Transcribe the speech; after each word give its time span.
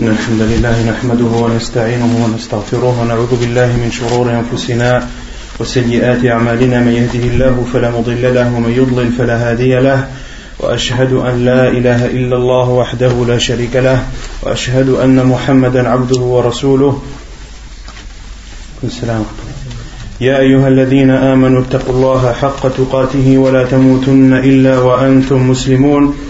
إن 0.00 0.08
الحمد 0.08 0.40
لله 0.40 0.90
نحمده 0.90 1.32
ونستعينه 1.44 2.24
ونستغفره 2.24 3.00
ونعوذ 3.00 3.32
بالله 3.40 3.66
من 3.66 3.90
شرور 3.92 4.30
أنفسنا 4.32 5.08
وسيئات 5.60 6.24
أعمالنا 6.24 6.80
من 6.80 6.92
يهده 6.92 7.24
الله 7.28 7.64
فلا 7.72 7.90
مضل 7.90 8.34
له 8.34 8.46
ومن 8.56 8.72
يضلل 8.76 9.12
فلا 9.12 9.50
هادي 9.50 9.74
له 9.80 10.08
وأشهد 10.58 11.12
أن 11.12 11.44
لا 11.44 11.68
إله 11.68 12.06
إلا 12.06 12.36
الله 12.36 12.68
وحده 12.68 13.12
لا 13.28 13.38
شريك 13.38 13.76
له 13.76 14.02
وأشهد 14.42 14.88
أن 14.88 15.26
محمدا 15.26 15.88
عبده 15.88 16.20
ورسوله. 16.20 17.02
السلام 18.84 19.24
يا 20.20 20.38
أيها 20.38 20.68
الذين 20.68 21.10
آمنوا 21.10 21.62
اتقوا 21.62 21.94
الله 21.94 22.32
حق 22.32 22.68
تقاته 22.68 23.38
ولا 23.38 23.64
تموتن 23.64 24.32
إلا 24.32 24.78
وأنتم 24.78 25.50
مسلمون. 25.50 26.29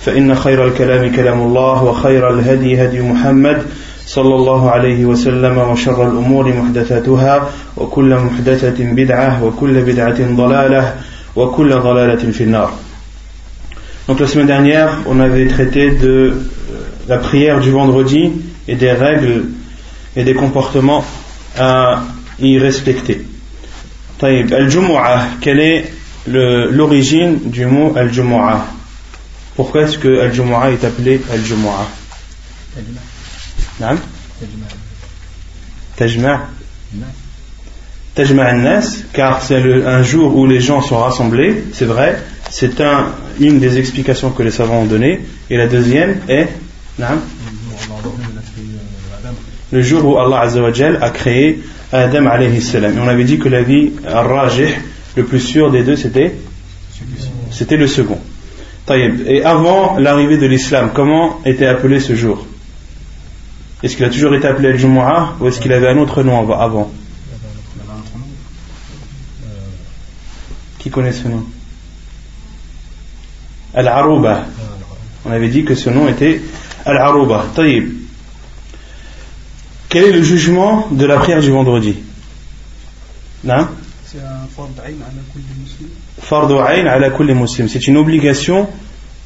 فإن 0.00 0.34
خير 0.34 0.66
الكلام 0.66 1.12
كلام 1.12 1.40
الله 1.40 1.84
وخير 1.84 2.30
الهدي 2.30 2.84
هدي 2.84 3.00
محمد 3.00 3.62
صلى 4.06 4.34
الله 4.34 4.70
عليه 4.70 5.04
وسلم 5.04 5.58
وشر 5.58 6.08
الأمور 6.08 6.48
محدثاتها 6.48 7.50
وكل 7.76 8.14
محدثة 8.14 8.84
بدعة 8.84 9.44
وكل 9.44 9.82
بدعة 9.82 10.36
ضلالة 10.36 10.94
وكل 11.36 11.70
ضلالة 11.74 12.32
في 12.32 12.44
النار 12.44 12.72
Donc 14.08 14.18
la 14.18 14.26
semaine 14.26 14.46
dernière, 14.48 14.98
on 15.06 15.20
avait 15.20 15.46
traité 15.46 15.92
de 15.92 16.32
la 17.06 17.18
prière 17.18 17.60
du 17.60 17.70
vendredi 17.70 18.32
et 18.66 18.74
des 18.74 18.90
règles 18.90 19.44
et 20.16 20.24
des 20.24 20.34
comportements 20.34 21.04
à 21.56 22.02
y 22.40 22.58
respecter. 22.58 23.24
Al-Jumu'ah, 24.20 25.28
quelle 25.40 25.60
est 25.60 25.92
l'origine 26.26 27.38
du 27.44 27.66
mot 27.66 27.92
al-Jumu'ah 27.94 28.66
Pourquoi 29.56 29.82
est-ce 29.82 29.98
que 29.98 30.20
Al-Jumu'ah 30.20 30.70
est 30.70 30.84
appelé 30.84 31.20
Al-Jumu'ah 31.32 31.88
Nam 33.80 33.98
Tajma' 35.96 36.40
Tajma' 38.14 38.44
al-Nas, 38.44 39.02
car 39.12 39.42
c'est 39.42 39.62
un 39.84 40.02
jour 40.02 40.36
où 40.36 40.46
les 40.46 40.60
gens 40.60 40.82
sont 40.82 40.98
rassemblés, 40.98 41.64
c'est 41.72 41.84
vrai, 41.84 42.20
c'est 42.50 42.80
un, 42.80 43.12
une 43.38 43.60
des 43.60 43.78
explications 43.78 44.30
que 44.30 44.42
les 44.42 44.50
savants 44.50 44.80
ont 44.80 44.86
données, 44.86 45.20
et 45.48 45.56
la 45.56 45.66
deuxième 45.66 46.20
est 46.28 46.48
le 49.72 49.82
jour 49.82 50.04
où 50.04 50.18
Allah 50.18 50.48
a 51.00 51.10
créé 51.10 51.62
Adam 51.92 52.26
alayhi 52.26 52.60
salam. 52.60 52.96
Et 52.96 53.00
on 53.00 53.08
avait 53.08 53.24
dit 53.24 53.38
que 53.38 53.48
la 53.48 53.62
vie 53.62 53.92
rajih, 54.04 54.74
le 55.16 55.24
plus 55.24 55.40
sûr 55.40 55.70
des 55.70 55.82
deux, 55.82 55.96
c'était 55.96 56.34
C'était 57.50 57.76
le 57.76 57.86
second. 57.86 58.18
Et 58.92 59.44
avant 59.44 59.98
l'arrivée 59.98 60.36
de 60.36 60.46
l'islam, 60.46 60.90
comment 60.92 61.40
était 61.44 61.66
appelé 61.66 62.00
ce 62.00 62.14
jour? 62.14 62.44
Est-ce 63.82 63.96
qu'il 63.96 64.04
a 64.04 64.10
toujours 64.10 64.34
été 64.34 64.46
appelé 64.46 64.68
Al-Jumu'ah 64.68 65.36
ou 65.40 65.46
est-ce 65.46 65.60
qu'il 65.60 65.72
avait 65.72 65.88
un 65.88 65.98
autre 65.98 66.22
nom 66.22 66.50
avant? 66.52 66.90
Qui 70.78 70.90
connaît 70.90 71.12
ce 71.12 71.28
nom? 71.28 71.44
Al-Aruba. 73.74 74.46
On 75.24 75.30
avait 75.30 75.48
dit 75.48 75.64
que 75.64 75.74
ce 75.74 75.90
nom 75.90 76.08
était 76.08 76.42
Al-Aruba. 76.84 77.46
Taïb. 77.54 77.92
Quel 79.88 80.04
est 80.04 80.12
le 80.12 80.22
jugement 80.22 80.88
de 80.90 81.04
la 81.06 81.18
prière 81.18 81.40
du 81.40 81.50
vendredi? 81.50 81.96
Non 83.44 83.68
C'est 84.04 84.18
un 84.18 84.46
C'est 86.22 87.86
une 87.86 87.96
obligation 87.96 88.68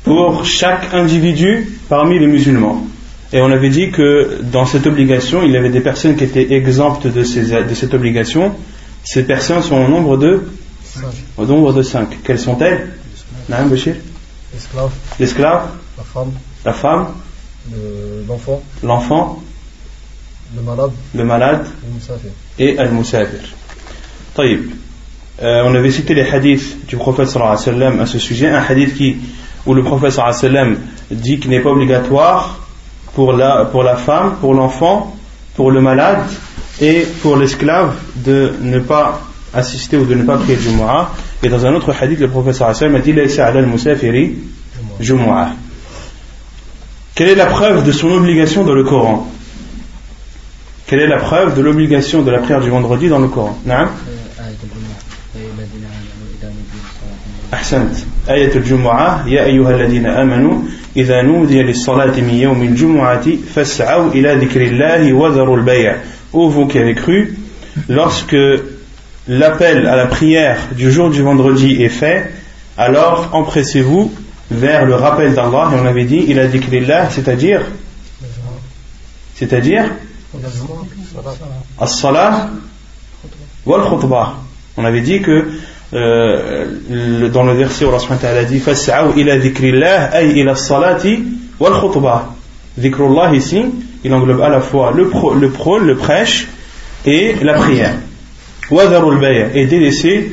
pour 0.05 0.45
chaque 0.45 0.93
individu 0.95 1.79
parmi 1.89 2.19
les 2.19 2.27
musulmans. 2.27 2.87
Et 3.33 3.41
on 3.41 3.51
avait 3.51 3.71
dit 3.71 3.91
que 3.91 4.41
dans 4.43 4.67
cette 4.67 4.87
obligation, 4.87 5.43
il 5.43 5.51
y 5.51 5.57
avait 5.57 5.71
des 5.71 5.81
personnes 5.81 6.17
qui 6.17 6.25
étaient 6.25 6.53
exemptes 6.53 7.07
de, 7.07 7.25
ces, 7.25 7.63
de 7.63 7.75
cette 7.75 7.95
obligation. 7.95 8.55
Ces 9.03 9.25
personnes 9.25 9.63
sont 9.63 9.77
au 9.77 9.89
nombre 9.89 10.17
de 10.17 10.43
au 11.37 11.45
nombre 11.45 11.73
de 11.73 11.83
cinq. 11.83 12.19
Quelles 12.23 12.39
sont-elles? 12.39 12.93
L'esclave. 14.53 14.93
L'esclave. 15.19 15.69
La 15.99 16.05
femme. 16.05 16.33
La 16.65 16.73
femme. 16.73 17.07
L'enfant. 18.29 18.63
L'enfant 18.83 19.43
le 20.55 20.63
malade, 20.63 20.93
le 21.15 21.25
malade 21.25 21.67
et 22.59 22.79
al-musafir. 22.79 23.41
Euh, 25.43 25.63
on 25.65 25.75
avait 25.75 25.91
cité 25.91 26.15
les 26.15 26.23
hadiths 26.23 26.87
du 26.87 26.97
prophète 26.97 27.29
sallallahu 27.29 27.59
alayhi 27.67 28.01
à 28.01 28.07
ce 28.07 28.19
sujet, 28.19 28.49
un 28.49 28.63
hadith 28.63 28.97
qui, 28.97 29.17
où 29.67 29.75
le 29.75 29.83
prophète 29.83 30.13
sallallahu 30.13 30.45
alayhi 30.45 30.77
dit 31.11 31.41
qu'il 31.41 31.51
n'est 31.51 31.61
pas 31.61 31.71
obligatoire 31.71 32.61
pour 33.15 33.33
la, 33.33 33.65
pour 33.65 33.83
la 33.83 33.97
femme, 33.97 34.37
pour 34.41 34.55
l'enfant, 34.55 35.17
pour 35.57 35.73
le 35.73 35.81
malade 35.81 36.21
et 36.81 37.07
pour 37.23 37.37
l'esclave 37.37 37.97
de 38.17 38.53
ne 38.61 38.79
pas 38.79 39.23
assister 39.53 39.97
ou 39.97 40.05
de 40.05 40.15
ne 40.15 40.23
pas 40.23 40.37
prier 40.37 40.57
Jumu'ah. 40.57 41.11
Et 41.43 41.49
dans 41.49 41.67
un 41.67 41.75
autre 41.75 41.93
hadith, 42.01 42.21
le 42.21 42.29
prophète 42.29 42.55
sallallahu 42.55 42.85
alayhi 42.85 43.13
wa 43.13 43.29
sallam 43.29 43.73
a 43.75 44.13
dit 44.13 44.35
«Jumu'ah». 45.01 45.49
Quelle 47.15 47.29
est 47.29 47.37
la 47.37 47.47
preuve 47.47 47.85
de 47.85 47.93
son 47.93 48.11
obligation 48.11 48.65
dans 48.65 48.73
le 48.73 48.83
Coran? 48.83 49.29
Quelle 50.87 51.01
est 51.01 51.07
la 51.07 51.19
preuve 51.19 51.57
de 51.57 51.63
l'obligation 51.63 52.23
de 52.23 52.31
la 52.31 52.39
prière 52.39 52.61
du 52.61 52.71
vendredi 52.71 53.09
dans 53.09 53.21
le 53.21 53.29
Coran? 53.29 53.57
Non 53.65 53.87
أحسنت 57.54 57.96
آية 58.30 58.56
الجمعة 58.56 59.28
يا 59.28 59.46
أيها 59.46 59.76
الذين 59.76 60.06
آمنوا 60.06 60.62
إذا 60.98 61.22
نودي 61.22 61.64
للصلاة 61.64 62.22
من 62.22 62.34
يوم 62.34 62.64
الجمعة 62.64 63.26
فاسعوا 63.56 64.12
إلى 64.12 64.36
ذكر 64.36 64.62
الله 64.62 65.14
وذروا 65.14 65.58
البيع 65.58 65.96
Ô 66.32 66.48
vous 66.48 66.68
qui 66.68 66.78
avez 66.78 66.94
cru, 66.94 67.40
lorsque 67.88 68.38
l'appel 69.28 69.88
à 69.88 69.96
la 69.96 70.06
prière 70.06 70.60
du 70.76 70.92
jour 70.92 71.10
du 71.10 71.24
vendredi 71.24 71.82
est 71.82 71.90
fait, 71.90 72.32
alors 72.78 73.30
empressez-vous 73.34 74.12
vers 74.52 74.86
le 74.86 74.94
rappel 74.94 75.34
d'Allah, 75.34 75.72
et 75.74 75.80
on 75.80 75.86
avait 75.88 76.06
dit, 76.06 76.24
il 76.28 76.38
a 76.38 76.46
dit 76.46 76.62
c'est-à-dire, 77.10 77.62
c'est-à-dire, 79.34 79.86
As-salah 81.80 82.50
wal 83.66 83.82
khutbah. 83.90 84.36
On 84.78 84.86
avait 84.86 85.02
dit 85.02 85.22
que 85.22 85.50
euh, 85.93 87.29
dans 87.29 87.45
le 87.45 87.53
verset 87.53 87.85
où 87.85 87.89
Allah 87.89 88.39
a 88.41 88.45
dit 88.45 88.59
Fas'aw 88.59 89.17
ila 89.17 89.39
dhikrillah 89.39 90.11
ay 90.13 90.41
ila 90.41 90.57
salati 90.57 91.23
wal 91.61 91.73
khutbah. 91.73 92.35
Dhikrullah 92.77 93.35
ici, 93.35 93.65
il 94.03 94.13
englobe 94.13 94.41
à 94.41 94.49
la 94.49 94.61
fois 94.61 94.93
le, 94.93 95.09
pro, 95.09 95.35
le 95.35 95.51
prôle, 95.51 95.85
le 95.85 95.97
prêche 95.97 96.49
et 97.05 97.35
la 97.43 97.55
prière. 97.55 97.95
Wadharul 98.71 99.21
bay' 99.21 99.51
et 99.55 99.67
délaisser 99.67 100.33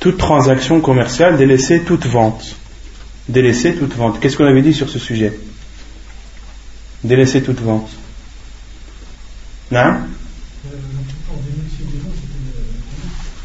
toute 0.00 0.18
transaction 0.18 0.80
commerciale, 0.80 1.36
délaisser 1.36 1.80
toute 1.80 2.06
vente. 2.06 2.56
Délaisser 3.28 3.74
toute 3.74 3.94
vente. 3.94 4.20
Qu'est-ce 4.20 4.36
qu'on 4.36 4.46
avait 4.46 4.62
dit 4.62 4.74
sur 4.74 4.88
ce 4.88 4.98
sujet? 4.98 5.32
Délaisser 7.04 7.42
toute 7.42 7.60
vente. 7.60 7.88
Non 9.70 9.94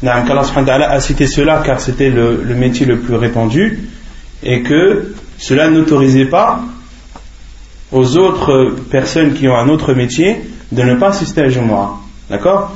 Qu'Allah 0.04 0.90
a 0.90 1.00
cité 1.00 1.26
cela 1.26 1.62
car 1.64 1.80
c'était 1.80 2.10
le, 2.10 2.42
métier 2.54 2.84
le 2.84 2.98
plus 2.98 3.14
répandu 3.14 3.88
et 4.42 4.62
que 4.62 5.14
cela 5.38 5.68
n'autorisait 5.68 6.26
pas 6.26 6.60
aux 7.90 8.16
autres 8.16 8.76
personnes 8.90 9.32
qui 9.34 9.48
ont 9.48 9.56
un 9.56 9.68
autre 9.68 9.94
métier 9.94 10.42
de 10.72 10.82
ne 10.82 10.94
pas 10.94 11.08
assister 11.08 11.42
à 11.42 11.48
Jumu'ah. 11.48 11.92
D'accord? 12.28 12.72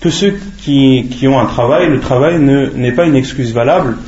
Tous 0.00 0.10
ceux 0.10 0.34
qui, 0.58 1.06
ont 1.28 1.38
un 1.38 1.46
travail, 1.46 1.88
le 1.88 2.00
travail 2.00 2.40
n'est 2.40 2.92
pas 2.92 3.04
une 3.04 3.16
excuse 3.16 3.52
valable 3.52 3.98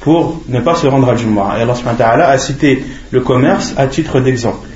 pour 0.00 0.42
ne 0.48 0.60
pas 0.60 0.76
se 0.76 0.86
rendre 0.86 1.08
à 1.08 1.16
Jumu'ah. 1.16 1.58
Et 1.58 2.02
Allah 2.02 2.28
a 2.28 2.38
cité 2.38 2.84
le 3.10 3.20
commerce 3.20 3.74
à 3.76 3.86
titre 3.86 4.20
d'exemple. 4.20 4.68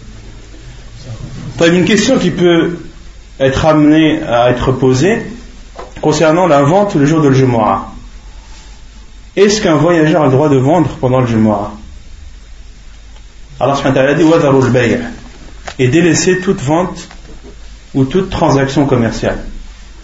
Une 1.65 1.85
question 1.85 2.19
qui 2.19 2.31
peut 2.31 2.79
être 3.39 3.67
amené 3.67 4.23
à 4.23 4.51
être 4.51 4.73
posé 4.73 5.23
concernant 6.07 6.47
la 6.47 6.63
vente 6.63 6.95
le 6.95 7.05
jour 7.05 7.21
de 7.21 7.33
Jumu'ah. 7.33 7.89
Est-ce 9.35 9.61
qu'un 9.61 9.75
voyageur 9.75 10.23
a 10.23 10.27
le 10.27 10.31
droit 10.31 10.49
de 10.49 10.57
vendre 10.57 10.89
pendant 11.01 11.21
le 11.21 11.27
Jumu'ah 11.27 11.73
Allah 13.59 13.75
a 13.85 14.15
dit 14.15 14.25
et 15.81 15.89
délaisser 15.89 16.39
toute 16.39 16.61
vente 16.61 17.09
ou 17.93 18.05
toute 18.05 18.31
transaction 18.31 18.87
commerciale. 18.87 19.39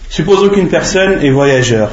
Supposons 0.09 0.49
qu'une 0.49 0.67
personne 0.67 1.23
est 1.23 1.29
voyageur. 1.29 1.91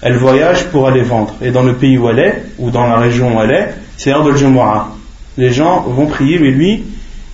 Elle 0.00 0.16
voyage 0.16 0.66
pour 0.66 0.86
aller 0.86 1.02
vendre. 1.02 1.34
Et 1.42 1.50
dans 1.50 1.64
le 1.64 1.74
pays 1.74 1.98
où 1.98 2.08
elle 2.08 2.20
est, 2.20 2.44
ou 2.56 2.70
dans 2.70 2.86
la 2.86 2.98
région 2.98 3.36
où 3.36 3.42
elle 3.42 3.50
est, 3.50 3.74
c'est 3.96 4.10
l'heure 4.10 4.22
de 4.22 4.32
Jumu'ah. 4.32 4.90
Les 5.36 5.52
gens 5.52 5.80
vont 5.80 6.06
prier, 6.06 6.38
mais 6.38 6.52
lui, 6.52 6.84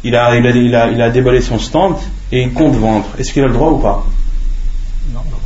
il 0.02 0.16
a 0.16 1.10
déballé 1.10 1.43
son 1.43 1.58
stand 1.58 1.96
et 2.32 2.40
il 2.40 2.55
compte 2.55 2.75
vendre. 2.76 3.05
Est-ce 3.19 3.34
qu'il 3.34 3.44
a 3.44 3.48
le 3.48 3.52
droit 3.52 3.69
ou 3.69 3.76
pas 3.76 4.06
Non, 5.08 5.20
normalement. 5.20 5.43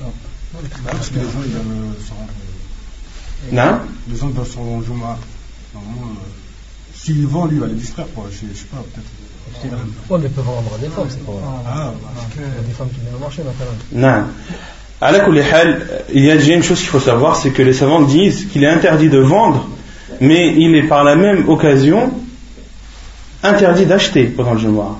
Non, 0.00 0.60
parce 0.90 1.08
que 1.10 1.14
les 1.16 1.22
gens, 1.22 1.42
ils 1.44 1.52
doivent 1.52 1.64
se 2.04 2.10
rendre. 2.10 2.32
Non 3.52 3.80
Les 4.10 4.16
gens 4.16 4.28
doivent 4.28 4.48
se 4.48 4.56
rendre 4.56 4.78
au 4.78 4.82
Jumu'ah. 4.82 5.18
Normalement, 5.74 6.12
euh, 6.12 6.94
s'il 6.94 7.26
vend, 7.26 7.46
lui, 7.46 7.56
il 7.56 7.60
va 7.60 7.66
les 7.66 7.74
distraire, 7.74 8.06
quoi. 8.14 8.24
Je, 8.30 8.46
je 8.52 8.58
sais 8.58 8.66
pas, 8.66 8.78
peut-être. 8.78 9.06
Ouais, 10.10 10.18
mais 10.18 10.26
ils 10.26 10.30
peuvent 10.30 10.44
vendre 10.44 10.70
à 10.74 10.78
des 10.78 10.88
femmes, 10.88 11.06
c'est 11.08 11.24
pas 11.24 11.32
Ah, 11.66 11.92
Il 12.36 12.42
y 12.42 12.44
a 12.44 12.62
des 12.66 12.72
femmes 12.72 12.88
qui 12.88 13.00
viennent 13.00 13.14
au 13.14 13.18
marché, 13.18 13.42
maintenant. 13.42 13.66
Non. 13.92 14.24
À 15.00 15.12
la 15.12 15.26
il 16.14 16.24
y 16.24 16.30
a 16.30 16.36
déjà 16.36 16.54
une 16.54 16.62
chose 16.62 16.78
qu'il 16.78 16.88
faut 16.88 17.00
savoir, 17.00 17.36
c'est 17.36 17.50
que 17.50 17.62
les 17.62 17.74
savants 17.74 18.02
disent 18.02 18.46
qu'il 18.46 18.64
est 18.64 18.68
interdit 18.68 19.08
de 19.08 19.18
vendre, 19.18 19.68
mais 20.20 20.54
il 20.56 20.74
est 20.76 20.84
par 20.84 21.04
la 21.04 21.14
même 21.14 21.48
occasion 21.48 22.12
interdit 23.42 23.84
d'acheter 23.84 24.24
pendant 24.24 24.54
le 24.54 24.60
Jumu'ah. 24.60 24.98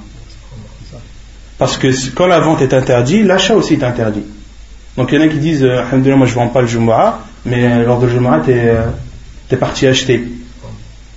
Parce 1.56 1.78
que 1.78 1.88
quand 2.10 2.26
la 2.26 2.40
vente 2.40 2.60
est 2.60 2.74
interdite, 2.74 3.24
l'achat 3.24 3.54
aussi 3.54 3.74
est 3.74 3.84
interdit. 3.84 4.24
Donc 4.96 5.10
il 5.10 5.18
y 5.18 5.22
en 5.22 5.26
a 5.26 5.28
qui 5.28 5.38
disent, 5.38 5.64
euh, 5.64 5.80
Alhamdulillah, 5.80 6.16
moi 6.16 6.26
je 6.26 6.32
ne 6.32 6.36
vends 6.36 6.48
pas 6.48 6.60
le 6.60 6.66
Jumu'ah, 6.66 7.20
mais 7.44 7.64
euh, 7.64 7.84
lors 7.84 7.98
du 7.98 8.08
Jumu'ah, 8.08 8.40
tu 8.44 8.52
es, 8.52 8.72
es, 9.50 9.56
parti 9.56 9.86
acheter. 9.86 10.24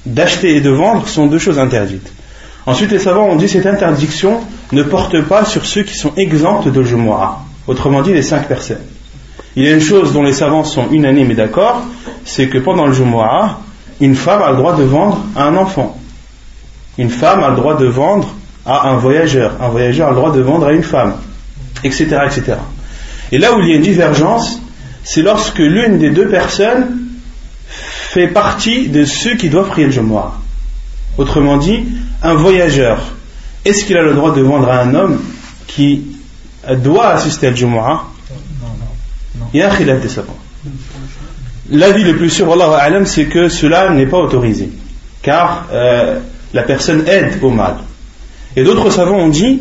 D'acheter 0.05 0.55
et 0.55 0.61
de 0.61 0.69
vendre 0.69 1.07
sont 1.07 1.27
deux 1.27 1.39
choses 1.39 1.59
interdites. 1.59 2.11
Ensuite, 2.65 2.91
les 2.91 2.99
savants 2.99 3.27
ont 3.27 3.35
dit 3.35 3.47
cette 3.47 3.65
interdiction 3.65 4.41
ne 4.71 4.83
porte 4.83 5.21
pas 5.21 5.45
sur 5.45 5.65
ceux 5.65 5.83
qui 5.83 5.95
sont 5.95 6.13
exempts 6.15 6.65
de 6.65 6.83
Jumu'ah. 6.83 7.39
Autrement 7.67 8.01
dit, 8.01 8.13
les 8.13 8.23
cinq 8.23 8.47
personnes. 8.47 8.81
Il 9.55 9.63
y 9.63 9.67
a 9.67 9.71
une 9.71 9.81
chose 9.81 10.13
dont 10.13 10.23
les 10.23 10.33
savants 10.33 10.63
sont 10.63 10.89
unanimes 10.91 11.31
et 11.31 11.35
d'accord, 11.35 11.81
c'est 12.25 12.47
que 12.47 12.57
pendant 12.57 12.87
le 12.87 12.93
Jumu'ah, 12.93 13.59
une 13.99 14.15
femme 14.15 14.41
a 14.41 14.51
le 14.51 14.57
droit 14.57 14.75
de 14.75 14.83
vendre 14.83 15.19
à 15.35 15.45
un 15.45 15.55
enfant. 15.55 15.97
Une 16.97 17.09
femme 17.09 17.43
a 17.43 17.49
le 17.49 17.55
droit 17.55 17.75
de 17.75 17.85
vendre 17.85 18.33
à 18.65 18.89
un 18.89 18.97
voyageur. 18.97 19.53
Un 19.61 19.69
voyageur 19.69 20.07
a 20.07 20.11
le 20.11 20.15
droit 20.17 20.31
de 20.31 20.41
vendre 20.41 20.67
à 20.67 20.73
une 20.73 20.83
femme. 20.83 21.15
Etc. 21.83 22.05
etc. 22.25 22.57
Et 23.31 23.37
là 23.37 23.55
où 23.55 23.59
il 23.61 23.69
y 23.69 23.73
a 23.73 23.75
une 23.75 23.81
divergence, 23.81 24.61
c'est 25.03 25.21
lorsque 25.21 25.59
l'une 25.59 25.99
des 25.99 26.09
deux 26.09 26.27
personnes 26.27 26.97
fait 27.67 28.27
partie 28.27 28.87
de 28.87 29.05
ceux 29.05 29.35
qui 29.35 29.49
doivent 29.49 29.69
prier 29.69 29.87
le 29.87 29.93
Jumu'ah. 29.93 30.33
Autrement 31.17 31.57
dit, 31.57 31.83
un 32.23 32.33
voyageur, 32.35 32.99
est-ce 33.65 33.85
qu'il 33.85 33.97
a 33.97 34.03
le 34.03 34.13
droit 34.13 34.33
de 34.33 34.41
vendre 34.41 34.69
à 34.69 34.81
un 34.81 34.93
homme 34.95 35.21
qui 35.67 36.05
doit 36.77 37.09
assister 37.09 37.47
à 37.47 37.53
Jumu'ah? 37.53 38.03
Il 39.53 39.59
y 39.59 39.63
a 39.63 39.71
un 39.71 39.75
khilaf 39.75 40.01
des 40.01 40.09
savants. 40.09 40.37
L'avis 41.69 42.03
le 42.03 42.15
plus 42.15 42.29
sûr, 42.29 42.51
Allah 42.51 43.05
c'est 43.05 43.25
que 43.25 43.49
cela 43.49 43.89
n'est 43.91 44.05
pas 44.05 44.17
autorisé. 44.17 44.69
Car 45.21 45.67
euh, 45.71 46.19
la 46.53 46.63
personne 46.63 47.05
aide 47.07 47.39
au 47.41 47.49
mal. 47.49 47.77
Et 48.55 48.63
d'autres 48.63 48.89
savants 48.89 49.17
ont 49.17 49.29
dit 49.29 49.59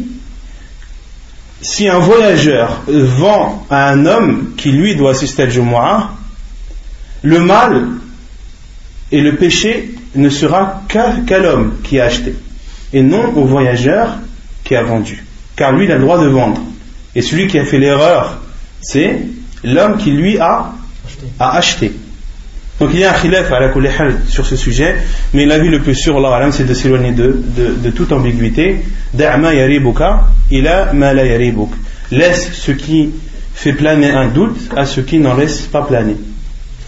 si 1.61 1.89
un 1.89 1.99
voyageur 1.99 2.83
vend 2.87 3.67
à 3.71 3.91
un 3.91 4.07
homme 4.07 4.53
qui 4.57 4.73
lui 4.73 4.95
doit 4.95 5.13
assister 5.13 5.43
à 5.43 5.49
Jumu'ah, 5.49 6.11
le 7.23 7.41
mal 7.41 7.87
et 9.11 9.21
le 9.21 9.37
péché 9.37 9.95
ne 10.15 10.29
sera 10.29 10.83
qu'à 10.89 11.39
l'homme 11.39 11.79
qui 11.83 11.99
a 11.99 12.05
acheté 12.05 12.35
et 12.93 13.03
non 13.03 13.33
au 13.37 13.45
voyageur 13.45 14.19
qui 14.65 14.75
a 14.75 14.83
vendu. 14.83 15.25
Car 15.55 15.73
lui, 15.73 15.85
il 15.85 15.93
a 15.93 15.97
le 15.97 16.03
droit 16.03 16.19
de 16.19 16.27
vendre. 16.27 16.61
Et 17.15 17.23
celui 17.23 17.47
qui 17.47 17.59
a 17.59 17.65
fait 17.65 17.79
l'erreur, 17.79 18.39
c'est 18.81 19.21
l'homme 19.65 19.97
qui 19.97 20.11
lui 20.11 20.39
a, 20.39 20.73
a 21.39 21.57
acheté. 21.57 21.93
Donc 22.79 22.91
il 22.93 23.01
y 23.01 23.05
a 23.05 23.11
un 23.11 23.15
khilaf 23.15 23.51
à 23.53 23.61
la 23.61 23.73
sur 24.29 24.45
ce 24.45 24.57
sujet, 24.57 24.97
mais 25.33 25.47
l'avis 25.47 25.71
le 25.71 25.81
plus 25.81 25.95
sûr, 25.95 26.17
Allah 26.19 26.51
c'est 26.53 26.67
de 26.67 26.75
s'éloigner 26.75 27.13
de, 27.13 27.43
de, 27.57 27.91
toute 27.91 28.13
ambiguïté. 28.13 28.83
Da'ma 29.15 29.55
yaribuka 29.55 30.25
ila 30.51 30.93
ma 30.93 31.15
la. 31.15 31.25
Laisse 32.13 32.53
ce 32.53 32.73
qui 32.73 33.11
fait 33.55 33.73
planer 33.73 34.11
un 34.11 34.29
doute 34.29 34.69
à 34.77 34.85
ce 34.85 35.01
qui 35.01 35.19
n'en 35.19 35.35
laisse 35.35 35.63
pas 35.63 35.83
planer. 35.83 36.17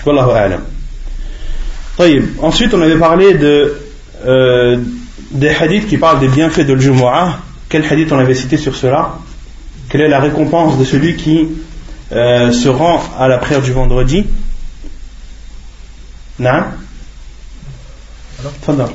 Wallahu 0.04 0.30
a'lam. 0.30 0.60
Ensuite, 2.40 2.72
on 2.74 2.82
avait 2.82 2.98
parlé 2.98 3.34
de, 3.34 3.74
euh, 4.26 4.76
des 5.32 5.48
hadiths 5.48 5.88
qui 5.88 5.96
parlent 5.96 6.20
des 6.20 6.28
bienfaits 6.28 6.66
de 6.66 6.74
l'Jumu'ah. 6.74 7.38
Quel 7.68 7.84
hadith 7.84 8.12
on 8.12 8.18
avait 8.18 8.34
cité 8.34 8.56
sur 8.56 8.76
cela? 8.76 9.16
Quelle 9.88 10.02
est 10.02 10.08
la 10.08 10.20
récompense 10.20 10.78
de 10.78 10.84
celui 10.84 11.16
qui 11.16 11.48
euh, 12.12 12.52
se 12.52 12.68
rend 12.68 13.02
à 13.18 13.26
la 13.26 13.38
prière 13.38 13.62
du 13.62 13.72
vendredi? 13.72 14.26
نعم 16.39 16.71
تفضل 18.61 18.91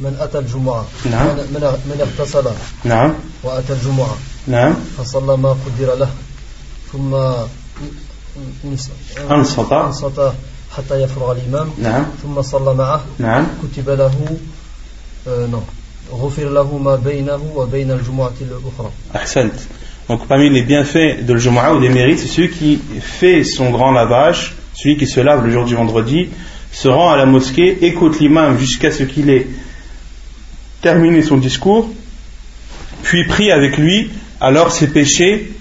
من 0.00 0.16
أتى 0.20 0.38
الجمعة 0.38 0.86
نعم 1.10 1.26
من, 1.26 1.60
من 1.86 1.98
اغتسل 2.00 2.50
نعم 2.84 3.14
وأتى 3.42 3.72
الجمعة 3.72 4.16
نعم 4.46 4.74
فصلى 4.98 5.36
ما 5.36 5.48
قدر 5.48 5.94
له 5.94 6.10
ثم 6.92 7.14
أنصت 9.30 9.72
أنصت 9.72 10.32
حتى 10.76 11.02
يفرغ 11.02 11.32
الإمام 11.32 11.70
نعم 11.78 12.06
ثم 12.22 12.42
صلى 12.42 12.74
معه 12.74 13.04
نعم 13.18 13.46
كتب 13.62 13.90
له 13.90 14.36
آه 15.28 15.46
نعم 15.46 15.62
غفر 16.12 16.48
له 16.48 16.78
ما 16.78 16.96
بينه 16.96 17.52
وبين 17.54 17.90
الجمعة 17.90 18.32
الأخرى 18.40 18.90
أحسنت 19.16 19.54
Donc 20.08 20.26
parmi 20.26 20.50
les 20.50 20.62
bienfaits 20.62 21.22
de 21.22 21.36
Jumu'ah 21.36 21.74
ou 21.74 21.80
des 21.80 21.88
mérites, 21.88 22.18
c'est 22.18 22.26
celui 22.26 22.50
qui 22.50 22.80
fait 23.00 23.44
son 23.44 23.70
grand 23.70 23.92
lavage, 23.92 24.56
celui 24.77 24.95
qui 24.95 25.07
se 25.07 25.19
lave 25.19 25.43
le 25.43 25.51
jour 25.51 25.65
du 25.65 25.73
vendredi, 25.73 26.29
se 26.71 26.87
rend 26.87 27.09
à 27.09 27.17
la 27.17 27.25
mosquée, 27.25 27.79
écoute 27.81 28.19
l'imam 28.19 28.59
jusqu'à 28.59 28.91
ce 28.91 29.03
qu'il 29.03 29.31
ait 29.31 29.47
terminé 30.81 31.23
son 31.23 31.37
discours, 31.37 31.89
puis 33.01 33.25
prie 33.25 33.51
avec 33.51 33.77
lui, 33.77 34.11
alors 34.39 34.71
ses 34.71 34.87
péchés 34.87 35.51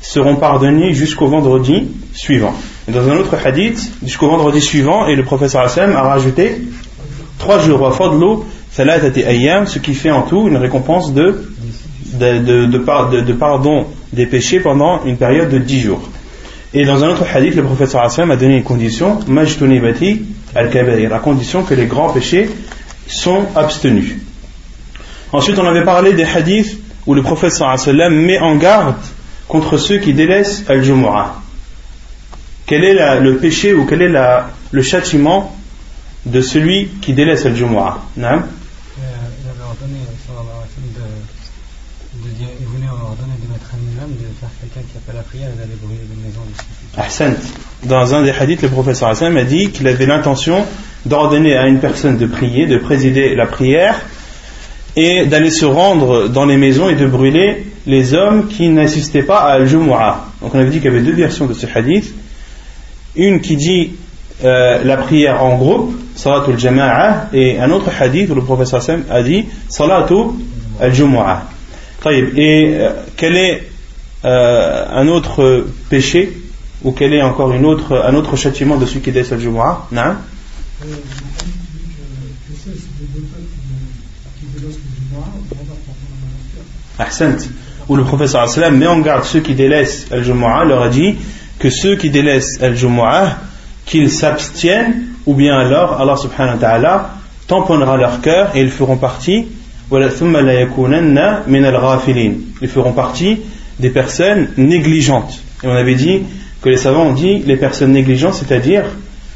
seront 0.00 0.36
pardonnés 0.36 0.94
jusqu'au 0.94 1.26
vendredi 1.26 1.88
suivant. 2.14 2.54
Dans 2.86 3.08
un 3.08 3.16
autre 3.16 3.34
hadith, 3.44 3.90
jusqu'au 4.04 4.28
vendredi 4.28 4.60
suivant, 4.60 5.08
et 5.08 5.16
le 5.16 5.24
professeur 5.24 5.62
Hassan 5.62 5.92
a 5.92 6.02
rajouté 6.02 6.62
trois 7.38 7.58
jours 7.58 7.84
à 7.84 7.90
Fadlo, 7.90 8.46
Ayyam, 8.78 9.66
ce 9.66 9.80
qui 9.80 9.94
fait 9.94 10.12
en 10.12 10.22
tout 10.22 10.46
une 10.46 10.56
récompense 10.56 11.12
de 11.12 11.50
de, 12.12 13.32
pardon 13.34 13.86
des 14.12 14.26
péchés 14.26 14.60
pendant 14.60 15.04
une 15.04 15.16
période 15.16 15.50
de 15.50 15.58
10 15.58 15.80
jours. 15.80 16.08
Et 16.72 16.84
dans 16.84 17.02
un 17.02 17.08
autre 17.08 17.24
hadith, 17.32 17.56
le 17.56 17.64
professeur 17.64 18.02
Hassan 18.02 18.30
a 18.30 18.36
donné 18.36 18.58
une 18.58 18.62
condition, 18.62 19.18
majtunibati 19.26 20.22
al-kabair, 20.54 21.12
à 21.12 21.18
condition 21.18 21.64
que 21.64 21.74
les 21.74 21.86
grands 21.86 22.12
péchés 22.12 22.48
sont 23.08 23.46
abstenus. 23.56 24.14
Ensuite, 25.32 25.58
on 25.58 25.66
avait 25.66 25.84
parlé 25.84 26.12
des 26.12 26.24
hadiths 26.24 26.78
où 27.06 27.14
le 27.14 27.22
professeur 27.22 27.70
Hassan 27.70 28.08
met 28.10 28.38
en 28.38 28.54
garde 28.56 28.96
contre 29.48 29.78
ceux 29.78 29.98
qui 29.98 30.14
délaissent 30.14 30.64
al-jumu'ah. 30.68 31.34
Quel 32.66 32.84
est 32.84 33.20
le 33.20 33.36
péché 33.38 33.74
ou 33.74 33.84
quel 33.84 34.02
est 34.02 34.12
le 34.70 34.82
châtiment 34.82 35.56
de 36.24 36.40
celui 36.40 36.88
qui 37.00 37.14
délaisse 37.14 37.46
al-jumu'ah? 37.46 37.98
Dans 47.84 48.14
un 48.14 48.22
des 48.22 48.30
hadiths, 48.30 48.62
le 48.62 48.68
professeur 48.68 49.08
Hassan 49.08 49.36
a 49.36 49.44
dit 49.44 49.70
qu'il 49.70 49.88
avait 49.88 50.06
l'intention 50.06 50.64
d'ordonner 51.06 51.56
à 51.56 51.66
une 51.66 51.78
personne 51.78 52.18
de 52.18 52.26
prier, 52.26 52.66
de 52.66 52.76
présider 52.76 53.34
la 53.34 53.46
prière 53.46 54.00
et 54.96 55.26
d'aller 55.26 55.50
se 55.50 55.64
rendre 55.64 56.28
dans 56.28 56.44
les 56.44 56.56
maisons 56.56 56.88
et 56.88 56.96
de 56.96 57.06
brûler 57.06 57.66
les 57.86 58.14
hommes 58.14 58.48
qui 58.48 58.68
n'assistaient 58.68 59.22
pas 59.22 59.38
à 59.38 59.52
Al-Jumu'ah. 59.54 60.26
Donc 60.42 60.54
on 60.54 60.58
avait 60.58 60.70
dit 60.70 60.78
qu'il 60.78 60.92
y 60.92 60.94
avait 60.94 61.04
deux 61.04 61.14
versions 61.14 61.46
de 61.46 61.54
ce 61.54 61.66
hadith. 61.72 62.12
Une 63.16 63.40
qui 63.40 63.56
dit 63.56 63.92
euh, 64.44 64.82
la 64.84 64.96
prière 64.96 65.42
en 65.42 65.56
groupe, 65.56 65.94
Salatul 66.14 66.58
Jama'a, 66.58 67.28
et 67.32 67.58
un 67.58 67.70
autre 67.70 67.90
hadith 67.98 68.30
où 68.30 68.34
le 68.34 68.42
professeur 68.42 68.80
Hassan 68.80 69.04
a 69.10 69.22
dit 69.22 69.46
Salatul 69.68 70.32
Al-Jumu'ah. 70.80 71.44
Et 72.06 72.74
euh, 72.74 72.90
quel 73.16 73.36
est 73.36 73.69
euh, 74.24 74.86
un 74.90 75.08
autre 75.08 75.66
péché 75.88 76.36
ou 76.82 76.92
quel 76.92 77.12
est 77.12 77.22
encore 77.22 77.52
une 77.52 77.64
autre, 77.64 78.02
un 78.06 78.14
autre 78.14 78.36
châtiment 78.36 78.76
de 78.76 78.86
celui 78.86 79.00
qui 79.00 79.12
décède 79.12 79.38
le 79.38 79.44
Jumu'ah 79.44 79.86
Non. 79.92 80.16
Où 87.88 87.96
le 87.96 88.04
professeur 88.04 88.48
sallam 88.48 88.76
met 88.76 88.86
en 88.86 89.00
garde 89.00 89.24
ceux 89.24 89.40
qui 89.40 89.54
délaissent 89.54 90.06
le 90.10 90.22
Jumu'ah, 90.22 90.64
leur 90.64 90.82
a 90.82 90.88
dit 90.88 91.16
que 91.58 91.70
ceux 91.70 91.96
qui 91.96 92.10
délaissent 92.10 92.60
le 92.60 92.74
Jumu'ah, 92.74 93.38
qu'ils 93.84 94.10
s'abstiennent, 94.10 95.06
ou 95.26 95.34
bien 95.34 95.58
alors 95.58 96.00
Allah 96.00 96.16
subhanahu 96.16 96.54
wa 96.54 96.60
ta'ala 96.60 97.10
tamponnera 97.46 97.96
leur 97.96 98.20
cœur 98.20 98.54
et 98.54 98.60
ils 98.60 98.70
feront 98.70 98.96
partie. 98.96 99.48
Ils 99.92 100.08
feront 102.68 102.92
partie 102.92 103.40
des 103.80 103.90
personnes 103.90 104.48
négligentes. 104.56 105.42
Et 105.62 105.66
on 105.66 105.72
avait 105.72 105.94
dit 105.94 106.22
que 106.62 106.68
les 106.68 106.76
savants 106.76 107.06
ont 107.06 107.12
dit 107.12 107.38
les 107.38 107.56
personnes 107.56 107.92
négligentes, 107.92 108.34
c'est-à-dire 108.34 108.84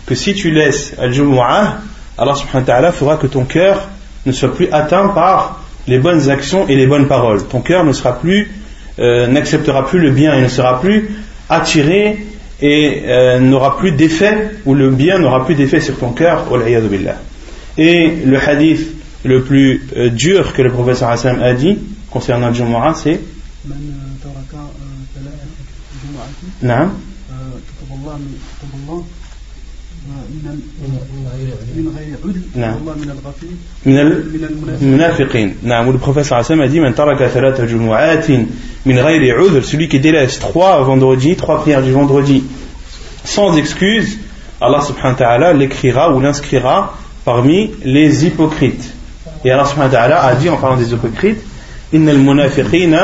que 0.06 0.14
si 0.14 0.34
tu 0.34 0.50
laisses 0.50 0.94
al-jumu'ah, 0.98 1.78
Allah 2.16 2.34
subhanahu 2.34 2.60
wa 2.60 2.66
ta'ala 2.66 2.92
fera 2.92 3.16
que 3.16 3.26
ton 3.26 3.44
cœur 3.44 3.88
ne 4.26 4.32
soit 4.32 4.54
plus 4.54 4.68
atteint 4.70 5.08
par 5.08 5.64
les 5.86 5.98
bonnes 5.98 6.30
actions 6.30 6.68
et 6.68 6.76
les 6.76 6.86
bonnes 6.86 7.08
paroles. 7.08 7.46
Ton 7.46 7.60
cœur 7.60 7.84
ne 7.84 7.92
sera 7.92 8.18
plus, 8.18 8.50
euh, 8.98 9.26
n'acceptera 9.26 9.86
plus 9.86 10.00
le 10.00 10.10
bien 10.10 10.34
et 10.34 10.42
ne 10.42 10.48
sera 10.48 10.80
plus 10.80 11.10
attiré 11.48 12.26
et 12.60 13.02
euh, 13.06 13.40
n'aura 13.40 13.76
plus 13.76 13.92
d'effet, 13.92 14.50
ou 14.64 14.74
le 14.74 14.90
bien 14.90 15.18
n'aura 15.18 15.44
plus 15.44 15.54
d'effet 15.54 15.80
sur 15.80 15.98
ton 15.98 16.10
cœur. 16.10 16.44
Et 17.76 18.12
le 18.24 18.38
hadith 18.38 18.86
le 19.24 19.42
plus 19.42 19.82
euh, 19.96 20.10
dur 20.10 20.52
que 20.52 20.62
le 20.62 20.70
professeur 20.70 21.10
Hassan 21.10 21.42
a 21.42 21.52
dit 21.54 21.78
concernant 22.10 22.48
le 22.48 22.54
Jumu'ah, 22.54 22.94
c'est? 22.94 23.20
نعم 26.63 26.89
نعم 32.55 32.75
من 33.85 33.97
المنافقين 34.81 35.55
نعم 35.63 35.91
le 35.91 35.97
prophète 35.97 36.31
Hassan 36.31 36.61
a 36.61 36.67
dit 36.67 36.79
من 36.79 36.95
ترك 36.95 37.27
ثلاث 37.27 37.61
جمعات 37.61 38.31
من 38.85 38.99
غير 38.99 39.37
عذر 39.37 39.63
celui 39.63 39.87
qui 39.87 39.99
délaisse 39.99 40.39
trois 40.39 40.81
vendredis 40.83 41.35
trois 41.35 41.61
prières 41.61 41.83
du 41.83 41.91
vendredi 41.91 42.43
sans 43.25 43.57
excuse 43.57 44.17
Allah 44.61 44.81
subhanahu 44.81 45.13
wa 45.13 45.17
ta'ala 45.17 45.53
l'écrira 45.53 46.13
ou 46.13 46.19
l'inscrira 46.19 46.97
parmi 47.25 47.71
les 47.83 48.25
hypocrites 48.25 48.93
et 49.43 49.51
Allah 49.51 49.65
subhanahu 49.65 49.91
wa 49.91 49.97
ta'ala 49.97 50.23
a 50.23 50.35
dit 50.35 50.49
en 50.49 50.57
parlant 50.57 50.77
des 50.77 50.93
hypocrites 50.93 51.41
إن 51.93 52.09
المنافقين 52.09 52.97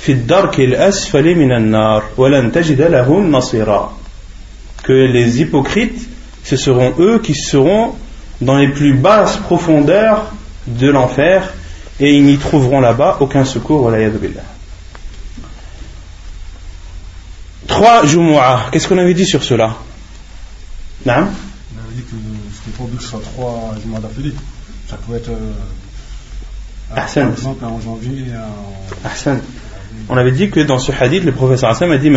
في 0.00 0.12
الدرك 0.12 0.60
الأسفل 0.60 1.34
من 1.34 1.52
النار 1.52 2.04
ولن 2.16 2.52
تجد 2.52 2.80
لهم 2.82 3.32
نصيرا 3.32 3.92
que 4.82 4.92
les 4.92 5.40
hypocrites 5.40 6.08
ce 6.44 6.56
seront 6.56 6.94
eux 7.00 7.18
qui 7.18 7.34
seront 7.34 7.94
dans 8.40 8.56
les 8.56 8.68
plus 8.68 8.94
basses 8.94 9.36
profondeurs 9.36 10.32
de 10.68 10.88
l'enfer 10.88 11.52
et 11.98 12.14
ils 12.14 12.24
n'y 12.24 12.38
trouveront 12.38 12.80
là-bas 12.80 13.16
aucun 13.20 13.44
secours. 13.44 13.90
Trois 17.66 18.06
Jumu'ah, 18.06 18.68
qu'est-ce 18.70 18.86
qu'on 18.86 18.98
avait 18.98 19.14
dit 19.14 19.26
sur 19.26 19.42
cela 19.42 19.76
On 21.04 21.10
avait 21.10 21.26
dit 21.94 22.02
que 22.02 22.16
c'était 22.54 22.76
pas 22.76 22.84
obligé 22.84 22.98
que 22.98 23.02
ce 23.02 23.10
soit 23.10 23.22
trois 23.34 23.74
Jumu'ah 23.82 24.00
d'affilée. 24.00 24.34
Ça 24.88 24.96
pouvait 24.98 25.18
être, 25.18 25.30
euh, 25.30 25.52
par 26.94 27.04
exemple, 27.04 27.64
en 27.64 27.80
janvier 27.80 28.26
et 28.28 28.36
en. 28.36 29.36
On 30.09 30.17
avait 30.17 30.31
dit 30.31 30.49
que 30.49 30.59
dans 30.59 30.79
ce 30.79 30.91
hadith, 30.91 31.23
le 31.23 31.31
professeur 31.31 31.69
Hassan 31.69 31.91
a 31.91 31.97
dit 31.97 32.11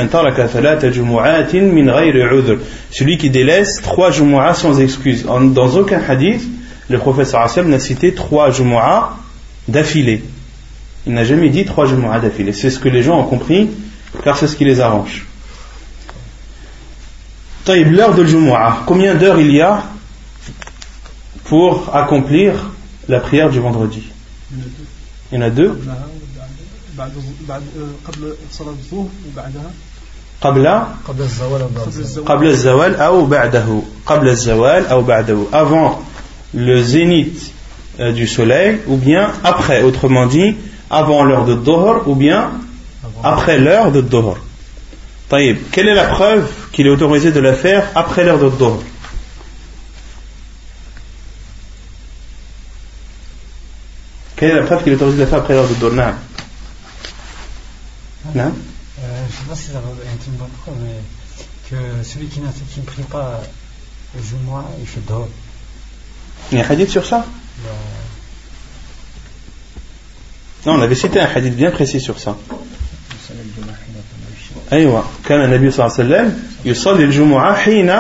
Celui 2.90 3.18
qui 3.18 3.30
délaisse 3.30 3.80
trois 3.82 4.10
jumu'ah 4.10 4.54
sans 4.54 4.80
excuse. 4.80 5.24
Dans 5.24 5.76
aucun 5.76 6.00
hadith, 6.06 6.42
le 6.88 6.98
professeur 6.98 7.42
Hassan 7.42 7.68
n'a 7.68 7.78
cité 7.78 8.14
trois 8.14 8.50
jumu'ah 8.50 9.16
d'affilée. 9.68 10.24
Il 11.06 11.12
n'a 11.12 11.24
jamais 11.24 11.50
dit 11.50 11.64
trois 11.64 11.86
jumu'ah 11.86 12.20
d'affilée. 12.20 12.52
C'est 12.52 12.70
ce 12.70 12.78
que 12.78 12.88
les 12.88 13.02
gens 13.02 13.20
ont 13.20 13.24
compris, 13.24 13.70
car 14.24 14.36
c'est 14.36 14.46
ce 14.46 14.56
qui 14.56 14.64
les 14.64 14.80
arrange. 14.80 15.26
L'heure 17.66 18.14
de 18.14 18.24
jumu'ah, 18.24 18.82
combien 18.86 19.14
d'heures 19.14 19.40
il 19.40 19.52
y 19.52 19.60
a 19.60 19.84
pour 21.44 21.94
accomplir 21.94 22.70
la 23.08 23.20
prière 23.20 23.50
du 23.50 23.60
vendredi? 23.60 24.02
Il 25.32 25.36
y 25.36 25.38
en 25.38 25.42
a 25.42 25.50
deux? 25.50 25.78
بعد 26.97 27.11
بعد 27.47 27.61
قبل 28.07 28.33
صلاة 28.51 28.69
الظهر 28.69 29.07
وبعدها 29.27 29.71
قبل 30.41 30.67
قبل 31.07 31.21
الزوال 31.21 31.61
قبل 32.25 32.47
الزوال 32.47 32.95
أو 32.95 33.25
بعده 33.25 33.81
قبل 34.05 34.27
الزوال 34.29 34.87
أو 34.87 35.01
بعده 35.01 35.45
avant 35.51 35.99
le 36.53 36.81
zénith 36.81 37.51
euh, 37.99 38.11
du 38.11 38.27
soleil 38.27 38.79
ou 38.87 38.97
bien 38.97 39.31
après 39.43 39.81
autrement 39.83 40.25
dit 40.25 40.55
avant 40.89 41.23
l'heure 41.23 41.45
de 41.45 41.55
Dohor 41.55 42.07
ou 42.07 42.15
bien 42.15 42.51
après 43.23 43.57
l'heure 43.57 43.91
de 43.91 44.01
Dohor 44.01 44.37
طيب 45.29 45.57
quelle 45.71 45.89
est 45.89 45.95
la 45.95 46.05
preuve 46.05 46.49
qu'il 46.71 46.87
est 46.87 46.89
autorisé 46.89 47.31
de 47.31 47.39
la 47.39 47.53
faire 47.53 47.87
après 47.95 48.23
l'heure 48.23 48.39
de 48.39 48.49
Dohor 48.49 48.81
quelle 54.37 54.51
est 54.51 54.55
la 54.55 54.63
preuve 54.63 54.83
qu'il 54.83 54.93
est 54.93 54.95
autorisé 54.95 55.17
de 55.17 55.23
la 55.23 55.27
faire 55.27 55.39
après 55.39 55.53
l'heure 55.53 55.67
de 55.67 55.75
Dohor 55.75 56.13
Non 58.35 58.43
euh, 58.43 59.25
Je 59.29 59.35
ne 59.35 59.39
sais 59.39 59.49
pas 59.49 59.55
si 59.55 59.67
ça 59.67 59.79
va 59.79 59.89
être 59.89 60.27
une 60.27 60.33
bonne 60.33 60.49
preuve, 60.61 60.75
mais 60.83 60.99
que 61.69 62.03
celui 62.03 62.27
qui, 62.27 62.39
qui 62.73 62.79
ne 62.79 62.85
prie 62.85 63.03
pas 63.03 63.41
le 64.15 64.21
Jumu'ah, 64.21 64.65
il 64.79 64.87
fait 64.87 65.05
dehors. 65.07 65.29
Il 66.51 66.57
y 66.57 66.61
a 66.61 66.65
un 66.65 66.69
hadith 66.69 66.89
sur 66.89 67.05
ça 67.05 67.25
Non, 70.65 70.73
on 70.73 70.81
avait 70.81 70.95
cité 70.95 71.19
un 71.19 71.27
hadith 71.27 71.55
bien 71.55 71.71
précis 71.71 72.01
sur 72.01 72.19
ça. 72.19 72.35
أيوة 74.71 75.03
كان 75.25 75.41
النبي 75.41 75.71
صلى 75.71 75.85
الله 75.85 75.95
عليه 75.97 76.05
وسلم 76.05 76.43
يصلي 76.65 77.03
الجمعة 77.03 77.55
حين 77.55 77.93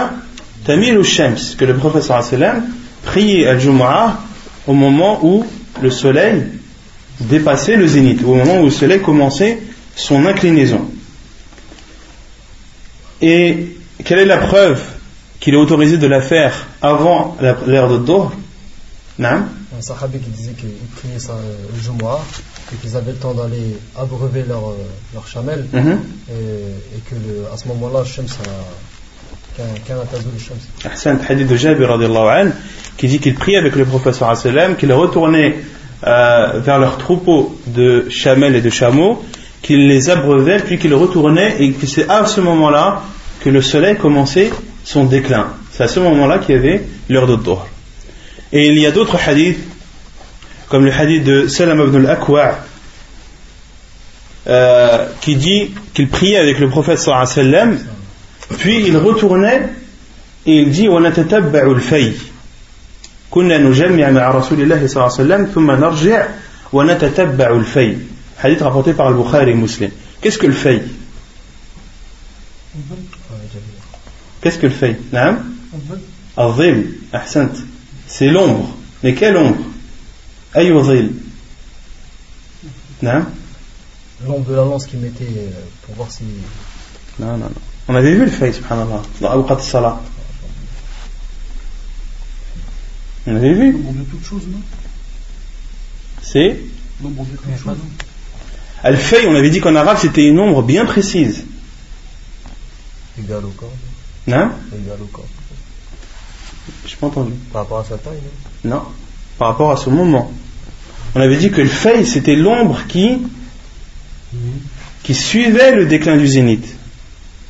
تميل 0.65 0.99
الشمس 0.99 1.55
que 1.59 1.65
le 1.65 1.73
prophète 1.73 2.03
صلى 2.03 2.19
الله 2.19 2.25
عليه 2.25 2.27
وسلم 2.27 2.63
priait 3.05 3.47
al 3.47 3.59
Jumu'ah 3.59 4.19
au 4.67 4.73
moment 4.73 5.19
où 5.23 5.45
le 5.81 5.89
soleil 5.89 6.43
dépassait 7.19 7.75
le 7.75 7.87
zénith 7.87 8.21
au 8.23 8.35
moment 8.35 8.61
où 8.61 8.65
le 8.65 8.71
soleil 8.71 9.01
commençait 9.01 9.59
son 9.96 10.26
inclinaison. 10.26 10.90
Et 13.20 13.76
quelle 14.04 14.18
est 14.18 14.24
la 14.26 14.38
preuve 14.38 14.82
qu'il 15.40 15.54
est 15.54 15.58
autorisé 15.58 15.98
de 15.98 16.06
la 16.06 16.20
faire 16.20 16.66
avant 16.82 17.36
l'heure 17.40 17.88
de 17.88 17.98
Dohr? 17.98 18.32
Un 19.22 19.46
sahabi 19.80 20.18
qui 20.18 20.30
disait 20.30 20.52
qu'ils 20.52 20.70
priaient 20.96 21.18
le 21.18 21.80
Jumu'ah 21.80 22.20
et 22.72 22.76
qu'ils 22.76 22.96
avaient 22.96 23.12
le 23.12 23.18
temps 23.18 23.34
d'aller 23.34 23.76
abreuver 23.96 24.44
leur, 24.46 24.70
euh, 24.70 24.76
leur 25.12 25.26
chamelle 25.26 25.66
mm 25.72 25.78
-hmm. 25.78 25.98
et, 26.30 26.96
et, 26.96 27.00
que 27.08 27.14
le, 27.14 27.46
à 27.52 27.56
ce 27.56 27.68
moment-là, 27.68 28.04
Shams 28.04 28.26
a 28.26 28.56
C'est 30.94 31.10
un 31.10 31.18
hadith 31.28 31.48
de 31.48 31.56
Jabir 31.56 31.88
qui 32.96 33.06
dit 33.08 33.18
qu'il 33.20 33.34
priait 33.34 33.58
avec 33.58 33.76
le 33.76 33.84
professeur 33.84 34.32
qu'il 34.78 34.92
retournait 34.92 35.56
euh, 36.06 36.60
vers 36.60 36.78
leur 36.78 36.98
troupeau 36.98 37.58
de 37.66 38.06
chamelles 38.10 38.56
et 38.56 38.60
de 38.60 38.70
chameaux 38.70 39.22
qu'il 39.63 39.87
les 39.87 40.09
abreuvait 40.09 40.59
puis 40.59 40.77
qu'il 40.77 40.93
retournait 40.93 41.55
et 41.59 41.71
que 41.71 41.85
c'est 41.85 42.09
à 42.09 42.25
ce 42.25 42.41
moment-là 42.41 43.03
que 43.41 43.49
le 43.49 43.61
soleil 43.61 43.95
commençait 43.95 44.51
son 44.83 45.05
déclin. 45.05 45.47
C'est 45.71 45.83
à 45.83 45.87
ce 45.87 45.99
moment-là 45.99 46.39
qu'il 46.39 46.55
y 46.55 46.57
avait 46.57 46.83
l'heure 47.09 47.27
de 47.27 47.35
Dohr. 47.35 47.67
Et 48.51 48.67
il 48.67 48.79
y 48.79 48.85
a 48.85 48.91
d'autres 48.91 49.17
hadiths, 49.17 49.59
comme 50.69 50.85
le 50.85 50.91
hadith 50.91 51.23
de 51.23 51.47
Salam 51.47 51.79
ibn 51.81 52.05
al-Akwa, 52.05 52.59
euh, 54.47 55.05
qui 55.21 55.35
dit 55.35 55.71
qu'il 55.93 56.07
priait 56.07 56.37
avec 56.37 56.59
le 56.59 56.69
prophète 56.69 56.99
sallallahu 56.99 57.27
alayhi 57.31 57.51
wa 57.51 57.59
sallam, 57.59 57.79
puis 58.57 58.83
il 58.87 58.97
retournait 58.97 59.69
et 60.45 60.59
il 60.61 60.71
dit 60.71 60.87
وَنَتَتَبَّعُ 60.87 61.71
الْفَيْ 61.71 62.13
كنا 63.31 63.57
نجمع 63.57 64.09
مع 64.09 64.31
رسول 64.31 64.61
الله 64.61 64.87
صلى 64.87 65.03
الله 65.03 65.13
عليه 65.19 65.23
وسلم 65.23 65.45
ثم 65.55 65.71
نرجع 65.71 66.27
ونتتبع 66.73 67.49
الفي 67.55 67.97
Hadith 68.44 68.60
rapporté 68.60 68.92
par 68.92 69.10
le 69.10 69.16
Bukhari 69.16 69.52
et 69.52 69.54
Muslim. 69.54 69.90
Qu'est-ce 70.20 70.36
que 70.36 70.46
le 70.46 70.52
fay 70.52 70.82
Qu'est-ce 74.42 74.58
que 74.58 74.66
le 74.66 74.72
fay 74.72 74.98
Al-Dhil, 76.36 76.98
ahsant. 77.14 77.48
C'est 78.06 78.28
l'ombre. 78.28 78.76
Mais 79.02 79.14
quelle 79.14 79.38
ombre 79.38 79.64
Ayu 80.52 80.74
dhil. 80.82 81.12
L'ombre 84.26 84.50
de 84.50 84.54
la 84.54 84.64
lance 84.64 84.86
qu'il 84.86 84.98
mettait 84.98 85.24
euh, 85.24 85.50
pour 85.82 85.94
voir 85.94 86.12
si. 86.12 86.24
Non, 87.18 87.38
non, 87.38 87.46
non. 87.46 87.50
On 87.88 87.94
avait 87.94 88.12
vu 88.12 88.26
le 88.26 88.30
fay, 88.30 88.52
subhanallah, 88.52 89.02
dans 89.22 89.30
Awqat 89.30 89.60
Salah. 89.60 90.02
On 93.26 93.36
avait 93.36 93.54
vu. 93.54 93.72
L'ombre 93.72 93.92
de 93.92 94.04
toute 94.04 94.24
chose, 94.24 94.42
non 94.48 94.60
C'est 96.20 96.60
L'ombre 97.02 97.24
de 97.24 97.36
toute 97.36 97.58
chose. 97.58 97.76
Al-Fay, 98.84 99.26
on 99.26 99.34
avait 99.34 99.48
dit 99.48 99.60
qu'en 99.60 99.74
arabe 99.74 99.96
c'était 99.98 100.26
une 100.26 100.38
ombre 100.38 100.62
bien 100.62 100.84
précise. 100.84 101.44
Égal 103.18 103.42
au 103.44 103.48
corps. 103.48 103.72
Non 104.26 104.50
Égal 104.72 104.98
au 105.00 105.06
corps. 105.06 105.26
Je 106.86 106.94
pas 106.96 107.06
entendu. 107.06 107.32
Par 107.50 107.62
rapport 107.62 107.78
à 107.78 107.84
sa 107.84 107.96
taille 107.96 108.20
Non, 108.62 108.82
par 109.38 109.48
rapport 109.48 109.70
à 109.70 109.78
ce 109.78 109.88
moment. 109.88 110.30
On 111.14 111.20
avait 111.20 111.38
dit 111.38 111.50
que 111.50 111.62
le 111.62 111.68
Fay 111.68 112.04
c'était 112.04 112.36
l'ombre 112.36 112.82
qui, 112.86 113.22
qui 115.02 115.14
suivait 115.14 115.74
le 115.74 115.86
déclin 115.86 116.18
du 116.18 116.28
zénith. 116.28 116.76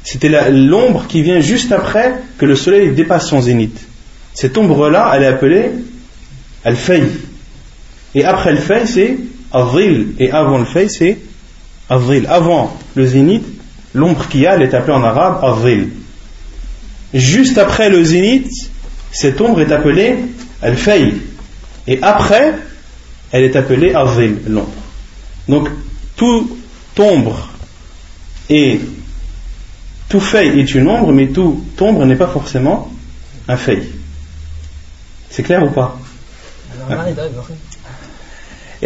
C'était 0.04 0.50
l'ombre 0.52 1.06
qui 1.08 1.22
vient 1.22 1.40
juste 1.40 1.72
après 1.72 2.14
que 2.38 2.46
le 2.46 2.54
soleil 2.54 2.92
dépasse 2.92 3.26
son 3.26 3.40
zénith. 3.40 3.88
Cette 4.34 4.56
ombre-là, 4.56 5.10
elle 5.14 5.24
est 5.24 5.26
appelée 5.26 5.70
Al-Fay. 6.64 7.04
Et 8.14 8.24
après 8.24 8.52
le 8.52 8.58
fay, 8.58 8.86
c'est 8.86 9.16
Azil. 9.54 10.14
Et 10.18 10.30
avant 10.30 10.58
le 10.58 10.64
fay, 10.64 10.90
c'est 10.90 11.18
Azil. 11.88 12.26
Avant 12.28 12.76
le 12.94 13.06
zénith, 13.06 13.44
l'ombre 13.94 14.28
qui 14.28 14.46
a, 14.46 14.56
elle 14.56 14.62
est 14.62 14.75
appelée 14.75 14.92
en 14.92 15.02
arabe 15.02 15.42
Azil. 15.42 15.90
Juste 17.14 17.56
après 17.58 17.88
le 17.88 18.02
zénith, 18.04 18.50
cette 19.12 19.40
ombre 19.40 19.61
est 19.61 19.73
appelée 19.73 20.16
Al-Fay. 20.61 21.14
Et 21.87 21.99
après, 22.02 22.54
elle 23.30 23.44
est 23.44 23.56
appelée 23.56 23.94
Azil, 23.94 24.38
l'ombre. 24.49 24.73
Donc, 25.49 25.68
tout 26.16 26.56
ombre 26.99 27.49
et 28.49 28.80
tout 30.08 30.20
fay 30.20 30.61
est 30.61 30.75
une 30.75 30.88
ombre, 30.88 31.12
mais 31.12 31.28
tout 31.28 31.64
ombre 31.80 32.04
n'est 32.04 32.16
pas 32.16 32.28
forcément 32.28 32.92
un 33.49 33.56
fay. 33.56 33.82
C'est 35.30 35.42
clair 35.42 35.64
ou 35.64 35.70
pas? 35.70 35.99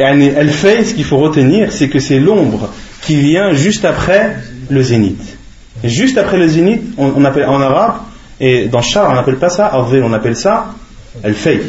Elle 0.02 0.50
fait, 0.50 0.84
ce 0.84 0.94
qu'il 0.94 1.04
faut 1.04 1.18
retenir, 1.18 1.72
c'est 1.72 1.88
que 1.88 1.98
c'est 1.98 2.18
l'ombre 2.18 2.70
qui 3.02 3.16
vient 3.16 3.52
juste 3.52 3.84
après 3.84 4.36
le 4.70 4.82
zénith. 4.82 5.36
juste 5.84 6.18
après 6.18 6.36
le 6.36 6.48
zénith, 6.48 6.82
on, 6.96 7.24
appelle 7.24 7.46
en 7.46 7.60
arabe, 7.60 7.94
et 8.40 8.66
dans 8.66 8.82
Char, 8.82 9.10
on 9.10 9.14
n'appelle 9.14 9.36
pas 9.36 9.48
ça 9.48 9.72
on 9.74 10.12
appelle 10.12 10.36
ça 10.36 10.74
elle 11.22 11.34
fait. 11.34 11.60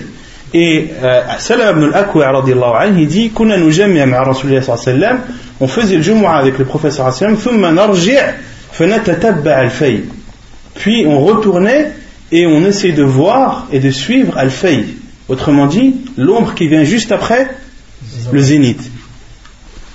Et 0.54 0.90
euh, 1.04 1.22
Salam 1.38 1.78
ibn 1.78 1.94
al-Akwa, 1.94 2.44
il 2.98 3.08
dit 3.08 3.32
on 5.62 5.68
faisait 5.68 5.96
le 5.96 6.02
Jumu'ah 6.02 6.38
avec 6.38 6.58
le 6.58 6.66
professeur 6.66 7.14
sallam, 7.14 7.38
puis 10.76 11.06
on 11.08 11.20
retournait 11.24 11.92
et 12.32 12.48
on 12.48 12.66
essaie 12.66 12.92
de 12.92 13.04
voir 13.04 13.68
et 13.72 13.80
de 13.80 13.90
suivre 13.92 14.38
Al-Fay. 14.38 14.86
Autrement 15.28 15.68
dit, 15.68 15.96
l'ombre 16.18 16.54
qui 16.56 16.68
vient 16.68 16.84
juste 16.84 17.12
après 17.12 17.50
le 18.33 18.41
zénith. 18.41 18.91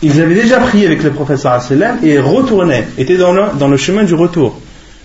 Ils 0.01 0.21
avaient 0.21 0.35
déjà 0.35 0.59
prié 0.59 0.85
avec 0.85 1.03
le 1.03 1.11
professeur 1.11 1.61
sallam 1.61 1.99
et 2.03 2.19
retournaient, 2.19 2.87
étaient 2.97 3.17
dans 3.17 3.33
le, 3.33 3.43
dans 3.59 3.67
le 3.67 3.77
chemin 3.77 4.03
du 4.03 4.13
retour. 4.13 4.59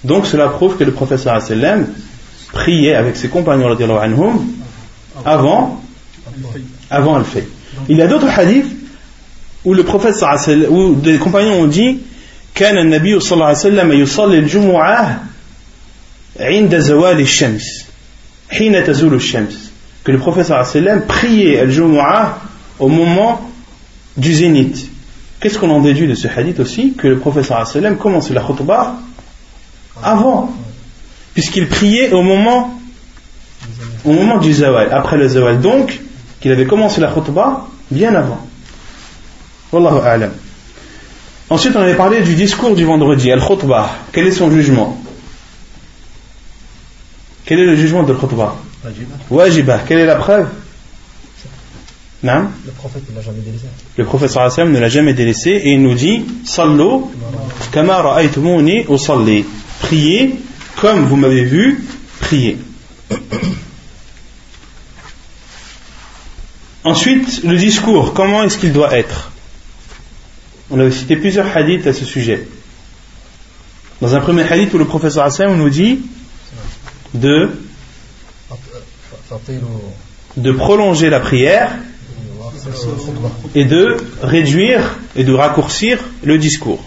Donc 0.05 0.27
cela 0.27 0.49
prouve 0.49 0.77
que 0.77 0.85
le 0.85 0.93
professeur 0.93 1.41
sallam 1.43 1.87
priait 2.53 2.95
avec 2.95 3.17
ses 3.17 3.29
compagnons 3.29 3.69
avant, 5.25 5.83
avant 6.91 7.17
Al-Fay. 7.17 7.49
Il 7.89 7.97
y 7.97 8.03
a 8.03 8.07
d'autres 8.07 8.29
hadiths 8.29 8.71
où 9.65 9.75
le 9.75 9.83
prophète 9.83 10.15
où 10.71 10.95
des 10.95 11.19
compagnons 11.19 11.61
ont 11.63 11.67
dit 11.67 11.99
كان 12.55 12.79
النبي 12.79 13.21
صلى 13.21 13.33
الله 13.35 13.47
عليه 13.47 13.59
وسلم 13.59 13.93
يصلي 13.93 14.39
الجمعة 14.39 15.25
عند 16.41 16.79
زوال 16.79 17.21
الشمس 17.21 17.85
حين 18.51 18.85
تزول 18.85 19.15
الشمس 19.15 19.73
que 20.05 20.13
le 20.13 20.19
prophète 20.19 20.47
صلى 20.47 20.57
الله 20.57 20.69
عليه 20.69 20.69
وسلم 20.69 21.03
priait 21.09 21.61
al-Jumu'ah 21.61 22.39
au 22.80 22.88
moment 22.88 23.42
du 24.18 24.34
zénith. 24.34 24.90
Qu'est-ce 25.40 25.58
qu'on 25.58 25.70
en 25.70 25.80
déduit 25.80 26.08
de 26.08 26.16
ce 26.16 26.28
hadith 26.28 26.60
aussi 26.60 26.94
Que 26.94 27.08
le 27.08 27.20
professeur 27.20 27.66
sallam 27.66 27.98
commençait 27.98 28.34
la 28.34 28.42
khutbah 28.42 28.96
avant, 30.04 30.54
puisqu'il 31.34 31.68
priait 31.68 32.12
au 32.12 32.22
moment, 32.22 32.80
au 34.06 34.12
moment 34.12 34.38
du 34.38 34.54
zawal, 34.54 34.90
après 34.92 35.18
le 35.18 35.28
zawal. 35.28 35.62
Donc, 35.62 36.00
qu'il 36.40 36.52
avait 36.52 36.66
commencé 36.66 37.02
la 37.02 37.12
khutbah 37.12 37.68
bien 37.92 38.16
avant. 38.16 38.46
Wallahu 39.72 40.06
a'lam. 40.06 40.32
Ensuite, 41.50 41.76
on 41.76 41.82
avait 41.82 41.96
parlé 41.96 42.22
du 42.22 42.36
discours 42.36 42.76
du 42.76 42.86
vendredi, 42.86 43.32
al-khutbah. 43.32 43.90
Quel 44.12 44.28
est 44.28 44.32
son 44.32 44.52
jugement 44.52 45.02
Quel 47.46 47.60
est 47.60 47.66
le 47.66 47.76
jugement 47.76 48.04
de 48.04 48.14
khutbah 48.14 48.56
Wajibah. 49.30 49.80
Quelle 49.88 50.00
est 50.00 50.06
la 50.06 50.16
preuve 50.16 50.48
non 52.24 52.48
Le 52.66 52.72
prophète 52.72 53.10
ne 53.10 53.16
l'a 53.16 53.22
jamais 53.22 53.40
délaissé. 53.40 53.66
Le 53.98 54.06
prophète 54.06 54.30
sallam 54.32 54.72
ne 54.72 54.80
l'a 54.80 54.90
jamais 54.90 55.14
délaissé 55.14 55.52
et 55.52 55.74
il 55.74 55.82
nous 55.82 55.94
dit 55.94 56.26
Sallu 56.46 57.06
kama 57.72 58.02
ra'aytumuni 58.02 58.86
usalli. 58.90 59.46
Priez 59.80 60.36
comme 60.76 61.06
vous 61.06 61.16
m'avez 61.16 61.44
vu 61.44 61.84
prier. 62.20 62.58
Ensuite, 66.84 67.44
le 67.44 67.58
discours, 67.58 68.14
comment 68.14 68.44
est-ce 68.44 68.58
qu'il 68.58 68.74
doit 68.74 68.98
être 68.98 69.32
on 70.72 70.80
a 70.80 70.92
cité 70.92 71.16
plusieurs 71.16 71.56
hadiths 71.56 71.88
à 71.88 71.94
ce 71.94 72.06
sujet. 72.06 72.48
Dans 74.02 74.16
un 74.16 74.20
premier 74.20 74.44
hadith 74.44 74.74
où 74.74 74.78
le 74.78 74.86
professeur 74.86 75.26
Hassan 75.26 75.58
nous 75.58 75.70
dit 75.70 76.02
de, 77.14 77.50
de 80.38 80.52
prolonger 80.52 81.10
la 81.10 81.20
prière 81.20 81.72
et 83.56 83.66
de 83.66 83.98
réduire 84.22 84.98
et 85.16 85.24
de 85.24 85.34
raccourcir 85.34 86.00
le 86.24 86.38
discours. 86.38 86.84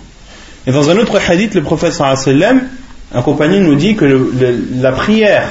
Et 0.67 0.73
dans 0.73 0.91
un 0.91 0.97
autre 0.99 1.19
hadith, 1.29 1.55
le 1.55 1.63
professeur 1.63 2.07
Hassan, 2.07 2.69
un 3.13 3.23
compagnon 3.23 3.61
nous 3.61 3.75
dit 3.75 3.97
que 3.97 4.31
la 4.81 4.93
prière 4.93 5.49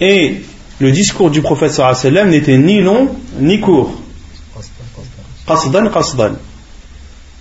et 0.00 0.42
le 0.78 0.92
discours 0.92 1.30
du 1.30 1.42
professeur 1.42 1.86
Hassan 1.86 2.28
n'étaient 2.28 2.58
ni 2.58 2.80
long 2.80 3.16
ni 3.38 3.60
court. 3.60 4.00
Qasdan, 5.46 5.90
qasdan. 5.90 6.36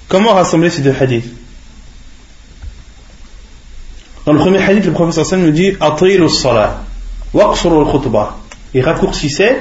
Comment 0.07 0.33
rassembler 0.33 0.69
ces 0.69 0.81
deux 0.81 0.93
hadiths? 0.99 1.31
Dans 4.25 4.33
le 4.33 4.39
premier 4.39 4.61
hadith, 4.61 4.85
le 4.85 4.91
professeur 4.91 5.25
Hassan 5.25 5.41
nous 5.41 5.51
dit 5.51 5.73
Atilu 5.79 6.29
salat, 6.29 6.83
waqsuru 7.33 7.85
al-khutbah. 7.85 8.37
Et 8.73 8.81
raccourcissez, 8.81 9.55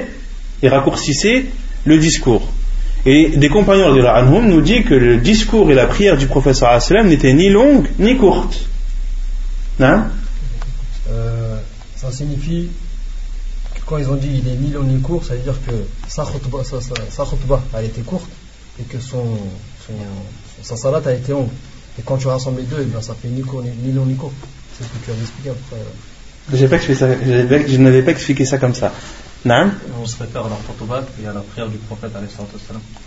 et 0.63 0.69
raccourcissez 0.69 1.51
le 1.85 1.99
discours. 1.99 2.49
Et 3.05 3.31
des 3.37 3.49
compagnons 3.49 3.95
de 3.95 4.01
Anhum 4.03 4.49
nous 4.49 4.61
dit 4.61 4.85
que 4.85 4.95
le 4.95 5.17
discours 5.17 5.71
et 5.71 5.75
la 5.75 5.87
prière 5.87 6.17
du 6.17 6.27
professeur 6.27 6.71
Hassan 6.71 7.09
n'étaient 7.09 7.35
ni 7.35 7.49
longues 7.49 7.89
ni 7.99 8.17
courtes. 8.17 8.67
Hein 9.81 10.07
euh, 11.11 11.57
ça 11.97 12.13
signifie 12.13 12.69
que 13.75 13.81
quand 13.87 13.99
ils 13.99 14.09
ont 14.09 14.15
dit 14.15 14.43
il 14.45 14.49
est 14.49 14.57
ni 14.57 14.71
long 14.71 14.85
ni 14.85 15.01
court, 15.01 15.25
ça 15.25 15.35
veut 15.35 15.41
dire 15.41 15.59
que 15.67 15.73
sa 16.07 16.25
khutbah, 16.25 16.63
sa, 16.63 16.81
sa, 16.81 17.25
khutbah 17.25 17.61
elle 17.77 17.87
était 17.87 18.03
courte 18.03 18.31
et 18.81 18.85
que 18.85 19.01
son, 19.01 19.37
son, 19.87 19.95
sa 20.63 20.77
salade 20.77 21.07
a 21.07 21.13
été 21.13 21.33
longue. 21.33 21.49
Et 21.99 22.03
quand 22.03 22.17
tu 22.17 22.29
rassembles 22.29 22.61
les 22.61 22.67
deux, 22.67 22.79
eh 22.81 22.85
bien, 22.85 23.03
ça 23.03 23.15
fait 23.21 23.29
ni, 23.29 23.43
court, 23.43 23.63
ni, 23.63 23.93
long 23.93 24.07
ni 24.07 24.15
court. 24.15 24.33
C'est 24.79 24.85
ce 24.85 24.89
que 24.89 25.05
tu 25.05 25.11
as 25.11 25.15
expliqué 25.15 25.51
après. 25.51 25.77
Euh. 25.77 27.69
je 27.69 27.77
n'avais 27.77 28.03
pas 28.03 28.13
expliqué 28.13 28.45
ça 28.45 28.59
comme 28.59 28.75
ça. 28.75 28.93
Non 29.45 29.71
On 30.01 30.07
se 30.07 30.19
réfère 30.19 30.47
à 30.47 30.49
la 30.49 30.57
khutbah 30.57 31.05
et 31.23 31.27
à 31.27 31.33
la 31.33 31.41
prière 31.41 31.69
du 31.69 31.79
prophète 31.79 32.13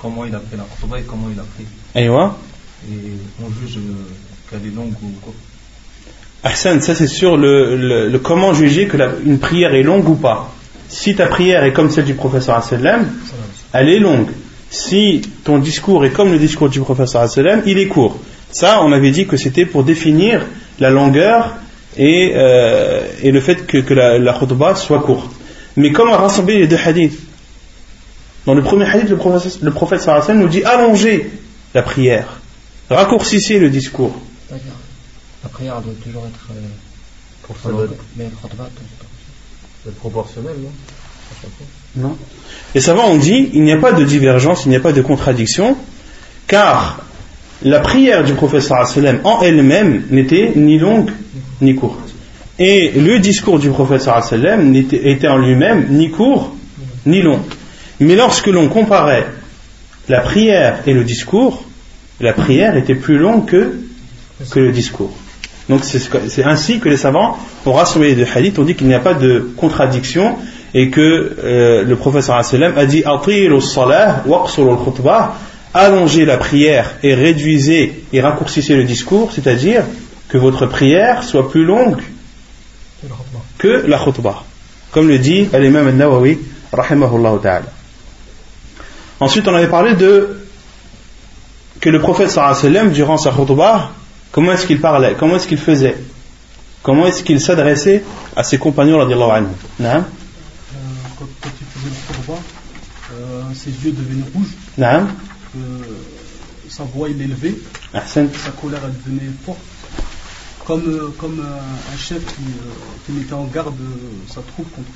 comment 0.01 0.25
il 0.25 0.35
a 0.35 0.39
pris 0.39 0.57
la 0.57 0.63
khutbah 0.63 0.99
et 0.99 1.03
comment 1.03 1.27
il 1.31 1.39
a 1.39 1.43
pris. 1.43 1.65
Et 1.95 2.09
on 2.09 3.49
juge 3.49 3.77
euh, 3.77 4.49
qu'elle 4.49 4.67
est 4.67 4.75
longue 4.75 4.93
ou 5.01 5.11
courte. 5.21 5.35
Ahsan, 6.43 6.81
ça 6.81 6.93
c'est 6.93 7.07
sur 7.07 7.37
le, 7.37 8.09
le, 8.09 8.19
comment 8.19 8.53
juger 8.53 8.87
que 8.87 8.97
la, 8.97 9.09
une 9.25 9.39
prière 9.39 9.73
est 9.73 9.81
longue 9.81 10.07
ou 10.07 10.15
pas. 10.15 10.51
Si 10.87 11.15
ta 11.15 11.25
prière 11.25 11.63
est 11.63 11.73
comme 11.73 11.89
celle 11.89 12.05
du 12.05 12.13
professeur 12.13 12.55
Asselem, 12.55 13.07
elle 13.73 13.89
est 13.89 13.99
longue 13.99 14.29
si 14.69 15.21
ton 15.43 15.57
discours 15.57 16.05
est 16.05 16.11
comme 16.11 16.31
le 16.31 16.37
discours 16.37 16.69
du 16.69 16.79
professeur 16.81 17.25
il 17.65 17.77
est 17.77 17.87
court. 17.87 18.17
Ça, 18.51 18.81
on 18.83 18.91
avait 18.91 19.11
dit 19.11 19.25
que 19.25 19.37
c'était 19.37 19.65
pour 19.65 19.83
définir 19.83 20.45
la 20.79 20.89
longueur 20.89 21.55
et, 21.97 22.33
euh, 22.35 23.01
et 23.21 23.31
le 23.31 23.39
fait 23.39 23.65
que, 23.65 23.93
la, 23.93 24.19
la 24.19 24.33
khutbah 24.33 24.75
soit 24.75 24.99
courte. 24.99 25.31
Mais 25.77 25.91
comment 25.91 26.17
rassembler 26.17 26.59
les 26.59 26.67
deux 26.67 26.77
hadiths 26.77 27.19
Dans 28.45 28.53
le 28.53 28.61
premier 28.61 28.85
hadith, 28.85 29.09
le 29.09 29.17
prophète, 29.17 29.61
le 29.61 29.71
prophète 29.71 30.29
nous 30.29 30.47
dit 30.47 30.63
allongez 30.63 31.31
la 31.73 31.81
prière, 31.81 32.39
raccourcissez 32.89 33.59
le 33.59 33.69
discours. 33.69 34.15
La 35.43 35.49
prière 35.49 35.81
doit 35.81 35.93
toujours 36.03 36.25
être 36.25 36.47
euh, 36.51 37.87
mais 38.15 38.29
le 39.85 39.91
proportionnel, 39.91 40.55
non? 40.59 40.71
Non. 41.95 42.17
Les 42.73 42.81
savants 42.81 43.09
ont 43.09 43.17
dit 43.17 43.49
il 43.53 43.63
n'y 43.63 43.71
a 43.71 43.77
pas 43.77 43.93
de 43.93 44.03
divergence, 44.03 44.65
il 44.65 44.69
n'y 44.69 44.75
a 44.75 44.79
pas 44.79 44.93
de 44.93 45.01
contradiction, 45.01 45.77
car 46.47 47.05
la 47.61 47.79
prière 47.79 48.23
du 48.23 48.33
professeur 48.33 48.77
en 49.23 49.41
elle-même 49.41 50.05
n'était 50.09 50.53
ni 50.55 50.77
longue 50.77 51.11
ni 51.61 51.75
courte. 51.75 52.04
Et 52.57 52.91
le 52.91 53.19
discours 53.19 53.59
du 53.59 53.69
professeur 53.69 54.21
était 54.33 55.27
en 55.27 55.37
lui-même 55.37 55.87
ni 55.89 56.09
court 56.09 56.55
ni 57.05 57.21
long. 57.21 57.39
Mais 57.99 58.15
lorsque 58.15 58.47
l'on 58.47 58.69
comparait 58.69 59.25
la 60.07 60.21
prière 60.21 60.79
et 60.85 60.93
le 60.93 61.03
discours, 61.03 61.63
la 62.19 62.33
prière 62.33 62.77
était 62.77 62.95
plus 62.95 63.17
longue 63.17 63.45
que, 63.45 63.73
le 64.55 64.71
discours. 64.71 65.13
Donc 65.67 65.81
c'est 65.83 66.43
ainsi 66.43 66.79
que 66.79 66.89
les 66.89 66.97
savants 66.97 67.37
ont 67.65 67.73
rassemblé 67.73 68.09
les 68.09 68.15
deux 68.15 68.27
hadiths, 68.33 68.59
ont 68.59 68.63
dit 68.63 68.75
qu'il 68.75 68.87
n'y 68.87 68.93
a 68.93 68.99
pas 68.99 69.15
de 69.15 69.51
contradiction 69.57 70.37
et 70.73 70.89
que 70.89 71.35
euh, 71.43 71.83
le 71.83 71.95
professeur 71.95 72.37
a 72.37 72.85
dit 72.85 73.03
allongez 75.73 76.25
la 76.25 76.37
prière 76.37 76.95
et 77.03 77.13
réduisez 77.15 78.03
et 78.13 78.21
raccourcissez 78.21 78.75
le 78.75 78.83
discours, 78.83 79.31
c'est-à-dire 79.33 79.83
que 80.29 80.37
votre 80.37 80.67
prière 80.67 81.23
soit 81.23 81.49
plus 81.49 81.65
longue 81.65 82.01
que 83.57 83.85
la 83.87 83.97
khutbah. 83.97 84.43
Comme 84.91 85.07
le 85.07 85.19
dit 85.19 85.47
l'imam 85.53 85.87
al-Nawawi, 85.87 86.39
rahimahullah 86.71 87.39
ta'ala. 87.41 87.65
Ensuite, 89.19 89.47
on 89.47 89.55
avait 89.55 89.67
parlé 89.67 89.95
de 89.95 90.41
que 91.79 91.89
le 91.89 91.99
prophète 91.99 92.31
sallam, 92.31 92.91
durant 92.91 93.17
sa 93.17 93.31
khutbah, 93.31 93.91
comment 94.31 94.53
est-ce 94.53 94.65
qu'il 94.65 94.79
parlait, 94.79 95.15
comment 95.17 95.35
est-ce 95.35 95.47
qu'il 95.47 95.57
faisait, 95.57 95.97
comment 96.83 97.05
est-ce 97.05 97.23
qu'il 97.23 97.39
s'adressait 97.39 98.03
à 98.35 98.43
ses 98.43 98.57
compagnons 98.57 98.97
radiallahu 98.97 99.31
anhu. 99.31 99.47
Euh, 99.81 99.93
quand, 101.19 101.25
quand, 101.41 101.49
il 101.61 101.67
faisait 101.67 101.89
le 101.89 102.13
khutbah, 102.13 102.39
euh, 103.13 103.43
ses 103.53 103.69
yeux 103.69 103.91
devenaient 103.91 104.25
rouges. 104.33 104.53
Naam. 104.77 105.09
Euh, 105.57 105.59
sa 106.69 106.83
voix 106.83 107.07
il 107.09 107.21
élevait, 107.21 107.55
sa 107.93 108.21
colère 108.59 108.81
elle 108.83 108.93
devenait 109.05 109.31
forte, 109.45 109.59
comme, 110.65 110.83
euh, 110.87 111.13
comme 111.19 111.39
euh, 111.39 111.93
un 111.93 111.97
chef 111.97 112.19
qui, 112.25 112.41
euh, 112.41 112.71
qui, 113.05 113.11
mettait 113.11 113.33
en 113.33 113.45
garde 113.45 113.75
sa 114.27 114.41
troupe 114.41 114.71
contre 114.75 114.89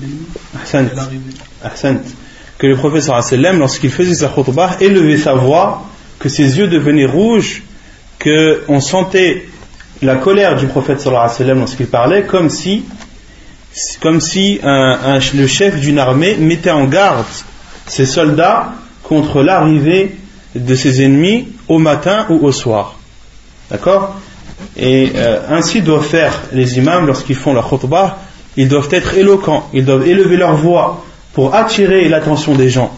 l'ennemi. 0.00 0.26
Ahsant. 1.62 2.00
Que 2.58 2.66
le 2.66 2.76
professeur 2.76 3.22
sallam, 3.22 3.58
lorsqu'il 3.58 3.90
faisait 3.90 4.14
sa 4.14 4.28
khutbah, 4.28 4.76
élevait 4.80 5.16
sa 5.16 5.34
voix, 5.34 5.84
que 6.18 6.28
ses 6.28 6.58
yeux 6.58 6.68
devenaient 6.68 7.06
rouges, 7.06 7.62
qu'on 8.22 8.80
sentait 8.80 9.46
la 10.02 10.16
colère 10.16 10.56
du 10.56 10.66
prophète 10.66 11.00
sallam 11.00 11.58
lorsqu'il 11.58 11.86
parlait, 11.86 12.24
comme 12.24 12.50
si, 12.50 12.84
comme 14.02 14.20
si 14.20 14.60
un, 14.62 14.98
un, 15.04 15.18
le 15.34 15.46
chef 15.46 15.80
d'une 15.80 15.98
armée 15.98 16.36
mettait 16.36 16.70
en 16.70 16.84
garde 16.84 17.26
ses 17.86 18.06
soldats 18.06 18.72
contre 19.02 19.42
l'arrivée 19.42 20.16
de 20.54 20.74
ses 20.74 21.02
ennemis 21.02 21.48
au 21.68 21.78
matin 21.78 22.26
ou 22.28 22.44
au 22.44 22.52
soir. 22.52 22.96
D'accord? 23.70 24.20
Et 24.76 25.12
euh, 25.14 25.40
ainsi 25.48 25.82
doivent 25.82 26.06
faire 26.06 26.42
les 26.52 26.78
imams 26.78 27.06
lorsqu'ils 27.06 27.36
font 27.36 27.52
leur 27.52 27.68
khutbah. 27.68 28.18
Ils 28.56 28.68
doivent 28.68 28.88
être 28.90 29.14
éloquents, 29.14 29.68
ils 29.72 29.84
doivent 29.84 30.06
élever 30.06 30.36
leur 30.36 30.56
voix 30.56 31.04
pour 31.32 31.54
attirer 31.54 32.08
l'attention 32.08 32.54
des 32.54 32.68
gens. 32.68 32.96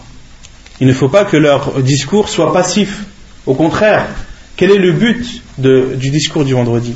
Il 0.79 0.87
ne 0.87 0.93
faut 0.93 1.09
pas 1.09 1.25
que 1.25 1.37
leur 1.37 1.81
discours 1.81 2.29
soit 2.29 2.51
passif. 2.51 3.03
Au 3.45 3.53
contraire, 3.53 4.07
quel 4.55 4.71
est 4.71 4.79
le 4.79 4.91
but 4.91 5.43
de, 5.57 5.95
du 5.95 6.09
discours 6.09 6.43
du 6.43 6.53
vendredi? 6.53 6.95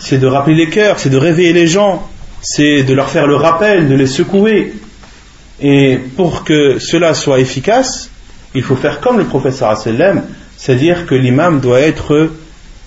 C'est 0.00 0.18
de 0.18 0.26
rappeler 0.26 0.54
les 0.54 0.68
cœurs, 0.68 0.98
c'est 0.98 1.10
de 1.10 1.16
réveiller 1.16 1.52
les 1.52 1.66
gens, 1.66 2.08
c'est 2.40 2.82
de 2.82 2.94
leur 2.94 3.08
faire 3.08 3.26
le 3.26 3.36
rappel, 3.36 3.88
de 3.88 3.94
les 3.94 4.06
secouer. 4.06 4.74
Et 5.60 5.98
pour 6.16 6.44
que 6.44 6.78
cela 6.78 7.14
soit 7.14 7.40
efficace, 7.40 8.10
il 8.54 8.62
faut 8.62 8.76
faire 8.76 9.00
comme 9.00 9.18
le 9.18 9.24
professeur 9.24 9.76
sallam, 9.76 10.22
c'est-à-dire 10.62 11.06
que 11.06 11.16
l'imam 11.16 11.58
doit 11.58 11.80
être 11.80 12.30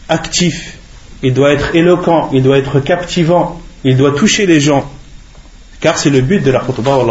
actif, 0.07 0.77
il 1.21 1.33
doit 1.33 1.51
être 1.51 1.75
éloquent, 1.75 2.29
il 2.31 2.41
doit 2.41 2.57
être 2.57 2.79
captivant, 2.79 3.59
il 3.83 3.97
doit 3.97 4.13
toucher 4.13 4.45
les 4.45 4.61
gens, 4.61 4.89
car 5.81 5.97
c'est 5.97 6.09
le 6.09 6.21
but 6.21 6.41
de 6.41 6.51
la 6.51 6.59
khutbah. 6.59 7.05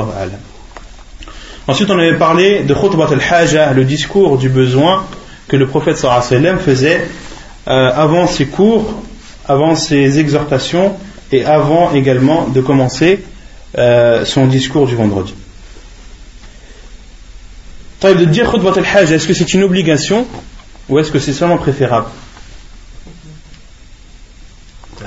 Ensuite, 1.66 1.90
on 1.90 1.98
avait 1.98 2.16
parlé 2.16 2.62
de 2.62 2.72
khutbah 2.72 3.10
al-haja, 3.12 3.74
le 3.74 3.84
discours 3.84 4.38
du 4.38 4.48
besoin 4.48 5.04
que 5.48 5.56
le 5.56 5.66
prophète 5.66 5.98
sallam 5.98 6.58
faisait 6.58 7.08
euh, 7.68 7.90
avant 7.94 8.26
ses 8.26 8.46
cours, 8.46 9.02
avant 9.46 9.74
ses 9.74 10.18
exhortations 10.18 10.94
et 11.30 11.44
avant 11.44 11.92
également 11.92 12.48
de 12.48 12.62
commencer 12.62 13.22
euh, 13.76 14.24
son 14.24 14.46
discours 14.46 14.86
du 14.86 14.96
vendredi 14.96 15.34
de 18.12 18.24
dire 18.26 18.50
khutbat 18.50 18.74
al-hajj, 18.76 19.12
est-ce 19.12 19.26
que 19.26 19.32
c'est 19.32 19.54
une 19.54 19.62
obligation? 19.62 20.26
Ou 20.88 20.98
est-ce 20.98 21.10
que 21.10 21.18
c'est 21.18 21.32
seulement 21.32 21.58
préférable 21.58 22.08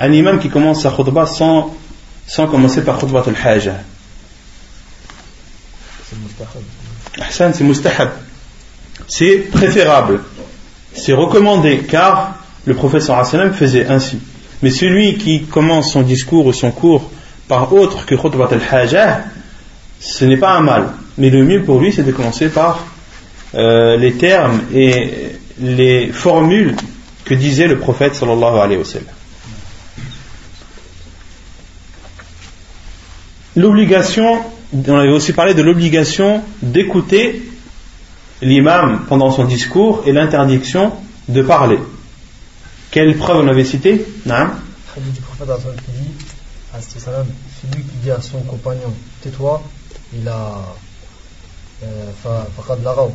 Un 0.00 0.12
imam 0.12 0.38
qui 0.38 0.48
commence 0.48 0.82
sa 0.82 0.90
khutbah 0.90 1.26
sans, 1.26 1.74
sans 2.26 2.46
commencer 2.46 2.82
par 2.82 2.98
khutbat 2.98 3.24
al-hajj. 3.26 3.70
C'est 7.30 7.60
mustahab. 7.62 8.10
C'est 9.06 9.36
préférable. 9.50 10.22
C'est 10.94 11.12
recommandé 11.12 11.84
car 11.88 12.38
le 12.64 12.74
professeur 12.74 13.24
sallam 13.24 13.52
faisait 13.52 13.86
ainsi. 13.86 14.18
Mais 14.62 14.70
celui 14.70 15.16
qui 15.16 15.44
commence 15.44 15.92
son 15.92 16.02
discours 16.02 16.46
ou 16.46 16.52
son 16.52 16.72
cours 16.72 17.10
par 17.46 17.72
autre 17.72 18.04
que 18.04 18.16
khutbat 18.16 18.48
al-hajj, 18.50 18.96
ce 20.00 20.24
n'est 20.24 20.36
pas 20.36 20.56
un 20.56 20.60
mal. 20.60 20.88
Mais 21.18 21.30
le 21.30 21.44
mieux 21.44 21.62
pour 21.62 21.80
lui, 21.80 21.92
c'est 21.92 22.02
de 22.02 22.12
commencer 22.12 22.48
par 22.48 22.84
euh, 23.54 23.96
les 23.96 24.12
termes 24.14 24.62
et 24.74 25.38
les 25.60 26.08
formules 26.12 26.76
que 27.24 27.34
disait 27.34 27.66
le 27.66 27.78
prophète 27.78 28.14
sallallahu 28.14 28.58
alayhi 28.58 28.78
wa 28.78 28.84
sallam. 28.84 29.06
L'obligation, 33.56 34.40
on 34.86 34.94
avait 34.94 35.10
aussi 35.10 35.32
parlé 35.32 35.54
de 35.54 35.62
l'obligation 35.62 36.42
d'écouter 36.62 37.42
l'imam 38.40 39.04
pendant 39.08 39.30
son 39.30 39.44
discours 39.44 40.02
et 40.06 40.12
l'interdiction 40.12 40.92
de 41.28 41.42
parler. 41.42 41.78
Quelle 42.90 43.16
preuve 43.16 43.44
on 43.44 43.48
avait 43.48 43.64
cité 43.64 44.06
Naam 44.26 44.60
du 45.00 45.20
prophète 45.20 45.48
qui 45.84 45.92
dit 45.92 46.10
celui 46.80 47.82
qui 47.82 47.96
dit 48.02 48.10
à 48.10 48.20
son 48.20 48.40
compagnon 48.40 48.92
tais-toi, 49.22 49.62
il 50.12 50.28
a. 50.28 50.58
Euh, 51.84 52.10
faqad 52.56 52.82
laraw. 52.82 53.12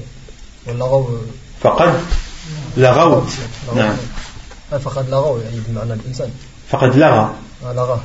Euh, 0.68 1.20
faqad 1.60 1.94
فقد 2.77 2.83
لغوا 2.83 3.23
نعم 3.77 3.97
فقد 4.85 5.11
لغوا 5.11 5.41
يعني 5.43 5.57
بمعنى 5.69 5.93
الإنسان 5.93 6.31
فقد 6.69 6.97
لغى 6.97 7.35
لغى 7.65 8.01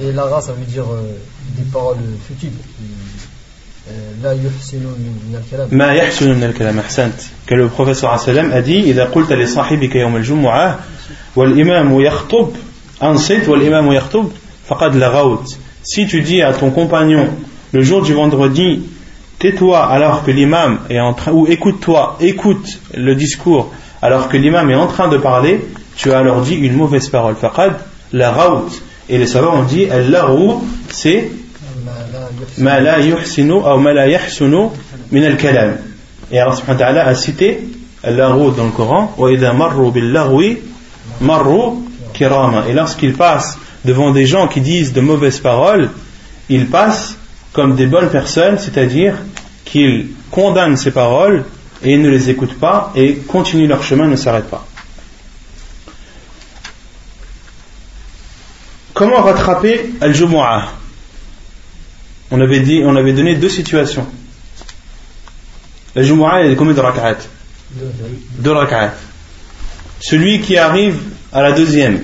Et 0.00 0.12
lara, 0.12 0.40
ça 0.40 0.52
veut 0.52 0.64
dire 0.64 0.84
euh, 0.90 1.02
des 1.56 1.64
paroles 1.64 1.98
futiles. 2.26 2.52
لا 4.22 4.32
يحسن 4.32 4.78
من 4.78 5.42
الكلام 5.44 5.68
ما 5.72 5.92
يحسن 5.92 6.34
من 6.34 6.44
الكلام 6.44 6.78
أحسنت 6.78 7.14
que 7.46 7.54
le 7.54 7.68
professeur 7.68 8.04
عليه 8.04 8.20
السلام 8.22 8.52
a 8.52 8.60
dit 8.66 8.84
إذا 8.84 9.04
قلت 9.04 9.32
لصاحبك 9.32 9.94
يوم 9.96 10.16
الجمعة 10.16 10.78
والإمام 11.36 12.00
يخطب 12.00 12.50
أنصت 13.02 13.48
والإمام 13.48 13.92
يخطب 13.92 14.30
فقد 14.68 14.96
لغوت 14.96 15.56
si 15.84 16.06
tu 16.06 16.22
dis 16.22 16.42
à 16.42 16.52
ton 16.52 16.70
compagnon 16.70 17.28
le 17.72 17.82
jour 17.82 18.02
du 18.02 18.12
vendredi, 18.12 18.82
tais-toi 19.41 19.83
alors 19.83 20.23
que 20.23 20.29
l'imam 20.29 20.79
est 20.89 20.99
en 20.99 21.13
train, 21.13 21.31
ou 21.31 21.47
écoute-toi, 21.47 22.17
écoute 22.21 22.79
le 22.93 23.15
discours 23.15 23.73
alors 24.01 24.29
que 24.29 24.37
l'imam 24.37 24.69
est 24.69 24.75
en 24.75 24.87
train 24.87 25.07
de 25.07 25.17
parler, 25.17 25.61
tu 25.95 26.11
as 26.11 26.19
alors 26.19 26.41
dit 26.41 26.55
une 26.55 26.73
mauvaise 26.73 27.09
parole. 27.09 27.35
Faqad, 27.35 27.73
la 28.13 28.31
raout. 28.31 28.69
Et 29.09 29.17
les 29.17 29.27
savants 29.27 29.59
ont 29.59 29.63
dit, 29.63 29.85
la 29.85 30.27
c'est 30.89 31.29
ma 32.57 32.79
la 32.79 32.99
yuhsinu 32.99 33.53
ou 33.53 33.77
ma 33.77 33.93
la 33.93 34.07
yahsunu 34.07 34.69
min 35.11 35.23
al-kalam. 35.23 35.77
Et 36.31 36.39
Allah 36.39 37.05
a 37.05 37.15
cité 37.15 37.59
la 38.03 38.29
dans 38.29 38.45
le 38.45 38.71
Coran, 38.75 39.13
wa 39.17 39.31
idha 39.31 39.53
marru 39.53 39.91
bil 39.91 40.17
marru 41.19 41.73
kirama. 42.13 42.63
Et 42.69 42.73
lorsqu'ils 42.73 43.13
passent 43.13 43.57
devant 43.85 44.11
des 44.11 44.25
gens 44.25 44.47
qui 44.47 44.61
disent 44.61 44.93
de 44.93 45.01
mauvaises 45.01 45.39
paroles, 45.39 45.89
ils 46.49 46.67
passent 46.67 47.17
comme 47.53 47.75
des 47.75 47.85
bonnes 47.85 48.09
personnes, 48.09 48.57
c'est-à-dire 48.57 49.15
qu'ils 49.71 50.09
condamnent 50.29 50.75
ces 50.75 50.91
paroles 50.91 51.45
et 51.81 51.97
ne 51.97 52.09
les 52.09 52.29
écoutent 52.29 52.59
pas 52.59 52.91
et 52.93 53.15
continuent 53.15 53.69
leur 53.69 53.81
chemin, 53.83 54.07
ne 54.07 54.17
s'arrêtent 54.17 54.49
pas. 54.49 54.67
Comment 58.93 59.21
rattraper 59.21 59.93
Al-Jumu'ah 60.01 60.73
on 62.33 62.39
avait, 62.39 62.59
dit, 62.59 62.81
on 62.85 62.95
avait 62.95 63.13
donné 63.13 63.35
deux 63.35 63.49
situations. 63.49 64.05
Al-Jumu'ah, 65.95 66.43
il 66.43 66.49
y 66.49 66.53
a 66.53 66.55
combien 66.55 66.73
de 66.73 66.79
rak'at? 66.81 67.17
Deux 68.39 68.51
rak'at. 68.51 68.93
Celui 70.01 70.41
qui 70.41 70.57
arrive 70.57 70.99
à 71.31 71.41
la 71.41 71.53
deuxième, 71.53 72.03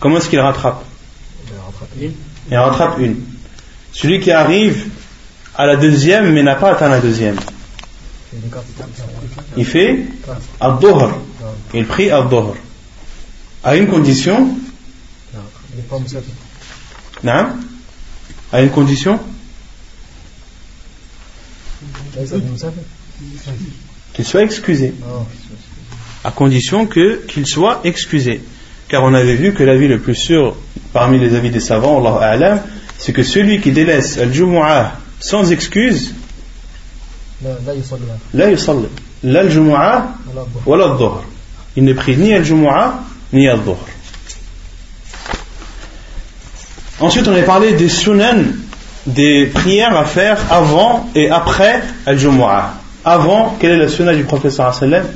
comment 0.00 0.16
est-ce 0.18 0.28
qu'il 0.28 0.40
rattrape? 0.40 0.84
Il 2.00 2.56
rattrape 2.56 2.98
une. 2.98 3.24
Celui 3.92 4.20
qui 4.20 4.32
arrive 4.32 4.86
à 5.60 5.66
la 5.66 5.76
deuxième 5.76 6.32
mais 6.32 6.42
n'a 6.42 6.54
pas 6.54 6.72
atteint 6.72 6.88
la 6.88 7.00
deuxième. 7.00 7.36
Il 9.58 9.66
fait 9.66 10.06
Ad-Dohr. 10.58 11.12
Il 11.74 11.86
prie 11.86 12.10
Ad-Dohr. 12.10 12.56
À 13.62 13.76
une 13.76 13.86
condition. 13.86 14.56
Non 17.22 17.46
À 18.50 18.62
une 18.62 18.70
condition 18.70 19.20
Qu'il 24.14 24.24
soit 24.24 24.42
excusé. 24.42 24.94
À 26.24 26.30
condition 26.30 26.86
que 26.86 27.22
qu'il 27.26 27.46
soit 27.46 27.80
excusé. 27.84 28.40
Car 28.88 29.04
on 29.04 29.12
avait 29.12 29.36
vu 29.36 29.52
que 29.52 29.62
l'avis 29.62 29.88
le 29.88 29.98
plus 29.98 30.14
sûr 30.14 30.56
parmi 30.94 31.18
les 31.18 31.34
avis 31.34 31.50
des 31.50 31.60
savants, 31.60 32.02
c'est 32.96 33.12
que 33.12 33.22
celui 33.22 33.60
qui 33.60 33.72
délaisse 33.72 34.16
al-Jumu'ah 34.16 34.99
sans 35.20 35.52
excuse, 35.52 36.14
la 38.34 38.50
yusalli. 38.50 38.88
La 39.22 39.40
al-Jumu'ah 39.40 40.14
wa 40.66 40.76
la 40.76 40.84
al 40.84 40.96
Il 41.76 41.84
ne 41.84 41.92
prie 41.92 42.16
ni 42.16 42.32
al-Jumu'ah 42.32 43.00
ni 43.32 43.48
al-Dhuhr. 43.48 43.78
Ensuite, 47.00 47.28
on 47.28 47.34
a 47.34 47.42
parlé 47.42 47.72
des 47.74 47.88
sunan 47.88 48.44
des 49.06 49.46
prières 49.46 49.96
à 49.96 50.04
faire 50.04 50.38
avant 50.52 51.08
et 51.14 51.30
après 51.30 51.82
Al-Jumu'ah. 52.06 52.74
Avant, 53.04 53.56
quelle 53.58 53.72
est 53.72 53.78
la 53.78 53.88
sunna 53.88 54.14
du 54.14 54.24
professeur 54.24 54.74
sallam? 54.74 55.06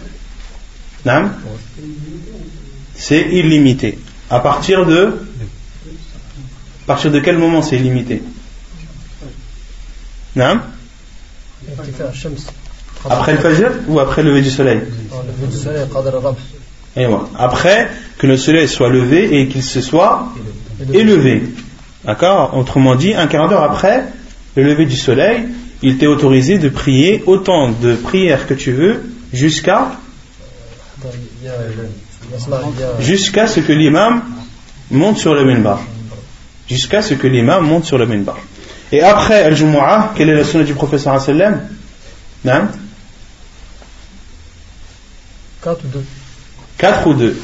C'est 2.94 3.20
illimité. 3.20 3.98
À 4.30 4.40
partir 4.40 4.86
de? 4.86 5.26
À 6.84 6.86
partir 6.86 7.10
de 7.10 7.20
quel 7.20 7.36
moment 7.36 7.60
c'est 7.60 7.76
illimité? 7.76 8.22
Après 13.08 13.32
le 13.32 13.38
fajr 13.38 13.70
ou 13.88 14.00
après 14.00 14.22
le 14.22 14.30
lever 14.30 14.42
du 14.42 14.50
soleil? 14.50 14.80
Après 17.36 17.88
que 18.18 18.26
le 18.26 18.36
soleil 18.36 18.68
soit 18.68 18.88
levé 18.88 19.40
et 19.40 19.48
qu'il 19.48 19.62
se 19.62 19.80
soit 19.80 20.32
élevé. 20.92 21.42
D'accord? 22.04 22.56
Autrement 22.56 22.94
dit, 22.94 23.14
un 23.14 23.26
quart 23.26 23.48
d'heure 23.48 23.62
après 23.62 24.04
le 24.56 24.62
lever 24.62 24.86
du 24.86 24.96
soleil, 24.96 25.48
il 25.82 25.98
t'est 25.98 26.06
autorisé 26.06 26.58
de 26.58 26.68
prier 26.68 27.22
autant 27.26 27.70
de 27.70 27.94
prières 27.94 28.46
que 28.46 28.54
tu 28.54 28.72
veux 28.72 29.02
jusqu'à 29.32 29.92
jusqu'à 33.00 33.46
ce 33.46 33.60
que 33.60 33.72
l'imam 33.72 34.22
monte 34.90 35.18
sur 35.18 35.34
le 35.34 35.44
minbar. 35.44 35.80
Jusqu'à 36.68 37.02
ce 37.02 37.14
que 37.14 37.26
l'imam 37.26 37.66
monte 37.66 37.84
sur 37.84 37.98
le 37.98 38.06
minbar. 38.06 38.38
Et 38.92 39.02
après 39.02 39.42
Al-Jumu'ah, 39.42 40.12
quelle 40.16 40.30
est 40.30 40.36
la 40.36 40.44
sunna 40.44 40.64
du 40.64 40.74
professeur 40.74 41.20
sallam? 41.20 41.60
4 45.62 45.84
ou 45.84 45.88
2 45.88 46.04
4 46.76 47.06
ou 47.06 47.14
2 47.14 47.36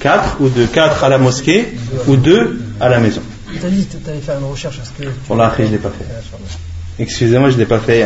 4 0.00 0.36
ou 0.40 0.48
2 0.48 0.66
4 0.66 1.04
à 1.04 1.08
la 1.08 1.18
mosquée 1.18 1.74
ou 2.08 2.16
2 2.16 2.60
à 2.80 2.88
la 2.88 2.98
maison. 2.98 3.22
Tu 3.46 3.64
as 3.64 3.70
dit 3.70 3.86
que 3.86 3.96
tu 3.96 4.10
allais 4.10 4.20
faire 4.20 4.38
une 4.38 4.46
recherche. 4.50 4.80
Est-ce 4.80 4.90
que 4.90 5.08
Wallah, 5.28 5.52
je 5.56 5.62
ne 5.62 5.68
l'ai 5.68 5.78
pas 5.78 5.90
fait. 5.90 6.04
Excusez-moi, 6.98 7.50
je 7.50 7.54
ne 7.54 7.60
l'ai 7.60 7.66
pas 7.66 7.78
fait. 7.78 8.04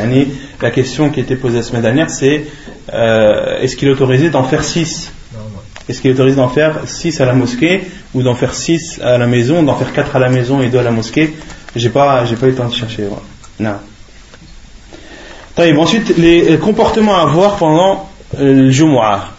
La 0.61 0.71
question 0.71 1.11
qui 1.11 1.21
était 1.21 1.37
posée 1.37 1.57
la 1.57 1.63
semaine 1.63 1.83
dernière, 1.83 2.11
c'est 2.11 2.45
euh, 2.93 3.59
est-ce 3.61 3.77
qu'il 3.77 3.89
est 3.89 3.93
autorisé 3.93 4.29
d'en 4.31 4.45
faire 4.45 4.63
6 4.63 5.11
Est-ce 5.89 6.01
qu'il 6.01 6.11
est 6.11 6.15
autorisé 6.15 6.37
d'en 6.37 6.49
faire 6.49 6.81
6 6.85 7.21
à 7.21 7.25
la 7.25 7.33
mosquée 7.33 7.83
ou 8.15 8.23
d'en 8.23 8.35
faire 8.35 8.55
6 8.55 9.01
à 9.03 9.17
la 9.17 9.27
maison, 9.27 9.63
d'en 9.63 9.77
faire 9.77 9.93
4 9.93 10.17
à 10.17 10.19
la 10.19 10.29
maison 10.29 10.61
et 10.61 10.69
2 10.69 10.79
à 10.79 10.83
la 10.83 10.91
mosquée? 10.91 11.35
J'ai 11.77 11.91
pas, 11.91 12.25
j'ai 12.25 12.37
pas 12.37 12.47
eu 12.47 12.51
le 12.51 12.57
temps 12.57 12.69
de 12.69 12.75
chercher. 12.75 13.09
Non. 13.61 13.77
Ensuite, 15.59 16.17
les 16.17 16.59
comportements 16.59 17.17
à 17.17 17.23
avoir 17.23 17.57
pendant 17.57 18.11
le 18.39 18.71
Jumu'ah. 18.71 19.31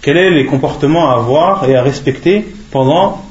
Quels 0.00 0.16
sont 0.16 0.34
les 0.34 0.46
comportements 0.46 1.10
à 1.10 1.16
avoir 1.16 1.68
et 1.68 1.76
à 1.76 1.82
respecter 1.82 2.54
pendant 2.70 3.24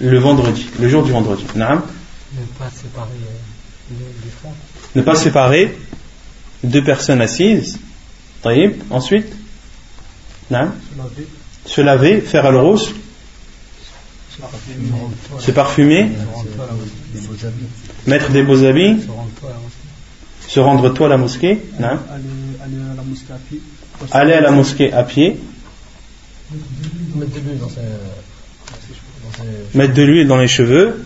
le 0.00 0.18
vendredi, 0.18 0.66
le 0.78 0.88
jour 0.88 1.02
du 1.02 1.12
vendredi? 1.12 1.44
Ne 1.54 2.42
pas 2.58 2.70
séparer 2.70 3.08
euh, 3.12 3.94
les 4.24 4.30
frères. 4.30 4.52
Ne 4.94 5.02
pas 5.02 5.14
séparer 5.14 5.78
deux 6.62 6.84
personnes 6.84 7.20
assises. 7.20 7.78
Ensuite, 8.90 9.32
se 11.64 11.80
laver, 11.80 12.20
faire 12.20 12.46
al-rous, 12.46 12.88
se 15.38 15.50
parfumer, 15.50 16.10
mettre 18.06 18.30
des 18.30 18.42
beaux 18.42 18.64
habits, 18.64 19.00
se 20.46 20.60
rendre 20.60 20.88
toi 20.90 21.06
à 21.06 21.10
la 21.10 21.16
mosquée, 21.16 21.60
aller 24.12 24.32
à 24.32 24.40
la 24.40 24.50
mosquée 24.50 24.92
à 24.92 25.02
pied, 25.02 25.38
mettre 29.74 29.94
de 29.94 30.02
l'huile 30.02 30.26
dans 30.26 30.38
les 30.38 30.48
cheveux. 30.48 31.04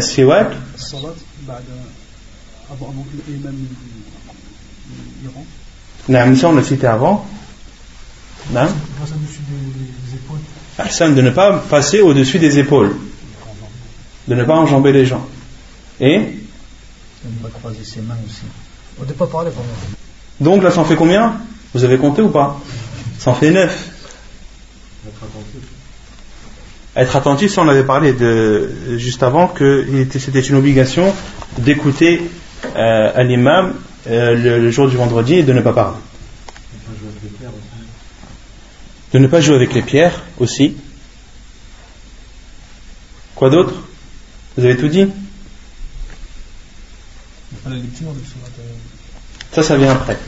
Siwak. 0.00 0.52
Non, 6.08 6.36
ça 6.36 6.48
on 6.48 6.54
l'a 6.54 6.62
cité 6.62 6.86
avant. 6.86 7.26
Non 8.52 8.68
de 10.78 11.22
ne 11.22 11.30
pas 11.30 11.58
passer 11.58 12.00
au-dessus 12.00 12.38
des 12.38 12.58
épaules. 12.58 12.94
De 14.28 14.34
ne 14.34 14.44
pas 14.44 14.54
enjamber 14.54 14.92
les 14.92 15.06
gens. 15.06 15.26
Et 16.00 16.18
De 16.18 16.22
ne 16.22 17.42
pas 17.42 17.48
croiser 17.48 17.84
ses 17.84 18.00
mains 18.00 18.16
aussi. 18.26 18.42
On 19.00 19.04
ne 19.04 19.12
pas 19.12 19.26
parler 19.26 19.50
Donc 20.40 20.62
là, 20.62 20.70
ça 20.70 20.80
en 20.80 20.84
fait 20.84 20.96
combien? 20.96 21.34
Vous 21.74 21.84
avez 21.84 21.98
compté 21.98 22.22
ou 22.22 22.28
pas? 22.28 22.60
Ça 23.18 23.30
en 23.30 23.34
fait 23.34 23.50
neuf. 23.50 23.90
Être 26.96 27.16
attentif, 27.16 27.52
ça 27.52 27.62
on 27.62 27.68
avait 27.68 27.84
parlé 27.84 28.12
de, 28.12 28.70
juste 28.96 29.22
avant 29.22 29.48
que 29.48 29.86
c'était 30.18 30.40
une 30.40 30.56
obligation 30.56 31.14
d'écouter 31.58 32.22
euh, 32.76 33.12
à 33.14 33.22
l'imam 33.22 33.74
euh, 34.08 34.58
le, 34.58 34.70
jour 34.70 34.88
du 34.88 34.96
vendredi 34.96 35.34
et 35.34 35.42
de 35.42 35.52
ne 35.52 35.60
pas 35.60 35.72
parler. 35.72 35.96
De 39.12 39.18
ne 39.18 39.26
pas 39.26 39.40
jouer 39.40 39.56
avec 39.56 39.74
les 39.74 39.82
pierres 39.82 40.22
aussi. 40.38 40.76
Quoi 43.34 43.50
d'autre? 43.50 43.74
Vous 44.56 44.64
avez 44.64 44.76
tout 44.76 44.88
dit? 44.88 45.06
Ça, 49.52 49.62
ça 49.62 49.76
vient 49.76 49.92
après. 49.92 50.18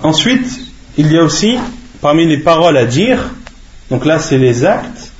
Ensuite, 0.00 0.60
il 0.98 1.12
y 1.12 1.18
a 1.18 1.22
aussi, 1.22 1.58
parmi 2.00 2.26
les 2.26 2.38
paroles 2.38 2.76
à 2.76 2.86
dire, 2.86 3.30
donc 3.90 4.04
là, 4.04 4.18
c'est 4.18 4.38
les 4.38 4.64
actes. 4.64 5.12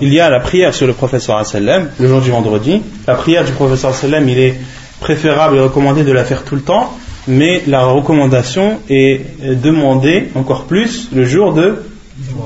Il 0.00 0.12
y 0.12 0.20
a 0.20 0.30
la 0.30 0.40
prière 0.40 0.74
sur 0.74 0.86
le 0.86 0.92
professeur 0.92 1.44
sallam 1.44 1.90
le 1.98 2.08
jour 2.08 2.20
du 2.20 2.30
vendredi. 2.30 2.82
La 3.06 3.14
prière 3.14 3.44
du 3.44 3.52
professeur 3.52 3.94
sallam 3.94 4.28
il 4.28 4.38
est 4.38 4.60
préférable 5.00 5.56
et 5.56 5.60
recommandé 5.60 6.04
de 6.04 6.12
la 6.12 6.24
faire 6.24 6.44
tout 6.44 6.54
le 6.54 6.62
temps, 6.62 6.96
mais 7.26 7.62
la 7.66 7.84
recommandation 7.84 8.80
est 8.88 9.24
demandée 9.62 10.30
encore 10.34 10.64
plus 10.64 11.08
le 11.12 11.24
jour 11.24 11.52
de, 11.52 11.82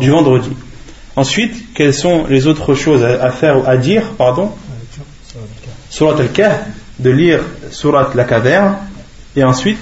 du 0.00 0.10
vendredi. 0.10 0.50
Ensuite, 1.16 1.72
quelles 1.74 1.94
sont 1.94 2.26
les 2.28 2.46
autres 2.46 2.74
choses 2.74 3.04
à, 3.04 3.30
faire 3.30 3.58
ou 3.58 3.62
à 3.66 3.76
dire, 3.76 4.12
pardon? 4.18 4.50
Surat 5.90 6.18
al-Kahf, 6.18 6.60
de 6.98 7.10
lire 7.10 7.40
Surat 7.70 8.10
la 8.14 8.24
caverne, 8.24 8.76
et 9.36 9.44
ensuite 9.44 9.78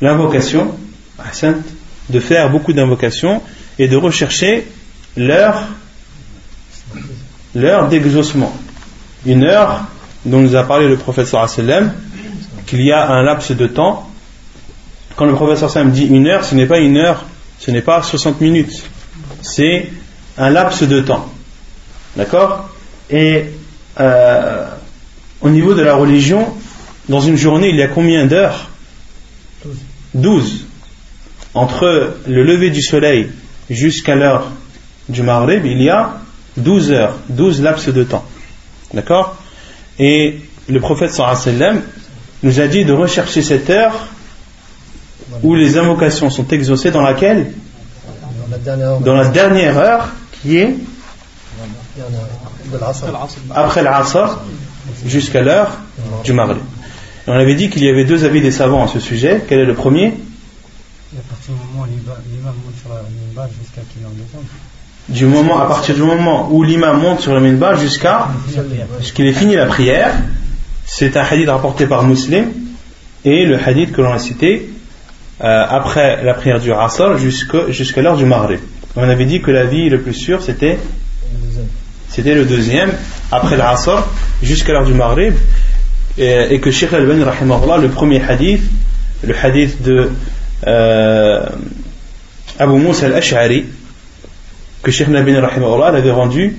l'invocation, 0.00 0.74
de 2.08 2.20
faire 2.20 2.50
beaucoup 2.50 2.72
d'invocations 2.72 3.42
et 3.78 3.88
de 3.88 3.96
rechercher 3.96 4.66
l'heure 5.16 5.64
l'heure 7.54 7.88
d'exaucement. 7.88 8.54
Une 9.26 9.44
heure 9.44 9.84
dont 10.24 10.40
nous 10.40 10.56
a 10.56 10.64
parlé 10.64 10.88
le 10.88 10.96
professeur 10.96 11.48
sallam 11.48 11.92
qu'il 12.68 12.82
y 12.82 12.92
a 12.92 13.08
un 13.08 13.22
laps 13.22 13.50
de 13.56 13.66
temps. 13.66 14.08
Quand 15.16 15.24
le 15.24 15.34
professeur 15.34 15.70
sallam 15.70 15.90
dit 15.90 16.06
une 16.06 16.26
heure, 16.26 16.44
ce 16.44 16.54
n'est 16.54 16.66
pas 16.66 16.78
une 16.78 16.98
heure, 16.98 17.24
ce 17.58 17.70
n'est 17.70 17.82
pas 17.82 18.02
60 18.02 18.40
minutes. 18.42 18.84
C'est 19.40 19.86
un 20.36 20.50
laps 20.50 20.82
de 20.82 21.00
temps. 21.00 21.32
D'accord? 22.16 22.68
Et 23.10 23.46
euh, 23.98 24.66
au 25.40 25.48
niveau 25.48 25.74
de 25.74 25.82
la 25.82 25.94
religion, 25.94 26.46
dans 27.08 27.20
une 27.20 27.36
journée, 27.36 27.70
il 27.70 27.76
y 27.76 27.82
a 27.82 27.88
combien 27.88 28.26
d'heures? 28.26 28.68
12 30.14 30.66
entre 31.54 32.14
le 32.26 32.42
lever 32.44 32.70
du 32.70 32.82
soleil 32.82 33.30
jusqu'à 33.68 34.14
l'heure 34.14 34.50
du 35.08 35.22
Maghrib, 35.22 35.64
il 35.64 35.82
y 35.82 35.90
a 35.90 36.18
12 36.58 36.92
heures, 36.92 37.16
12 37.30 37.62
laps 37.62 37.88
de 37.88 38.04
temps. 38.04 38.24
D'accord? 38.92 39.36
Et 39.98 40.40
le 40.68 40.80
prophète 40.80 41.12
sallam 41.12 41.82
nous 42.42 42.60
a 42.60 42.66
dit 42.66 42.84
de 42.84 42.92
rechercher 42.92 43.42
cette 43.42 43.70
heure 43.70 44.08
où 45.42 45.54
les 45.54 45.76
invocations 45.76 46.30
sont 46.30 46.46
exaucées 46.48 46.90
dans 46.90 47.02
laquelle 47.02 47.52
Dans 49.00 49.14
la 49.14 49.28
dernière 49.28 49.78
heure 49.78 50.08
qui 50.32 50.56
est 50.56 50.74
après 53.54 53.82
l'Asr 53.82 54.40
jusqu'à 55.06 55.42
l'heure 55.42 55.78
du 56.24 56.32
Maghrib. 56.32 56.62
on 57.26 57.32
avait 57.32 57.54
dit 57.54 57.70
qu'il 57.70 57.84
y 57.84 57.88
avait 57.88 58.04
deux 58.04 58.24
avis 58.24 58.40
des 58.40 58.52
savants 58.52 58.84
à 58.84 58.88
ce 58.88 59.00
sujet. 59.00 59.42
Quel 59.48 59.60
est 59.60 59.64
le 59.64 59.74
premier? 59.74 60.14
Du 65.08 65.24
moment, 65.24 65.58
à 65.58 65.66
partir 65.66 65.94
du 65.94 66.02
moment 66.02 66.48
où 66.50 66.62
l'imam 66.62 67.00
monte 67.00 67.20
sur 67.20 67.34
le 67.34 67.40
minbar 67.40 67.76
jusqu'à 67.76 68.28
ce 69.00 69.12
qu'il 69.12 69.26
ait 69.26 69.32
fini 69.32 69.56
la 69.56 69.66
prière, 69.66 70.12
c'est 70.88 71.16
un 71.16 71.22
hadith 71.22 71.48
rapporté 71.48 71.86
par 71.86 72.02
Muslim 72.02 72.46
et 73.24 73.44
le 73.44 73.58
hadith 73.58 73.92
que 73.92 74.00
l'on 74.00 74.12
a 74.12 74.18
cité 74.18 74.70
euh, 75.44 75.64
après 75.68 76.24
la 76.24 76.34
prière 76.34 76.58
du 76.58 76.72
Asr 76.72 77.18
jusqu'à 77.18 78.02
l'heure 78.02 78.16
du 78.16 78.24
Maghrib. 78.24 78.60
On 78.96 79.08
avait 79.08 79.26
dit 79.26 79.40
que 79.40 79.50
la 79.50 79.64
vie 79.64 79.90
le 79.90 80.00
plus 80.00 80.14
sûr 80.14 80.42
c'était 80.42 80.78
c'était 82.08 82.34
le 82.34 82.46
deuxième 82.46 82.90
après 83.30 83.56
l'Asr 83.56 84.08
jusqu'à 84.42 84.72
l'heure 84.72 84.86
du 84.86 84.94
Maghrib 84.94 85.34
et, 86.16 86.58
que 86.58 86.70
Sheikh 86.70 86.92
Al-Bani 86.92 87.22
le 87.22 87.88
premier 87.88 88.20
hadith 88.22 88.62
le 89.22 89.34
hadith 89.36 89.82
de 89.82 90.10
euh, 90.66 91.46
Abu 92.58 92.72
Moussa 92.72 93.06
al-Ash'ari 93.06 93.66
que 94.82 94.90
Sheikh 94.90 95.08
Nabin 95.08 95.34
avait 95.34 96.10
rendu 96.10 96.56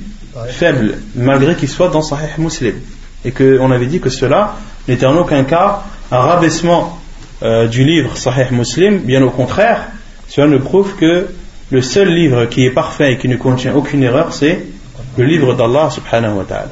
faible, 0.50 1.00
malgré 1.16 1.56
qu'il 1.56 1.68
soit 1.68 1.90
dans 1.90 2.02
Sahih 2.02 2.30
Muslim. 2.38 2.76
Et 3.26 3.32
qu'on 3.32 3.72
avait 3.72 3.86
dit 3.86 4.00
que 4.00 4.10
cela 4.10 4.56
n'était 4.88 5.06
en 5.06 5.18
aucun 5.18 5.44
cas 5.44 5.84
un 6.12 6.20
rabaissement 6.20 7.00
euh, 7.44 7.68
du 7.68 7.84
livre 7.84 8.18
Sahih 8.18 8.52
Muslim, 8.52 9.00
bien 9.00 9.22
au 9.24 9.30
contraire, 9.30 9.88
cela 10.28 10.48
ne 10.48 10.58
prouve 10.58 10.96
que 10.96 11.28
le 11.72 11.82
seul 11.82 12.10
livre 12.14 12.46
qui 12.46 12.66
est 12.66 12.72
parfait 12.72 13.14
et 13.14 13.18
qui 13.18 13.28
ne 13.28 13.38
contient 13.38 13.76
aucune 13.76 14.04
erreur, 14.04 14.34
c'est 14.34 14.66
le 15.18 15.26
livre 15.26 15.54
d'Allah 15.54 15.90
subhanahu 15.90 16.38
wa 16.38 16.44
ta'ala. 16.44 16.72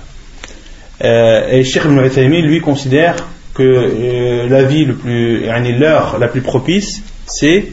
Euh, 1.04 1.52
et 1.52 1.64
Sheikh 1.64 1.84
Ibn 1.86 2.02
lui, 2.02 2.62
considère 2.62 3.16
que 3.54 3.64
euh, 3.64 4.50
la 4.50 4.64
vie 4.64 4.86
le 4.86 4.96
plus, 4.96 5.46
l'heure 5.78 6.18
la 6.20 6.28
plus 6.28 6.42
propice, 6.42 7.02
c'est 7.26 7.68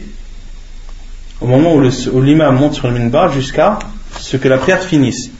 au 1.41 1.47
moment 1.47 1.75
où 1.75 2.21
l'imam 2.21 2.55
monte 2.55 2.75
sur 2.75 2.87
le 2.87 2.93
minbar 2.93 3.31
jusqu'à 3.31 3.79
ce 4.19 4.37
que 4.37 4.47
la 4.47 4.57
prière 4.57 4.81
finisse. 4.81 5.31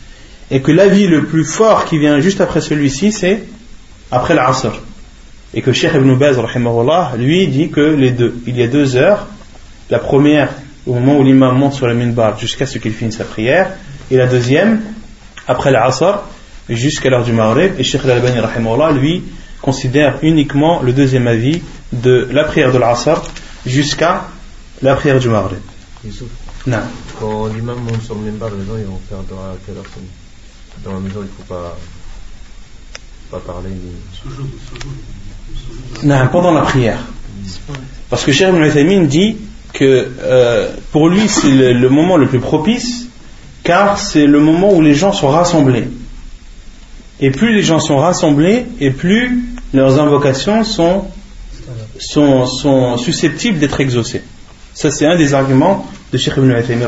Et 0.52 0.62
que 0.62 0.72
l'avis 0.72 1.08
le 1.08 1.26
plus 1.26 1.44
fort 1.44 1.86
qui 1.86 1.98
vient 1.98 2.20
juste 2.20 2.42
après 2.42 2.62
celui-ci, 2.62 3.12
c'est 3.12 3.44
après 4.12 4.36
l'Asr. 4.36 4.82
Et 5.54 5.62
que 5.62 5.72
Sheikh 5.72 5.94
Ibn 5.96 6.16
Baz, 6.16 6.38
lui, 7.18 7.48
dit 7.48 7.70
que 7.70 7.82
les 7.82 8.12
deux, 8.12 8.36
il 8.46 8.58
y 8.58 8.64
a 8.64 8.68
deux 8.68 8.96
heures. 8.96 9.28
La 9.90 10.00
première, 10.00 10.50
au 10.86 10.94
moment 10.94 11.18
où 11.18 11.24
l'imam 11.24 11.58
monte 11.58 11.74
sur 11.74 11.88
le 11.88 11.96
minbar 11.96 12.38
jusqu'à 12.38 12.66
ce 12.66 12.78
qu'il 12.78 12.94
finisse 12.94 13.18
sa 13.18 13.24
prière. 13.24 13.72
Et 14.12 14.18
la 14.18 14.28
deuxième, 14.28 14.82
après 15.48 15.72
l'Asr, 15.72 16.24
jusqu'à 16.70 17.10
l'heure 17.10 17.24
du 17.24 17.32
Maghrib. 17.32 17.74
Et 17.80 17.84
Sheikh 17.84 18.04
Al-Albani, 18.06 18.42
lui, 19.00 19.24
considère 19.62 20.20
uniquement 20.22 20.82
le 20.82 20.94
deuxième 20.94 21.28
avis 21.28 21.62
de 21.92 22.28
la 22.32 22.44
prière 22.44 22.72
de 22.72 22.78
l'Asr 22.78 23.24
jusqu'à 23.66 24.28
la 24.82 24.96
prière 24.96 25.20
du 25.20 25.30
Maghrib. 25.30 25.60
Non. 26.68 26.80
Quand 27.20 27.48
l'imam 27.48 27.80
monte 27.80 28.04
sur 28.04 28.16
le 28.16 28.22
minbar, 28.22 28.50
les 28.50 28.66
gens 28.66 28.78
ils 28.78 28.86
vont 28.86 29.00
faire 29.10 29.20
à 29.20 29.56
quelle 29.66 29.78
heure 29.78 29.84
Dans 30.84 30.94
la 30.94 31.00
maison, 31.00 31.20
il 31.20 31.24
ne 31.24 31.28
faut 31.28 31.44
pas, 31.48 31.78
pas 33.32 33.40
parler. 33.40 33.70
Non, 36.04 36.28
pendant 36.32 36.52
la 36.52 36.62
prière. 36.62 37.00
Parce 38.10 38.24
que 38.24 38.32
Cheikh 38.32 38.50
Ibn 38.50 39.06
dit 39.08 39.38
que 39.74 40.08
euh, 40.22 40.72
pour 40.92 41.10
lui 41.10 41.28
c'est 41.28 41.52
le, 41.52 41.90
moment 41.90 42.18
le 42.18 42.28
plus 42.28 42.40
propice 42.40 43.08
car 43.64 44.00
c'est 44.00 44.26
le 44.26 44.40
moment 44.40 44.74
où 44.74 44.82
les 44.82 44.96
gens 44.96 45.12
sont 45.12 45.28
rassemblés. 45.28 45.88
Et 47.20 47.32
plus 47.32 47.54
les 47.54 47.64
gens 47.64 47.80
sont 47.80 47.98
rassemblés 47.98 48.66
et 48.80 48.92
plus 48.92 49.44
leurs 49.74 50.00
invocations 50.00 50.64
sont, 50.64 51.06
sont, 52.00 52.46
sont 52.46 52.98
susceptibles 52.98 53.60
d'être 53.60 53.82
exaucées. 53.82 54.22
Ça 54.74 54.92
c'est 54.92 55.06
un 55.06 55.18
des 55.18 55.34
arguments 55.34 55.88
de 56.12 56.18
Sheikh 56.18 56.38
Ibn 56.38 56.52
Uthaymin 56.52 56.88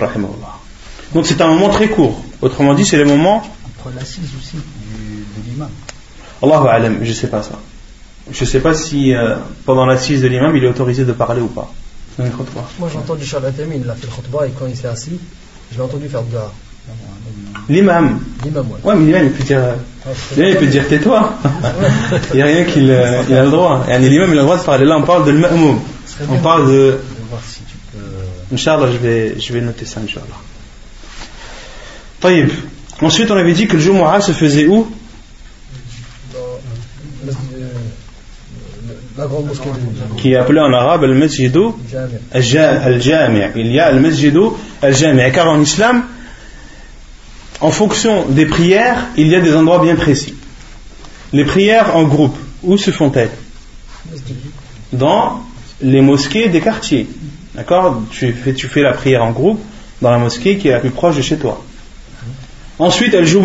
Donc 1.13 1.26
c'est 1.26 1.41
un 1.41 1.47
moment 1.47 1.69
très 1.69 1.88
court. 1.88 2.21
Autrement 2.41 2.73
dit, 2.73 2.86
c'est 2.86 2.97
le 2.97 3.06
moment. 3.06 3.43
L'assise 3.95 4.29
aussi 4.37 4.57
de 4.57 5.49
l'imam. 5.49 5.69
Allahu 6.43 6.67
alam, 6.67 6.97
je 7.01 7.09
ne 7.09 7.13
sais 7.13 7.27
pas 7.27 7.41
ça. 7.41 7.59
Je 8.29 8.43
ne 8.43 8.49
sais 8.49 8.59
pas 8.59 8.73
si 8.73 9.13
euh, 9.13 9.35
pendant 9.65 9.85
l'assise 9.85 10.21
de 10.21 10.27
l'imam 10.27 10.55
il 10.55 10.63
est 10.63 10.67
autorisé 10.67 11.05
de 11.05 11.13
parler 11.13 11.41
ou 11.41 11.47
pas. 11.47 11.71
Moi 12.19 12.89
j'ai 12.91 12.97
entendu 12.97 13.25
Charles 13.25 13.45
il 13.57 13.89
a 13.89 13.95
fait 13.95 14.07
le 14.07 14.11
khutbah 14.13 14.47
et 14.47 14.51
quand 14.51 14.65
il 14.67 14.75
s'est 14.75 14.87
assis, 14.87 15.19
je 15.71 15.77
l'ai 15.77 15.83
entendu 15.83 16.09
faire 16.09 16.23
de 16.23 16.37
L'imam 17.69 18.19
L'imam, 18.43 18.65
ouais. 18.83 18.95
mais 18.95 19.05
l'imam 19.05 19.25
il 19.25 19.31
peut 19.31 19.43
dire, 19.43 19.61
ah, 20.05 20.09
il 20.37 20.55
peut 20.57 20.67
dire 20.67 20.87
tais-toi. 20.87 21.33
il 22.33 22.37
n'y 22.37 22.41
a 22.41 22.45
rien 22.45 22.63
qu'il 22.63 22.91
a 22.91 23.43
le 23.43 23.49
droit. 23.49 23.85
L'imam 23.87 24.31
il 24.31 24.37
a 24.39 24.41
le 24.41 24.41
droit 24.41 24.57
de 24.57 24.63
parler. 24.63 24.85
Là 24.85 24.97
on 24.97 25.03
parle 25.03 25.25
de 25.25 25.31
l'imam. 25.31 25.79
On 26.29 26.37
parle 26.39 26.67
de 26.71 26.99
Inch'Allah, 28.53 28.91
je 28.91 28.97
vais, 28.97 29.39
je 29.39 29.53
vais 29.53 29.61
noter 29.61 29.85
ça, 29.85 29.99
Inch'Allah. 29.99 30.25
Taïb. 32.19 32.49
Ensuite, 33.01 33.29
on 33.29 33.38
avait 33.38 33.53
dit 33.53 33.67
que 33.67 33.73
le 33.73 33.79
Jumu'ah 33.79 34.21
se 34.21 34.31
faisait 34.31 34.65
où? 34.65 34.88
La 39.17 39.25
grande 39.25 39.47
mosquée 39.47 39.69
qui 40.17 40.31
est 40.31 40.36
appelée 40.36 40.60
en 40.60 40.71
arabe 40.71 41.03
al 41.03 41.15
masjidu 41.15 41.60
al-jami' 42.31 43.41
il 43.55 43.71
y 43.71 43.79
a 43.79 43.88
al 43.88 43.99
masjidu 43.99 44.51
al-jami' 44.79 45.31
car 45.31 45.49
en 45.49 45.60
islam 45.60 46.03
en 47.60 47.71
fonction 47.71 48.25
des 48.29 48.45
prières 48.45 49.07
il 49.17 49.27
y 49.27 49.36
a 49.36 49.39
des 49.39 49.55
endroits 49.55 49.79
bien 49.79 49.95
précis. 49.95 50.36
Les 51.33 51.45
prières 51.45 51.95
en 51.95 52.03
groupe 52.03 52.38
où 52.62 52.77
se 52.77 52.91
font-elles? 52.91 53.31
Dans 54.93 55.41
les 55.81 56.01
mosquées 56.01 56.49
des 56.49 56.62
quartiers. 56.62 57.07
D'accord? 57.55 58.03
Tu 58.12 58.31
fais, 58.33 58.53
tu 58.53 58.67
fais 58.67 58.81
la 58.83 58.93
prière 58.93 59.23
en 59.23 59.31
groupe 59.31 59.60
dans 60.01 60.12
la 60.12 60.19
mosquée 60.19 60.57
qui 60.57 60.67
est 60.67 60.71
la 60.71 60.79
plus 60.79 60.91
proche 60.91 61.17
de 61.17 61.21
chez 61.21 61.38
toi. 61.38 61.63
Ensuite, 62.79 63.13
elle 63.13 63.25
joue 63.25 63.41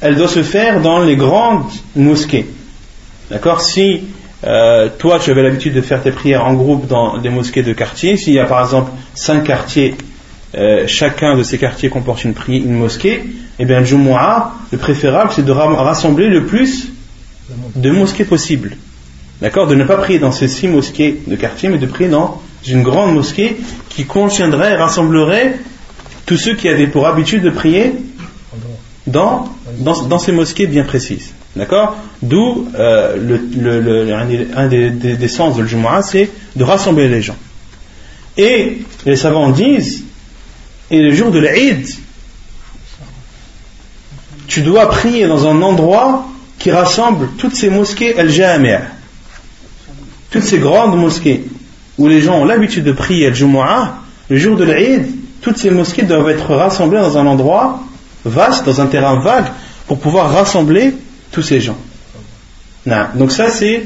elle 0.00 0.16
doit 0.16 0.28
se 0.28 0.42
faire 0.42 0.82
dans 0.82 1.00
les 1.00 1.16
grandes 1.16 1.64
mosquées. 1.96 2.46
D'accord? 3.30 3.62
Si 3.62 4.02
euh, 4.44 4.90
toi 4.98 5.18
tu 5.18 5.30
avais 5.30 5.42
l'habitude 5.42 5.72
de 5.72 5.80
faire 5.80 6.02
tes 6.02 6.10
prières 6.10 6.44
en 6.44 6.52
groupe 6.52 6.86
dans 6.86 7.16
des 7.16 7.30
mosquées 7.30 7.62
de 7.62 7.72
quartier, 7.72 8.18
s'il 8.18 8.34
y 8.34 8.38
a 8.38 8.44
par 8.44 8.60
exemple 8.62 8.92
cinq 9.14 9.44
quartiers, 9.44 9.94
euh, 10.56 10.86
chacun 10.86 11.36
de 11.36 11.42
ces 11.42 11.56
quartiers 11.56 11.88
comporte 11.88 12.22
une, 12.24 12.34
une 12.48 12.74
mosquée, 12.74 13.24
eh 13.58 13.64
bien 13.64 13.80
le 13.80 13.86
Jumu'ah, 13.86 14.52
le 14.72 14.78
préférable 14.78 15.30
c'est 15.34 15.44
de 15.44 15.52
rassembler 15.52 16.28
le 16.28 16.44
plus 16.44 16.88
de 17.74 17.90
mosquées 17.90 18.24
possibles. 18.24 18.76
D'accord? 19.40 19.66
De 19.66 19.74
ne 19.74 19.84
pas 19.84 19.96
prier 19.96 20.18
dans 20.18 20.32
ces 20.32 20.48
six 20.48 20.68
mosquées 20.68 21.22
de 21.26 21.34
quartier, 21.34 21.70
mais 21.70 21.78
de 21.78 21.86
prier 21.86 22.10
dans 22.10 22.42
une 22.66 22.82
grande 22.82 23.14
mosquée 23.14 23.56
qui 23.88 24.04
contiendrait, 24.04 24.76
rassemblerait 24.76 25.56
tous 26.26 26.36
ceux 26.36 26.54
qui 26.54 26.68
avaient 26.68 26.86
pour 26.86 27.06
habitude 27.06 27.42
de 27.42 27.50
prier 27.50 27.92
dans, 29.06 29.54
dans, 29.78 30.18
ces 30.18 30.32
mosquées 30.32 30.66
bien 30.66 30.84
précises. 30.84 31.32
D'accord 31.56 31.96
D'où 32.22 32.68
euh, 32.74 33.16
le, 33.16 34.14
un, 34.56 34.66
des, 34.66 35.28
sens 35.28 35.56
de 35.56 35.62
l'Jumu'ah, 35.62 36.02
c'est 36.02 36.30
de 36.56 36.64
rassembler 36.64 37.08
les 37.08 37.20
gens. 37.20 37.36
Et 38.36 38.78
les 39.04 39.16
savants 39.16 39.50
disent, 39.50 40.04
et 40.90 41.00
le 41.00 41.12
jour 41.12 41.30
de 41.30 41.38
l'Eid, 41.38 41.86
tu 44.46 44.62
dois 44.62 44.88
prier 44.88 45.26
dans 45.26 45.46
un 45.46 45.60
endroit 45.62 46.26
qui 46.58 46.70
rassemble 46.70 47.28
toutes 47.38 47.54
ces 47.54 47.70
mosquées 47.70 48.18
al-Jami'a 48.18 48.82
toutes 50.34 50.42
ces 50.42 50.58
grandes 50.58 50.98
mosquées 50.98 51.44
où 51.96 52.08
les 52.08 52.20
gens 52.20 52.40
ont 52.40 52.44
l'habitude 52.44 52.82
de 52.82 52.90
prier 52.90 53.28
le 53.28 53.34
Jumu'ah, 53.36 54.00
le 54.28 54.36
jour 54.36 54.56
de 54.56 54.64
l'Aïd, 54.64 55.06
toutes 55.44 55.58
ces 55.58 55.70
mosquées 55.70 56.04
doivent 56.04 56.30
être 56.30 56.54
rassemblées 56.54 56.98
dans 56.98 57.18
un 57.18 57.26
endroit 57.26 57.80
vaste, 58.24 58.64
dans 58.64 58.80
un 58.80 58.86
terrain 58.86 59.20
vague, 59.20 59.44
pour 59.86 59.98
pouvoir 59.98 60.32
rassembler 60.32 60.94
tous 61.32 61.42
ces 61.42 61.60
gens. 61.60 61.76
Donc 63.14 63.30
ça 63.30 63.50
c'est 63.50 63.82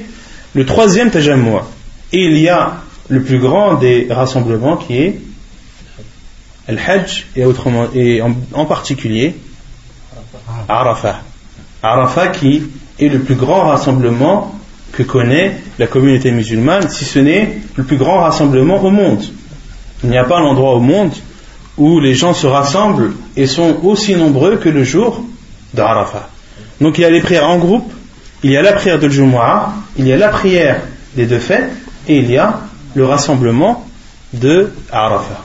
le 0.55 0.64
troisième 0.64 1.11
tajammu'a. 1.11 1.64
Et 2.12 2.27
il 2.27 2.38
y 2.38 2.49
a 2.49 2.75
le 3.09 3.23
plus 3.23 3.40
grand 3.40 3.75
des 3.75 4.07
rassemblements 4.09 4.77
qui 4.77 4.99
est 4.99 5.21
le 6.68 6.79
Hajj 6.79 7.27
et 7.35 8.23
en, 8.23 8.64
particulier 8.64 9.35
Arafah. 10.68 11.23
Arafah 11.83 12.29
qui 12.29 12.62
est 13.01 13.09
le 13.09 13.18
plus 13.18 13.35
grand 13.35 13.66
rassemblement 13.66 14.55
que 14.92 15.03
connaît 15.03 15.57
la 15.81 15.88
communauté 15.88 16.31
musulmane, 16.31 16.88
si 16.88 17.05
ce 17.05 17.18
n'est 17.18 17.59
le 17.75 17.83
plus 17.83 17.97
grand 17.97 18.21
rassemblement 18.21 18.81
au 18.81 18.90
monde. 18.90 19.25
Il 20.05 20.11
n'y 20.11 20.18
a 20.18 20.25
pas 20.25 20.38
un 20.38 20.44
endroit 20.44 20.77
au 20.77 20.81
monde 20.81 21.12
où 21.79 22.01
les 22.01 22.14
gens 22.14 22.35
se 22.35 22.47
rassemblent 22.47 23.12
et 23.37 23.47
sont 23.47 23.79
aussi 23.85 24.17
nombreux 24.17 24.57
que 24.57 24.69
le 24.69 24.85
jour 24.85 25.25
d'Arafat. 25.75 26.29
Donc 26.81 26.99
il 26.99 27.03
y 27.03 27.05
a 27.05 27.11
les 27.11 27.21
prières 27.21 27.49
en 27.49 27.59
groupe, 27.59 27.91
il 28.43 28.51
y 28.51 28.57
a 28.57 28.62
la 28.62 28.73
prière 28.73 28.99
de 28.99 29.09
Jumu'ah, 29.09 29.73
il 29.97 30.07
y 30.07 30.12
a 30.12 30.17
la 30.17 30.29
prière 30.29 30.83
des 31.14 31.27
deux 31.27 31.38
fêtes 31.38 31.71
et 32.07 32.19
il 32.19 32.31
y 32.31 32.37
a 32.37 32.61
le 32.95 33.05
rassemblement 33.05 33.87
de 34.33 34.72
Arafat. 34.93 35.43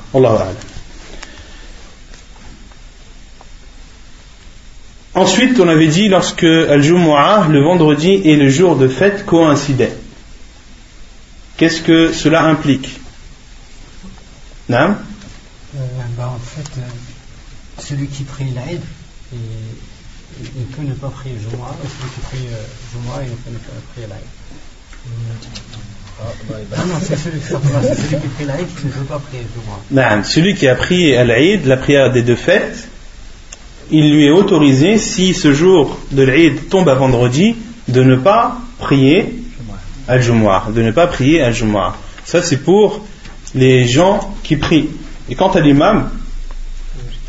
Ensuite, 5.16 5.60
on 5.60 5.68
avait 5.68 5.88
dit 5.88 6.10
lorsque 6.10 6.44
Al-Jumu'ah, 6.44 7.48
le 7.50 7.64
vendredi 7.64 8.14
et 8.24 8.36
le 8.36 8.50
jour 8.50 8.76
de 8.76 8.88
fête 8.88 9.26
coïncidaient. 9.26 9.96
Qu'est-ce 11.58 11.82
que 11.82 12.12
cela 12.12 12.44
implique? 12.46 13.00
Non 14.70 14.96
fait, 16.64 16.80
euh, 16.80 16.84
celui 17.80 18.08
qui 18.08 18.24
prie 18.24 18.52
l'Aïd, 18.54 18.82
il, 19.34 20.66
peut 20.76 20.84
ne 20.84 20.94
pas 20.94 21.10
prier 21.10 21.36
Jumu'ah, 21.36 21.76
et 21.84 21.88
celui 21.88 22.10
qui 22.14 22.20
prie 22.22 22.48
euh, 22.52 22.64
Jumu'ah, 22.94 23.24
il 23.24 23.30
peut 23.30 23.52
ne 23.52 23.58
pas 23.58 23.74
prier 23.94 24.08
l'Aïd. 24.08 24.24
Ah, 26.20 26.86
non, 26.86 26.96
c'est 27.02 27.18
celui, 27.18 27.42
celui, 27.42 28.22
qui 28.22 28.28
prie 28.28 28.46
l'Aïd 28.46 28.68
qui 28.68 28.86
ne 28.86 28.92
peut 28.92 29.06
pas 29.06 29.20
prier 29.20 29.44
Jumu'ah. 29.56 30.18
Non, 30.18 30.24
celui 30.24 30.56
qui 30.56 30.68
a 30.68 30.76
prié 30.76 31.24
l'Aïd, 31.24 31.66
la 31.66 31.78
prière 31.78 32.12
des 32.12 32.22
deux 32.22 32.36
fêtes, 32.36 32.88
il 33.92 34.14
lui 34.14 34.26
est 34.26 34.32
autorisé, 34.32 34.98
si 34.98 35.34
ce 35.34 35.54
jour 35.54 36.00
de 36.12 36.24
l'Eid 36.24 36.70
tombe 36.70 36.90
à 36.90 36.96
vendredi, 36.96 37.56
de 37.88 38.02
ne 38.04 38.16
pas 38.16 38.58
prier 38.80 39.36
Al-Jumu'ah, 40.08 40.68
de 40.74 40.82
ne 40.82 40.92
pas 40.92 41.08
prier 41.08 41.42
Al-Jumu'ah. 41.42 41.96
Ça, 42.26 42.42
c'est 42.42 42.58
pour 42.58 43.06
les 43.54 43.86
gens 43.86 44.36
qui 44.44 44.56
prient. 44.56 44.90
Et 45.30 45.36
quant 45.36 45.50
à 45.50 45.60
l'imam, 45.60 46.10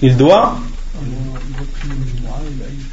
il 0.04 0.16
doit 0.18 0.58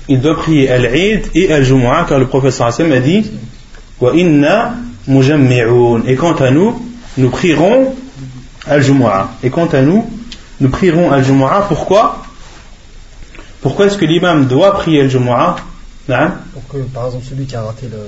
il 0.07 0.19
doit 0.21 0.35
prier 0.35 0.69
Al-Eid 0.69 1.27
et 1.35 1.51
Al-Jumu'ah, 1.51 2.05
car 2.07 2.19
le 2.19 2.27
prophète 2.27 2.53
sallam 2.53 2.91
a 2.93 2.99
dit 2.99 3.29
Wa 3.99 4.13
inna 4.15 4.75
Et 5.07 6.15
quant 6.15 6.33
à 6.33 6.51
nous, 6.51 6.81
nous 7.17 7.29
prierons 7.29 7.95
Al-Jumu'ah. 8.65 9.31
Et 9.43 9.49
quant 9.49 9.67
à 9.67 9.81
nous, 9.81 10.09
nous 10.59 10.69
prierons 10.69 11.11
Al-Jumu'ah. 11.11 11.65
Pourquoi? 11.67 12.23
Pourquoi 13.61 13.87
est-ce 13.87 13.97
que 13.97 14.05
l'imam 14.05 14.47
doit 14.47 14.73
prier 14.73 15.01
Al-Jumu'ah? 15.01 15.57
Pour 16.53 16.67
que, 16.67 16.77
par 16.93 17.07
exemple, 17.07 17.25
celui 17.29 17.45
qui 17.45 17.55
a 17.55 17.61
raté 17.61 17.87
le, 17.91 17.99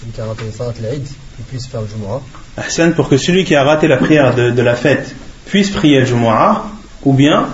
celui 0.00 0.12
qui 0.12 0.20
a 0.20 0.26
raté 0.26 0.44
le 0.44 0.84
al 0.84 1.00
il 1.38 1.44
puisse 1.44 1.66
faire 1.66 1.80
le 1.80 1.86
Jumu'ah. 1.86 2.20
Ahsan, 2.56 2.92
pour 2.92 3.08
que 3.08 3.16
celui 3.16 3.44
qui 3.44 3.54
a 3.54 3.64
raté 3.64 3.88
la 3.88 3.96
prière 3.96 4.34
de, 4.34 4.50
de 4.50 4.62
la 4.62 4.74
fête 4.74 5.14
puisse 5.46 5.70
prier 5.70 5.98
Al-Jumu'ah, 5.98 6.66
ou 7.04 7.12
bien 7.12 7.48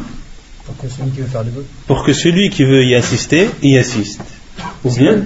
pour 0.64 0.76
que 0.76 0.88
celui 0.88 1.10
qui 1.10 1.20
veut 1.20 1.26
faire 1.26 1.42
les 1.42 1.50
deux. 1.50 1.66
Pour 1.86 2.04
que 2.04 2.12
celui 2.12 2.50
qui 2.50 2.64
veut 2.64 2.84
y 2.84 2.94
assister, 2.94 3.50
y 3.62 3.76
assiste. 3.76 4.20
Ou 4.84 4.94
bien 4.94 5.22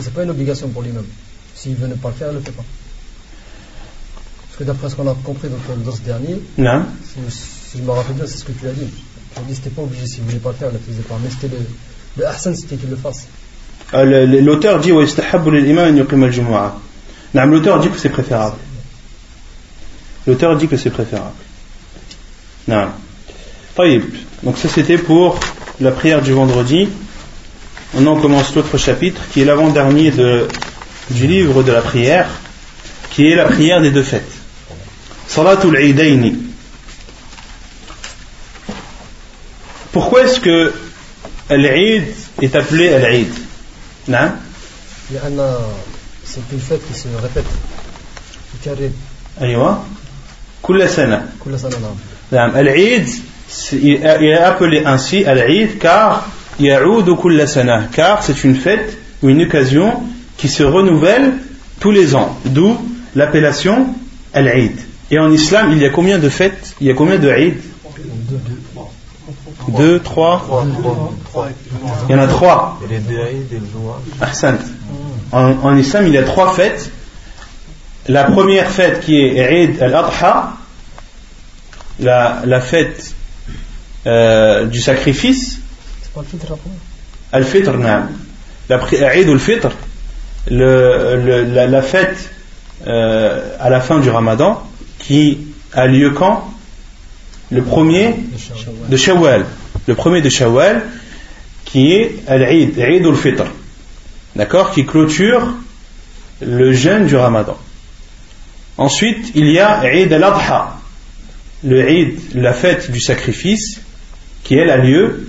C'est 0.00 0.14
pas 0.14 0.24
une 0.24 0.30
obligation 0.30 0.68
pour 0.68 0.82
lui-même. 0.82 1.06
S'il 1.54 1.74
veut 1.76 1.86
ne 1.86 1.94
pas 1.94 2.08
le 2.08 2.14
faire, 2.14 2.28
il 2.28 2.34
ne 2.34 2.38
le 2.38 2.44
fait 2.44 2.52
pas. 2.52 2.64
Parce 4.48 4.58
que 4.58 4.64
d'après 4.64 4.90
ce 4.90 4.96
qu'on 4.96 5.08
a 5.08 5.14
compris 5.24 5.48
dans, 5.48 5.92
ce 5.92 6.00
dernier, 6.00 6.40
non. 6.58 6.84
Si, 7.04 7.78
je 7.78 7.82
me 7.82 7.90
rappelle 7.90 8.16
bien, 8.16 8.26
c'est 8.26 8.38
ce 8.38 8.44
que 8.44 8.52
tu 8.52 8.66
as 8.66 8.72
dit. 8.72 8.86
Tu 9.34 9.40
as 9.40 9.42
dit 9.42 9.50
que 9.50 9.54
c'était 9.54 9.70
pas 9.70 9.82
obligé, 9.82 10.06
s'il 10.06 10.24
ne 10.24 10.28
voulait 10.28 10.40
pas 10.40 10.50
le 10.50 10.56
faire, 10.56 10.68
il 10.68 10.74
ne 10.74 10.78
le 10.78 10.84
faisait 10.84 11.08
pas. 11.08 11.18
Mais 11.22 11.30
c'était 11.30 11.48
le, 11.48 11.62
le 12.18 12.26
Hassan, 12.26 12.54
c'était 12.54 12.76
qu'il 12.76 12.90
le 12.90 12.96
fasse. 12.96 13.26
Euh, 13.94 14.26
l'auteur 14.42 14.80
dit 14.80 14.92
L'auteur 17.34 17.80
dit 17.80 17.88
que 17.88 17.98
c'est 17.98 18.08
préférable. 18.08 18.56
L'auteur 20.26 20.56
dit 20.56 20.68
que 20.68 20.76
c'est 20.76 20.90
préférable. 20.90 21.32
Non. 22.68 22.88
Donc 24.43 24.57
ça 24.57 24.69
c'était 24.69 24.97
pour 24.97 25.39
la 25.79 25.91
prière 25.91 26.21
du 26.21 26.31
vendredi. 26.31 26.89
Maintenant 27.93 28.13
on 28.17 28.21
commence 28.21 28.53
l'autre 28.55 28.77
chapitre 28.77 29.21
qui 29.31 29.41
est 29.41 29.45
l'avant-dernier 29.45 30.11
du 30.11 31.27
livre 31.27 31.63
de 31.63 31.71
la 31.71 31.81
prière, 31.81 32.27
qui 33.11 33.27
est 33.31 33.35
la 33.35 33.45
prière 33.45 33.81
des 33.81 33.91
deux 33.91 34.03
fêtes. 34.03 34.31
Salatul 35.27 35.77
Eidaini. 35.77 36.37
Pourquoi 39.91 40.23
est-ce 40.23 40.39
que 40.39 40.73
l'Eid 41.49 42.13
est 42.41 42.55
appelé 42.55 42.89
l'Eid 42.99 43.33
Non 44.07 44.31
C'est 46.23 46.41
une 46.51 46.59
fête 46.59 46.81
qui 46.87 46.93
se 46.93 47.07
répète. 47.21 47.45
أيوة 49.41 49.83
كل 50.61 50.89
سنة 50.89 51.29
كل 51.45 51.59
سنة 51.59 51.95
نعم 52.31 52.57
العيد 52.57 53.09
il 53.72 53.94
est 54.02 54.34
appelé 54.34 54.82
ainsi 54.84 55.24
Al-Eid 55.24 55.78
car 55.78 56.28
car 57.92 58.22
c'est 58.22 58.44
une 58.44 58.54
fête 58.54 58.98
ou 59.22 59.28
une 59.28 59.42
occasion 59.42 60.02
qui 60.36 60.48
se 60.48 60.62
renouvelle 60.62 61.34
tous 61.80 61.90
les 61.90 62.14
ans, 62.14 62.36
d'où 62.44 62.76
l'appellation 63.14 63.86
Al-Eid. 64.34 64.78
Et 65.10 65.18
en 65.18 65.30
islam, 65.30 65.72
il 65.72 65.78
y 65.78 65.84
a 65.84 65.90
combien 65.90 66.18
de 66.18 66.28
fêtes? 66.28 66.74
Il 66.80 66.86
y 66.86 66.90
a 66.90 66.94
combien 66.94 67.18
de 67.18 67.28
Eid? 67.28 67.56
Deux, 69.68 70.00
trois 70.00 70.64
Il 72.08 72.12
y 72.12 72.18
en 72.18 72.22
a 72.22 72.26
trois. 72.26 72.78
En, 75.32 75.54
en 75.62 75.76
islam, 75.76 76.06
il 76.06 76.14
y 76.14 76.18
a 76.18 76.22
trois 76.22 76.52
fêtes. 76.54 76.90
La 78.08 78.24
première 78.24 78.68
fête 78.68 79.00
qui 79.00 79.20
est 79.20 79.62
Eid 79.64 79.82
al-Adha, 79.82 80.54
la, 82.00 82.42
la 82.44 82.60
fête 82.60 83.11
euh, 84.06 84.66
du 84.66 84.80
sacrifice. 84.80 85.58
Al-Fitr, 87.32 87.72
la 87.78 89.16
Eid 89.16 89.28
al-Fitr, 89.28 89.68
la, 90.48 91.82
fête 91.82 92.30
euh, 92.86 93.56
à 93.60 93.70
la 93.70 93.80
fin 93.80 94.00
du 94.00 94.10
Ramadan, 94.10 94.62
qui 94.98 95.38
a 95.72 95.86
lieu 95.86 96.10
quand? 96.10 96.52
Le 97.50 97.62
premier 97.62 98.14
de 98.88 98.96
Shawwal. 98.96 99.46
Le 99.86 99.94
premier 99.94 100.20
de 100.20 100.28
Shawwal, 100.28 100.82
qui 101.64 101.92
est 101.92 102.16
Al-Eid, 102.26 102.78
Eid 102.78 103.06
al-Fitr. 103.06 103.44
D'accord? 104.36 104.72
Qui 104.72 104.84
clôture 104.86 105.54
le 106.40 106.72
jeûne 106.72 107.06
du 107.06 107.16
Ramadan. 107.16 107.56
Ensuite, 108.78 109.32
il 109.34 109.50
y 109.50 109.58
a 109.58 109.84
Eid 109.84 110.12
al-Adha, 110.12 110.78
le 111.64 111.88
Eid, 111.88 112.18
la 112.34 112.52
fête 112.52 112.90
du 112.90 113.00
sacrifice, 113.00 113.80
qui 114.44 114.54
elle 114.56 114.70
a 114.70 114.78
lieu 114.78 115.28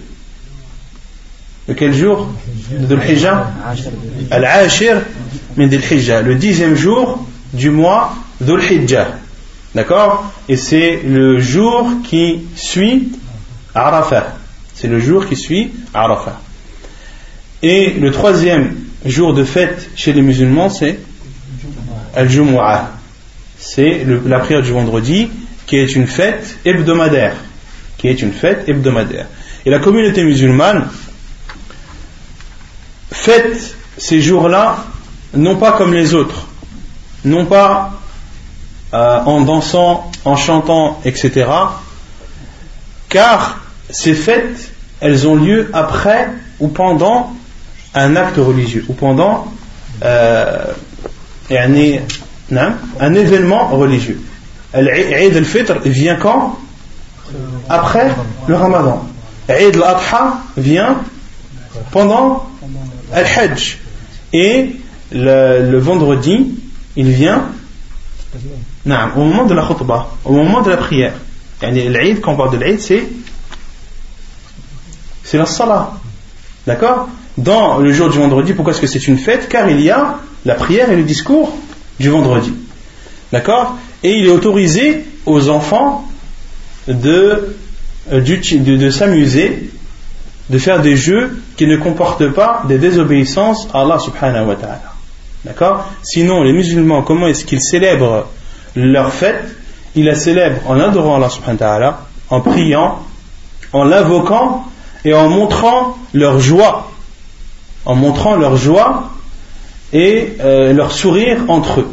le 1.68 1.74
quel 1.74 1.94
jour 1.94 2.30
de 2.72 2.98
Al-Ashir 4.32 5.02
le 5.56 6.34
dixième 6.34 6.76
jour 6.76 7.26
du 7.54 7.70
mois 7.70 8.16
Dhul 8.42 8.62
Hijjah. 8.62 9.16
D'accord? 9.74 10.32
Et 10.50 10.58
c'est 10.58 11.02
le 11.06 11.40
jour 11.40 11.90
qui 12.04 12.42
suit 12.56 13.12
Arafat 13.74 14.38
c'est 14.74 14.88
le 14.88 15.00
jour 15.00 15.28
qui 15.28 15.36
suit 15.36 15.72
Arafat 15.94 16.42
et 17.62 17.92
le 17.92 18.12
troisième 18.12 18.76
jour 19.06 19.34
de 19.34 19.44
fête 19.44 19.90
chez 19.96 20.14
les 20.14 20.22
musulmans 20.22 20.70
c'est 20.70 21.00
Al-Jumu'ah. 22.16 22.92
C'est 23.58 24.06
la 24.26 24.40
prière 24.40 24.62
du 24.62 24.72
vendredi 24.72 25.30
qui 25.66 25.78
est 25.78 25.96
une 25.96 26.08
fête 26.08 26.58
hebdomadaire 26.66 27.36
qui 28.04 28.10
est 28.10 28.22
une 28.22 28.34
fête 28.34 28.68
hebdomadaire. 28.68 29.28
Et 29.66 29.70
la 29.70 29.80
communauté 29.80 30.26
musulmane 30.26 30.90
fête 33.14 33.78
ces 33.98 34.20
jours-là 34.20 34.84
non 35.34 35.56
pas 35.56 35.72
comme 35.72 35.94
les 35.94 36.14
autres, 36.14 36.46
non 37.24 37.46
pas 37.46 37.94
euh, 38.94 39.20
en 39.22 39.40
dansant, 39.40 40.12
en 40.26 40.36
chantant, 40.36 41.00
etc. 41.06 41.50
Car 43.08 43.62
ces 43.90 44.16
fêtes, 44.16 44.74
elles 45.00 45.26
ont 45.26 45.36
lieu 45.36 45.70
après 45.72 46.28
ou 46.60 46.68
pendant 46.68 47.34
un 47.96 48.18
acte 48.18 48.36
religieux, 48.36 48.84
ou 48.90 48.94
pendant 48.94 49.48
euh, 50.04 50.66
un, 51.50 53.14
événement 53.14 53.68
religieux. 53.70 54.22
L'Eid 54.74 55.38
al-Fitr 55.38 55.80
vient 55.86 56.18
quand? 56.18 56.60
Après 57.70 58.12
le 58.48 58.56
ramadan. 58.56 59.08
Eid 59.50 59.76
al-Adha 59.76 60.38
vient 60.58 60.98
pendant 61.92 62.48
Al-Hajj. 63.12 63.80
Et 64.34 64.76
le, 65.12 65.78
vendredi, 65.78 66.56
il 66.96 67.10
vient 67.10 67.50
au 68.86 69.20
moment 69.20 69.46
de 69.46 69.54
la 69.54 69.66
khutbah, 69.66 70.10
au 70.26 70.34
moment 70.34 70.62
de 70.62 70.72
la 70.72 70.78
prière. 70.78 71.14
L'Eid, 71.62 72.22
quand 72.22 72.34
on 72.34 72.36
parle 72.36 72.52
de 72.52 72.58
l'Eid, 72.58 72.82
c'est 72.82 73.08
c'est 75.24 75.38
la 75.38 75.46
salah. 75.46 75.94
D'accord? 76.68 77.10
Dans 77.38 77.80
le 77.80 77.92
jour 77.92 78.10
du 78.10 78.18
vendredi, 78.20 78.54
pourquoi 78.54 78.74
est-ce 78.74 78.82
que 78.82 78.88
c'est 78.88 79.08
une 79.08 79.18
fête? 79.18 79.48
Car 79.50 79.70
il 79.70 79.82
y 79.82 79.90
a 79.90 80.20
la 80.46 80.56
prière 80.56 80.92
et 80.92 80.96
le 80.96 81.04
discours 81.04 81.58
du 82.00 82.10
vendredi. 82.10 82.54
D'accord? 83.32 83.78
Et 84.04 84.18
il 84.18 84.28
est 84.28 84.32
autorisé 84.32 85.06
aux 85.26 85.50
enfants 85.50 86.08
de, 86.88 87.56
euh, 88.12 88.22
de, 88.22 88.78
de 88.78 88.90
s'amuser, 88.90 89.70
de 90.50 90.58
faire 90.58 90.82
des 90.82 90.98
jeux 90.98 91.42
qui 91.58 91.68
ne 91.68 91.78
comportent 91.78 92.30
pas 92.30 92.64
des 92.68 92.78
désobéissances 92.78 93.68
à 93.74 93.82
Allah 93.82 94.00
subhanahu 94.00 94.48
wa 94.48 94.56
ta'ala. 94.56 94.94
D'accord? 95.46 95.90
Sinon, 96.04 96.44
les 96.44 96.54
musulmans, 96.54 97.02
comment 97.02 97.28
est-ce 97.28 97.46
qu'ils 97.46 97.62
célèbrent 97.62 98.28
leur 98.76 99.14
fête? 99.14 99.44
Ils 99.96 100.06
la 100.06 100.16
célèbrent 100.16 100.62
en 100.70 100.80
adorant 100.80 101.18
Allah 101.18 101.30
subhanahu 101.30 101.60
wa 101.60 101.68
ta'ala, 101.68 102.00
en 102.30 102.42
priant, 102.42 103.00
en 103.72 103.84
l'invoquant 103.84 104.66
et 105.06 105.14
en 105.14 105.30
montrant 105.30 105.98
leur 106.14 106.40
joie. 106.40 106.92
En 107.86 107.96
montrant 107.96 108.36
leur 108.36 108.56
joie 108.56 109.12
et 109.92 110.38
euh, 110.40 110.74
leur 110.74 110.92
sourire 110.92 111.40
entre 111.48 111.82
eux. 111.82 111.92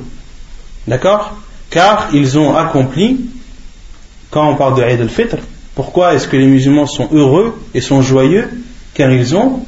D'accord? 0.86 1.36
Car 1.68 2.08
ils 2.12 2.38
ont 2.38 2.56
accompli 2.56 3.20
quand 4.31 4.49
on 4.49 4.55
parle 4.55 4.75
de 4.77 4.83
Eid 4.83 5.01
al-Fitr, 5.01 5.37
pourquoi 5.75 6.13
est-ce 6.13 6.27
que 6.27 6.37
les 6.37 6.47
musulmans 6.47 6.87
sont 6.87 7.09
heureux 7.11 7.57
et 7.73 7.81
sont 7.81 8.01
joyeux 8.01 8.49
Car 8.93 9.11
ils 9.11 9.35
ont 9.35 9.61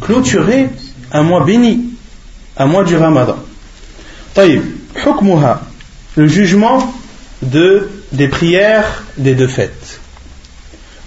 clôturé 0.00 0.68
un 1.12 1.22
mois 1.22 1.44
béni, 1.44 1.90
un 2.56 2.66
mois 2.66 2.84
du 2.84 2.96
Ramadan. 2.96 3.36
Taïb, 4.34 4.62
hukmuha, 5.04 5.60
le 6.16 6.26
jugement 6.26 6.92
de, 7.42 7.88
des 8.12 8.28
prières 8.28 9.04
des 9.16 9.34
deux 9.34 9.48
fêtes. 9.48 10.00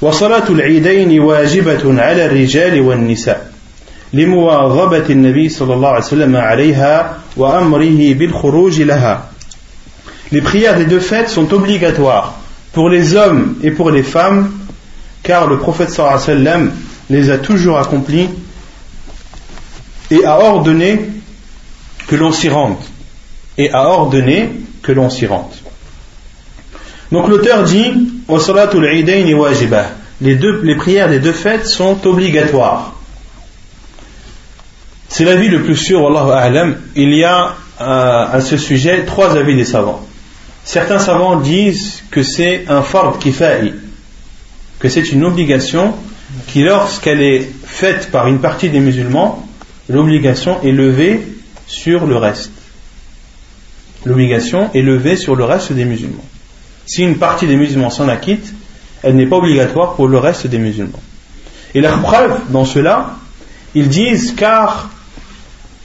وصلاة 0.02 0.50
العيدين 0.50 1.20
واجبة 1.20 2.02
على 2.02 2.26
الرجال 2.26 2.82
والنساء 2.82 3.52
لمواظبة 4.14 5.06
النبي 5.10 5.50
صلى 5.50 5.74
الله 5.74 5.89
عليه 5.89 6.06
وسلم 6.06 6.36
عليها 6.36 7.18
وأمره 7.38 8.14
بالخروج 8.14 8.82
لها. 8.82 9.30
Les 10.32 10.42
prières 10.42 10.78
des 10.78 10.86
deux 10.86 11.00
fêtes 11.00 11.30
sont 11.30 11.54
obligatoires 11.54 12.35
pour 12.77 12.91
les 12.91 13.16
hommes 13.16 13.57
et 13.62 13.70
pour 13.70 13.91
les 13.91 14.03
femmes, 14.03 14.53
car 15.22 15.47
le 15.47 15.59
prophète 15.59 15.89
sallam 15.89 16.72
les 17.09 17.31
a 17.31 17.39
toujours 17.39 17.79
accomplis 17.79 18.29
et 20.11 20.27
a 20.27 20.39
ordonné 20.39 21.09
que 22.07 22.16
l'on 22.16 22.33
s'y 22.33 22.51
rende. 22.51 22.77
Et 23.57 23.72
a 23.72 23.89
ordonné 23.89 24.51
que 24.83 24.93
l'on 24.93 25.09
s'y 25.09 25.24
rende. 25.24 25.55
Donc 27.12 27.29
l'auteur 27.29 27.62
dit 27.62 27.95
les, 30.20 30.35
deux, 30.35 30.61
les 30.62 30.74
prières 30.74 31.09
des 31.09 31.18
deux 31.18 31.33
fêtes 31.33 31.66
sont 31.66 32.07
obligatoires. 32.07 32.93
C'est 35.09 35.24
l'avis 35.24 35.49
le 35.49 35.62
plus 35.62 35.77
sûr, 35.77 36.03
Il 36.95 37.14
y 37.14 37.24
a 37.24 37.55
euh, 37.81 38.27
à 38.33 38.43
ce 38.43 38.59
sujet 38.59 39.07
trois 39.07 39.35
avis 39.35 39.57
des 39.57 39.64
savants. 39.64 40.06
Certains 40.67 40.99
savants 40.99 41.37
disent 41.37 42.03
que 42.11 42.25
c'est 42.25 42.64
un 42.67 42.83
fard 42.83 43.21
kifa'i, 43.21 43.73
que 44.81 44.89
c'est 44.89 45.12
une 45.12 45.25
obligation 45.25 45.95
qui, 46.49 46.64
lorsqu'elle 46.64 47.23
est 47.23 47.49
faite 47.64 48.11
par 48.11 48.27
une 48.27 48.41
partie 48.41 48.69
des 48.69 48.81
musulmans, 48.81 49.49
l'obligation 49.89 50.61
est 50.64 50.73
levée 50.73 51.21
sur 51.69 52.05
le 52.05 52.17
reste. 52.17 52.51
L'obligation 54.05 54.69
est 54.75 54.83
levée 54.83 55.17
sur 55.17 55.37
le 55.37 55.45
reste 55.45 55.73
des 55.73 55.85
musulmans. 55.85 56.25
Si 56.85 57.05
une 57.05 57.17
partie 57.17 57.47
des 57.47 57.57
musulmans 57.57 57.91
s'en 57.91 58.09
acquitte, 58.09 58.53
elle 59.05 59.14
n'est 59.14 59.27
pas 59.27 59.37
obligatoire 59.37 59.95
pour 59.95 60.09
le 60.09 60.19
reste 60.19 60.49
des 60.49 60.59
musulmans. 60.59 61.01
Et 61.75 61.81
la 61.81 61.97
preuve 61.97 62.41
dans 62.51 62.64
cela, 62.64 63.14
ils 63.77 63.89
disent 63.89 64.35
car 64.37 64.91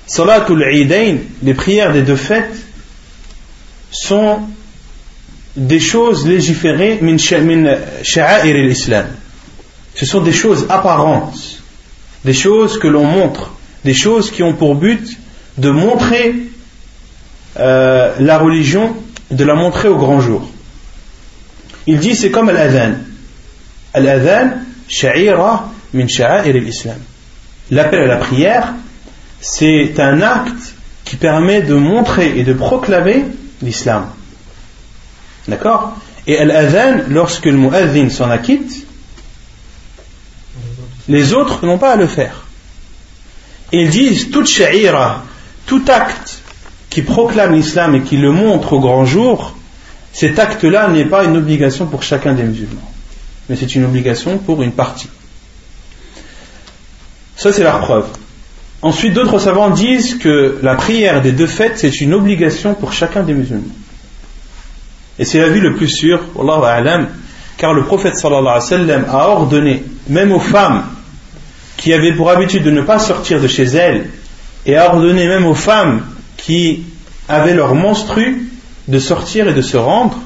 Salatul 0.07 0.63
Eidain, 0.63 1.17
les 1.43 1.53
prières 1.53 1.93
des 1.93 2.01
deux 2.01 2.15
fêtes, 2.15 2.65
sont 3.91 4.39
des 5.55 5.79
choses 5.79 6.27
légiférées 6.27 6.99
min 7.01 7.17
sha'air 7.17 8.43
l'islam. 8.53 9.07
Ce 9.95 10.05
sont 10.05 10.21
des 10.21 10.31
choses 10.31 10.67
apparentes, 10.69 11.61
des 12.23 12.33
choses 12.33 12.79
que 12.79 12.87
l'on 12.87 13.03
montre, 13.03 13.51
des 13.83 13.93
choses 13.93 14.31
qui 14.31 14.43
ont 14.43 14.53
pour 14.53 14.75
but 14.75 15.17
de 15.57 15.69
montrer 15.69 16.35
euh, 17.59 18.15
la 18.19 18.37
religion, 18.37 18.95
de 19.29 19.43
la 19.43 19.55
montrer 19.55 19.89
au 19.89 19.97
grand 19.97 20.21
jour. 20.21 20.49
Il 21.87 21.99
dit 21.99 22.15
c'est 22.15 22.31
comme 22.31 22.49
l'adhan. 22.49 22.93
L'adhan, 23.93 24.51
sha'ira 24.87 25.71
min 25.93 26.07
sha'air 26.07 26.53
l'islam. 26.53 26.99
L'appel 27.69 28.01
à 28.01 28.07
la 28.07 28.17
prière, 28.17 28.73
c'est 29.41 29.99
un 29.99 30.21
acte 30.21 30.75
qui 31.03 31.17
permet 31.17 31.61
de 31.61 31.73
montrer 31.73 32.37
et 32.37 32.43
de 32.43 32.53
proclamer 32.53 33.25
l'islam. 33.61 34.05
D'accord? 35.47 35.97
Et 36.27 36.43
l'adhan, 36.45 37.03
lorsque 37.09 37.45
le 37.45 37.57
mu'adhin 37.57 38.09
s'en 38.09 38.29
acquitte, 38.29 38.85
les 41.07 41.33
autres 41.33 41.65
n'ont 41.65 41.77
pas 41.77 41.93
à 41.93 41.95
le 41.95 42.07
faire. 42.07 42.45
ils 43.71 43.89
disent 43.89 44.29
toute 44.29 44.47
sha'ira, 44.47 45.23
tout 45.65 45.83
acte 45.87 46.39
qui 46.89 47.01
proclame 47.01 47.53
l'islam 47.53 47.95
et 47.95 48.01
qui 48.01 48.17
le 48.17 48.31
montre 48.31 48.73
au 48.73 48.79
grand 48.79 49.05
jour, 49.05 49.55
cet 50.13 50.39
acte-là 50.39 50.89
n'est 50.89 51.05
pas 51.05 51.23
une 51.23 51.37
obligation 51.37 51.87
pour 51.87 52.03
chacun 52.03 52.33
des 52.33 52.43
musulmans, 52.43 52.91
mais 53.49 53.55
c'est 53.55 53.75
une 53.75 53.85
obligation 53.85 54.37
pour 54.37 54.61
une 54.61 54.73
partie. 54.73 55.09
Ça, 57.35 57.51
c'est 57.51 57.63
la 57.63 57.71
preuve. 57.71 58.05
Ensuite, 58.83 59.13
d'autres 59.13 59.39
savants 59.39 59.69
disent 59.69 60.17
que 60.17 60.59
la 60.61 60.75
prière 60.75 61.21
des 61.21 61.31
deux 61.31 61.47
fêtes, 61.47 61.77
c'est 61.77 62.01
une 62.01 62.13
obligation 62.13 62.73
pour 62.73 62.93
chacun 62.93 63.23
des 63.23 63.33
musulmans. 63.33 63.73
Et 65.19 65.25
c'est 65.25 65.39
la 65.39 65.49
vie 65.49 65.59
le 65.59 65.75
plus 65.75 65.89
sûr, 65.89 66.19
car 67.57 67.73
le 67.73 67.83
prophète 67.83 68.15
a 68.23 69.29
ordonné, 69.29 69.83
même 70.07 70.31
aux 70.31 70.39
femmes 70.39 70.83
qui 71.77 71.93
avaient 71.93 72.13
pour 72.13 72.29
habitude 72.29 72.63
de 72.63 72.71
ne 72.71 72.81
pas 72.81 72.99
sortir 72.99 73.41
de 73.41 73.47
chez 73.47 73.63
elles, 73.63 74.09
et 74.65 74.77
a 74.77 74.93
ordonné 74.93 75.27
même 75.27 75.45
aux 75.45 75.55
femmes 75.55 76.01
qui 76.37 76.83
avaient 77.27 77.53
leur 77.53 77.75
monstru 77.75 78.49
de 78.87 78.99
sortir 78.99 79.47
et 79.47 79.53
de 79.53 79.61
se 79.61 79.77
rendre 79.77 80.17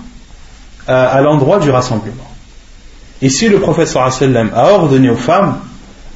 euh, 0.89 1.07
à, 1.11 1.21
l'endroit 1.21 1.59
du 1.59 1.69
rassemblement. 1.69 2.29
Et 3.21 3.29
si 3.29 3.47
le 3.47 3.59
prophète 3.59 3.95
a 3.95 4.73
ordonné 4.73 5.09
aux 5.09 5.15
femmes, 5.15 5.59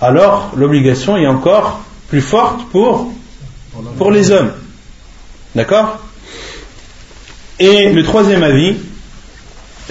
alors 0.01 0.51
l'obligation 0.55 1.17
est 1.17 1.27
encore 1.27 1.81
plus 2.09 2.21
forte 2.21 2.65
pour, 2.71 3.11
pour 3.97 4.11
les 4.11 4.31
hommes. 4.31 4.51
D'accord? 5.55 5.99
Et 7.59 7.89
le 7.89 8.03
troisième 8.03 8.43
avis, 8.43 8.75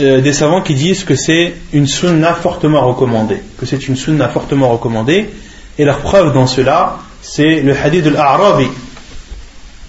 euh, 0.00 0.22
des 0.22 0.32
savants 0.32 0.62
qui 0.62 0.74
disent 0.74 1.04
que 1.04 1.14
c'est 1.14 1.52
une 1.74 1.86
sunna 1.86 2.32
fortement 2.32 2.86
recommandée. 2.86 3.40
Que 3.58 3.66
c'est 3.66 3.88
une 3.88 3.96
sunna 3.96 4.28
fortement 4.28 4.70
recommandée. 4.70 5.28
Et 5.76 5.84
la 5.84 5.92
preuve 5.92 6.32
dans 6.32 6.46
cela, 6.46 6.98
c'est 7.20 7.60
le 7.60 7.76
hadith 7.76 8.04
de 8.04 8.10
l'A'rabi, 8.10 8.68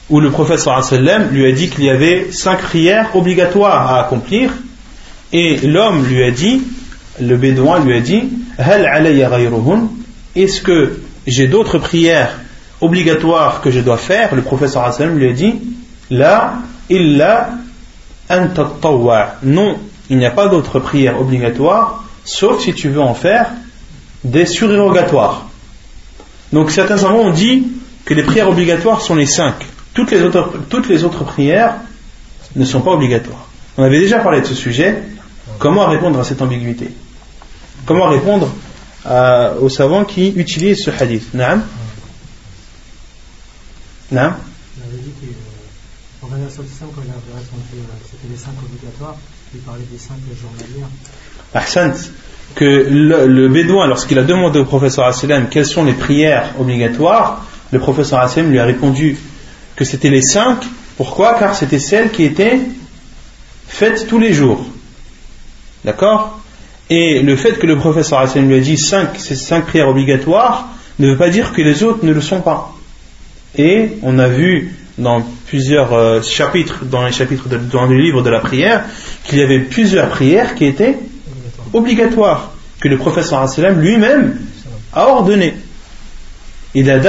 où 0.09 0.19
le 0.19 0.29
prophète 0.29 0.59
sallam 0.59 1.29
lui 1.31 1.45
a 1.45 1.53
dit 1.53 1.69
qu'il 1.69 1.85
y 1.85 1.89
avait 1.89 2.31
cinq 2.31 2.59
prières 2.59 3.15
obligatoires 3.15 3.93
à 3.93 4.01
accomplir. 4.01 4.51
Et 5.31 5.57
l'homme 5.57 6.05
lui 6.05 6.21
a 6.23 6.31
dit, 6.31 6.63
le 7.21 7.37
bédouin 7.37 7.79
lui 7.79 7.95
a 7.95 8.01
dit, 8.01 8.29
Est-ce 10.35 10.61
que 10.61 10.99
j'ai 11.27 11.47
d'autres 11.47 11.77
prières 11.77 12.39
obligatoires 12.81 13.61
que 13.61 13.71
je 13.71 13.79
dois 13.79 13.97
faire, 13.97 14.35
le 14.35 14.43
sallam 14.67 15.17
lui 15.17 15.29
a 15.29 15.33
dit 15.33 15.53
La 16.09 16.55
illa 16.89 17.51
Non, 18.29 19.79
il 20.09 20.17
n'y 20.17 20.25
a 20.25 20.31
pas 20.31 20.47
d'autres 20.47 20.79
prières 20.79 21.19
obligatoires, 21.19 22.03
sauf 22.23 22.61
si 22.61 22.73
tu 22.73 22.89
veux 22.89 23.01
en 23.01 23.15
faire 23.15 23.51
des 24.23 24.45
surérogatoires. 24.45 25.47
Donc 26.51 26.71
certains 26.71 26.97
savants 26.97 27.19
ont 27.19 27.31
dit 27.31 27.67
que 28.05 28.13
les 28.13 28.23
prières 28.23 28.49
obligatoires 28.49 29.01
sont 29.01 29.15
les 29.15 29.25
cinq. 29.25 29.55
Toutes 29.93 30.11
les 30.11 30.21
autres, 30.21 30.53
toutes 30.69 30.87
les 30.89 31.03
autres 31.03 31.23
prières 31.23 31.75
ne 32.55 32.65
sont 32.65 32.81
pas 32.81 32.91
obligatoires. 32.91 33.47
On 33.77 33.83
avait 33.83 33.99
déjà 33.99 34.19
parlé 34.19 34.41
de 34.41 34.45
ce 34.45 34.55
sujet. 34.55 35.01
Comment 35.57 35.87
répondre 35.87 36.19
à 36.19 36.23
cette 36.23 36.41
ambiguïté? 36.41 36.89
Comment 37.85 38.07
répondre 38.07 38.49
euh, 39.05 39.55
aux 39.59 39.69
savants 39.69 40.05
qui 40.05 40.29
utilisent 40.35 40.83
ce 40.83 40.91
hadith? 40.91 41.33
Naam? 41.33 41.63
Naam 44.11 44.35
On 44.77 44.87
avait 44.87 45.01
dit 45.01 45.11
que 45.11 46.25
Ahsant, 51.53 51.93
que 52.55 52.87
le, 52.89 53.47
bédouin, 53.49 53.87
lorsqu'il 53.87 54.17
a 54.19 54.23
demandé 54.23 54.59
au 54.59 54.65
professeur 54.65 55.05
Asselam 55.05 55.49
quelles 55.49 55.65
sont 55.65 55.83
les 55.83 55.93
prières 55.93 56.53
obligatoires, 56.59 57.45
le 57.71 57.79
professeur 57.79 58.19
Asselam 58.19 58.51
lui 58.51 58.59
a 58.59 58.65
répondu 58.65 59.17
que 59.75 59.85
c'était 59.85 60.09
les 60.09 60.21
cinq. 60.21 60.63
Pourquoi? 60.97 61.35
Car 61.35 61.55
c'était 61.55 61.79
celles 61.79 62.11
qui 62.11 62.23
étaient 62.23 62.59
faites 63.67 64.07
tous 64.07 64.19
les 64.19 64.33
jours. 64.33 64.65
D'accord? 65.85 66.39
Et 66.89 67.21
le 67.21 67.35
fait 67.35 67.59
que 67.59 67.67
le 67.67 67.77
professeur 67.77 68.19
Hassan 68.19 68.47
lui 68.47 68.55
a 68.55 68.59
dit 68.59 68.77
cinq, 68.77 69.17
ces 69.17 69.35
cinq 69.35 69.67
prières 69.67 69.87
obligatoires 69.87 70.69
ne 70.97 71.11
veut 71.11 71.17
pas 71.17 71.29
dire 71.29 71.53
que 71.53 71.61
les 71.61 71.83
autres 71.83 72.03
ne 72.03 72.11
le 72.11 72.21
sont 72.21 72.41
pas. 72.41 72.73
Et 73.57 73.91
on 74.01 74.17
a 74.19 74.27
vu 74.27 74.75
dans 74.99 75.23
plusieurs 75.47 75.93
euh, 75.93 76.21
chapitres, 76.21 76.85
dans 76.85 77.05
les 77.05 77.11
chapitres 77.11 77.49
de, 77.49 77.57
dans 77.57 77.85
le 77.85 77.97
livre 77.97 78.21
de 78.21 78.29
la 78.29 78.39
prière, 78.39 78.83
qu'il 79.23 79.39
y 79.39 79.41
avait 79.41 79.59
plusieurs 79.59 80.09
prières 80.09 80.55
qui 80.55 80.65
étaient 80.65 80.97
obligatoires, 81.73 82.51
que 82.79 82.87
le 82.87 82.97
professeur 82.97 83.45
lui-même 83.79 84.39
a 84.93 85.07
ordonné. 85.07 85.55
Il 86.75 86.89
a 86.89 86.99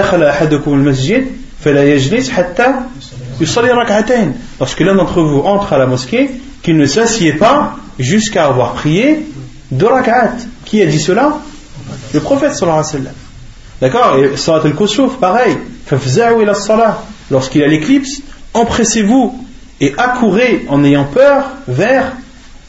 Lorsque 4.59 4.80
l'un 4.80 4.95
d'entre 4.95 5.20
vous 5.22 5.41
entre 5.41 5.72
à 5.72 5.78
la 5.78 5.86
mosquée, 5.86 6.30
qu'il 6.62 6.76
ne 6.76 6.86
s'assied 6.86 7.34
pas 7.34 7.76
jusqu'à 7.99 8.47
avoir 8.47 8.74
prié 8.74 9.26
deux 9.70 9.86
rak'at. 9.86 10.32
Qui 10.64 10.82
a 10.82 10.86
dit 10.86 11.01
cela? 11.01 11.38
Le 12.12 12.20
prophète 12.20 12.55
sallallahu 12.55 12.80
alayhi 12.80 12.93
wa 12.93 12.99
sallam. 12.99 13.14
D'accord? 13.80 14.16
Et 14.18 14.36
salat 14.36 14.62
al-kusuf, 14.64 15.16
pareil. 15.18 15.57
ila 16.41 16.55
salat. 16.55 17.03
Lorsqu'il 17.31 17.61
y 17.61 17.64
a 17.64 17.68
l'éclipse, 17.68 18.22
empressez-vous 18.55 19.45
et 19.81 19.95
accourez 19.97 20.66
en 20.68 20.85
ayant 20.85 21.05
peur 21.05 21.45
vers 21.68 22.12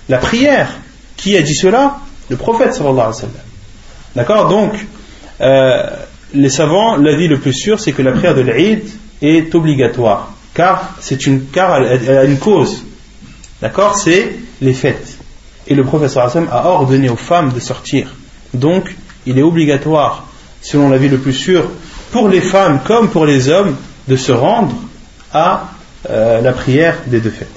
la 0.09 0.17
prière. 0.17 0.69
Qui 1.17 1.37
a 1.37 1.41
dit 1.41 1.55
cela? 1.55 1.97
Le 2.29 2.35
prophète 2.35 2.73
sallallahu. 2.73 3.13
D'accord? 4.15 4.47
Donc, 4.49 4.73
euh, 5.41 5.83
les 6.33 6.49
savants, 6.49 6.95
l'avis 6.95 7.27
le 7.27 7.39
plus 7.39 7.53
sûr, 7.53 7.79
c'est 7.79 7.91
que 7.91 8.01
la 8.01 8.11
prière 8.11 8.35
de 8.35 8.41
l'Eid 8.41 8.89
est 9.21 9.53
obligatoire. 9.53 10.33
Car, 10.53 10.95
c'est 10.99 11.27
une, 11.27 11.45
car 11.47 11.77
elle 11.77 12.17
a 12.17 12.23
une 12.25 12.37
cause. 12.37 12.83
D'accord? 13.61 13.95
C'est 13.95 14.35
les 14.61 14.73
fêtes 14.73 15.17
et 15.67 15.75
le 15.75 15.83
professeur 15.83 16.25
Hassan 16.25 16.47
a 16.51 16.67
ordonné 16.67 17.09
aux 17.09 17.15
femmes 17.15 17.53
de 17.53 17.59
sortir. 17.59 18.13
Donc, 18.53 18.93
il 19.25 19.37
est 19.37 19.43
obligatoire, 19.43 20.27
selon 20.61 20.89
l'avis 20.89 21.09
le 21.09 21.17
plus 21.17 21.33
sûr, 21.33 21.63
pour 22.11 22.27
les 22.27 22.41
femmes 22.41 22.81
comme 22.83 23.09
pour 23.09 23.25
les 23.25 23.49
hommes, 23.49 23.77
de 24.10 24.16
se 24.16 24.32
rendre 24.32 24.74
à 25.32 25.70
euh, 26.10 26.40
la 26.40 26.52
prière 26.52 26.96
des 27.06 27.20
deux 27.20 27.30
fêtes. 27.30 27.48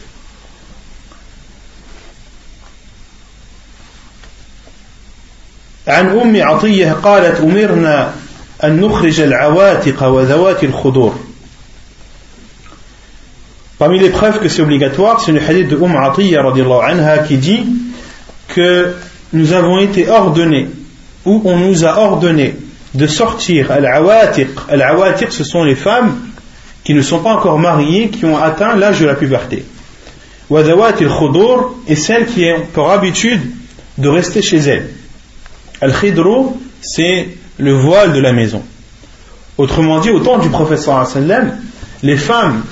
عن 5.88 6.20
أم 6.20 6.42
عطية 6.42 6.92
قالت 6.92 7.42
أمرنا 7.42 8.14
أن 8.64 8.82
نخرج 8.82 9.20
العواتق 9.20 10.04
وذوات 10.04 10.64
الخضور 10.64 11.16
Parmi 13.80 13.98
les 13.98 14.10
preuves 14.10 14.40
que 14.42 14.50
c'est 14.50 14.62
obligatoire, 14.62 15.22
c'est 15.22 15.32
le 15.32 15.40
hadith 15.40 15.70
de 15.70 15.78
Umm 15.78 15.96
Atiyya 15.96 16.42
anha 16.42 17.20
qui 17.20 17.38
dit 17.38 17.66
que 18.50 18.94
nous 19.32 19.54
avons 19.54 19.80
été 19.80 20.10
ordonnés, 20.10 20.68
ou 21.26 21.42
on 21.46 21.56
nous 21.56 21.86
a 21.86 21.98
ordonné 21.98 22.58
de 22.94 23.08
sortir 23.08 23.72
al-awatiq. 23.72 24.50
Al-awatiq, 24.68 25.32
ce 25.32 25.46
sont 25.46 25.64
les 25.64 25.76
femmes 25.76 26.14
qui 26.85 26.95
ne 26.95 27.03
sont 27.03 27.21
pas 27.21 27.35
encore 27.35 27.59
mariées, 27.59 28.11
qui 28.11 28.25
ont 28.27 28.37
atteint 28.37 28.77
l'âge 28.77 29.01
de 29.01 29.07
la 29.07 29.15
puberté. 29.15 29.65
Wadawat 30.51 30.97
al-khudur 31.01 31.75
et 31.89 31.97
celles 31.97 32.27
qui 32.27 32.45
ont 32.45 32.67
pour 32.73 32.91
habitude 32.91 33.41
de 33.97 34.09
rester 34.09 34.43
chez 34.43 34.59
elles. 34.59 34.91
Al-khidru, 35.81 36.51
c'est 36.83 37.29
le 37.59 37.73
voile 37.73 38.13
de 38.13 38.21
la 38.21 38.33
maison. 38.33 38.63
Autrement 39.57 40.01
dit, 40.01 40.11
au 40.11 40.21
temps 40.21 40.39
du 40.39 40.51
professeur 40.51 41.07
les 42.03 42.17
femmes 42.17 42.65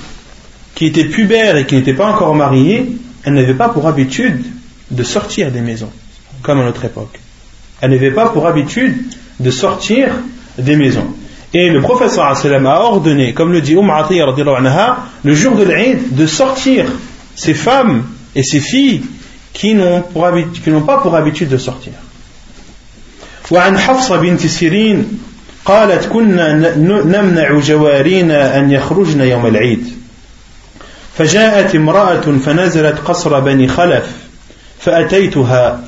qui 0.75 0.85
étaient 0.85 1.05
pubères 1.05 1.57
et 1.57 1.65
qui 1.65 1.75
n'étaient 1.75 1.93
pas 1.93 2.07
encore 2.07 2.35
mariées, 2.35 2.91
elles 3.23 3.33
n'avaient 3.33 3.53
pas 3.53 3.69
pour 3.69 3.87
habitude 3.87 4.43
de 4.91 5.03
sortir 5.03 5.51
des 5.51 5.61
maisons, 5.61 5.91
comme 6.41 6.59
à 6.59 6.65
notre 6.65 6.85
époque. 6.85 7.19
Elles 7.81 7.91
n'avaient 7.91 8.11
pas 8.11 8.27
pour 8.27 8.47
habitude 8.47 8.95
de 9.39 9.49
sortir 9.49 10.09
des 10.57 10.75
maisons. 10.75 11.07
Et 11.53 11.69
le 11.69 11.81
professeur 11.81 12.25
a 12.25 12.81
ordonné, 12.81 13.33
comme 13.33 13.51
le 13.51 13.61
dit 13.61 13.75
Umm 13.75 13.91
le 15.23 15.35
jour 15.35 15.55
de 15.55 15.63
l'Aïd, 15.63 16.15
de 16.15 16.25
sortir 16.25 16.85
ces 17.35 17.53
femmes 17.53 18.03
et 18.35 18.43
ces 18.43 18.59
filles 18.59 19.03
qui 19.53 19.75
n'ont 19.75 20.01
pas 20.81 20.97
pour 20.97 21.15
habitude 21.15 21.49
de 21.49 21.57
sortir. 21.57 21.93
وعن 23.51 23.77
حفصة 23.77 24.17
بنت 24.17 24.45
سيرين 24.47 25.19
قالت 25.65 26.05
كنا 26.05 26.53
نمنع 27.05 27.59
جوارينا 27.59 28.59
أن 28.59 28.71
يخرجن 28.71 29.21
يوم 29.21 29.45
العيد 29.45 29.87
فجاءت 31.17 31.75
امرأة 31.75 32.21
فنزلت 32.21 32.99
قصر 32.99 33.39
بني 33.39 33.67
خلف 33.67 34.05
فأتيتها 34.79 35.83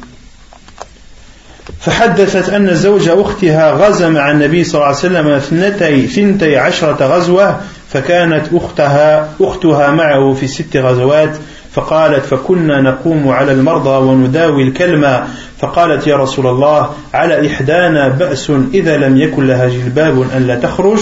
فحدثت 1.79 2.49
أن 2.49 2.75
زوج 2.75 3.09
أختها 3.09 3.71
غزا 3.71 4.09
مع 4.09 4.31
النبي 4.31 4.63
صلى 4.63 4.75
الله 4.75 4.85
عليه 4.85 4.97
وسلم 4.97 5.27
اثنتي 5.27 6.07
ثنتي 6.07 6.57
عشرة 6.57 7.05
غزوة 7.05 7.59
فكانت 7.89 8.45
أختها 8.53 9.29
أختها 9.41 9.91
معه 9.91 10.33
في 10.33 10.47
ست 10.47 10.77
غزوات 10.77 11.37
فقالت 11.75 12.25
فكنا 12.25 12.81
نقوم 12.81 13.29
على 13.29 13.51
المرضى 13.51 13.89
ونداوي 13.89 14.63
الكلمة. 14.63 15.27
فقالت 15.59 16.07
يا 16.07 16.17
رسول 16.17 16.47
الله 16.47 16.89
على 17.13 17.47
إحدانا 17.47 18.07
بأس 18.07 18.51
إذا 18.73 18.97
لم 18.97 19.17
يكن 19.17 19.47
لها 19.47 19.67
جلباب 19.67 20.21
أن 20.35 20.47
لا 20.47 20.55
تخرج. 20.55 20.99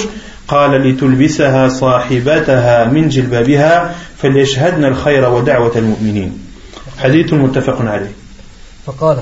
قال 0.47 0.71
لتلبسها 0.71 1.69
صاحبتها 1.69 2.85
من 2.85 3.09
جلبابها 3.09 3.95
فليشهدن 4.17 4.85
الخير 4.85 5.29
ودعوة 5.29 5.71
المؤمنين. 5.75 6.39
حديث 6.97 7.33
متفق 7.33 7.81
عليه. 7.81 8.11
فقال 8.85 9.17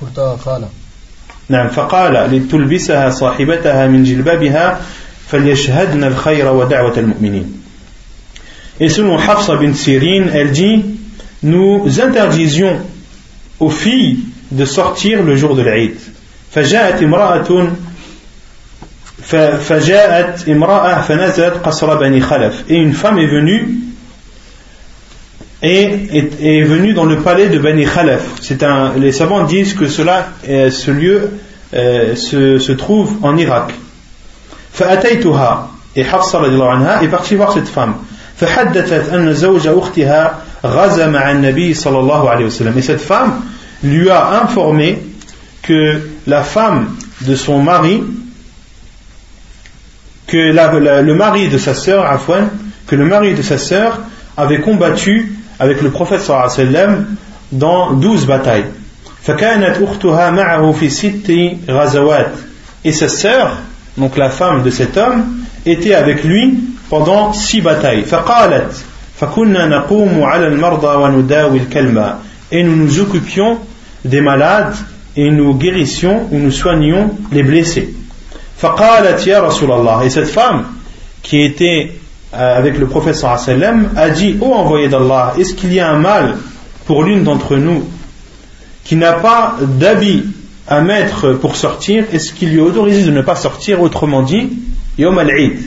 قلت 0.00 0.18
قال. 0.44 0.64
نعم 1.48 1.68
فقال 1.68 2.12
لتلبسها 2.12 3.10
صاحبتها 3.10 3.86
من 3.86 4.04
جلبابها 4.04 4.80
فليشهدن 5.28 6.04
الخير 6.04 6.52
ودعوة 6.52 6.98
المؤمنين. 6.98 7.62
Et 8.80 8.88
selon 8.88 9.16
Hafsa 9.16 9.56
bin 9.56 9.74
Sirin, 9.74 10.26
elle 10.34 10.50
dit 10.50 10.84
Nous 11.42 12.00
interdisions 12.00 12.80
aux 13.60 13.70
filles 13.70 14.18
de 14.50 14.64
sortir 14.64 15.22
le 15.22 15.36
jour 15.36 15.54
de 15.54 15.62
l'Aïd. 15.62 15.96
فجاءت 16.54 17.02
امرأة 17.02 17.68
فجاءت 19.58 20.48
امرأة 20.48 21.00
فنزلت 21.00 21.54
قصر 21.64 21.94
بني 21.94 22.20
خلف. 22.20 22.64
Et 22.68 22.76
une 22.76 22.92
femme 22.92 23.18
est 23.18 23.26
venue 23.26 23.85
et 25.62 26.28
est, 26.40 26.62
venu 26.62 26.92
dans 26.92 27.04
le 27.04 27.20
palais 27.20 27.48
de 27.48 27.58
Bani 27.58 27.86
Khalaf. 27.86 28.22
Les 28.96 29.12
savants 29.12 29.44
disent 29.44 29.74
que 29.74 29.86
cela, 29.88 30.28
euh, 30.48 30.70
ce 30.70 30.90
lieu 30.90 31.30
euh, 31.74 32.14
se, 32.14 32.72
trouve 32.72 33.14
en 33.22 33.36
Irak. 33.36 33.72
et 35.96 36.04
Hafsa 36.04 36.40
anha 36.40 37.02
est 37.02 37.08
partie 37.08 37.36
voir 37.36 37.52
cette 37.52 37.68
femme. 37.68 37.94
Et 38.40 38.46
cette 42.82 43.00
femme 43.00 43.40
lui 43.82 44.10
a 44.10 44.42
informé 44.42 44.98
que 45.62 46.00
la 46.26 46.42
femme 46.42 46.96
de 47.22 47.34
son 47.34 47.60
mari, 47.60 48.02
que 50.26 50.36
le 50.36 51.14
mari 51.14 51.48
de 51.48 51.56
sa 51.56 51.72
sœur, 51.74 52.20
que 52.86 52.94
le 52.94 53.06
mari 53.06 53.32
de 53.34 53.40
sa 53.40 53.56
sœur 53.56 54.00
avait 54.36 54.60
combattu 54.60 55.35
avec 55.59 55.81
le 55.81 55.89
prophète 55.91 56.21
sallam 56.21 57.05
dans 57.51 57.93
douze 57.93 58.25
batailles. 58.25 58.65
فكانت 59.23 59.77
أختها 59.81 60.29
معه 60.29 60.71
في 60.71 60.89
ست 60.89 61.31
غزوات 61.69 62.31
et 62.83 62.91
sa 62.91 63.07
sœur, 63.07 63.57
donc 63.97 64.17
la 64.17 64.29
femme 64.29 64.63
de 64.63 64.71
cet 64.71 64.97
homme, 64.97 65.23
était 65.65 65.93
avec 65.93 66.23
lui 66.23 66.57
pendant 66.89 67.33
six 67.33 67.61
batailles. 67.61 68.03
فقالت 68.05 68.73
فكنا 69.19 69.67
نقوم 69.67 70.23
على 70.23 70.47
المرضى 70.47 70.87
ونداوي 70.87 71.57
الكلمة 71.57 72.15
et 72.51 72.63
nous 72.63 72.75
nous 72.75 72.99
occupions 72.99 73.59
des 74.03 74.21
malades 74.21 74.75
et 75.15 75.29
nous 75.29 75.53
guérissions 75.53 76.27
ou 76.31 76.39
nous 76.39 76.51
soignions 76.51 77.11
les 77.31 77.43
blessés. 77.43 77.93
فقالت 78.57 79.27
يا 79.27 79.39
رسول 79.39 79.71
الله 79.71 80.05
et 80.05 80.09
cette 80.09 80.27
femme 80.29 80.65
qui 81.21 81.43
était 81.43 81.91
euh, 81.91 82.01
avec 82.36 82.78
le 82.78 82.86
prophète 82.86 83.16
sallam 83.16 83.90
a 83.96 84.10
dit 84.10 84.36
ô 84.40 84.52
envoyé 84.52 84.88
d'Allah 84.88 85.34
est-ce 85.38 85.54
qu'il 85.54 85.72
y 85.72 85.80
a 85.80 85.90
un 85.90 85.98
mal 85.98 86.36
pour 86.84 87.02
l'une 87.02 87.24
d'entre 87.24 87.56
nous 87.56 87.84
qui 88.84 88.96
n'a 88.96 89.14
pas 89.14 89.56
d'habit 89.60 90.24
à 90.68 90.80
mettre 90.80 91.32
pour 91.32 91.56
sortir 91.56 92.04
est-ce 92.12 92.32
qu'il 92.32 92.50
lui 92.50 92.58
est 92.58 92.62
autorisé 92.62 93.04
de 93.04 93.10
ne 93.10 93.22
pas 93.22 93.36
sortir 93.36 93.80
autrement 93.80 94.22
dit 94.22 94.50
yom 94.98 95.18
al-eid? 95.18 95.58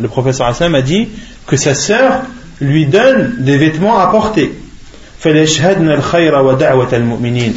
Le 0.00 0.06
prophète 0.06 0.34
sallam 0.34 0.74
a 0.74 0.82
dit 0.82 1.08
que 1.46 1.56
sa 1.56 1.74
sœur 1.74 2.22
lui 2.60 2.86
donne 2.86 3.36
des 3.40 3.56
vêtements 3.56 3.98
à 3.98 4.06
porter. 4.06 4.54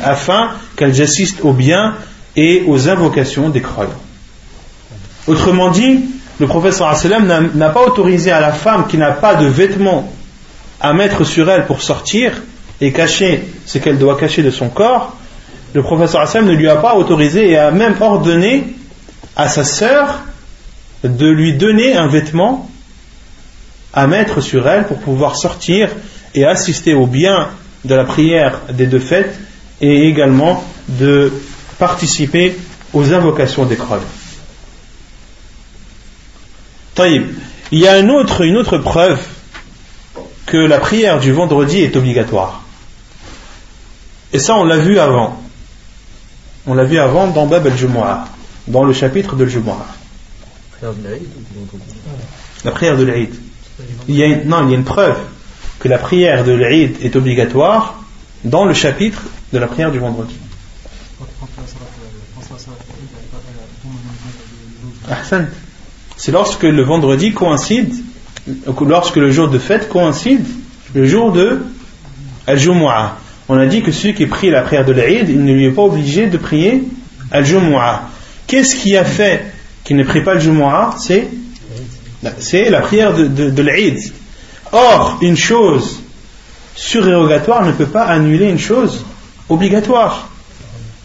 Afin 0.03 0.49
qu'elles 0.75 1.01
assistent 1.01 1.41
au 1.43 1.53
bien 1.53 1.93
et 2.35 2.63
aux 2.65 2.89
invocations 2.89 3.49
des 3.49 3.61
croyants. 3.61 4.01
Autrement 5.27 5.69
dit, 5.69 6.05
le 6.39 6.47
professeur 6.47 6.95
sallam 6.95 7.51
n'a 7.53 7.69
pas 7.69 7.85
autorisé 7.85 8.31
à 8.31 8.39
la 8.39 8.51
femme 8.51 8.87
qui 8.87 8.97
n'a 8.97 9.11
pas 9.11 9.35
de 9.35 9.45
vêtements 9.45 10.11
à 10.79 10.93
mettre 10.93 11.23
sur 11.25 11.49
elle 11.49 11.65
pour 11.65 11.81
sortir 11.81 12.31
et 12.79 12.91
cacher 12.91 13.43
ce 13.65 13.77
qu'elle 13.79 13.97
doit 13.97 14.17
cacher 14.17 14.43
de 14.43 14.51
son 14.51 14.69
corps, 14.69 15.17
le 15.73 15.81
professeur 15.81 16.27
sallam 16.27 16.47
ne 16.47 16.53
lui 16.53 16.69
a 16.69 16.77
pas 16.77 16.95
autorisé 16.95 17.49
et 17.51 17.57
a 17.57 17.71
même 17.71 17.95
ordonné 17.99 18.75
à 19.35 19.49
sa 19.49 19.63
sœur 19.63 20.21
de 21.03 21.27
lui 21.27 21.53
donner 21.53 21.95
un 21.95 22.07
vêtement 22.07 22.69
à 23.93 24.07
mettre 24.07 24.41
sur 24.41 24.67
elle 24.67 24.85
pour 24.85 24.99
pouvoir 24.99 25.35
sortir 25.35 25.89
et 26.35 26.45
assister 26.45 26.93
au 26.93 27.07
bien 27.07 27.49
de 27.83 27.95
la 27.95 28.03
prière 28.03 28.61
des 28.71 28.85
deux 28.85 28.99
fêtes 28.99 29.39
et 29.81 30.07
également 30.07 30.63
de 30.87 31.31
participer 31.79 32.57
aux 32.93 33.13
invocations 33.13 33.65
des 33.65 33.75
croix. 33.75 33.99
Il 36.99 37.79
y 37.79 37.87
a 37.87 37.99
une 37.99 38.09
autre, 38.09 38.41
une 38.41 38.57
autre 38.57 38.77
preuve 38.77 39.19
que 40.45 40.57
la 40.57 40.79
prière 40.79 41.19
du 41.19 41.31
vendredi 41.31 41.81
est 41.81 41.95
obligatoire. 41.95 42.63
Et 44.33 44.39
ça, 44.39 44.55
on 44.55 44.63
l'a 44.63 44.77
vu 44.77 44.97
avant. 44.97 45.41
On 46.65 46.73
l'a 46.73 46.85
vu 46.85 46.97
avant 46.97 47.27
dans 47.27 47.45
Bab 47.45 47.67
al-Jumu'ah, 47.67 48.27
dans 48.67 48.83
le 48.83 48.93
chapitre 48.93 49.35
de 49.35 49.43
al-Jumu'ah. 49.43 49.85
La 52.63 52.71
prière 52.71 52.97
de 52.97 53.03
l'Aïd. 53.03 53.33
Il 54.07 54.15
y 54.15 54.23
a 54.23 54.43
non, 54.43 54.63
il 54.65 54.71
y 54.71 54.73
a 54.73 54.77
une 54.77 54.83
preuve 54.83 55.17
que 55.79 55.87
la 55.87 55.97
prière 55.97 56.43
de 56.43 56.51
l'Aïd 56.51 56.97
est 57.01 57.15
obligatoire 57.15 58.01
dans 58.43 58.65
le 58.65 58.73
chapitre 58.73 59.21
de 59.53 59.59
la 59.59 59.67
prière 59.67 59.91
du 59.91 59.99
vendredi. 59.99 60.35
C'est 66.17 66.31
lorsque 66.31 66.63
le 66.63 66.81
vendredi 66.81 67.33
coïncide, 67.33 67.93
lorsque 68.81 69.17
le 69.17 69.31
jour 69.31 69.47
de 69.47 69.59
fête 69.59 69.87
coïncide, 69.87 70.45
le 70.93 71.05
jour 71.05 71.31
de 71.31 71.61
Al-Jumu'ah. 72.47 73.17
On 73.49 73.57
a 73.57 73.65
dit 73.65 73.81
que 73.81 73.91
celui 73.91 74.13
qui 74.13 74.25
prie 74.25 74.49
la 74.49 74.61
prière 74.61 74.83
de 74.83 74.91
l'Aïd, 74.91 75.29
il 75.29 75.43
ne 75.43 75.53
lui 75.53 75.65
est 75.65 75.71
pas 75.71 75.83
obligé 75.83 76.27
de 76.27 76.37
prier 76.37 76.83
Al-Jumu'ah. 77.31 78.09
Qu'est-ce 78.47 78.75
qui 78.75 78.97
a 78.97 79.05
fait 79.05 79.45
qu'il 79.83 79.95
ne 79.95 80.03
prie 80.03 80.21
pas 80.21 80.33
Al-Jumu'ah? 80.33 80.95
C'est 80.97 81.27
c'est 82.39 82.69
la 82.69 82.81
prière 82.81 83.13
de, 83.13 83.27
de, 83.27 83.61
l'Aïd. 83.61 83.99
Or, 84.71 85.19
une 85.21 85.37
chose 85.37 85.99
surérogatoire 86.75 87.65
ne 87.65 87.71
peut 87.71 87.85
pas 87.85 88.03
annuler 88.03 88.49
une 88.49 88.59
chose 88.59 89.05
obligatoire. 89.49 90.29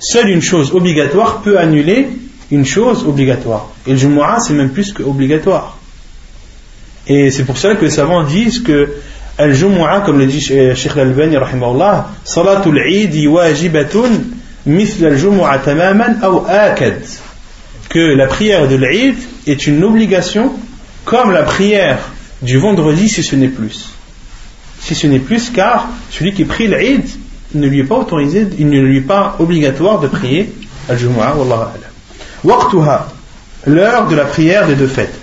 seule 0.01 0.31
une 0.31 0.43
chose 0.43 0.75
obligatoire 0.75 1.43
peut 1.43 1.59
annuler 1.59 2.09
une 2.53 2.67
chose 2.67 3.05
obligatoire. 3.05 3.71
Et 3.87 3.93
le 3.93 3.97
Jumu'ah, 3.97 4.39
c'est 4.39 4.53
même 4.53 4.71
plus 4.71 4.93
qu'obligatoire. 4.93 5.79
Et 7.07 7.31
c'est 7.31 7.45
pour 7.45 7.57
ça 7.57 7.75
que 7.75 7.85
les 7.87 7.91
savants 7.91 8.23
disent 8.25 8.61
que 8.61 8.91
Al-Jumu'ah, 9.39 10.03
comme 10.05 10.19
le 10.19 10.27
dit 10.27 10.41
Sheikh 10.41 10.93
Al-Albani, 10.95 11.37
Salatul 12.25 12.79
Eid 12.79 13.27
wajibatun 13.27 14.11
mithl 14.67 15.07
al-Jumu'ah 15.07 15.59
tamaman 15.59 16.21
ou 16.23 16.45
akad. 16.47 17.03
Que 17.89 18.15
la 18.15 18.27
prière 18.27 18.69
de 18.69 18.77
l'Eid 18.77 19.17
est 19.47 19.67
une 19.67 19.83
obligation 19.83 20.53
comme 21.05 21.33
la 21.33 21.43
prière 21.43 21.99
du 22.43 22.59
vendredi 22.59 23.09
si 23.09 23.23
ce 23.23 23.35
n'est 23.35 23.49
plus. 23.49 23.89
Si 24.81 24.95
ce 24.95 25.07
n'est 25.07 25.19
plus, 25.19 25.51
car 25.51 25.89
celui 26.11 26.35
qui 26.35 26.45
prie 26.45 26.69
l'Eid 26.69 27.09
ne 27.55 27.67
lui 27.67 27.81
est 27.81 27.85
pas 27.85 27.97
autorisé, 27.97 28.47
il 28.59 28.69
ne 28.69 28.81
lui 28.81 28.99
est 28.99 29.01
pas 29.01 29.37
obligatoire 29.39 30.01
de 30.01 30.09
prier 30.09 30.53
Al-Jumu'ah, 30.89 31.35
Wallahu 31.37 31.92
Waqtuha, 32.45 33.09
l'heure 33.67 34.09
de 34.09 34.17
la 34.17 34.25
prière 34.25 34.67
des 34.67 34.75
deux 34.75 34.89
fêtes. 34.89 35.19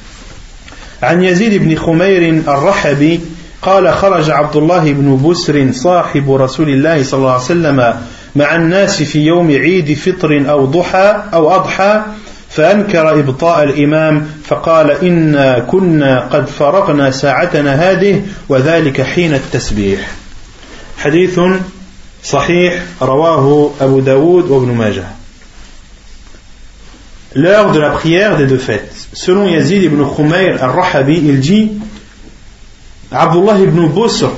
عن 1.04 1.24
يزيد 1.24 1.54
بن 1.64 1.76
خمير 1.76 2.44
الرحبي 2.48 3.20
قال 3.62 3.94
خرج 3.94 4.30
عبد 4.30 4.56
الله 4.56 4.94
بن 4.94 5.30
بسر 5.30 5.72
صاحب 5.72 6.32
رسول 6.32 6.70
الله 6.70 7.04
صلى 7.04 7.18
الله 7.18 7.32
عليه 7.32 7.44
وسلم 7.44 7.94
مع 8.36 8.56
الناس 8.56 9.04
في 9.04 9.20
يوم 9.20 9.52
عيد 9.52 9.94
فطر 9.94 10.50
أو 10.50 10.66
ضحى 10.66 11.24
أو 11.34 11.56
أضحى 11.56 12.02
فأنكر 12.50 13.20
إبطاء 13.20 13.64
الإمام 13.64 14.28
فقال 14.46 14.92
إنا 14.92 15.60
كنا 15.60 16.20
قد 16.20 16.48
فرغنا 16.48 17.12
ساعتنا 17.12 17.92
هذه 17.92 18.22
وذلك 18.50 19.02
حين 19.02 19.34
التسبيح 19.34 20.12
حديث 20.98 21.40
صحيح 22.24 22.84
رواه 23.02 23.72
أبو 23.82 24.00
داود 24.00 24.50
وابن 24.50 24.74
ماجه 24.74 25.19
l'heure 27.36 27.72
de 27.72 27.80
la 27.80 27.92
prière 27.92 28.38
des 28.38 28.48
deux 28.48 28.58
fêtes. 28.58 29.08
Selon 29.14 29.48
Yazid 29.48 29.84
ibn 29.84 30.04
Khumayr 30.04 30.64
al-Rahabi, 30.64 31.18
il 31.18 31.40
dit 31.40 31.72
Abdullah 33.12 33.60
ibn 33.60 33.88
Busr 33.88 34.32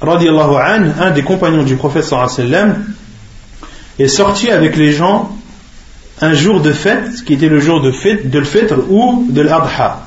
an, 0.00 0.92
un 1.00 1.10
des 1.12 1.22
compagnons 1.22 1.62
du 1.62 1.76
prophète 1.76 2.04
sallam, 2.04 2.84
est 3.98 4.08
sorti 4.08 4.50
avec 4.50 4.76
les 4.76 4.92
gens 4.92 5.30
un 6.20 6.34
jour 6.34 6.60
de 6.60 6.72
fête 6.72 7.24
qui 7.24 7.34
était 7.34 7.48
le 7.48 7.60
jour 7.60 7.80
de 7.80 7.92
fête 7.92 8.30
de 8.30 8.38
l'fitr 8.38 8.78
ou 8.90 9.26
de 9.28 9.40
l'adha 9.42 10.06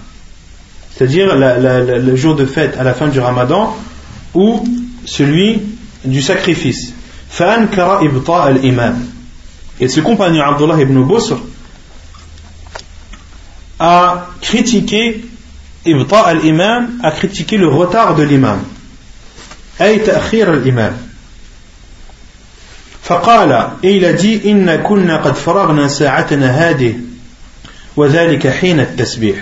c'est-à-dire 0.91 1.35
le 1.35 2.15
jour 2.15 2.35
de 2.35 2.45
fête 2.45 2.77
à 2.77 2.83
la 2.83 2.93
fin 2.93 3.07
du 3.07 3.19
ramadan 3.19 3.75
ou 4.33 4.63
celui 5.05 5.61
du 6.05 6.21
sacrifice 6.21 6.94
et 9.79 9.87
ce 9.89 9.99
compagnon 9.99 10.43
Abdullah 10.43 10.81
ibn 10.81 11.03
Busr 11.03 11.37
a 13.79 14.27
critiqué 14.41 15.25
Ibta 15.85 16.21
al-Imam, 16.21 16.99
a 17.03 17.11
critiqué 17.11 17.57
le 17.57 17.67
retard 17.67 18.15
de 18.15 18.23
l'imam. 18.23 18.59
أي 19.81 19.99
تأخير 19.99 20.53
الإمام 20.53 20.97
فقال 23.03 23.69
et 23.83 23.95
il 23.95 24.05
a 24.05 24.13
dit 24.13 24.45
إن 24.45 24.75
كنا 24.75 25.17
قد 25.17 25.35
فرغنا 25.35 25.87
ساعتنا 25.87 26.69
هذه 26.69 26.95
وذلك 27.95 28.47
حين 28.47 28.79
التسبيح 28.79 29.35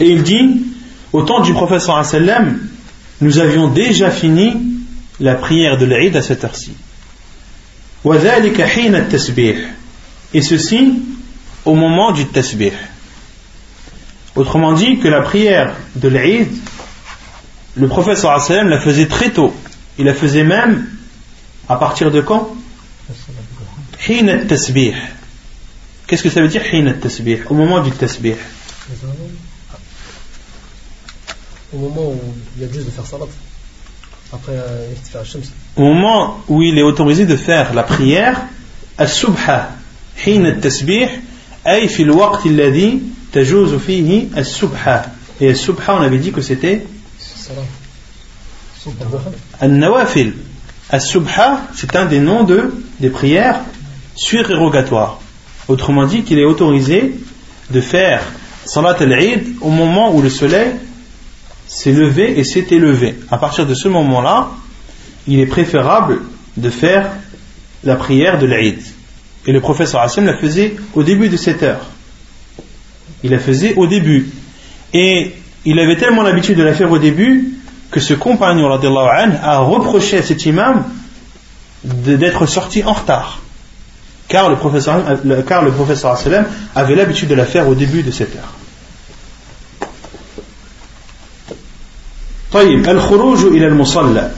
et 0.00 0.06
il 0.06 0.22
dit 0.22 0.62
au 1.12 1.22
temps 1.22 1.40
du 1.40 1.52
prophète 1.52 1.82
sallallahu 1.82 2.08
alayhi 2.08 2.24
wa 2.24 2.34
sallam 2.34 2.58
nous 3.20 3.38
avions 3.38 3.68
déjà 3.68 4.10
fini 4.10 4.79
la 5.20 5.34
prière 5.34 5.76
de 5.76 5.84
l'Aïd 5.84 6.16
à 6.16 6.22
cette 6.22 6.44
heure-ci. 6.44 6.72
Et 10.32 10.42
ceci 10.42 11.02
au 11.64 11.74
moment 11.74 12.12
du 12.12 12.26
tasbih. 12.26 12.72
Autrement 14.34 14.72
dit, 14.72 14.98
que 14.98 15.08
la 15.08 15.20
prière 15.20 15.74
de 15.96 16.08
l'Aïd, 16.08 16.48
le 17.76 17.88
prophète 17.88 18.22
la 18.22 18.80
faisait 18.80 19.06
très 19.06 19.30
tôt. 19.30 19.54
Il 19.98 20.06
la 20.06 20.14
faisait 20.14 20.44
même 20.44 20.88
à 21.68 21.76
partir 21.76 22.10
de 22.10 22.20
quand? 22.20 22.56
Qu'est-ce 26.06 26.22
que 26.22 26.30
ça 26.30 26.40
veut 26.40 26.48
dire 26.48 26.62
Au 27.50 27.54
moment 27.54 27.80
du 27.80 27.90
tasbih. 27.90 28.36
Au 31.72 31.78
moment 31.78 32.10
où 32.10 32.20
il 32.56 32.62
y 32.62 32.64
a 32.64 32.72
juste 32.72 32.86
de 32.86 32.90
faire 32.90 33.06
salat. 33.06 33.26
Euh, 34.49 34.93
Au 35.77 35.81
moment 35.81 36.39
où 36.49 36.61
il 36.61 36.77
est 36.77 36.81
autorisé 36.81 37.25
de 37.25 37.35
faire 37.37 37.73
la 37.73 37.83
prière, 37.83 38.35
السبحة 38.99 39.71
حين 40.17 40.45
التسبيح 40.45 41.19
أي 41.67 41.87
في 41.87 42.03
الوقت 42.03 42.45
الذي 42.45 43.01
تجوز 43.33 43.73
فيه 43.73 44.27
السبحة 44.37 45.05
et 45.41 45.49
السبحة 45.49 45.99
on 45.99 46.01
avait 46.01 46.17
dit 46.17 46.31
que 46.31 46.41
c'était 46.41 46.81
النوافل 49.63 50.33
السبحة 50.93 51.59
c'est 51.75 51.95
un 51.95 52.05
des 52.05 52.19
noms 52.19 52.43
de, 52.43 52.73
des 52.99 53.09
prières 53.09 53.59
surérogatoires 54.15 55.19
autrement 55.67 56.05
dit 56.05 56.23
qu'il 56.23 56.39
est 56.39 56.45
autorisé 56.45 57.15
de 57.71 57.81
faire 57.81 58.21
salat 58.65 58.95
al-Eid 58.99 59.55
au 59.61 59.69
moment 59.69 60.15
où 60.15 60.21
le 60.21 60.29
soleil 60.29 60.71
s'est 61.70 61.92
levé 61.92 62.38
et 62.38 62.44
s'est 62.44 62.66
élevé. 62.70 63.14
À 63.30 63.38
partir 63.38 63.64
de 63.64 63.74
ce 63.74 63.88
moment-là, 63.88 64.50
il 65.28 65.38
est 65.38 65.46
préférable 65.46 66.20
de 66.56 66.68
faire 66.68 67.10
la 67.84 67.94
prière 67.94 68.38
de 68.38 68.46
l'Aïd. 68.46 68.80
Et 69.46 69.52
le 69.52 69.60
professeur 69.60 70.00
Hassan 70.00 70.26
la 70.26 70.36
faisait 70.36 70.74
au 70.94 71.04
début 71.04 71.28
de 71.28 71.36
cette 71.36 71.62
heure. 71.62 71.86
Il 73.22 73.30
la 73.30 73.38
faisait 73.38 73.74
au 73.76 73.86
début. 73.86 74.30
Et 74.92 75.32
il 75.64 75.78
avait 75.78 75.96
tellement 75.96 76.22
l'habitude 76.22 76.58
de 76.58 76.64
la 76.64 76.74
faire 76.74 76.90
au 76.90 76.98
début 76.98 77.54
que 77.92 78.00
ce 78.00 78.14
compagnon 78.14 78.68
a 78.70 79.58
reproché 79.58 80.18
à 80.18 80.22
cet 80.22 80.46
imam 80.46 80.84
d'être 81.84 82.46
sorti 82.46 82.82
en 82.82 82.92
retard. 82.92 83.40
Car 84.26 84.50
le 84.50 84.56
professeur, 84.56 85.02
car 85.46 85.62
le 85.62 85.70
professeur 85.70 86.18
avait 86.74 86.94
l'habitude 86.96 87.28
de 87.28 87.34
la 87.34 87.46
faire 87.46 87.68
au 87.68 87.74
début 87.74 88.02
de 88.02 88.10
cette 88.10 88.34
heure. 88.34 88.59
طيب 92.52 92.88
الخروج 92.88 93.44
إلى 93.44 93.66
المصلى. 93.66 94.30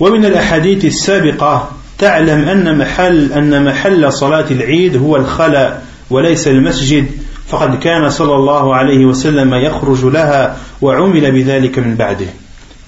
ومن 0.00 0.24
الأحاديث 0.24 0.84
السابقة 0.84 1.70
تعلم 1.98 2.48
أن 2.48 2.78
محل 2.78 3.32
أن 3.32 3.64
محل 3.64 4.12
صلاة 4.12 4.50
العيد 4.50 4.96
هو 4.96 5.16
الخلاء 5.16 5.82
وليس 6.10 6.48
المسجد 6.48 7.06
فقد 7.48 7.78
كان 7.78 8.10
صلى 8.10 8.34
الله 8.34 8.74
عليه 8.76 9.06
وسلم 9.06 9.54
يخرج 9.54 10.04
لها 10.04 10.56
وعمل 10.82 11.32
بذلك 11.32 11.78
من 11.78 11.94
بعده. 11.96 12.26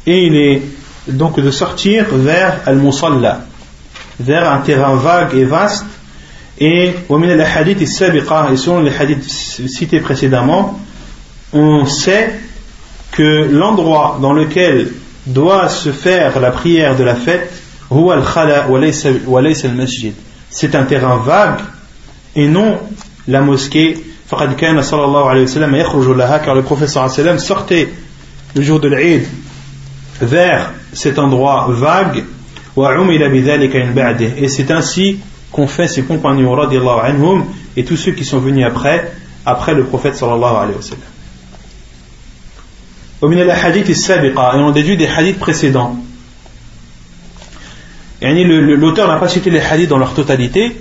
Est 0.06 0.62
donc 1.08 1.40
de 1.40 1.50
sortir 1.50 2.06
vers 2.10 2.60
al-musalla 2.66 3.40
vers 4.20 4.50
un 4.50 4.58
terrain 4.58 4.94
vague 4.94 5.34
et 5.34 5.44
vaste. 5.44 5.86
Et 6.60 6.94
ومن 7.08 7.30
الأحاديث 7.30 7.82
السابقة 7.82 8.52
et 8.52 8.56
selon 8.56 8.80
les 8.80 8.92
hadiths 8.92 9.60
cités 9.66 10.00
précédemment 10.00 10.78
on 11.52 11.84
sait 11.84 12.30
que 13.14 13.48
l'endroit 13.48 14.18
dans 14.20 14.32
lequel 14.32 14.90
doit 15.26 15.68
se 15.68 15.90
faire 15.90 16.40
la 16.40 16.50
prière 16.50 16.96
de 16.96 17.04
la 17.04 17.14
fête, 17.14 17.52
c'est 20.50 20.74
un 20.74 20.82
terrain 20.82 21.16
vague 21.18 21.60
et 22.34 22.48
non 22.48 22.80
la 23.28 23.40
mosquée. 23.40 24.04
car 24.28 24.48
le 26.54 26.62
professeur 26.62 27.08
sortait 27.38 27.88
le 28.54 28.62
jour 28.62 28.80
de 28.80 28.88
l'Eid 28.88 29.26
vers 30.20 30.72
cet 30.92 31.18
endroit 31.18 31.68
vague. 31.70 32.24
Et 32.76 34.48
c'est 34.48 34.70
ainsi 34.72 35.18
qu'ont 35.52 35.68
fait 35.68 35.86
ses 35.86 36.02
compagnons 36.02 36.56
et 37.76 37.84
tous 37.84 37.96
ceux 37.96 38.12
qui 38.12 38.24
sont 38.24 38.38
venus 38.38 38.66
après 38.66 39.12
après 39.46 39.74
le 39.74 39.84
prophète 39.84 40.16
sallallahu 40.16 40.56
alayhi 40.56 40.76
wa 40.76 41.13
et 43.22 43.26
on 43.26 44.70
déduit 44.70 44.96
des 44.96 45.06
hadiths 45.06 45.38
précédents. 45.38 45.96
L'auteur 48.20 49.08
n'a 49.08 49.16
pas 49.16 49.28
cité 49.28 49.50
les 49.50 49.60
hadiths 49.60 49.88
dans 49.88 49.98
leur 49.98 50.14
totalité, 50.14 50.76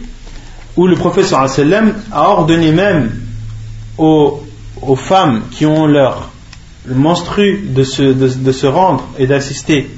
où 0.76 0.88
le 0.88 0.96
prophète 0.96 1.32
a 1.34 2.30
ordonné 2.30 2.72
même 2.72 3.12
aux, 3.98 4.42
femmes 4.96 5.44
qui 5.52 5.66
ont 5.66 5.86
leur 5.86 6.30
menstru 6.88 7.66
de 7.70 7.84
se, 7.84 8.66
rendre 8.66 9.08
et 9.18 9.28
d'assister 9.28 9.90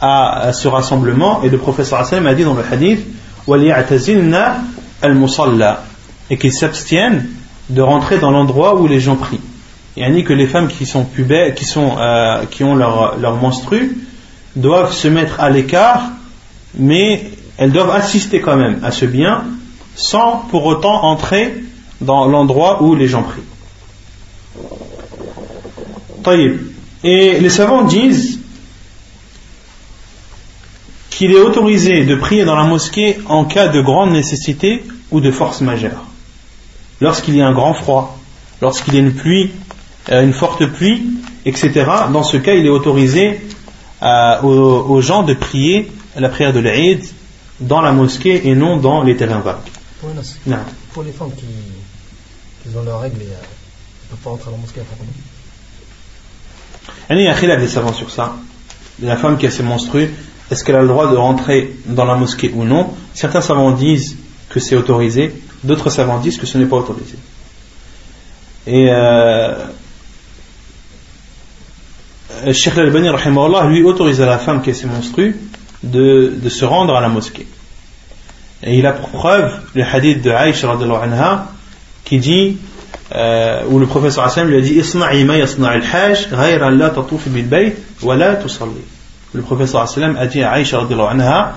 à, 0.00 0.52
ce 0.52 0.68
rassemblement, 0.68 1.42
et 1.42 1.48
le 1.48 1.58
prophète 1.58 1.92
a 1.92 2.34
dit 2.34 2.44
dans 2.44 2.54
le 2.54 2.64
hadith 2.70 3.06
et 6.30 6.38
qu'ils 6.38 6.52
s'abstiennent 6.52 7.26
de 7.68 7.82
rentrer 7.82 8.18
dans 8.18 8.30
l'endroit 8.30 8.80
où 8.80 8.86
les 8.86 9.00
gens 9.00 9.16
prient. 9.16 9.40
Dit 9.96 10.24
que 10.24 10.32
les 10.32 10.46
femmes 10.46 10.68
qui 10.68 10.86
sont 10.86 11.04
pubères, 11.04 11.54
qui, 11.54 11.64
sont, 11.64 11.96
euh, 11.98 12.44
qui 12.50 12.64
ont 12.64 12.74
leur, 12.74 13.18
leur 13.18 13.36
menstru, 13.36 13.98
doivent 14.56 14.92
se 14.92 15.08
mettre 15.08 15.40
à 15.40 15.50
l'écart, 15.50 16.10
mais 16.74 17.30
elles 17.58 17.72
doivent 17.72 17.90
assister 17.90 18.40
quand 18.40 18.56
même 18.56 18.80
à 18.82 18.90
ce 18.90 19.04
bien 19.04 19.44
sans 19.96 20.46
pour 20.50 20.64
autant 20.66 21.04
entrer 21.04 21.54
dans 22.00 22.26
l'endroit 22.26 22.82
où 22.82 22.94
les 22.94 23.08
gens 23.08 23.22
prient. 23.22 23.42
Et 27.02 27.40
les 27.40 27.50
savants 27.50 27.82
disent 27.82 28.40
qu'il 31.10 31.32
est 31.32 31.40
autorisé 31.40 32.04
de 32.04 32.14
prier 32.14 32.44
dans 32.44 32.56
la 32.56 32.64
mosquée 32.64 33.18
en 33.26 33.44
cas 33.44 33.68
de 33.68 33.80
grande 33.80 34.12
nécessité 34.12 34.84
ou 35.10 35.20
de 35.20 35.30
force 35.30 35.60
majeure. 35.60 36.04
Lorsqu'il 37.00 37.36
y 37.36 37.42
a 37.42 37.46
un 37.46 37.52
grand 37.52 37.74
froid, 37.74 38.18
lorsqu'il 38.60 38.94
y 38.94 38.96
a 38.98 39.00
une 39.00 39.14
pluie, 39.14 39.50
une 40.10 40.32
forte 40.32 40.66
pluie, 40.66 41.02
etc. 41.44 41.84
Dans 42.12 42.22
ce 42.22 42.36
cas, 42.36 42.54
il 42.54 42.66
est 42.66 42.70
autorisé 42.70 43.40
euh, 44.02 44.42
aux, 44.42 45.00
gens 45.00 45.22
de 45.22 45.34
prier 45.34 45.90
la 46.16 46.28
prière 46.28 46.52
de 46.52 46.60
l'Aïd 46.60 47.04
dans 47.60 47.80
la 47.80 47.92
mosquée 47.92 48.48
et 48.48 48.54
non 48.54 48.76
dans 48.78 49.02
les 49.02 49.16
terrains 49.16 49.40
vagues. 49.40 49.58
Pour 50.92 51.02
les 51.02 51.12
femmes 51.12 51.30
qui, 51.36 51.46
ont 52.76 52.82
leurs 52.82 53.00
règles 53.00 53.22
et 53.22 53.26
ne 53.26 54.10
peuvent 54.10 54.18
pas 54.24 54.30
rentrer 54.30 54.48
à 54.48 54.52
la 54.52 54.58
mosquée, 54.58 54.80
il 57.10 57.20
y 57.22 57.28
a 57.52 57.56
des 57.56 57.68
savants 57.68 57.92
sur 57.92 58.10
ça. 58.10 58.34
La 59.02 59.16
femme 59.16 59.38
qui 59.38 59.46
a 59.46 59.50
ses 59.50 59.62
menstrues, 59.62 60.10
est-ce 60.50 60.64
qu'elle 60.64 60.76
a 60.76 60.82
le 60.82 60.88
droit 60.88 61.10
de 61.10 61.16
rentrer 61.16 61.76
dans 61.86 62.04
la 62.04 62.16
mosquée 62.16 62.50
ou 62.54 62.64
non? 62.64 62.90
Certains 63.14 63.40
savants 63.40 63.70
disent 63.72 64.16
que 64.48 64.60
c'est 64.60 64.76
autorisé, 64.76 65.32
d'autres 65.62 65.90
savants 65.90 66.18
disent 66.18 66.38
que 66.38 66.46
ce 66.46 66.58
n'est 66.58 66.66
pas 66.66 66.76
autorisé. 66.76 67.16
Et 68.66 68.88
euh, 68.90 69.66
Sheikh 72.52 72.78
Al-Bani 72.78 73.10
lui 73.68 73.82
autorise 73.82 74.20
à 74.20 74.26
la 74.26 74.38
femme 74.38 74.62
qui 74.62 74.70
a 74.70 74.74
ses 74.74 74.86
menstrues 74.86 75.36
de, 75.82 76.48
se 76.48 76.64
rendre 76.64 76.94
à 76.94 77.00
la 77.00 77.08
mosquée. 77.08 77.46
Et 78.62 78.78
il 78.78 78.86
a 78.86 78.92
pour 78.92 79.08
preuve 79.08 79.52
le 79.74 79.82
hadith 79.82 80.22
de 80.22 80.30
Aïcha 80.30 80.70
anha 80.70 81.46
qui 82.04 82.18
dit 82.18 82.58
euh, 83.14 83.62
où 83.68 83.78
le 83.78 83.86
professeur 83.86 84.24
Hassan 84.24 84.46
lui 84.46 84.58
a 84.58 84.60
dit. 84.60 84.74
Le 89.32 89.42
professeur 89.42 89.82
Hassan 89.82 90.16
a 90.18 90.26
dit 90.26 90.42
à 90.42 90.50
Aïcha 90.50 90.80
anha 91.10 91.54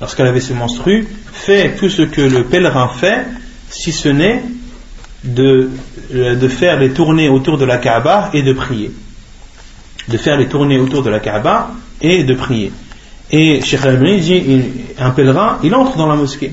lorsqu'elle 0.00 0.26
avait 0.26 0.40
ses 0.40 0.54
menstrues 0.54 1.06
fais 1.32 1.74
tout 1.74 1.88
ce 1.88 2.02
que 2.02 2.20
le 2.20 2.44
pèlerin 2.44 2.88
fait 2.88 3.26
si 3.68 3.92
ce 3.92 4.08
n'est 4.08 4.42
de, 5.24 5.70
de 6.12 6.48
faire 6.48 6.78
les 6.78 6.90
tournées 6.90 7.28
autour 7.28 7.58
de 7.58 7.64
la 7.64 7.78
Kaaba 7.78 8.30
et 8.32 8.42
de 8.42 8.52
prier 8.52 8.92
de 10.08 10.16
faire 10.16 10.36
les 10.36 10.46
tournées 10.46 10.78
autour 10.78 11.02
de 11.02 11.10
la 11.10 11.20
Kaaba 11.20 11.70
et 12.00 12.24
de 12.24 12.34
prier. 12.34 12.72
Et 13.30 13.60
Sheikh 13.60 13.84
al 13.84 13.98
dit 14.20 14.62
un 14.98 15.10
pèlerin, 15.10 15.58
il 15.62 15.74
entre 15.74 15.96
dans 15.96 16.06
la 16.06 16.14
mosquée. 16.14 16.52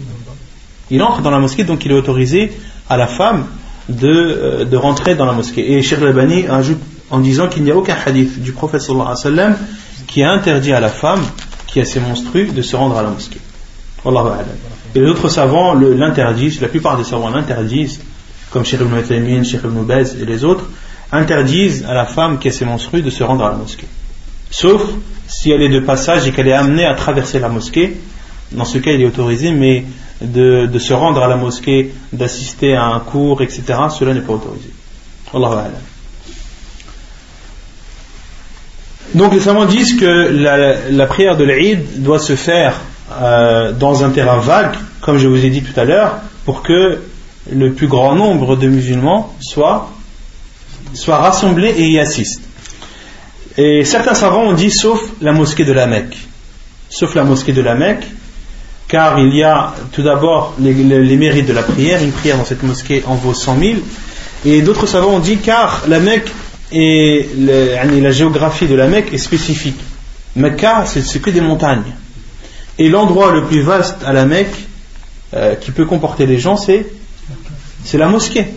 Il 0.89 1.01
entre 1.03 1.21
dans 1.21 1.31
la 1.31 1.39
mosquée, 1.39 1.63
donc 1.63 1.85
il 1.85 1.91
est 1.91 1.95
autorisé 1.95 2.51
à 2.89 2.97
la 2.97 3.07
femme 3.07 3.45
de, 3.89 4.09
euh, 4.09 4.65
de 4.65 4.77
rentrer 4.77 5.15
dans 5.15 5.25
la 5.25 5.33
mosquée. 5.33 5.73
Et 5.73 5.81
Sheikh 5.81 5.99
al 6.01 6.19
ajoute 6.49 6.79
en 7.11 7.19
disant 7.19 7.47
qu'il 7.47 7.63
n'y 7.63 7.71
a 7.71 7.77
aucun 7.77 7.95
hadith 8.05 8.41
du 8.41 8.53
prophète 8.53 8.81
sallallahu 8.81 9.07
alayhi 9.07 9.17
wa 9.17 9.31
sallam 9.31 9.57
qui 10.07 10.23
a 10.23 10.31
interdit 10.31 10.73
à 10.73 10.79
la 10.79 10.89
femme 10.89 11.21
qui 11.67 11.79
a 11.79 11.85
ses 11.85 11.99
monstrues 11.99 12.47
de 12.47 12.61
se 12.61 12.75
rendre 12.75 12.97
à 12.97 13.03
la 13.03 13.09
mosquée. 13.09 13.39
Et 14.95 14.99
les 14.99 15.07
autres 15.07 15.29
savants 15.29 15.73
l'interdisent, 15.73 16.59
la 16.61 16.67
plupart 16.67 16.97
des 16.97 17.03
savants 17.03 17.29
l'interdisent, 17.29 18.01
comme 18.51 18.65
Sheikh 18.65 18.81
ibn 18.81 18.97
Uthaymin, 18.97 19.43
Sheikh 19.43 19.61
ibn 19.63 19.83
Baz 19.83 20.15
et 20.19 20.25
les 20.25 20.43
autres, 20.43 20.65
interdisent 21.11 21.85
à 21.87 21.93
la 21.93 22.05
femme 22.05 22.39
qui 22.39 22.47
a 22.47 22.51
ses 22.51 22.65
menstrues 22.65 23.01
de 23.01 23.09
se 23.09 23.23
rendre 23.23 23.45
à 23.45 23.49
la 23.49 23.55
mosquée. 23.55 23.87
Sauf 24.49 24.83
si 25.27 25.51
elle 25.51 25.61
est 25.61 25.69
de 25.69 25.79
passage 25.79 26.27
et 26.27 26.31
qu'elle 26.31 26.47
est 26.47 26.53
amenée 26.53 26.85
à 26.85 26.93
traverser 26.93 27.39
la 27.39 27.49
mosquée. 27.49 27.97
Dans 28.51 28.65
ce 28.65 28.77
cas, 28.77 28.91
il 28.91 29.01
est 29.01 29.05
autorisé, 29.05 29.51
mais 29.51 29.85
de, 30.21 30.69
se 30.77 30.93
rendre 30.93 31.23
à 31.23 31.27
la 31.27 31.35
mosquée, 31.35 31.93
d'assister 32.11 32.75
à 32.75 32.85
un 32.85 32.99
cours, 32.99 33.41
etc., 33.41 33.63
cela 33.89 34.13
n'est 34.13 34.21
pas 34.21 34.33
autorisé. 34.33 34.69
Donc 39.15 39.33
les 39.33 39.39
savants 39.39 39.65
disent 39.65 39.95
que 39.95 40.85
la, 40.91 41.05
prière 41.07 41.35
de 41.35 41.43
l'Eid 41.43 42.03
doit 42.03 42.19
se 42.19 42.35
faire 42.35 42.79
euh, 43.19 43.71
dans 43.71 44.03
un 44.03 44.09
terrain 44.09 44.37
vague, 44.37 44.75
comme 45.01 45.17
je 45.17 45.27
vous 45.27 45.43
ai 45.43 45.49
dit 45.49 45.63
tout 45.63 45.77
à 45.79 45.83
l'heure, 45.83 46.17
pour 46.45 46.61
que 46.61 46.99
le 47.51 47.73
plus 47.73 47.87
grand 47.87 48.15
nombre 48.15 48.55
de 48.55 48.67
musulmans 48.67 49.33
soient 49.39 49.91
soient 50.93 51.17
rassemblés 51.17 51.73
et 51.77 51.89
y 51.89 51.99
assistent. 51.99 52.41
Et 53.57 53.85
certains 53.85 54.15
savants 54.15 54.43
ont 54.43 54.53
dit 54.53 54.71
sauf 54.71 54.99
la 55.21 55.31
mosquée 55.31 55.65
de 55.65 55.73
la 55.73 55.85
Mecque. 55.85 56.17
Sauf 56.89 57.15
la 57.15 57.23
mosquée 57.23 57.53
de 57.53 57.61
la 57.61 57.75
Mecque, 57.75 58.05
car 58.87 59.19
il 59.19 59.33
y 59.35 59.43
a 59.43 59.73
tout 59.91 60.03
d'abord 60.03 60.55
les, 60.59 60.73
mérites 61.17 61.47
de 61.47 61.53
la 61.53 61.63
prière. 61.63 62.01
Une 62.01 62.11
prière 62.11 62.37
dans 62.37 62.45
cette 62.45 62.63
mosquée 62.63 63.03
en 63.05 63.15
vaut 63.15 63.33
100 63.33 63.59
000. 63.59 63.73
Et 64.45 64.61
d'autres 64.61 64.87
savants 64.87 65.15
ont 65.15 65.19
dit 65.19 65.37
car 65.37 65.83
la 65.87 65.99
Mecque 65.99 66.31
et 66.71 67.29
la 67.37 68.11
géographie 68.11 68.67
de 68.67 68.75
la 68.75 68.87
Mecque 68.87 69.13
est 69.13 69.19
spécifique. 69.19 69.79
Mecca, 70.35 70.85
c'est 70.85 71.21
que 71.21 71.29
des 71.29 71.41
montagnes. 71.41 71.93
Et 72.79 72.89
l'endroit 72.89 73.31
le 73.31 73.43
plus 73.45 73.61
vaste 73.61 73.97
à 74.03 74.13
la 74.13 74.25
Mecque 74.25 74.55
euh, 75.35 75.55
qui 75.55 75.71
peut 75.71 75.85
comporter 75.85 76.25
les 76.25 76.39
gens, 76.39 76.57
c'est 76.57 76.87
la 77.93 78.07
mosquée. 78.07 78.47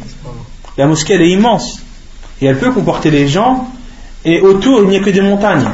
La 0.79 0.87
mosquée, 0.87 1.15
elle 1.15 1.23
est 1.23 1.31
immense 1.31 1.81
et 2.41 2.47
elle 2.47 2.59
peut 2.59 2.71
comporter 2.71 3.11
les 3.11 3.29
gens, 3.29 3.69
et 4.25 4.41
autour 4.41 4.81
il 4.83 4.89
n'y 4.89 4.97
a 4.97 5.01
que 5.01 5.11
des 5.11 5.21
montagnes. 5.21 5.69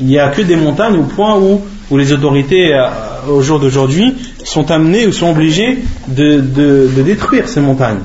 Il 0.00 0.06
n'y 0.06 0.18
a 0.18 0.28
que 0.28 0.42
des 0.42 0.56
montagnes 0.56 0.98
au 0.98 1.04
point 1.04 1.36
où, 1.38 1.62
où 1.90 1.96
les 1.96 2.12
autorités 2.12 2.74
euh, 2.74 2.88
au 3.30 3.42
jour 3.42 3.58
d'aujourd'hui 3.58 4.14
sont 4.44 4.70
amenées 4.70 5.06
ou 5.06 5.12
sont 5.12 5.30
obligées 5.30 5.78
de, 6.08 6.40
de, 6.40 7.02
détruire 7.02 7.48
ces 7.48 7.60
montagnes. 7.60 8.00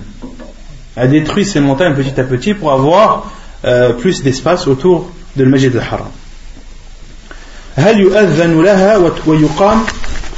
À 0.96 1.08
détruire 1.08 1.46
ces 1.46 1.60
montagnes 1.60 1.96
petit 1.96 2.20
à 2.20 2.24
petit 2.24 2.54
pour 2.54 2.72
avoir 2.72 3.32
euh, 3.66 3.94
plus 3.94 4.24
d'espace 4.24 4.68
autour 4.68 5.12
de 5.36 5.46
Majid 5.46 5.76
al-Haram. 5.76 6.08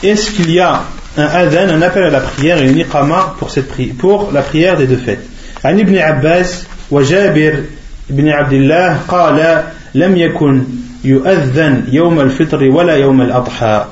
Est-ce 0.03 0.32
qu'il 0.32 0.51
y 0.51 0.59
a 0.59 0.84
un 1.17 1.26
adhan, 1.26 1.69
un 1.69 1.82
appel 1.82 2.03
à 2.03 2.09
la 2.09 2.19
prière 2.19 2.61
et 2.61 2.69
une 2.69 2.78
iqama 2.78 3.36
pour, 3.38 3.51
cette 3.51 3.71
pour 3.97 4.32
la 4.32 4.41
prière 4.41 4.78
des 4.78 4.88
deux 4.88 4.97
fêtes 4.97 5.26
Ibn 5.63 5.97
Abbas 5.97 6.65
وجابر 6.93 7.64
بن 8.11 8.28
عبد 8.28 8.53
الله 8.53 9.01
قال 9.09 9.64
لم 9.95 10.16
يكن 10.16 10.64
يؤذن 11.05 11.84
يوم 11.93 12.20
الفطر 12.20 12.64
ولا 12.64 12.97
يوم 12.97 13.22
الأضحى 13.22 13.84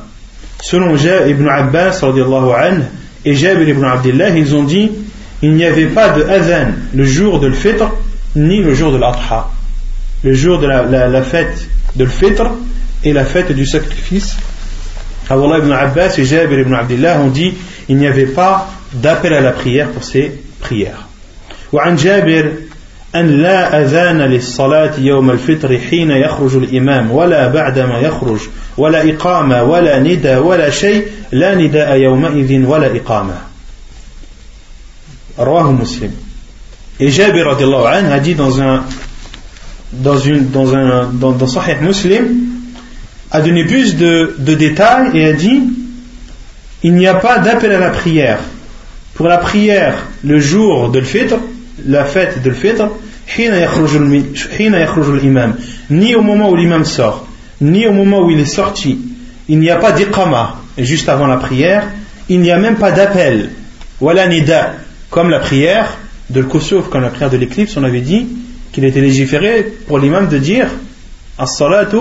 Selon 0.62 0.96
Ibn 0.96 1.48
Abbas 1.48 2.02
anhu, 2.02 2.82
et 3.26 3.34
Jabir 3.34 3.68
ibn 3.68 3.84
Abdullah, 3.84 4.30
ils 4.30 4.54
ont 4.54 4.64
dit 4.64 4.90
il 5.42 5.52
n'y 5.52 5.64
avait 5.64 5.86
pas 5.86 6.08
de 6.10 6.22
adhan 6.22 6.72
le 6.94 7.04
jour 7.04 7.40
de 7.40 7.46
l'Fitr 7.46 7.90
ni 8.34 8.62
le 8.62 8.74
jour 8.74 8.90
de 8.90 8.96
l'Adha. 8.96 9.48
Le 10.24 10.32
jour 10.32 10.58
de 10.58 10.66
la, 10.66 10.82
la, 10.82 11.08
la 11.08 11.22
fête 11.22 11.68
de 11.94 12.04
l'Fitr 12.04 12.50
et 13.04 13.12
la 13.12 13.24
fête 13.24 13.52
du 13.52 13.66
sacrifice. 13.66 14.36
Allah 15.28 15.58
ibn 15.58 15.72
Abbas 15.72 16.14
et 16.18 16.24
Jabir 16.24 16.60
ibn 16.60 16.72
Abdullah 16.72 17.20
ont 17.20 17.28
dit 17.28 17.52
il 17.88 17.98
n'y 17.98 18.06
avait 18.06 18.26
pas 18.26 18.70
d'appel 18.94 19.34
à 19.34 19.40
la 19.40 19.52
prière 19.52 19.90
pour 19.90 20.04
ces 20.04 20.32
prières. 20.60 21.06
وعن 21.72 21.96
جابر 21.96 22.50
أن 23.14 23.42
لا 23.42 23.82
أذان 23.82 24.18
للصلاة 24.18 24.92
يوم 24.98 25.30
الفطر 25.30 25.78
حين 25.78 26.10
يخرج 26.10 26.56
الإمام 26.56 27.10
ولا 27.10 27.48
بعدما 27.48 27.98
يخرج 27.98 28.40
ولا 28.76 29.10
إقامة 29.14 29.62
ولا 29.62 29.98
ندى 29.98 30.36
ولا 30.36 30.70
شيء 30.70 31.06
لا 31.32 31.54
نداء 31.54 31.96
يومئذ 31.96 32.66
ولا 32.66 32.96
إقامة 32.96 33.34
رواه 35.38 35.72
مسلم 35.72 36.12
Et 36.98 37.10
Jabir 37.10 37.46
anhu 37.46 38.10
a 38.10 38.18
dit 38.20 38.34
dans 38.34 38.62
un 38.62 38.82
dans 39.92 40.16
une 40.16 40.48
dans 40.50 40.74
un 40.74 41.10
dans, 41.12 41.32
dans 41.32 41.46
Sahih 41.46 41.76
Muslim 41.82 42.24
a 43.30 43.42
donné 43.42 43.64
plus 43.64 43.96
de, 43.96 44.34
de 44.38 44.54
détails 44.54 45.10
et 45.12 45.26
a 45.26 45.32
dit 45.34 45.62
il 46.82 46.94
n'y 46.94 47.06
a 47.06 47.14
pas 47.14 47.38
d'appel 47.38 47.72
à 47.72 47.78
la 47.78 47.90
prière 47.90 48.38
pour 49.14 49.26
la 49.26 49.36
prière 49.36 50.06
le 50.24 50.40
jour 50.40 50.88
de 50.88 51.00
l'Fitr 51.00 51.36
la 51.86 52.04
fête 52.04 52.42
de 52.42 52.48
l'Fitr 52.48 52.88
ni 55.89 56.15
au 56.15 56.21
moment 56.21 56.49
où 56.49 56.55
l'imam 56.55 56.85
sort, 56.85 57.27
ni 57.59 57.87
au 57.87 57.91
moment 57.91 58.25
où 58.25 58.31
il 58.31 58.39
est 58.39 58.45
sorti, 58.45 58.99
il 59.47 59.59
n'y 59.59 59.69
a 59.69 59.75
pas 59.75 59.91
d'iqama, 59.91 60.55
juste 60.77 61.09
avant 61.09 61.27
la 61.27 61.37
prière, 61.37 61.83
il 62.29 62.39
n'y 62.39 62.51
a 62.51 62.57
même 62.57 62.75
pas 62.75 62.91
d'appel, 62.91 63.49
wala 63.99 64.27
nida, 64.27 64.73
comme 65.09 65.29
la 65.29 65.39
prière 65.39 65.97
de 66.29 66.41
comme 66.41 67.01
la 67.01 67.09
prière 67.09 67.29
de 67.29 67.37
l'éclipse, 67.37 67.75
on 67.77 67.83
avait 67.83 68.01
dit 68.01 68.27
qu'il 68.71 68.85
était 68.85 69.01
légiféré 69.01 69.63
pour 69.87 69.99
l'imam 69.99 70.29
de 70.29 70.37
dire 70.37 70.67
as-salatu 71.37 71.97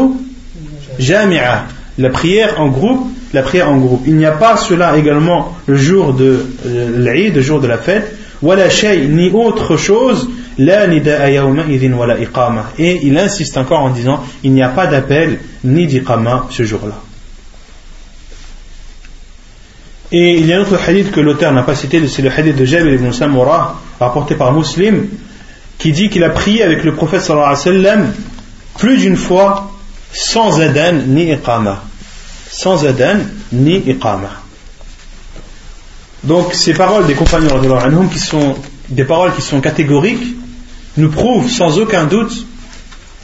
jami'a, 0.99 1.67
la 1.99 2.11
prière 2.11 2.61
en 2.61 2.69
groupe, 2.69 3.09
la 3.33 3.43
prière 3.43 3.69
en 3.71 3.79
groupe. 3.79 4.03
Il 4.07 4.17
n'y 4.17 4.27
a 4.27 4.33
pas 4.33 4.57
cela 4.57 4.97
également 4.97 5.57
le 5.67 5.77
jour 5.77 6.15
de 6.15 6.47
euh, 6.67 6.91
l'Aïd, 6.99 7.35
le 7.35 7.43
jour 7.43 7.61
de 7.61 7.67
la 7.67 7.79
fête, 7.79 8.15
wala 8.43 8.71
shay, 8.71 9.07
ni 9.09 9.31
autre 9.31 9.77
chose 9.77 10.29
Et 12.79 13.01
il 13.03 13.19
insiste 13.19 13.57
encore 13.57 13.81
en 13.81 13.91
disant 13.91 14.23
il 14.43 14.53
n'y 14.53 14.63
a 14.63 14.69
pas 14.69 14.87
d'appel 14.87 15.41
ni 15.65 15.87
d'iqama 15.87 16.47
ce 16.51 16.65
jour-là. 16.65 17.01
Et 20.13 20.39
il 20.39 20.47
y 20.47 20.53
a 20.53 20.59
un 20.59 20.61
autre 20.63 20.79
hadith 20.87 21.13
que 21.13 21.21
l'auteur 21.21 21.53
n'a 21.53 21.63
pas 21.63 21.75
cité, 21.75 22.07
c'est 22.09 22.21
le 22.23 22.31
hadith 22.31 22.57
de 22.57 22.65
Jabir 22.65 22.93
ibn 22.95 23.13
Samura, 23.13 23.81
rapporté 24.01 24.35
par 24.35 24.53
Muslim, 24.53 25.07
qui 25.79 25.93
dit 25.93 26.11
qu'il 26.11 26.25
a 26.25 26.31
prié 26.31 26.63
avec 26.63 26.85
le 26.85 26.95
prophète 26.95 27.23
sallallahu 27.23 27.55
alayhi 27.55 27.59
wa 27.59 27.85
sallam 27.85 28.13
plus 28.77 28.99
d'une 28.99 29.17
fois 29.17 29.71
sans 30.13 30.61
adan 30.61 30.95
ni 31.07 31.31
iqama. 31.33 31.85
Sans 32.51 32.85
adan 32.85 33.21
ni 33.53 33.77
iqama. 33.77 34.31
Donc 36.25 36.53
ces 36.55 36.75
paroles 36.75 37.07
des 37.07 37.15
compagnons 37.15 38.09
qui 38.09 38.19
sont 38.19 38.57
des 38.91 39.05
paroles 39.05 39.33
qui 39.35 39.43
sont 39.43 39.61
catégoriques 39.61 40.40
nous 41.00 41.10
prouvent 41.10 41.50
sans 41.50 41.78
aucun 41.78 42.06
doute 42.06 42.46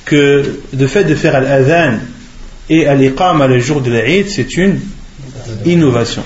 que 0.05 0.59
le 0.77 0.87
fait 0.87 1.03
de 1.03 1.15
faire 1.15 1.35
al-adhan 1.35 1.99
et 2.69 2.87
al-iqama 2.87 3.47
le 3.47 3.59
jour 3.59 3.81
de 3.81 3.91
l'Aïd 3.91 4.29
c'est 4.29 4.57
une 4.57 4.79
innovation. 5.65 6.23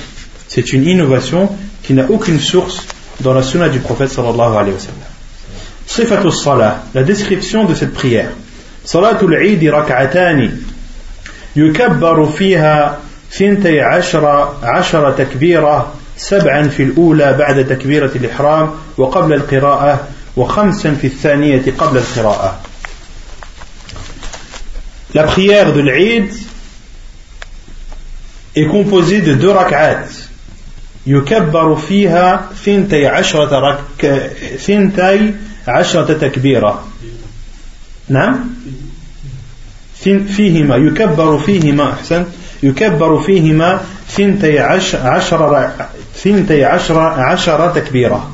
C'est 0.48 0.74
une 0.74 0.88
innovation 0.88 1.50
qui 1.84 1.94
n'a 1.94 2.10
aucune 2.10 2.40
source 2.40 2.86
dans 3.20 3.34
la 3.34 3.44
sunna 3.44 3.70
du 3.70 3.80
prophète 3.80 4.10
sallallahu 4.10 4.56
alayhi 4.56 4.74
wa 4.74 4.80
sallam. 4.80 5.00
Sifatul 5.86 6.32
salah, 6.32 6.84
la 6.94 7.04
description 7.04 7.66
de 7.66 7.76
cette 7.76 7.94
prière. 7.94 8.32
Salatul 8.84 9.36
Eid 9.36 9.64
rak'atani 9.64 10.50
يكبر 11.56 12.26
فيها 12.26 13.00
ثنتي 13.32 13.82
عشر 13.82 14.54
عشر 14.64 15.12
تكبيرة 15.12 15.94
سبعا 16.18 16.68
في 16.68 16.84
الأولى 16.84 17.34
بعد 17.34 17.68
تكبيرة 17.68 18.12
الإحرام 18.16 18.72
وقبل 18.98 19.34
القراءة 19.34 20.08
وخمسا 20.41 20.95
في 20.95 21.07
الثانية 21.07 21.63
قبل 21.79 21.99
القراءة. 21.99 22.61
La 25.15 25.25
prière 25.25 25.73
de 25.73 25.81
l'Eid 25.81 26.33
est 28.57 28.67
composée 28.67 29.21
de 29.21 29.35
deux 29.35 29.51
rak'at. 29.51 30.07
يكبر 31.07 31.77
فيها 31.77 32.49
ثنتي 32.65 33.07
عشرة 33.07 33.59
رك... 33.59 34.31
ثنتي 34.67 35.35
عشرة 35.69 36.13
تكبيرة. 36.13 36.85
نعم؟ 38.09 38.45
فيهما 40.37 40.77
يكبر 40.77 41.39
فيهما 41.39 41.93
أحسن 41.93 42.25
يكبر 42.63 43.21
فيهما 43.21 43.81
ثنتي 44.09 44.59
عشر 44.59 45.71
ثنتي 46.25 46.65
عشر 46.65 46.99
عشر 47.01 47.69
تكبيرة. 47.69 48.31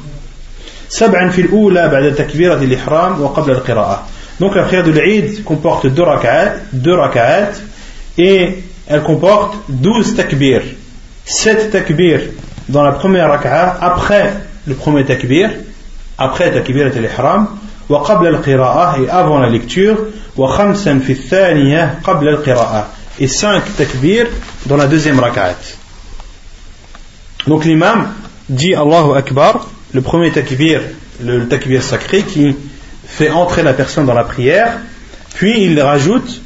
سبعا 0.88 1.30
في 1.30 1.40
الأولى 1.40 1.88
بعد 1.88 2.14
تكبيرة 2.14 2.54
الإحرام 2.54 3.22
وقبل 3.22 3.52
القراءة 3.52 4.06
Donc 4.38 4.54
la 4.54 4.64
prière 4.64 4.84
de 4.84 4.90
l'Eid 4.90 5.44
comporte 5.44 5.86
deux 5.86 6.02
rak'at, 6.02 6.56
deux 6.72 6.94
rak'at 6.94 7.52
et 8.18 8.62
elle 8.86 9.02
comporte 9.02 9.56
douze 9.68 10.14
takbir, 10.14 10.62
sept 11.24 11.70
takbir 11.70 12.20
dans 12.68 12.82
la 12.82 12.92
première 12.92 13.30
raka'a 13.30 13.78
après 13.80 14.34
le 14.66 14.74
premier 14.74 15.06
takbir, 15.06 15.50
après 16.18 16.52
takbir 16.52 16.86
al-ihram, 16.86 17.48
wa 17.88 18.04
qabla 18.06 18.28
al-qira'ah 18.28 18.96
et 19.00 19.08
avant 19.08 19.38
la 19.38 19.48
lecture, 19.48 19.96
wa 20.36 20.54
khamsan 20.54 21.00
fi 21.00 21.16
thaniya 21.16 21.96
qabla 22.04 22.32
al-qira'ah 22.32 22.88
et 23.18 23.28
cinq 23.28 23.62
takbir 23.76 24.26
dans 24.66 24.76
la 24.76 24.86
deuxième 24.86 25.18
raka'at. 25.18 25.56
Donc 27.46 27.64
l'imam 27.64 28.08
dit 28.48 28.74
Allahu 28.74 29.16
Akbar, 29.16 29.66
le 29.93 30.01
premier 30.01 30.31
takbir, 30.31 30.81
le 31.23 31.47
takbir 31.47 31.83
sacré 31.83 32.23
qui 32.23 32.55
fait 33.05 33.29
entrer 33.29 33.63
la 33.63 33.73
personne 33.73 34.05
dans 34.05 34.13
la 34.13 34.23
prière, 34.23 34.77
puis 35.35 35.63
il 35.63 35.79
rajoute 35.81 36.41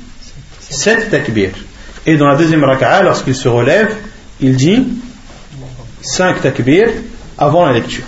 sept 0.60 1.10
takbir. 1.10 1.52
Et 2.06 2.18
dans 2.18 2.28
la 2.28 2.36
deuxième 2.36 2.64
raka'a, 2.64 3.04
lorsqu'il 3.04 3.36
se 3.36 3.48
relève, 3.48 3.96
il 4.42 4.56
dit 4.56 4.86
cinq 6.02 6.42
takbir 6.42 6.90
avant 7.38 7.66
la 7.66 7.74
lecture. 7.74 8.06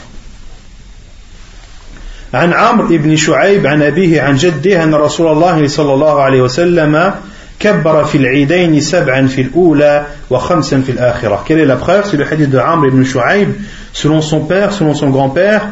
عن 2.33 2.53
عمرو 2.53 2.87
بن 2.87 3.15
شعيب 3.15 3.67
عن 3.67 3.81
أبيه 3.81 4.21
عن 4.21 4.35
جده 4.35 4.83
أن 4.83 4.95
رسول 4.95 5.27
الله 5.27 5.67
صلى 5.67 5.93
الله 5.93 6.21
عليه 6.21 6.41
وسلم 6.41 7.13
كبر 7.61 8.03
في 8.05 8.17
العيدين 8.17 8.81
سبعا 8.81 9.27
في 9.27 9.41
الأولى 9.41 10.05
وخمسا 10.29 10.81
في 10.81 10.91
الآخرة 10.91 11.43
Quelle 11.45 11.59
est 11.59 11.65
la 11.65 11.75
preuve 11.75 12.05
C'est 12.09 12.17
le 12.17 12.25
hadith 12.25 12.49
de 12.49 12.57
Amr 12.57 12.87
ibn 12.87 13.03
Shu'aib 13.03 13.49
selon 13.93 14.21
son 14.21 14.41
père, 14.41 14.71
selon 14.73 14.93
son 14.93 15.09
grand-père 15.09 15.69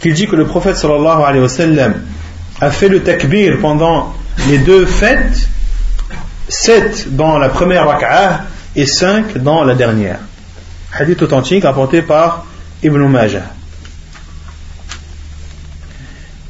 qu'il 0.00 0.14
dit 0.14 0.28
que 0.28 0.36
le 0.36 0.46
prophète 0.46 0.76
sallallahu 0.76 1.22
alayhi 1.22 1.42
wa 1.42 1.48
sallam 1.48 1.94
a 2.60 2.70
fait 2.70 2.88
le 2.88 3.02
takbir 3.02 3.58
pendant 3.60 4.14
les 4.48 4.58
deux 4.58 4.86
fêtes 4.86 5.48
sept 6.48 7.14
dans 7.16 7.38
la 7.38 7.48
première 7.48 7.86
rak'ah 7.86 8.44
et 8.76 8.86
cinq 8.86 9.38
dans 9.38 9.64
la 9.64 9.74
dernière 9.74 10.20
hadith 10.92 11.20
authentique 11.22 11.64
rapporté 11.64 12.02
par 12.02 12.46
Ibn 12.82 12.98
Majah. 13.08 13.54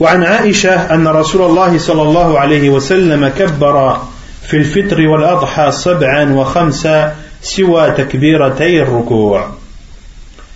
وعن 0.01 0.22
عائشة 0.22 0.95
أن 0.95 1.09
رسول 1.09 1.43
الله 1.43 1.79
صلى 1.79 2.03
الله 2.03 2.39
عليه 2.39 2.70
وسلم 2.70 3.29
كبر 3.29 3.99
في 4.49 4.57
الفطر 4.57 5.09
والأضحى 5.09 5.72
سبعا 5.72 6.33
وخمسة 6.33 7.12
سوى 7.43 7.91
تكبيرتي 7.91 8.83
الركوع 8.83 9.51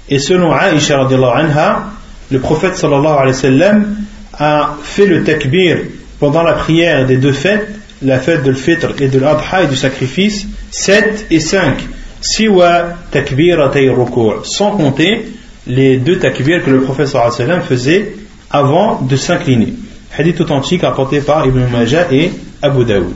Et 0.09 0.19
selon 0.19 0.53
Aïcha 0.53 1.01
anha, 1.01 1.85
le 2.31 2.39
prophète 2.41 2.77
sallallahu 2.77 3.19
alayhi 3.19 3.29
wa 3.29 3.33
sallam 3.33 3.97
a 4.39 4.77
fait 4.83 5.07
le 5.07 5.23
takbir 5.23 5.79
pendant 6.19 6.43
la 6.43 6.55
prière 6.55 7.07
des 7.07 7.17
deux 7.17 7.33
fêtes, 7.33 7.69
la 8.03 8.19
fête 8.19 8.43
de 8.43 8.51
l'Fitr 8.51 8.95
et 9.01 9.09
de 9.09 9.19
l'Adha 9.19 9.63
et 9.63 9.67
du 9.69 9.77
sacrifice, 9.77 10.47
7 10.71 11.27
et 11.31 11.41
5 11.41 11.79
siwa 12.21 12.97
takbiratay 13.11 13.89
ruku' 13.91 14.45
sans 14.45 14.73
compter 14.73 15.29
les 15.67 15.99
deux 15.99 16.19
takbir 16.19 16.65
que 16.65 16.71
le 16.71 16.81
professeur 16.81 17.33
sallam 17.33 17.63
faisait 17.63 18.15
avant 18.51 19.01
de 19.03 19.17
s'incliner. 19.17 19.75
Hadith 20.17 20.41
authentique 20.41 20.85
apporté 20.85 21.21
par 21.21 21.47
Ibn 21.47 21.69
Majah 21.71 22.13
et 22.13 22.31
Abu 22.61 22.85
Daoud. 22.85 23.15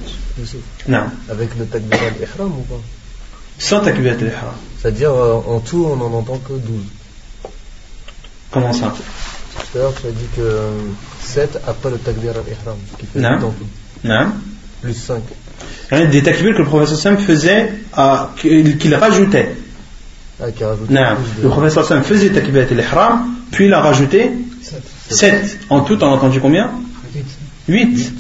Non. 0.87 1.03
Avec 1.29 1.49
le 1.57 1.65
takbir 1.65 1.99
al-ihram 2.01 2.51
ou 2.51 2.63
pas? 2.63 2.81
Sans 3.57 3.81
takbir 3.81 4.13
al-ihram. 4.13 4.55
C'est-à-dire 4.79 5.11
euh, 5.11 5.41
en 5.47 5.59
tout 5.59 5.85
on 5.85 5.95
n'en 5.95 6.13
entend 6.17 6.37
que 6.37 6.53
12. 6.53 6.61
Comment 8.51 8.73
ça? 8.73 8.93
Tout 8.93 9.77
à 9.77 9.81
l'heure 9.81 9.93
tu 9.99 10.07
as 10.07 10.11
dit 10.11 10.27
que 10.35 10.69
7 11.21 11.59
après 11.67 11.91
le 11.91 11.97
takbir 11.97 12.31
al-ihram. 12.31 12.77
Non. 13.15 13.53
Non. 14.03 14.31
Plus 14.81 14.93
5 14.93 15.21
des 15.91 16.23
takbir 16.23 16.53
que 16.53 16.59
le 16.59 16.65
professeur 16.65 16.97
Sam 16.97 17.17
faisait, 17.17 17.73
qu'il 18.37 18.95
rajoutait. 18.95 19.55
Ah, 20.41 20.45
le 21.43 21.49
professeur 21.49 21.85
Sam 21.85 22.03
faisait 22.03 22.29
takbir 22.29 22.67
al-ihram, 22.69 23.35
puis 23.51 23.65
il 23.65 23.73
a 23.73 23.81
rajouté 23.81 24.31
7. 25.09 25.59
En 25.69 25.81
tout, 25.81 26.01
on 26.01 26.07
a 26.07 26.15
entendu 26.15 26.39
combien? 26.39 26.71
8. 27.67 28.13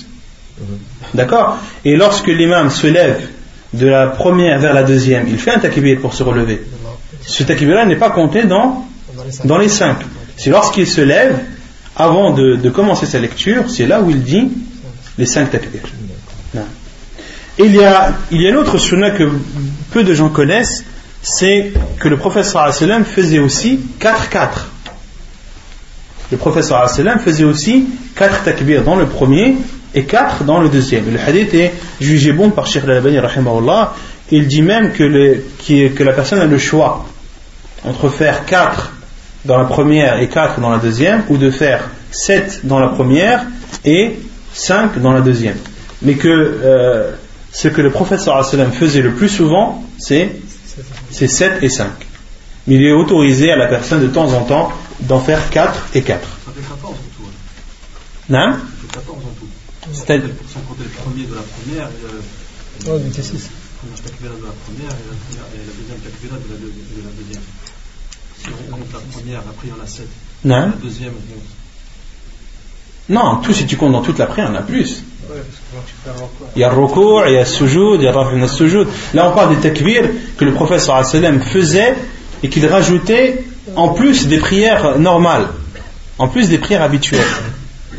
D'accord 1.13 1.57
Et 1.85 1.95
lorsque 1.95 2.27
l'imam 2.27 2.69
se 2.69 2.87
lève 2.87 3.27
de 3.73 3.87
la 3.87 4.07
première 4.07 4.59
vers 4.59 4.73
la 4.73 4.83
deuxième, 4.83 5.27
il 5.27 5.37
fait 5.37 5.51
un 5.51 5.59
takbir 5.59 5.99
pour 5.99 6.13
se 6.13 6.23
relever. 6.23 6.61
Ce 7.21 7.43
takbir-là 7.43 7.85
n'est 7.85 7.95
pas 7.95 8.09
compté 8.09 8.43
dans, 8.43 8.87
dans 9.45 9.57
les 9.57 9.69
5. 9.69 9.97
C'est 10.37 10.49
lorsqu'il 10.49 10.87
se 10.87 11.01
lève, 11.01 11.37
avant 11.95 12.31
de, 12.31 12.55
de, 12.55 12.69
commencer 12.69 13.05
sa 13.05 13.19
lecture, 13.19 13.69
c'est 13.69 13.85
là 13.85 14.01
où 14.01 14.09
il 14.09 14.23
dit 14.23 14.49
les 15.17 15.25
5 15.25 15.51
takbirs 15.51 15.83
il 17.57 17.75
y 17.75 17.83
a, 17.83 18.13
il 18.31 18.41
y 18.41 18.47
a 18.47 18.49
une 18.49 18.57
autre 18.57 18.77
sunna 18.77 19.11
que 19.11 19.29
peu 19.91 20.03
de 20.03 20.13
gens 20.13 20.29
connaissent, 20.29 20.83
c'est 21.21 21.73
que 21.99 22.07
le 22.07 22.17
professeur 22.17 22.73
sallam 22.73 23.05
faisait 23.05 23.39
aussi 23.39 23.79
4-4. 23.99 24.49
Le 26.31 26.37
professeur 26.37 26.89
sallam 26.89 27.19
faisait 27.19 27.43
aussi 27.43 27.85
4 28.15 28.43
takbir 28.43 28.83
dans 28.83 28.95
le 28.95 29.05
premier 29.05 29.55
et 29.93 30.03
4 30.03 30.43
dans 30.43 30.59
le 30.59 30.69
deuxième. 30.69 31.11
Le 31.11 31.19
hadith 31.19 31.53
est 31.53 31.73
jugé 31.99 32.31
bon 32.31 32.49
par 32.49 32.67
Sheikh 32.67 32.83
al-Albani 32.83 33.19
Il 34.31 34.47
dit 34.47 34.61
même 34.61 34.93
que, 34.93 35.03
le, 35.03 35.43
que 35.67 36.03
la 36.03 36.13
personne 36.13 36.39
a 36.39 36.45
le 36.45 36.57
choix 36.57 37.05
entre 37.83 38.09
faire 38.09 38.45
4 38.45 38.91
dans 39.45 39.57
la 39.57 39.65
première 39.65 40.19
et 40.19 40.27
4 40.27 40.59
dans 40.59 40.69
la 40.69 40.77
deuxième, 40.77 41.23
ou 41.29 41.37
de 41.37 41.49
faire 41.49 41.89
7 42.11 42.61
dans 42.63 42.79
la 42.79 42.89
première 42.89 43.45
et 43.85 44.19
5 44.53 44.99
dans 44.99 45.11
la 45.11 45.21
deuxième. 45.21 45.57
Mais 46.01 46.13
que 46.13 46.27
euh, 46.27 47.11
ce 47.51 47.67
que 47.67 47.81
le 47.81 47.89
prophète 47.89 48.19
sallam 48.19 48.71
faisait 48.71 49.01
le 49.01 49.11
plus 49.11 49.29
souvent, 49.29 49.83
c'est 49.97 50.29
7 51.11 51.63
et 51.63 51.69
5. 51.69 51.87
Mais 52.67 52.75
il 52.75 52.85
est 52.85 52.91
autorisé 52.91 53.51
à 53.51 53.55
la 53.55 53.67
personne 53.67 54.01
de 54.01 54.07
temps 54.07 54.31
en 54.33 54.43
temps 54.43 54.71
d'en 55.01 55.19
faire 55.19 55.49
4 55.49 55.87
et 55.95 56.01
4. 56.01 56.19
Ça 56.19 56.51
fait 56.53 56.61
14 56.61 56.93
en 56.93 56.95
tout. 56.95 57.29
Non 58.29 58.55
Ça 59.93 60.05
fait 60.05 60.19
14 60.19 60.29
en 60.29 60.29
tout. 60.29 60.33
C'est-à-dire 60.33 60.35
Sans 60.53 60.59
compter 60.61 60.83
le 60.83 60.89
premier 60.89 61.25
de 61.25 61.35
la 61.35 61.41
première 61.41 61.87
et 61.87 62.01
le, 62.01 62.21
oh, 62.87 62.99
6. 63.11 63.49
la 63.83 64.09
takbira 64.09 64.35
de 64.35 64.45
la 64.45 64.55
première 64.65 64.91
et 64.91 65.05
la, 65.07 65.43
et 65.53 65.65
la 65.65 65.73
deuxième 65.73 65.99
takbira 65.99 66.37
de 66.37 66.47
la, 66.49 66.57
de, 66.59 66.67
de 66.67 67.01
la 67.03 67.11
deuxième. 67.17 67.43
Si 68.37 68.47
on 68.47 68.71
compte 68.71 68.93
la 68.93 68.99
première, 68.99 69.39
après 69.39 69.67
il 69.67 69.69
y 69.69 69.73
en 69.73 69.83
a 69.83 69.87
7. 69.87 70.07
Non. 70.45 70.55
La 70.55 70.67
deuxième, 70.81 71.13
11. 71.13 71.15
Non, 73.09 73.37
tout 73.43 73.53
si 73.53 73.65
tu 73.65 73.77
comptes 73.77 73.91
dans 73.91 74.01
toute 74.01 74.19
la 74.19 74.25
prière, 74.25 74.49
il 74.49 74.55
y 74.55 74.57
en 74.57 74.59
a 74.59 74.63
plus. 74.63 75.03
Il 76.55 76.61
y 76.61 76.63
a 76.63 76.69
le 76.69 76.75
recours, 76.75 77.23
il 77.27 77.33
y 77.33 77.37
a 77.37 77.41
le 77.41 77.45
sujoud, 77.45 77.99
il 77.99 78.05
y 78.05 78.07
a 78.07 78.11
le 78.11 78.47
sujoud. 78.47 78.87
Là, 79.13 79.29
on 79.29 79.35
parle 79.35 79.55
des 79.55 79.61
takbir 79.61 80.03
que 80.37 80.45
le 80.45 80.53
professeur 80.53 81.03
sallam 81.05 81.41
faisait 81.41 81.95
et 82.43 82.49
qu'il 82.49 82.65
rajoutait 82.67 83.43
en 83.75 83.89
plus 83.89 84.27
des 84.27 84.37
prières 84.37 84.97
normales, 84.97 85.47
en 86.17 86.27
plus 86.27 86.49
des 86.49 86.57
prières 86.57 86.81
habituelles. 86.81 87.21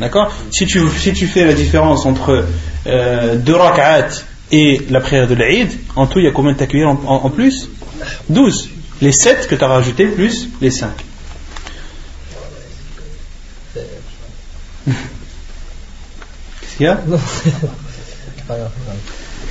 D'accord 0.00 0.32
si 0.50 0.66
tu, 0.66 0.80
si 0.96 1.12
tu 1.12 1.26
fais 1.26 1.44
la 1.44 1.54
différence 1.54 2.06
entre 2.06 2.44
euh, 2.86 3.36
deux 3.36 3.54
rak'at 3.54 4.08
et 4.52 4.80
la 4.90 5.00
prière 5.00 5.26
de 5.26 5.34
l'Aïd, 5.34 5.70
en 5.96 6.06
tout, 6.06 6.20
il 6.20 6.24
y 6.24 6.28
a 6.28 6.30
combien 6.30 6.52
de 6.52 6.58
takbir 6.58 6.88
en, 6.88 6.98
en, 7.04 7.30
plus 7.30 7.68
12. 8.28 8.70
Les 9.02 9.12
7 9.12 9.46
que 9.48 9.54
tu 9.54 9.64
as 9.64 9.68
rajoutés 9.68 10.06
plus 10.06 10.48
les 10.60 10.70
5. 10.70 10.90
Qu'est-ce 16.54 16.76
qu'il 16.76 16.86
y 16.86 16.88
a 16.88 17.00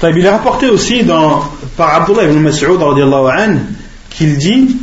Il 0.04 0.26
est 0.26 0.30
rapporté 0.30 0.68
aussi 0.70 1.04
dans, 1.04 1.44
par 1.76 1.94
Abdullah 1.96 2.24
ibn 2.24 2.40
Mas'ud 2.40 2.80
qu'il 4.10 4.38
dit 4.38 4.78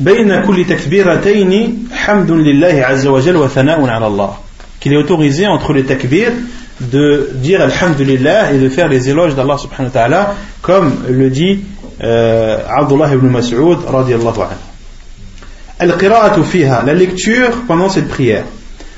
بين 0.00 0.44
كل 0.46 0.66
تكبيرتين 0.66 1.84
حمد 1.92 2.30
لله 2.30 2.82
عز 2.84 3.06
وجل 3.06 3.36
وثناء 3.36 3.88
على 3.88 4.06
الله 4.06 4.36
qu'il 4.86 4.92
est 4.92 4.96
autorisé 4.96 5.46
entre 5.46 5.72
les 5.72 5.84
takbir 5.84 6.32
de 6.80 7.30
dire 7.34 7.60
Alhamdulillah 7.60 8.52
et 8.52 8.58
de 8.58 8.68
faire 8.68 8.88
les 8.88 9.08
éloges 9.08 9.34
d'Allah 9.34 9.56
subhanahu 9.58 9.86
wa 9.86 10.00
ta'ala 10.00 10.34
comme 10.60 10.92
le 11.08 11.30
dit 11.30 11.60
euh, 12.02 12.58
Abdullah 12.68 13.12
ibn 13.14 13.28
Mas'ud 13.28 13.78
radiallahu 13.86 14.40
anhu 14.40 14.56
القراءة 15.82 16.42
فيها 16.42 16.84
la 16.86 16.94
lecture 16.94 17.50
pendant 17.66 17.88
cette 17.88 18.08
prière 18.08 18.44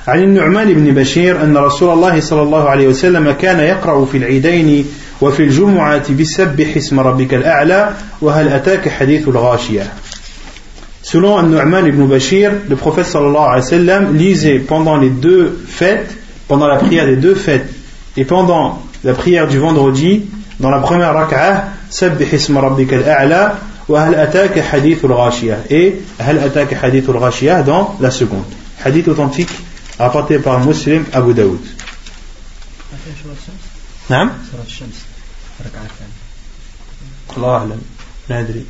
عن 0.07 0.22
النعمان 0.22 0.74
بن 0.74 0.95
بشير 0.95 1.42
أن 1.42 1.57
رسول 1.57 1.92
الله 1.92 2.20
صلى 2.20 2.42
الله 2.42 2.68
عليه 2.68 2.88
وسلم 2.88 3.30
كان 3.30 3.61
يقرأ 3.61 4.05
في 4.05 4.16
العيدين 4.16 4.86
وفي 5.20 5.42
الجمعة 5.42 6.12
بسبح 6.12 6.76
اسم 6.76 7.01
ربك 7.01 7.34
الأعلى 7.34 7.90
وهل 8.20 8.49
أتاك 8.49 8.88
حديث 8.88 9.28
الغاشية 9.28 9.92
Selon 11.03 11.42
Nu'man 11.42 11.86
ibn 11.86 12.07
Bashir, 12.07 12.53
le 12.68 12.76
prophète 12.76 13.07
sallallahu 13.07 13.36
alayhi 13.36 13.62
wa 13.62 13.68
sallam 13.68 14.16
lisait 14.16 14.59
pendant 14.59 14.97
les 14.97 15.11
deux 15.11 15.64
fêtes, 15.66 16.16
pendant 16.49 16.66
la 16.66 16.76
prière 16.76 17.07
des 17.07 17.16
deux 17.16 17.34
fêtes 17.34 17.68
et 18.16 18.24
pendant 18.24 18.82
la 19.03 19.12
prière 19.12 19.47
du 19.47 19.59
vendredi, 19.59 20.24
dans 20.61 20.70
la 20.70 20.80
première 20.80 21.12
rak'ah, 21.12 21.64
Sabbih 21.90 22.26
isma 22.32 22.61
rabbika 22.61 22.97
al-a'la 22.97 23.59
wa 23.86 24.03
hal 24.03 24.14
ataka 24.14 24.62
hadith 24.72 25.05
al-ghashiyah 25.05 25.59
et 25.68 26.01
hal 26.18 26.38
ataka 26.38 26.76
hadith 26.82 27.09
al-ghashiyah 27.09 27.62
dans 27.62 27.97
la 28.01 28.11
seconde. 28.11 28.45
Hadith 28.84 29.09
authentique 29.09 29.51
rapporté 29.99 30.38
par 30.38 30.64
Muslim 30.64 31.05
Abu 31.12 31.34
Daoud. 31.34 31.61
نعم 34.11 34.30
الله 37.36 37.57
أعلم 37.57 37.82
لا 38.28 38.40
أدري 38.40 38.64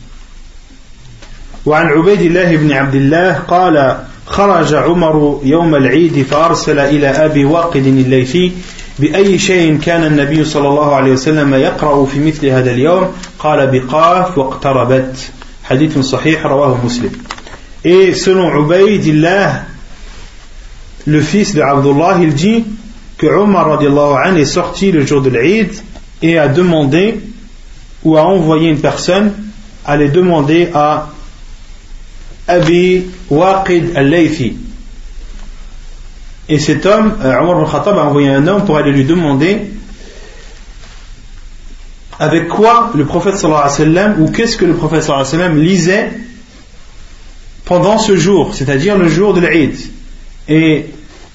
وعن 1.69 1.87
عبيد 1.87 2.21
الله 2.21 2.55
بن 2.55 2.71
عبد 2.71 2.95
الله 2.95 3.33
قال 3.33 3.97
خرج 4.25 4.73
عمر 4.73 5.41
يوم 5.43 5.75
العيد 5.75 6.25
فأرسل 6.25 6.79
إلى 6.79 7.07
أبي 7.07 7.45
واقد 7.45 7.85
الليثي 7.85 8.51
بأي 8.99 9.37
شيء 9.37 9.77
كان 9.77 10.03
النبي 10.03 10.45
صلى 10.45 10.67
الله 10.67 10.95
عليه 10.95 11.11
وسلم 11.11 11.53
يقرأ 11.53 12.05
في 12.05 12.19
مثل 12.19 12.47
هذا 12.47 12.71
اليوم؟ 12.71 13.07
قال 13.39 13.67
بقاف 13.67 14.37
واقتربت. 14.37 15.15
حديث 15.63 15.97
صحيح 15.99 16.45
رواه 16.45 16.85
مسلم. 16.85 17.11
Et 17.85 18.13
selon 18.15 18.49
Ubaydillah, 18.65 19.61
le 21.05 21.21
fils 21.21 21.53
de 21.53 21.61
Abdullah, 21.61 22.17
il 22.19 22.33
dit 22.33 22.65
que 23.19 23.27
Omar 23.27 23.79
an, 23.79 24.35
est 24.35 24.45
sorti 24.45 24.91
le 24.91 25.05
jour 25.05 25.21
de 25.21 25.29
l'Eid 25.29 25.71
et 26.23 26.39
a 26.39 26.47
demandé 26.47 27.19
ou 28.03 28.17
a 28.17 28.23
envoyé 28.23 28.69
une 28.69 28.79
personne 28.79 29.33
les 29.97 30.09
demander 30.09 30.69
à 30.73 31.09
Abi 32.49 33.05
Waqid 33.29 33.95
al-Laythi. 33.95 34.57
Et 36.49 36.57
cet 36.57 36.85
homme, 36.87 37.15
euh, 37.23 37.39
Omar 37.41 37.59
al-Khattab 37.59 37.97
a 37.97 38.05
envoyé 38.05 38.29
un 38.29 38.47
homme 38.47 38.65
pour 38.65 38.75
aller 38.77 38.91
lui 38.91 39.05
demander 39.05 39.71
avec 42.17 42.47
quoi 42.47 42.91
le 42.95 43.05
prophète 43.05 43.37
sallallahu 43.37 43.61
alayhi 43.61 43.79
wa 43.79 43.85
sallam, 43.85 44.21
ou 44.21 44.31
qu'est-ce 44.31 44.57
que 44.57 44.65
le 44.65 44.73
prophète 44.73 45.03
sallallahu 45.03 45.27
alayhi 45.27 45.37
wa 45.37 45.45
sallam 45.45 45.63
lisait 45.63 46.11
pendant 47.65 47.99
ce 47.99 48.15
jour, 48.17 48.55
c'est-à-dire 48.55 48.97
le 48.97 49.07
jour 49.07 49.33
de 49.35 49.41
l'Eid. 49.41 49.77
Et 50.47 50.87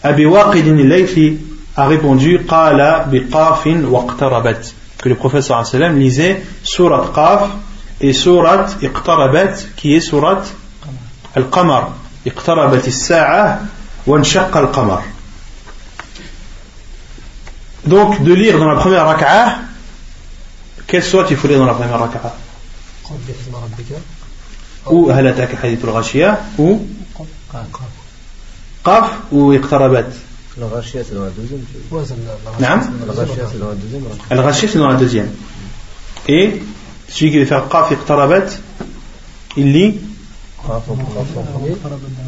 Abi 0.03 0.27
Waqid 0.27 0.67
al-Laythi 0.67 1.39
a 1.77 1.87
répondu 1.87 2.41
Qala 2.49 3.07
bi 3.09 3.23
qafin 3.31 3.85
waqtarabat 3.85 4.73
que 4.99 5.09
le 5.09 5.15
prophète 5.15 5.45
sallallahu 5.45 5.69
alayhi 5.69 5.77
wa 5.77 5.87
sallam 5.87 5.99
lisait 6.01 6.43
surat 6.65 7.13
Qaf 7.15 7.51
et 8.01 8.13
surat 8.13 8.67
Iqtarabat 8.83 9.55
qui 9.77 9.95
est 9.95 10.01
surat 10.01 10.43
القمر 11.37 11.93
اقتربت 12.27 12.89
الساعة 12.89 13.67
وانشق 14.07 14.57
القمر 14.57 15.03
donc 17.87 18.23
de 18.23 18.33
lire 18.33 18.59
dans 18.59 18.69
la 18.69 18.77
première 18.77 19.07
raka'a 19.07 19.59
quelle 20.87 21.03
sourate 21.03 21.31
il 21.31 21.37
faut 21.37 21.49
lire 21.49 21.59
dans 21.59 21.67
la 21.67 21.75
première 21.75 21.99
raka'a 21.99 22.33
ou 24.87 25.11
هل 25.11 25.27
أتاك 25.27 25.57
حديث 25.57 25.85
الغاشية 25.85 26.39
ou 26.59 26.77
قاف 28.85 29.11
ou 29.33 29.53
اقتربت 29.53 30.13
الغاشية 30.59 31.03
c'est 31.03 31.15
dans 31.15 31.25
la 31.25 31.31
deuxième 31.31 32.61
نعم 32.61 32.81
الغاشية 34.33 34.67
c'est 34.69 34.79
dans 34.79 34.89
la 34.89 34.97
deuxième 34.97 35.31
et 36.29 36.63
celui 37.09 37.31
qui 37.31 37.39
veut 37.39 37.47
faire 37.47 37.69
قاف 37.71 37.93
اقتربت 37.93 38.59
il 39.57 39.73
lit 39.73 40.01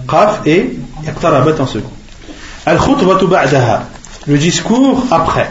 قاف 0.08 0.46
et 0.46 1.08
اقتربت 1.08 1.60
en 1.60 1.66
second 1.66 1.96
الخطبة 2.68 3.26
بعدها. 3.26 3.88
Le 4.26 4.38
discours 4.38 5.04
après. 5.10 5.48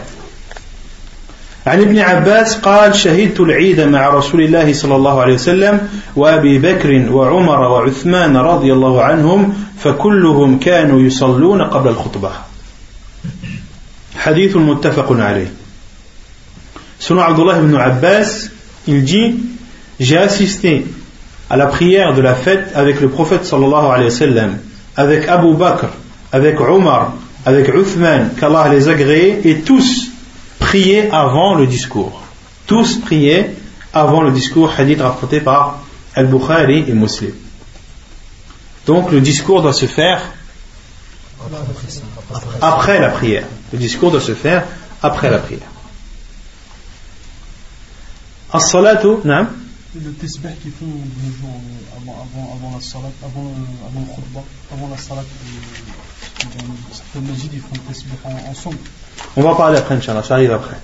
عن 1.66 1.80
ابن 1.80 1.98
عباس 1.98 2.56
قال 2.56 2.94
شهدت 2.94 3.40
العيد 3.40 3.80
مع 3.80 4.08
رسول 4.08 4.40
الله 4.42 4.72
صلى 4.72 4.96
الله 4.96 5.20
عليه 5.20 5.34
وسلم 5.34 5.88
وأبي 6.16 6.58
بكر 6.58 7.12
وعمر 7.12 7.60
وعثمان 7.60 8.36
رضي 8.36 8.72
الله 8.72 9.02
عنهم 9.02 9.54
فكلهم 9.78 10.58
كانوا 10.58 11.00
يصلون 11.00 11.62
قبل 11.62 11.88
الخطبة. 11.88 12.30
حديث 14.16 14.56
متفق 14.56 15.12
عليه. 15.12 15.52
Selon 16.98 17.20
Abdullah 17.20 17.58
ibn 17.58 17.74
Abbas, 17.74 18.48
il 18.86 19.04
dit 19.04 19.34
assisté 20.16 20.86
à 21.48 21.56
la 21.56 21.66
prière 21.66 22.14
de 22.14 22.20
la 22.20 22.34
fête 22.34 22.72
avec 22.74 23.00
le 23.00 23.08
prophète 23.08 23.44
sallallahu 23.44 23.86
alayhi 23.86 24.04
wa 24.04 24.10
sallam, 24.10 24.58
avec 24.96 25.28
Abu 25.28 25.54
Bakr, 25.54 25.88
avec 26.32 26.60
Omar, 26.60 27.12
avec 27.44 27.68
Uthman, 27.68 28.30
qu'Allah 28.38 28.68
les 28.68 28.88
agréés, 28.88 29.40
et 29.44 29.60
tous 29.60 30.08
priaient 30.58 31.08
avant 31.12 31.54
le 31.54 31.66
discours. 31.66 32.20
Tous 32.66 32.98
priaient 33.00 33.54
avant 33.92 34.22
le 34.22 34.32
discours, 34.32 34.72
hadith 34.76 35.00
rapporté 35.00 35.40
par 35.40 35.80
Al-Bukhari 36.14 36.84
et 36.88 36.92
Muslim. 36.92 37.32
Donc 38.86 39.12
le 39.12 39.20
discours 39.20 39.62
doit 39.62 39.72
se 39.72 39.86
faire 39.86 40.22
après 42.60 43.00
la 43.00 43.10
prière. 43.10 43.44
Le 43.72 43.78
discours 43.78 44.10
doit 44.10 44.20
se 44.20 44.34
faire 44.34 44.64
après 45.02 45.30
la 45.30 45.38
prière. 45.38 45.68
As-salatu, 48.52 49.16
le 50.04 50.12
tesbih 50.12 50.54
qu'ils 50.62 50.72
font 50.72 50.86
de 50.86 50.90
nos 50.90 51.32
jours 51.36 51.60
avant, 51.96 52.12
avant, 52.12 52.56
avant 52.56 52.76
la 52.76 52.82
salat, 52.82 53.12
avant, 53.24 53.52
avant 53.86 54.00
le 54.00 54.14
khutbah, 54.14 54.44
avant 54.72 54.88
la 54.90 54.98
salat, 54.98 55.24
certaines 56.92 57.28
masjids 57.28 57.50
ils 57.52 57.60
font 57.60 57.74
le 57.74 57.92
tesbih 57.92 58.16
ensemble. 58.50 58.76
On 59.36 59.42
va 59.42 59.54
parler 59.54 59.78
après, 59.78 59.94
Inch'Allah, 59.94 60.22
ça 60.22 60.34
arrive 60.34 60.52
après. 60.52 60.76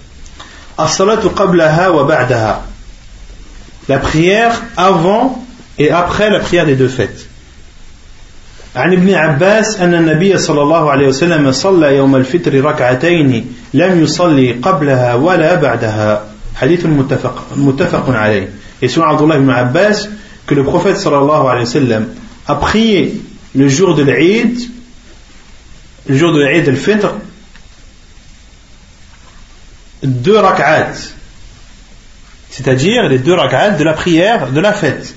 As-salatu 0.78 1.30
qablaha 1.30 1.92
wa 1.92 2.04
ba'daha. 2.04 2.62
La 3.88 3.98
prière 3.98 4.62
avant 4.76 5.44
et 5.78 5.90
après 5.90 6.30
la 6.30 6.40
prière 6.40 6.66
des 6.66 6.76
deux 6.76 6.88
fêtes. 6.88 7.28
عن 8.76 8.92
ابن 8.92 9.14
عباس 9.14 9.80
أن 9.80 9.94
النبي 9.94 10.38
صلى 10.38 10.62
الله 10.62 10.90
عليه 10.90 11.08
وسلم 11.08 11.52
صلى 11.52 11.96
يوم 11.96 12.16
الفطر 12.16 12.64
ركعتين 12.64 13.54
لم 13.74 14.02
يصلي 14.02 14.52
قبلها 14.52 15.14
ولا 15.14 15.54
بعدها 15.54 16.24
حديث 16.56 16.86
متفق, 16.86 17.46
متفق 17.56 18.10
عليه 18.10 18.48
Et 18.82 18.88
selon 18.88 19.06
Abdullah 19.06 19.38
ibn 19.38 19.48
Abbas, 19.48 20.08
que 20.44 20.54
le 20.54 20.64
prophète 20.64 20.98
sallallahu 20.98 21.46
alayhi 21.46 21.88
wa 21.88 22.00
a 22.48 22.54
prié 22.56 23.22
le 23.54 23.68
jour 23.68 23.94
de 23.94 24.02
l'Eid, 24.02 24.58
le 26.08 26.16
jour 26.16 26.32
de 26.32 26.40
l'Eid 26.42 26.68
al-Fitr, 26.68 27.14
deux 30.02 30.36
rak'at, 30.36 30.92
c'est-à-dire 32.50 33.08
les 33.08 33.20
deux 33.20 33.34
rak'at 33.34 33.70
de 33.70 33.84
la 33.84 33.92
prière 33.92 34.50
de 34.50 34.60
la 34.60 34.72
fête. 34.72 35.14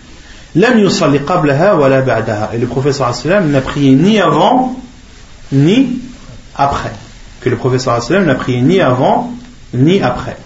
Lam 0.54 0.80
yusalli 0.80 1.20
qablaha 1.20 1.76
wa 1.76 1.90
la. 1.90 2.52
Et 2.54 2.60
le 2.60 2.68
prophète 2.68 2.94
sallallahu 2.94 3.20
alayhi 3.20 3.28
wa 3.28 3.34
sallam 3.34 3.52
n'a 3.52 3.62
prié 3.62 3.92
ni 3.92 4.22
avant, 4.22 4.80
ni 5.52 6.00
après. 6.56 6.94
que 7.42 7.50
le 7.50 7.58
prophète 7.58 7.82
sallam 7.82 8.26
n'a 8.26 8.36
prié 8.36 8.62
ni 8.62 8.80
avant 8.80 9.34
ni 9.74 10.02
après. 10.02 10.38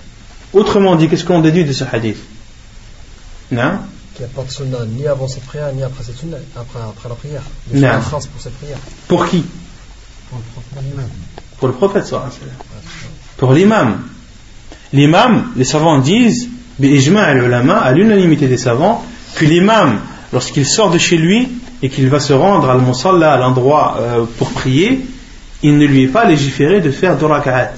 Autrement 0.54 0.96
dit, 0.96 1.10
qu'est-ce 1.10 1.26
qu'on 1.26 1.42
déduit 1.42 1.66
de 1.66 1.74
ce 1.74 1.84
hadith? 1.84 2.18
Non 3.52 3.80
Qu'il 4.14 4.26
n'y 4.26 4.32
a 4.32 4.36
pas 4.36 4.44
de 4.44 4.52
sunnah 4.52 4.86
ni 4.86 5.08
avant 5.08 5.28
cette 5.28 5.46
prière 5.46 5.72
ni 5.74 5.84
après 5.84 6.04
cette 6.04 6.18
sunnah, 6.18 6.38
après, 6.56 6.80
après 6.80 7.10
la 7.10 7.16
prière. 7.16 7.42
Non. 7.74 7.90
pour 8.10 8.42
cette 8.42 8.58
prière. 8.58 8.78
Pour 9.08 9.28
qui? 9.28 9.44
Pour 11.60 11.68
le 11.68 11.74
prophète 11.74 12.06
sallam. 12.06 12.30
Pour 13.38 13.54
l'imam. 13.54 14.02
L'imam, 14.94 15.52
les 15.56 15.66
savants 15.66 16.00
disent, 16.00 16.50
à 16.82 17.92
l'unanimité 17.92 18.48
des 18.48 18.58
savants, 18.58 19.04
que 19.36 19.46
l'imam, 19.46 20.00
lorsqu'il 20.34 20.66
sort 20.66 20.90
de 20.90 20.98
chez 20.98 21.18
lui 21.18 21.50
et 21.82 21.90
qu'il 21.90 22.10
va 22.10 22.20
se 22.20 22.34
rendre 22.34 22.70
à 22.70 23.38
l'endroit 23.38 23.98
euh, 24.00 24.26
pour 24.38 24.50
prier, 24.52 25.06
il 25.62 25.78
ne 25.78 25.86
lui 25.86 26.04
est 26.04 26.08
pas 26.08 26.26
légiféré 26.26 26.82
de 26.82 26.92
faire 26.92 27.18
deux 27.18 27.26
rak'at. 27.26 27.74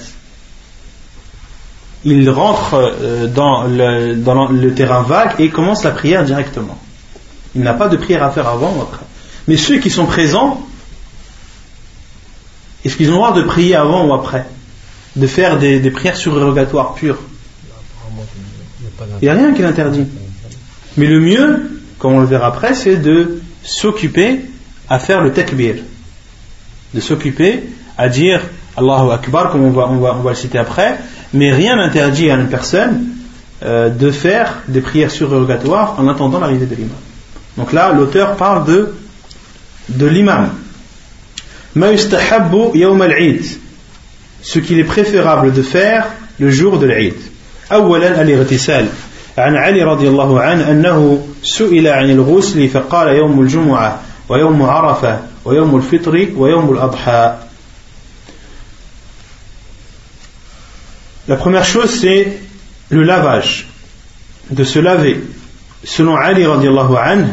Il 2.03 2.29
rentre 2.29 2.73
euh, 2.73 3.27
dans, 3.27 3.63
le, 3.67 4.69
terrain 4.71 5.03
vague 5.03 5.35
et 5.39 5.49
commence 5.49 5.83
la 5.83 5.91
prière 5.91 6.23
directement. 6.23 6.77
Il 7.55 7.61
n'a 7.61 7.73
pas 7.73 7.89
de 7.89 7.97
prière 7.97 8.23
à 8.23 8.31
faire 8.31 8.47
avant 8.47 8.73
ou 8.77 8.81
après. 8.81 9.05
Mais 9.47 9.57
ceux 9.57 9.77
qui 9.77 9.89
sont 9.89 10.05
présents, 10.05 10.65
est-ce 12.83 12.95
qu'ils 12.95 13.09
ont 13.09 13.13
le 13.13 13.17
droit 13.17 13.33
de 13.33 13.43
prier 13.43 13.75
avant 13.75 14.07
ou 14.07 14.13
après? 14.13 14.45
De 15.15 15.27
faire 15.27 15.59
des, 15.59 15.91
prières 15.91 16.15
surrogatoires 16.15 16.93
pures? 16.93 17.19
Il 19.21 19.25
n'y 19.25 19.29
a 19.29 19.33
rien 19.33 19.53
qui 19.53 19.61
l'interdit. 19.61 20.05
Mais 20.97 21.05
le 21.05 21.19
mieux, 21.19 21.81
comme 21.99 22.13
on 22.13 22.19
le 22.19 22.25
verra 22.25 22.47
après, 22.47 22.73
c'est 22.73 22.97
de 22.97 23.41
s'occuper 23.63 24.41
à 24.89 24.99
faire 24.99 25.21
le 25.21 25.33
takbir. 25.33 25.75
De 26.93 26.99
s'occuper 26.99 27.63
à 27.97 28.09
dire 28.09 28.41
Allahu 28.75 29.11
Akbar, 29.11 29.51
comme 29.51 29.63
on 29.63 29.71
va 29.71 30.29
le 30.29 30.35
citer 30.35 30.57
après, 30.57 30.97
mais 31.32 31.52
rien 31.52 31.76
n'interdit 31.76 32.30
à 32.30 32.34
une 32.34 32.48
personne 32.48 33.04
euh, 33.62 33.88
de 33.88 34.10
faire 34.10 34.62
des 34.68 34.80
prières 34.80 35.10
surrogatoires 35.10 35.96
en 35.98 36.08
attendant 36.08 36.40
l'arrivée 36.40 36.66
de 36.66 36.74
l'imam. 36.74 36.96
Donc 37.56 37.72
là, 37.72 37.92
l'auteur 37.92 38.36
parle 38.36 38.64
de, 38.66 38.94
de 39.88 40.06
l'imam. 40.06 40.50
Ce 44.42 44.58
qu'il 44.58 44.78
est 44.78 44.84
préférable 44.84 45.52
de 45.52 45.62
faire 45.62 46.06
le 46.38 46.50
jour 46.50 46.78
de 46.78 46.86
l'Eid. 46.86 47.14
أولا 47.72 48.22
الاغتسال 48.22 48.86
عن 49.38 49.56
علي 49.56 49.82
رضي 49.82 50.08
الله 50.08 50.40
عنه 50.40 50.70
أنه 50.70 51.26
سئل 51.42 51.86
عن 51.86 52.10
الغسل 52.10 52.68
فقال 52.68 53.08
يوم 53.08 53.40
الجمعة 53.40 54.00
ويوم 54.28 54.62
عرفة 54.62 55.18
ويوم 55.44 55.76
الفطر 55.76 56.28
ويوم 56.36 56.72
الأضحى 56.72 57.34
La 61.27 61.35
première 61.35 61.65
chose, 61.65 61.89
c'est 61.89 62.39
le 62.89 63.03
lavage, 63.03 63.67
de 64.49 64.63
se 64.63 64.79
laver. 64.79 65.21
Selon 65.83 66.15
Ali 66.15 66.45
radiallahu 66.45 66.95
anhu, 66.97 67.25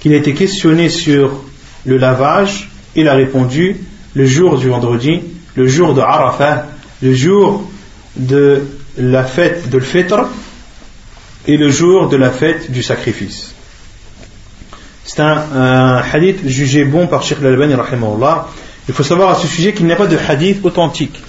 qu'il 0.00 0.12
a 0.12 0.16
été 0.16 0.34
questionné 0.34 0.88
sur 0.88 1.42
le 1.84 1.98
lavage, 1.98 2.70
il 2.94 3.08
a 3.08 3.14
répondu 3.14 3.76
le 4.14 4.26
jour 4.26 4.58
du 4.58 4.68
vendredi, 4.68 5.20
le 5.54 5.66
jour 5.66 5.94
de 5.94 6.00
Arafah, 6.00 6.66
le 7.02 7.14
jour 7.14 7.70
de 8.16 8.62
la 8.96 9.24
fête 9.24 9.68
de 9.68 9.78
l'Fitr 9.78 10.26
et 11.46 11.56
le 11.56 11.70
jour 11.70 12.08
de 12.08 12.16
la 12.16 12.30
fête 12.30 12.70
du 12.70 12.82
sacrifice. 12.82 13.54
C'est 15.04 15.20
un, 15.20 16.02
hadith 16.12 16.46
jugé 16.48 16.84
bon 16.84 17.06
par 17.06 17.22
Sheikh 17.22 17.38
al-Albani 17.38 17.74
Il 18.88 18.94
faut 18.94 19.02
savoir 19.04 19.30
à 19.30 19.34
ce 19.36 19.46
sujet 19.46 19.72
qu'il 19.72 19.86
n'y 19.86 19.92
a 19.92 19.96
pas 19.96 20.06
de 20.06 20.16
hadith 20.16 20.64
authentique 20.64 21.22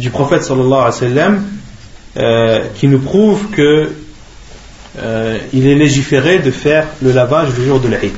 du 0.00 0.10
prophète 0.10 0.42
sallallahu 0.42 0.72
alayhi 0.72 0.84
wa 0.84 0.92
sallam 0.92 1.42
euh, 2.16 2.64
qui 2.74 2.88
nous 2.88 2.98
prouve 2.98 3.50
que 3.50 3.90
euh, 4.98 5.38
il 5.52 5.66
est 5.66 5.74
légiféré 5.74 6.38
de 6.38 6.50
faire 6.50 6.86
le 7.02 7.12
lavage 7.12 7.50
le 7.56 7.64
jour 7.64 7.78
de 7.78 7.88
l'Aïd. 7.88 8.12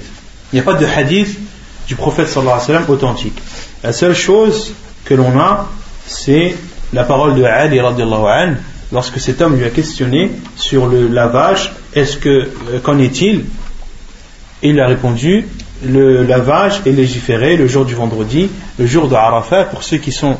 Il 0.53 0.57
n'y 0.57 0.61
a 0.61 0.63
pas 0.63 0.75
de 0.75 0.87
hadith 0.87 1.39
du 1.87 1.97
prophète 1.97 2.29
sallallahu 2.29 2.61
alayhi 2.69 2.85
wa 2.85 2.95
authentique. 2.95 3.37
La 3.83 3.93
seule 3.93 4.15
chose 4.15 4.75
que 5.05 5.15
l'on 5.15 5.39
a, 5.39 5.69
c'est 6.07 6.55
la 6.93 7.05
parole 7.05 7.35
de 7.35 7.43
Ali 7.43 7.81
radiallahu 7.81 8.27
anhu 8.27 8.57
lorsque 8.93 9.19
cet 9.19 9.43
homme 9.43 9.57
lui 9.57 9.65
a 9.65 9.71
questionné 9.71 10.31
sur 10.57 10.87
le 10.87 11.09
lavage, 11.09 11.73
est-ce 11.95 12.17
que 12.17 12.29
euh, 12.29 12.79
qu'en 12.83 12.99
est-il? 12.99 13.45
Il 14.63 14.79
a 14.79 14.87
répondu 14.87 15.49
le 15.85 16.23
lavage 16.23 16.81
est 16.87 16.93
légiféré 16.93 17.57
le 17.57 17.67
jour 17.67 17.85
du 17.85 17.95
vendredi, 17.97 18.49
le 18.79 18.87
jour 18.87 19.09
de 19.09 19.17
Arafat 19.17 19.65
pour 19.65 19.83
ceux 19.83 19.97
qui 19.97 20.13
sont 20.13 20.37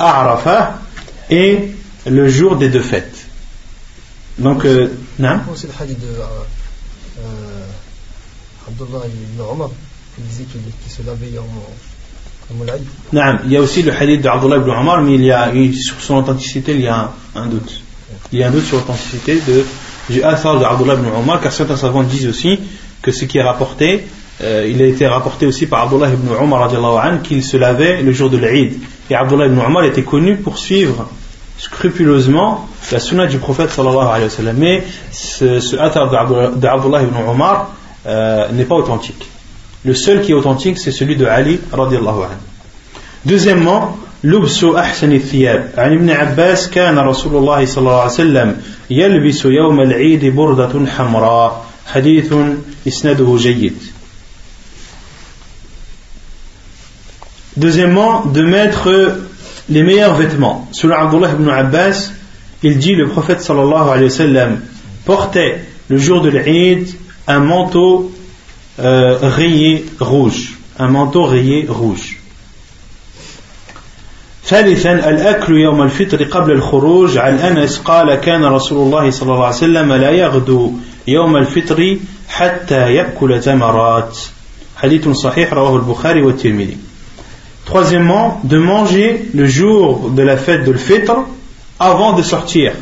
à 0.00 0.22
Arafat 0.22 0.80
et 1.28 1.70
le 2.06 2.28
jour 2.28 2.56
des 2.56 2.70
deux 2.70 2.82
fêtes. 2.82 3.26
Donc, 4.38 4.64
euh, 4.64 4.88
non 5.18 5.40
C'est 5.54 5.66
le 5.66 5.74
hadith 5.78 6.00
de 6.00 6.06
euh, 6.06 6.24
euh, 7.20 8.68
Abdullah 8.68 9.06
ibn 9.06 9.42
Omar 9.42 9.70
qui 10.16 10.22
disait 10.22 10.44
qu'il 10.44 10.90
se 10.90 11.02
lavait 11.02 11.38
en 11.38 11.44
il 13.44 13.52
y 13.52 13.56
a 13.56 13.60
aussi 13.60 13.82
le 13.82 13.92
hadith 13.92 14.22
d'Abdullah 14.22 14.56
ibn 14.56 14.70
Omar, 14.70 15.02
mais 15.02 15.14
il 15.14 15.24
y 15.24 15.30
a, 15.30 15.52
sur 15.72 16.00
son 16.00 16.16
authenticité, 16.16 16.74
il 16.74 16.80
y 16.80 16.88
a 16.88 17.12
un, 17.36 17.46
doute. 17.46 17.82
Il 18.32 18.40
y 18.40 18.42
a 18.42 18.48
un 18.48 18.50
doute 18.50 18.64
sur 18.64 18.78
l'authenticité 18.78 19.40
de, 19.46 19.64
du 20.08 20.22
Athar 20.22 20.58
d'Abdullah 20.58 20.94
ibn 20.94 21.06
Omar, 21.16 21.40
car 21.40 21.52
certains 21.52 21.76
savants 21.76 22.02
disent 22.02 22.26
aussi 22.26 22.58
que 23.02 23.12
ce 23.12 23.24
qui 23.24 23.38
est 23.38 23.42
rapporté, 23.42 24.04
euh, 24.41 24.67
il 24.69 24.81
a 24.81 24.85
été 24.85 25.07
rapporté 25.07 25.45
aussi 25.45 25.65
par 25.65 25.83
Abdullah 25.83 26.09
ibn 26.09 26.27
Omar 26.39 26.69
qu'il 27.23 27.43
se 27.43 27.57
lavait 27.57 28.01
le 28.01 28.11
jour 28.11 28.29
de 28.29 28.37
l'Eid. 28.37 28.77
Et 29.09 29.15
Abdullah 29.15 29.45
ibn 29.45 29.59
Omar 29.59 29.85
était 29.85 30.03
connu 30.03 30.35
pour 30.35 30.57
suivre 30.57 31.07
scrupuleusement 31.57 32.67
la 32.91 32.99
sunna 32.99 33.27
du 33.27 33.37
prophète 33.37 33.69
sallallahu 33.69 34.07
alayhi 34.07 34.25
wa 34.25 34.29
sallam. 34.29 34.57
Mais 34.57 34.83
ce, 35.11 35.59
ce 35.59 35.77
Athar 35.77 36.09
d'Abdullah 36.57 37.03
ibn 37.03 37.15
Omar 37.27 37.71
euh, 38.05 38.49
n'est 38.51 38.65
pas 38.65 38.75
authentique. 38.75 39.29
Le 39.85 39.93
seul 39.93 40.21
qui 40.21 40.31
est 40.31 40.35
authentique, 40.35 40.79
c'est 40.79 40.91
celui 40.91 41.15
de 41.15 41.25
Ali 41.25 41.59
radiallahu 41.71 42.23
anhu. 42.23 42.37
Deuxièmement, 43.25 43.97
لبس 44.25 44.63
أحسن 44.63 45.11
الثياب 45.11 45.71
عن 45.77 45.93
ابن 45.93 46.09
عباس 46.09 46.69
كان 46.69 46.97
رسول 46.97 47.35
الله 47.35 47.65
صلى 47.65 47.81
الله 47.81 47.99
عليه 47.99 48.11
وسلم 48.11 48.57
يلبس 48.89 49.45
يوم 49.45 49.79
العيد 49.81 50.35
بردة 50.35 50.85
حمراء 50.87 51.65
حديث 51.85 52.33
إسناده 52.87 53.35
جيد 53.37 53.77
Deuxièmement, 57.59 58.25
de 58.25 58.41
mettre 58.41 58.89
les 59.69 59.83
meilleurs 59.83 60.15
vêtements. 60.15 60.67
Selon 60.71 60.95
Abdullah 60.95 61.31
ibn 61.31 61.49
Abbas, 61.49 62.11
il 62.63 62.77
dit 62.77 62.95
le 62.95 63.07
prophète 63.07 63.41
sallallahu 63.41 63.89
alayhi 63.89 64.03
wa 64.05 64.09
sallam 64.09 64.59
portait 65.05 65.63
le 65.87 65.97
jour 65.97 66.21
de 66.21 66.29
l'Eid 66.29 66.89
un 67.27 67.39
manteau 67.39 68.11
euh, 68.79 69.17
rayé 69.21 69.85
rouge, 69.99 70.55
un 70.79 70.87
manteau 70.87 71.25
rayé 71.25 71.65
rouge. 71.67 72.19
ثالثا 74.45 75.09
الأكل 75.09 75.57
يوم 75.57 75.81
الفطر 75.81 76.23
قبل 76.23 76.51
الخروج 76.51 77.17
عن 77.17 77.37
أنس 77.37 77.77
قال 77.79 78.15
كان 78.15 78.45
رسول 78.45 78.85
الله 78.85 79.09
صلى 79.11 79.33
الله 79.33 79.45
عليه 79.45 79.55
وسلم 79.55 79.93
لا 79.93 80.11
يغدو 80.11 80.73
يوم 81.07 81.37
الفطر 81.37 81.97
حتى 82.29 82.93
يأكل 82.93 83.41
تمرات 83.41 84.17
حديث 84.77 85.09
صحيح 85.09 85.53
رواه 85.53 85.75
البخاري 85.75 86.21
والترمذي 86.21 86.77
Troisièmement, 87.70 88.40
de 88.42 88.58
manger 88.58 89.30
le 89.32 89.46
jour 89.46 90.10
de 90.10 90.22
la 90.22 90.36
fête 90.36 90.64
de 90.64 90.72
l'Fitr 90.72 91.14
avant 91.78 92.14
de 92.14 92.22
sortir. 92.22 92.72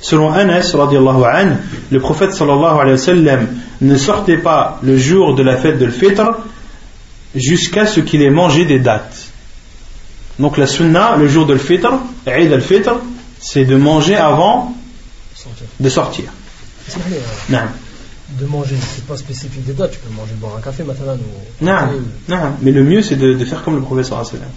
Selon 0.00 0.32
Anas, 0.32 0.74
le 0.74 2.00
prophète 2.00 2.34
sallallahu 2.34 2.74
alayhi 2.80 2.90
wa 2.90 2.98
sallam 2.98 3.46
ne 3.80 3.96
sortait 3.96 4.38
pas 4.38 4.80
le 4.82 4.98
jour 4.98 5.36
de 5.36 5.44
la 5.44 5.56
fête 5.56 5.78
de 5.78 5.84
l'Fitr 5.84 6.28
jusqu'à 7.36 7.86
ce 7.86 8.00
qu'il 8.00 8.20
ait 8.20 8.30
mangé 8.30 8.64
des 8.64 8.80
dates. 8.80 9.28
Donc 10.40 10.58
la 10.58 10.66
sunna, 10.66 11.14
le 11.16 11.28
jour 11.28 11.46
de 11.46 11.54
l'Fitr, 11.54 11.92
Eid 12.26 12.52
al-Fitr, 12.52 12.96
c'est 13.38 13.64
de 13.64 13.76
manger 13.76 14.16
avant 14.16 14.74
de 15.78 15.88
sortir. 15.88 16.24
Non 17.48 17.60
De 18.39 18.45
manger, 18.45 18.75
c'est 18.81 19.05
pas 19.05 19.15
spécifique 19.15 19.65
des 19.65 19.73
dates, 19.73 19.91
tu 19.91 19.99
peux 19.99 20.13
manger, 20.13 20.33
boire 20.33 20.57
un 20.57 20.61
café 20.61 20.83
maintenant. 20.83 21.15
Non, 21.61 21.79
non, 22.27 22.37
mais 22.61 22.71
le 22.71 22.83
mieux 22.83 23.01
c'est 23.01 23.15
de, 23.15 23.33
de, 23.33 23.45
faire 23.45 23.63
comme 23.63 23.75
le 23.75 23.81
prophète 23.81 24.05
sallallahu 24.05 24.27
alayhi 24.27 24.41
wa 24.41 24.47
sallam. 24.47 24.53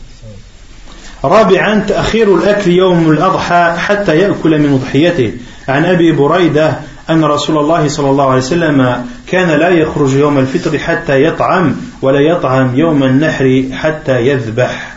رابعا 1.24 1.84
تأخير 1.88 2.34
الأكل 2.34 2.70
يوم 2.70 3.10
الأضحى 3.10 3.76
حتى 3.78 4.18
يأكل 4.18 4.58
من 4.58 4.72
أضحيته 4.72 5.32
عن 5.68 5.84
أبي 5.84 6.12
بريدة 6.12 6.80
أن 7.10 7.24
رسول 7.24 7.58
الله 7.58 7.88
صلى 7.88 8.10
الله 8.10 8.24
عليه 8.30 8.42
وسلم 8.42 9.06
كان 9.26 9.48
لا 9.58 9.68
يخرج 9.68 10.14
يوم 10.14 10.38
الفطر 10.38 10.78
حتى 10.78 11.24
يطعم 11.24 11.76
ولا 12.02 12.20
يطعم 12.20 12.78
يوم 12.78 13.02
النحر 13.02 13.64
حتى 13.72 14.26
يذبح 14.26 14.96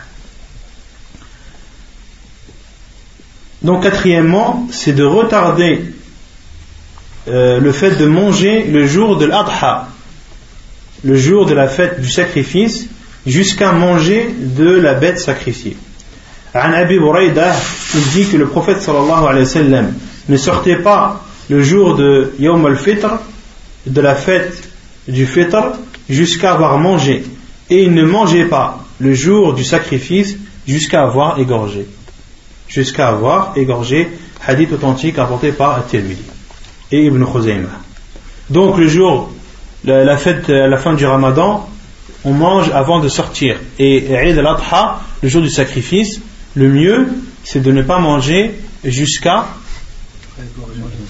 Donc 3.62 3.82
quatrièmement, 3.82 4.68
c'est 4.70 4.92
de 4.92 5.04
retarder 5.04 5.94
euh, 7.29 7.59
le 7.59 7.71
fait 7.71 7.91
de 7.91 8.05
manger 8.05 8.63
le 8.63 8.87
jour 8.87 9.17
de 9.17 9.25
l'Adha, 9.25 9.87
le 11.03 11.15
jour 11.15 11.45
de 11.45 11.53
la 11.53 11.67
fête 11.67 12.01
du 12.01 12.09
sacrifice, 12.09 12.87
jusqu'à 13.25 13.71
manger 13.71 14.33
de 14.37 14.69
la 14.69 14.95
bête 14.95 15.19
sacrifiée. 15.19 15.77
An 16.55 16.73
Abi 16.73 16.97
Buraida, 16.97 17.53
il 17.93 18.01
dit 18.11 18.27
que 18.27 18.37
le 18.37 18.47
prophète 18.47 18.81
sallallahu 18.81 19.25
alayhi 19.27 19.71
wa 19.71 19.81
ne 20.29 20.37
sortait 20.37 20.77
pas 20.77 21.23
le 21.49 21.61
jour 21.61 21.95
de 21.95 22.33
Yawm 22.39 22.65
al-Fitr, 22.65 23.19
de 23.85 24.01
la 24.01 24.15
fête 24.15 24.67
du 25.07 25.25
Fitr, 25.25 25.73
jusqu'à 26.09 26.53
avoir 26.53 26.77
mangé. 26.79 27.23
Et 27.69 27.83
il 27.83 27.93
ne 27.93 28.03
mangeait 28.03 28.45
pas 28.45 28.83
le 28.99 29.13
jour 29.13 29.53
du 29.53 29.63
sacrifice 29.63 30.35
jusqu'à 30.67 31.03
avoir 31.03 31.39
égorgé. 31.39 31.85
Jusqu'à 32.67 33.09
avoir 33.09 33.53
égorgé, 33.55 34.09
hadith 34.47 34.73
authentique 34.73 35.19
apporté 35.19 35.51
par 35.51 35.77
At-Tirmidhi 35.77 36.38
et 36.92 37.04
Ibn 37.04 37.24
Khuzaymah. 37.24 37.80
Donc 38.50 38.78
le 38.78 38.86
jour, 38.88 39.32
la, 39.84 40.16
fête, 40.16 40.50
à 40.50 40.66
la 40.66 40.76
fin 40.76 40.94
du 40.94 41.06
Ramadan, 41.06 41.68
on 42.24 42.32
mange 42.32 42.70
avant 42.70 43.00
de 43.00 43.08
sortir. 43.08 43.56
Et 43.78 44.12
Eid 44.12 44.38
al-Adha, 44.38 45.00
le 45.22 45.28
jour 45.28 45.42
du 45.42 45.50
sacrifice, 45.50 46.20
le 46.54 46.68
mieux, 46.68 47.08
c'est 47.42 47.62
de 47.62 47.72
ne 47.72 47.82
pas 47.82 47.98
manger 47.98 48.54
jusqu'à 48.84 49.46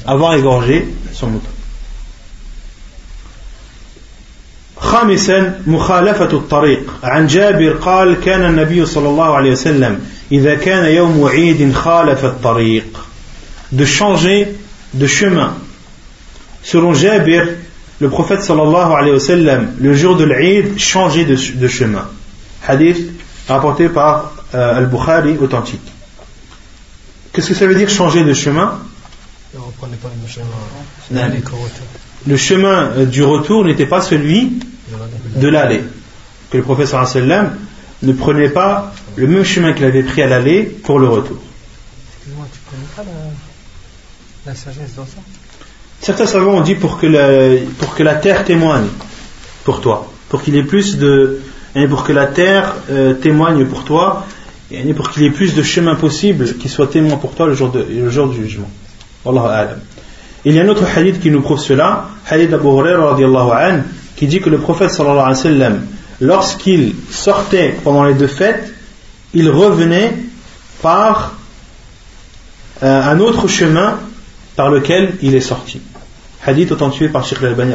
avoir 0.07 0.35
égorgé 0.35 0.87
son 1.13 1.29
mouton. 1.29 1.51
خامسا 4.77 5.61
مخالفة 5.67 6.33
الطريق 6.33 6.95
عن 7.03 7.27
جابر 7.27 7.73
قال 7.73 8.21
كان 8.21 8.45
النبي 8.45 8.87
صلى 8.87 9.09
الله 9.09 9.35
عليه 9.35 9.53
وسلم 9.53 10.01
إذا 10.33 10.55
كان 10.55 10.85
يوم 10.85 11.25
عيد 11.25 11.73
خالف 11.73 12.25
الطريق 12.25 12.85
de 13.73 13.85
changer 13.85 14.49
de 14.93 15.07
chemin 15.07 15.55
selon 16.64 16.94
Jabir 16.94 17.48
le 18.00 18.10
prophète 18.10 18.44
sallallahu 18.44 18.94
alayhi 18.94 19.14
wa 19.14 19.20
sallam 19.20 19.72
le 19.80 19.94
jour 19.94 20.16
de 20.16 20.24
l'Eid 20.24 20.78
changeait 20.78 21.26
de, 21.26 21.36
de 21.36 21.68
chemin. 21.68 22.08
Hadith 22.68 23.12
rapporté 23.48 23.90
par 23.90 24.34
euh, 24.54 24.78
Al-Bukhari 24.78 25.38
authentique. 25.38 25.82
Qu'est-ce 27.34 27.50
que 27.50 27.54
ça 27.54 27.68
veut 27.68 27.76
dire 27.76 27.90
changer 27.90 28.24
de 28.24 28.34
chemin? 28.34 28.80
Le 32.28 32.38
chemin 32.38 32.92
euh, 32.92 33.06
du 33.06 33.24
retour 33.24 33.66
n'était 33.66 33.86
pas 33.86 34.02
celui 34.02 34.60
de 35.36 35.48
l'aller. 35.48 35.84
Que 36.52 36.58
le 36.58 36.64
professeur 36.64 37.08
sallam 37.08 37.58
ne 38.02 38.14
prenait 38.14 38.50
pas 38.50 38.94
le 39.16 39.28
même 39.28 39.44
chemin 39.44 39.74
qu'il 39.74 39.86
avait 39.86 40.04
pris 40.04 40.22
à 40.22 40.28
l'aller 40.28 40.64
pour 40.64 41.00
le 41.00 41.08
retour. 41.08 41.38
Excuse-moi, 42.18 42.48
tu 42.52 42.60
connais 42.70 42.88
pas 42.96 43.04
la, 44.46 44.56
sagesse 44.56 44.96
dans 44.96 45.06
ça? 45.06 45.18
Certains 46.02 46.26
savants 46.26 46.54
ont 46.54 46.62
dit 46.62 46.76
pour 46.76 46.98
que, 46.98 47.08
la, 47.08 47.58
pour 47.78 47.96
que 47.96 48.04
la 48.04 48.16
terre 48.16 48.46
témoigne 48.46 48.88
pour 49.64 49.82
toi, 49.82 50.12
pour 50.30 50.42
qu'il 50.42 50.56
ait 50.56 50.64
plus 50.64 50.98
de. 50.98 51.40
Hein, 51.76 51.88
pour 51.88 52.04
que 52.04 52.14
la 52.14 52.26
terre 52.26 52.76
euh, 52.90 53.14
témoigne 53.14 53.66
pour 53.66 53.84
toi, 53.84 54.26
et 54.72 54.94
pour 54.94 55.10
qu'il 55.10 55.24
y 55.24 55.26
ait 55.26 55.32
plus 55.32 55.54
de 55.54 55.64
chemins 55.64 55.96
possibles 55.96 56.56
qui 56.58 56.70
soient 56.70 56.88
témoins 56.88 57.18
pour 57.18 57.34
toi 57.34 57.48
le 57.48 57.54
jour, 57.54 57.70
de, 57.70 57.86
le 57.90 58.10
jour 58.10 58.28
du 58.28 58.44
jugement. 58.44 58.70
Il 60.46 60.54
y 60.54 60.60
a 60.60 60.64
un 60.64 60.68
autre 60.68 60.86
hadith 60.96 61.20
qui 61.20 61.32
nous 61.32 61.42
prouve 61.42 61.60
cela, 61.60 62.08
hadith 62.28 62.50
d'Abu 62.50 62.68
Hurairah 62.68 63.18
qui 64.16 64.28
dit 64.28 64.42
que 64.42 64.50
le 64.50 64.58
prophète 64.58 64.92
sallallahu 64.92 65.20
alayhi 65.20 65.36
wa 65.36 65.44
sallam, 65.44 65.86
lorsqu'il 66.22 66.94
sortait 67.10 67.76
pendant 67.84 68.04
les 68.04 68.14
deux 68.14 68.28
fêtes, 68.28 68.74
il 69.34 69.50
revenait 69.50 70.14
par 70.82 71.36
euh, 72.84 73.02
un 73.04 73.20
autre 73.20 73.48
chemin 73.48 74.00
par 74.56 74.70
lequel 74.70 75.16
il 75.22 75.36
est 75.36 75.42
sorti. 75.42 75.82
Hadith 76.47 76.73
authentifié 76.73 77.09
par 77.09 77.25
Sheikh 77.25 77.39
al-Albani 77.43 77.75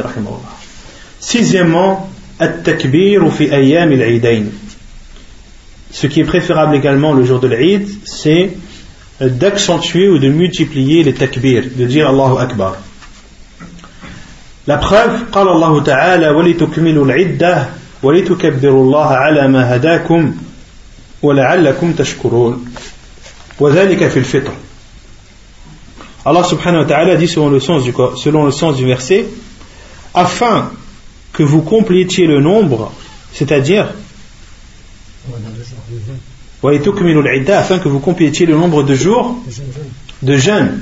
Sixièmement, 1.18 2.08
at-takbir 2.38 3.30
fi 3.32 3.50
ayyam 3.50 3.92
al 3.92 4.44
Ce 5.90 6.06
qui 6.06 6.20
est 6.20 6.24
préférable 6.24 6.76
également 6.76 7.12
le 7.12 7.24
jour 7.24 7.40
de 7.40 7.48
l'Eid, 7.48 7.88
c'est 8.04 8.50
d'accentuer 9.20 10.08
ou 10.08 10.18
de 10.18 10.28
multiplier 10.28 11.02
les 11.02 11.12
takbir, 11.14 11.64
de 11.76 11.84
dire 11.84 12.08
Allahu 12.08 12.38
Akbar. 12.38 12.76
La 14.66 14.76
preuve, 14.76 15.30
قال 15.32 15.48
الله 15.48 15.82
تعالى 15.82 16.28
ولتكملوا 16.28 17.04
العدة 17.04 17.68
ولتكبروا 18.02 18.84
الله 18.84 19.06
على 19.06 19.48
ما 19.48 19.76
هداكم 19.76 20.34
ولعلكم 21.22 21.92
تشكرون 21.92 22.64
وذلك 23.60 24.08
في 24.08 24.18
الفطر 24.18 24.52
Allah 26.25 26.43
subhanahu 26.43 26.81
wa 26.81 26.85
ta'ala 26.85 27.15
dit 27.17 27.27
selon 27.27 27.49
le, 27.49 27.59
sens 27.59 27.83
du, 27.83 27.93
selon 28.17 28.45
le 28.45 28.51
sens 28.51 28.75
du 28.75 28.85
verset 28.85 29.27
afin 30.13 30.71
que 31.33 31.43
vous 31.43 31.61
complétiez 31.61 32.25
le 32.25 32.41
nombre 32.41 32.91
c'est-à-dire 33.31 33.93
afin 37.53 37.79
que 37.79 37.87
vous 37.89 37.99
complétiez 37.99 38.47
le 38.47 38.55
nombre 38.55 38.81
de 38.83 38.95
jours 38.95 39.37
de 40.23 40.35
jeûne 40.35 40.81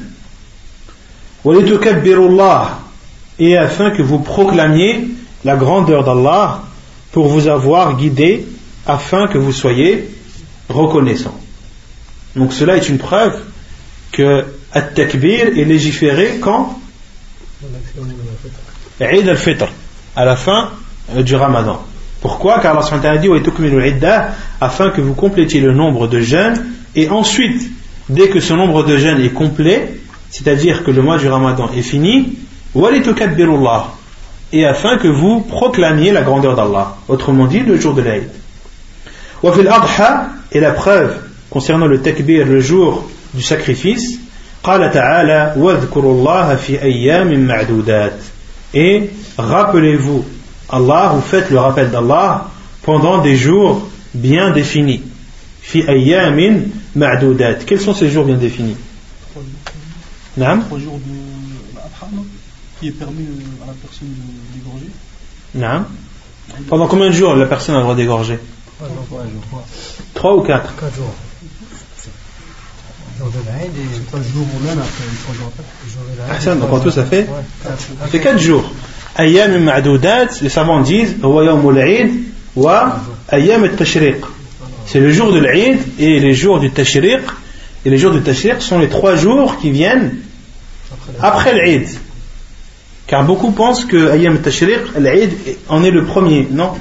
et 3.39 3.57
afin 3.57 3.91
que 3.91 4.01
vous 4.01 4.19
proclamiez 4.19 5.09
la 5.43 5.57
grandeur 5.57 6.05
d'Allah 6.05 6.63
pour 7.11 7.27
vous 7.27 7.47
avoir 7.47 7.97
guidé 7.97 8.45
afin 8.85 9.27
que 9.27 9.37
vous 9.37 9.51
soyez 9.51 10.09
reconnaissant. 10.69 11.37
Donc 12.35 12.53
cela 12.53 12.77
est 12.77 12.87
une 12.87 12.97
preuve 12.97 13.39
que 14.11 14.45
At-Takbir 14.73 15.57
est 15.57 15.65
légiféré 15.65 16.39
quand 16.41 16.79
Eid 18.99 19.27
al-Fitr, 19.27 19.67
à 20.15 20.25
la 20.25 20.35
fin 20.35 20.71
euh, 21.15 21.23
du 21.23 21.35
Ramadan. 21.35 21.83
Pourquoi? 22.21 22.59
Car 22.59 22.77
Allah 22.77 23.17
dit 23.17 23.29
afin 24.61 24.89
que 24.91 25.01
vous 25.01 25.13
complétiez 25.13 25.59
le 25.61 25.73
nombre 25.73 26.07
de 26.07 26.21
jeûnes 26.21 26.65
et 26.95 27.09
ensuite, 27.09 27.69
dès 28.09 28.29
que 28.29 28.39
ce 28.39 28.53
nombre 28.53 28.83
de 28.83 28.97
jeûnes 28.97 29.21
est 29.21 29.33
complet, 29.33 29.99
c'est-à-dire 30.29 30.83
que 30.83 30.91
le 30.91 31.01
mois 31.01 31.17
du 31.17 31.27
Ramadan 31.27 31.69
est 31.75 31.81
fini, 31.81 32.37
et 34.53 34.65
afin 34.65 34.97
que 34.97 35.07
vous 35.07 35.41
proclamiez 35.41 36.11
la 36.11 36.21
grandeur 36.21 36.55
d'Allah. 36.55 36.95
Autrement 37.07 37.45
dit, 37.45 37.59
le 37.59 37.79
jour 37.79 37.93
de 37.93 38.01
l'Aïd. 38.01 38.29
Et 40.51 40.59
la 40.59 40.71
preuve 40.71 41.17
concernant 41.49 41.87
le 41.87 42.01
takbir, 42.01 42.45
le 42.45 42.59
jour 42.61 43.09
du 43.33 43.41
sacrifice, 43.41 44.19
et 48.73 49.09
rappelez-vous 49.37 50.25
Allah 50.69 51.13
ou 51.15 51.21
faites 51.21 51.49
le 51.49 51.59
rappel 51.59 51.91
d'Allah 51.91 52.47
pendant 52.81 53.21
des 53.21 53.35
jours 53.35 53.87
bien 54.13 54.51
définis. 54.51 55.03
Fi 55.61 55.83
Quels 57.65 57.81
sont 57.81 57.93
ces 57.93 58.09
jours 58.09 58.25
bien 58.25 58.37
définis? 58.37 58.77
Trois 60.35 60.79
jours 60.79 60.97
de 60.97 61.13
qui 62.79 62.87
est 62.87 62.91
permis 62.91 63.27
à 63.63 63.67
la 63.67 63.73
personne 63.73 64.07
d'égorger. 64.53 64.89
Non. 65.55 65.85
Pendant 66.67 66.87
combien 66.87 67.07
de 67.07 67.13
jours 67.13 67.35
la 67.35 67.45
personne 67.45 67.75
a 67.75 67.79
le 67.79 67.83
droit 67.83 67.95
d'égorger? 67.95 68.39
Trois 70.13 70.35
ou 70.35 70.41
quatre? 70.41 70.75
Quatre 70.75 70.95
jours. 70.95 71.13
Ah, 76.29 76.55
donc 76.55 76.73
en 76.73 76.79
tout, 76.79 76.91
ça 76.91 77.05
fait, 77.05 77.27
ça 77.63 78.07
fait 78.07 78.19
4 78.19 78.39
jours. 78.39 78.69
Ayam 79.15 79.63
ma'doudat, 79.63 80.27
les 80.41 80.49
savants 80.49 80.81
disent, 80.81 81.15
wa 81.21 83.01
ayam. 83.29 83.69
C'est 84.85 84.99
le 84.99 85.11
jour 85.11 85.31
de 85.31 85.39
l'Aïd 85.39 85.79
et 85.99 86.19
les 86.19 86.33
jours 86.33 86.59
du 86.59 86.71
tashriq. 86.71 87.21
Et 87.85 87.89
les 87.89 87.97
jours 87.97 88.11
du 88.11 88.21
tashriq 88.21 88.61
sont 88.61 88.79
les 88.79 88.89
trois 88.89 89.15
jours 89.15 89.57
qui 89.59 89.71
viennent 89.71 90.17
après 91.21 91.53
l'Aïd. 91.53 91.87
Car 93.07 93.23
beaucoup 93.23 93.51
pensent 93.51 93.85
que 93.85 94.11
Ayam 94.11 94.39
Tashriq, 94.39 94.79
l'Aïd 94.97 95.31
en 95.67 95.83
est 95.83 95.91
le 95.91 96.05
premier. 96.05 96.47
Non. 96.49 96.71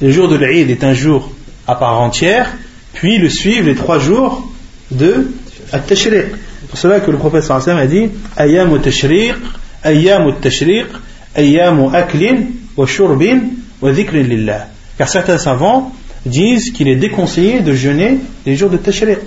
Le 0.00 0.10
jour 0.10 0.28
de 0.28 0.36
l'Aïd 0.36 0.70
est 0.70 0.84
un 0.84 0.94
jour 0.94 1.30
à 1.66 1.74
part 1.74 2.00
entière, 2.00 2.52
puis 2.92 3.18
le 3.18 3.28
suivent 3.28 3.66
les 3.66 3.74
trois 3.74 3.98
jours 3.98 4.46
de 4.90 5.30
Tashriq. 5.70 6.26
C'est 6.60 6.68
pour 6.68 6.78
cela 6.78 7.00
que 7.00 7.10
le 7.10 7.18
prophète 7.18 7.44
sallam 7.44 7.78
a 7.78 7.86
dit 7.86 8.08
Ayam 8.36 8.80
Tashriq, 8.80 9.34
Ayam 9.82 10.34
Tashriq, 10.40 10.86
Ayam 11.34 11.94
Aklin, 11.94 12.46
wa 12.76 12.86
Shurbin, 12.86 13.40
wa 13.80 13.92
Dhikrin 13.92 14.22
Lillah. 14.22 14.68
Car 14.96 15.08
certains 15.08 15.38
savants 15.38 15.92
disent 16.24 16.70
qu'il 16.70 16.88
est 16.88 16.96
déconseillé 16.96 17.60
de 17.60 17.72
jeûner 17.72 18.18
les 18.46 18.56
jours 18.56 18.70
de 18.70 18.76
Tashriq. 18.76 19.20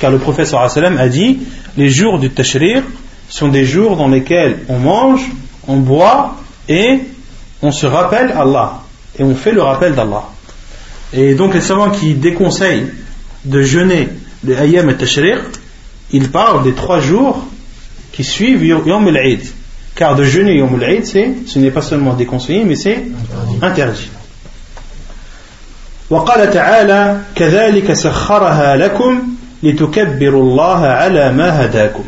Car 0.00 0.10
le 0.10 0.18
prophète 0.18 0.46
sallam 0.46 0.98
a 0.98 1.08
dit 1.08 1.38
les 1.76 1.88
jours 1.88 2.18
du 2.18 2.30
Tashriq 2.30 2.84
sont 3.28 3.48
des 3.48 3.64
jours 3.64 3.96
dans 3.96 4.08
lesquels 4.08 4.60
on 4.68 4.78
mange, 4.78 5.22
on 5.68 5.76
boit 5.76 6.36
et 6.68 7.00
on 7.62 7.70
se 7.70 7.86
rappelle 7.86 8.32
Allah. 8.32 8.82
Et 9.18 9.24
on 9.24 9.34
fait 9.34 9.52
le 9.52 9.62
rappel 9.62 9.94
d'Allah. 9.94 10.24
Et 11.12 11.34
donc 11.34 11.54
les 11.54 11.60
savants 11.60 11.90
qui 11.90 12.14
déconseillent 12.14 12.86
de 13.44 13.62
jeûner 13.62 14.08
le 14.43 14.57
Ayam 14.57 14.89
et 14.89 14.95
Tashriq, 14.95 15.39
ils 16.11 16.29
parlent 16.29 16.63
des 16.63 16.73
trois 16.73 16.99
jours 16.99 17.45
qui 18.11 18.23
suivent 18.23 18.63
Yom 18.63 19.07
al-Eid. 19.07 19.41
Car 19.95 20.15
de 20.15 20.23
jeûner 20.23 20.57
Yom 20.57 20.75
al-Eid, 20.75 21.05
ce 21.05 21.59
n'est 21.59 21.71
pas 21.71 21.81
seulement 21.81 22.13
déconseillé, 22.13 22.63
mais 22.63 22.75
c'est 22.75 23.03
interdit. 23.61 24.09
وقال 26.09 26.51
تعالى 26.53 27.19
كذلك 27.35 27.93
سخرها 27.93 28.75
لكم 28.75 29.23
لتكبروا 29.63 30.43
الله 30.43 30.85
على 30.85 31.31
ما 31.31 31.65
هداكم 31.65 32.03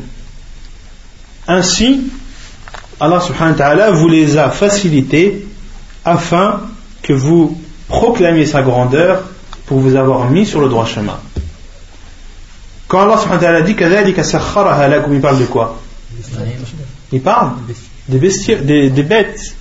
Ainsi, 1.48 2.02
Allah 3.00 3.22
subhanahu 3.22 3.54
wa 3.54 3.58
ta'ala 3.58 3.92
vous 3.92 4.10
les 4.10 4.38
a 4.38 4.50
facilités 4.50 5.48
afin 6.04 6.60
que 7.02 7.14
vous 7.14 7.58
proclamiez 7.88 8.46
sa 8.46 8.62
grandeur 8.62 9.24
pour 9.66 9.80
vous 9.80 9.96
avoir 9.96 10.30
mis 10.30 10.46
sur 10.46 10.60
le 10.60 10.68
droit 10.68 10.86
chemin. 10.86 11.18
Quand 12.93 13.05
Allah 13.05 13.17
subhanahu 13.17 13.41
wa 13.41 13.49
ta'ala 13.49 13.63
dit 13.63 13.75
il 15.15 15.21
parle 15.23 15.39
de 15.39 15.45
quoi? 15.47 15.81
Il 17.11 17.23
parle 17.23 17.53
des, 18.07 18.19
bestiaux, 18.19 18.59
des, 18.61 18.91
des, 18.91 19.03
bêtes. 19.03 19.57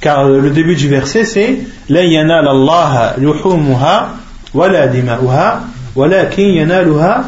Car 0.00 0.24
le 0.24 0.50
début 0.50 0.74
du 0.74 0.88
verset 0.88 1.24
c'est 1.24 1.60
La 1.88 2.02
yanal 2.02 2.48
Allah 2.48 3.14
luhumuha 3.18 4.08
wa 4.52 4.68
la 4.68 4.88
dima'uha 4.88 5.60
wa 5.94 6.08
la 6.08 6.24
yanaluha 6.24 7.24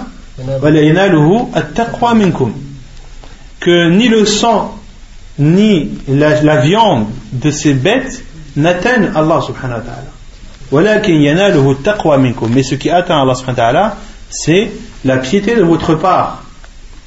wa 0.61 0.71
la 0.73 0.83
yanaluhu 0.83 1.51
at-taqwa 1.55 2.15
minkum. 2.15 2.53
Que 3.61 3.91
ni 3.91 4.09
le 4.09 4.25
sang 4.25 4.77
ni 5.39 5.89
la, 6.09 6.43
la 6.43 6.57
viande 6.57 7.07
de 7.31 7.53
ces 7.53 7.75
bêtes 7.75 8.25
n'atteignent 8.57 9.13
Allah 9.15 9.41
subhanahu 9.41 9.79
wa 9.79 9.85
ta'ala. 9.85 10.99
Mais 12.51 12.63
ce 12.65 12.75
qui 12.75 12.91
atteint 12.91 13.23
Allah 13.23 13.35
subhanahu 13.37 13.57
wa 13.57 13.65
ta'ala, 13.65 13.97
c'est 14.31 14.71
la 15.05 15.19
piété 15.19 15.55
de 15.55 15.63
votre 15.63 15.95
part. 15.95 16.43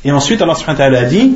Et 0.04 0.12
ensuite, 0.12 0.42
Allah 0.42 0.56
subhanahu 0.56 0.80
wa 0.80 0.86
ta'ala 0.90 1.06
dit 1.06 1.34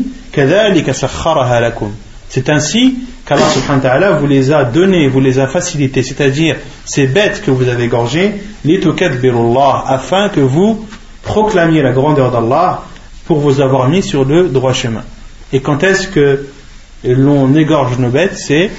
C'est 2.30 2.50
ainsi 2.50 2.96
qu'Allah 3.26 3.50
subhanahu 3.50 4.20
vous 4.20 4.28
les 4.28 4.52
a 4.52 4.64
donnés, 4.64 5.08
vous 5.08 5.20
les 5.20 5.40
a 5.40 5.48
facilités, 5.48 6.04
c'est-à-dire 6.04 6.58
ces 6.84 7.08
bêtes 7.08 7.44
que 7.46 7.52
vous 7.52 7.68
avez 7.68 7.88
gorgées, 7.88 8.34
afin 9.88 10.30
que 10.30 10.40
vous 10.40 10.86
proclamiez 11.24 11.82
la 11.82 11.92
grandeur 11.92 12.32
d'Allah 12.32 12.84
pour 13.26 13.40
vous 13.40 13.62
avoir 13.62 13.88
mis 13.88 14.02
sur 14.02 14.26
le 14.26 14.48
droit 14.50 14.74
chemin. 14.74 15.04
Et 15.54 15.62
quand 15.62 15.84
est-ce 15.84 16.08
que 16.08 16.48
l'on 17.04 17.54
égorge 17.56 17.98
nos 17.98 18.10
bêtes? 18.10 18.38
C'est 18.38 18.72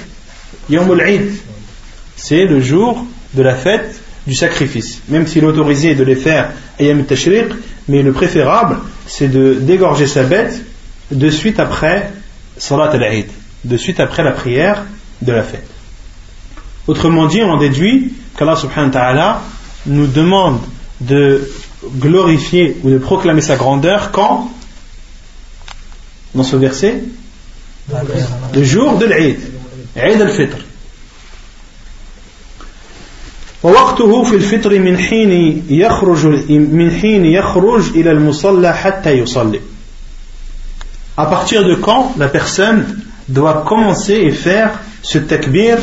C'est 2.17 2.45
le 2.45 2.59
jour 2.59 3.05
de 3.33 3.41
la 3.41 3.55
fête 3.55 4.01
du 4.27 4.35
sacrifice. 4.35 5.01
Même 5.07 5.25
s'il 5.25 5.43
est 5.43 5.47
autorisé 5.47 5.95
de 5.95 6.03
les 6.03 6.15
faire 6.15 6.51
Yom 6.79 7.05
Tashriq, 7.05 7.47
mais 7.87 8.03
le 8.03 8.11
préférable, 8.11 8.77
c'est 9.07 9.29
de 9.29 9.53
d'égorger 9.53 10.05
sa 10.05 10.23
bête 10.23 10.61
de 11.11 11.29
suite 11.29 11.59
après 11.59 12.11
Salat 12.57 12.91
al-Eid 12.91 13.27
de 13.63 13.77
suite 13.77 13.99
après 13.99 14.23
la 14.23 14.31
prière 14.31 14.83
de 15.21 15.31
la 15.31 15.43
fête. 15.43 15.67
Autrement 16.87 17.27
dit, 17.27 17.41
on 17.41 17.57
déduit 17.57 18.13
qu'Allah 18.37 18.55
subhanahu 18.55 18.87
wa 18.87 18.93
ta'ala 18.93 19.41
nous 19.85 20.07
demande 20.07 20.59
de 21.01 21.49
glorifier 21.97 22.77
ou 22.83 22.89
de 22.89 22.97
proclamer 22.97 23.41
sa 23.41 23.55
grandeur 23.55 24.11
quand? 24.11 24.51
Dans 26.33 26.43
ce 26.43 26.55
verset? 26.55 27.03
Le 28.53 28.63
jour 28.63 28.97
de 28.97 29.05
l'Eid, 29.05 29.39
Eid 29.95 30.21
al-Fitr. 30.21 30.57
ووقته 33.62 34.24
في 34.24 34.34
الفطر 34.34 34.78
من 34.78 34.98
حين 34.98 35.62
يخرج 35.70 36.26
من 36.50 36.90
حين 36.90 37.24
يخرج 37.24 37.88
إلى 37.94 38.10
المصلى 38.10 38.72
حتى 38.74 39.10
يصلي. 39.10 39.60
À 41.16 41.26
partir 41.26 41.64
de 41.64 41.74
quand 41.74 42.14
la 42.18 42.28
personne 42.28 43.02
doit 43.28 43.64
commencer 43.66 44.14
et 44.14 44.30
faire 44.30 44.80
ce 45.02 45.18
takbir. 45.18 45.78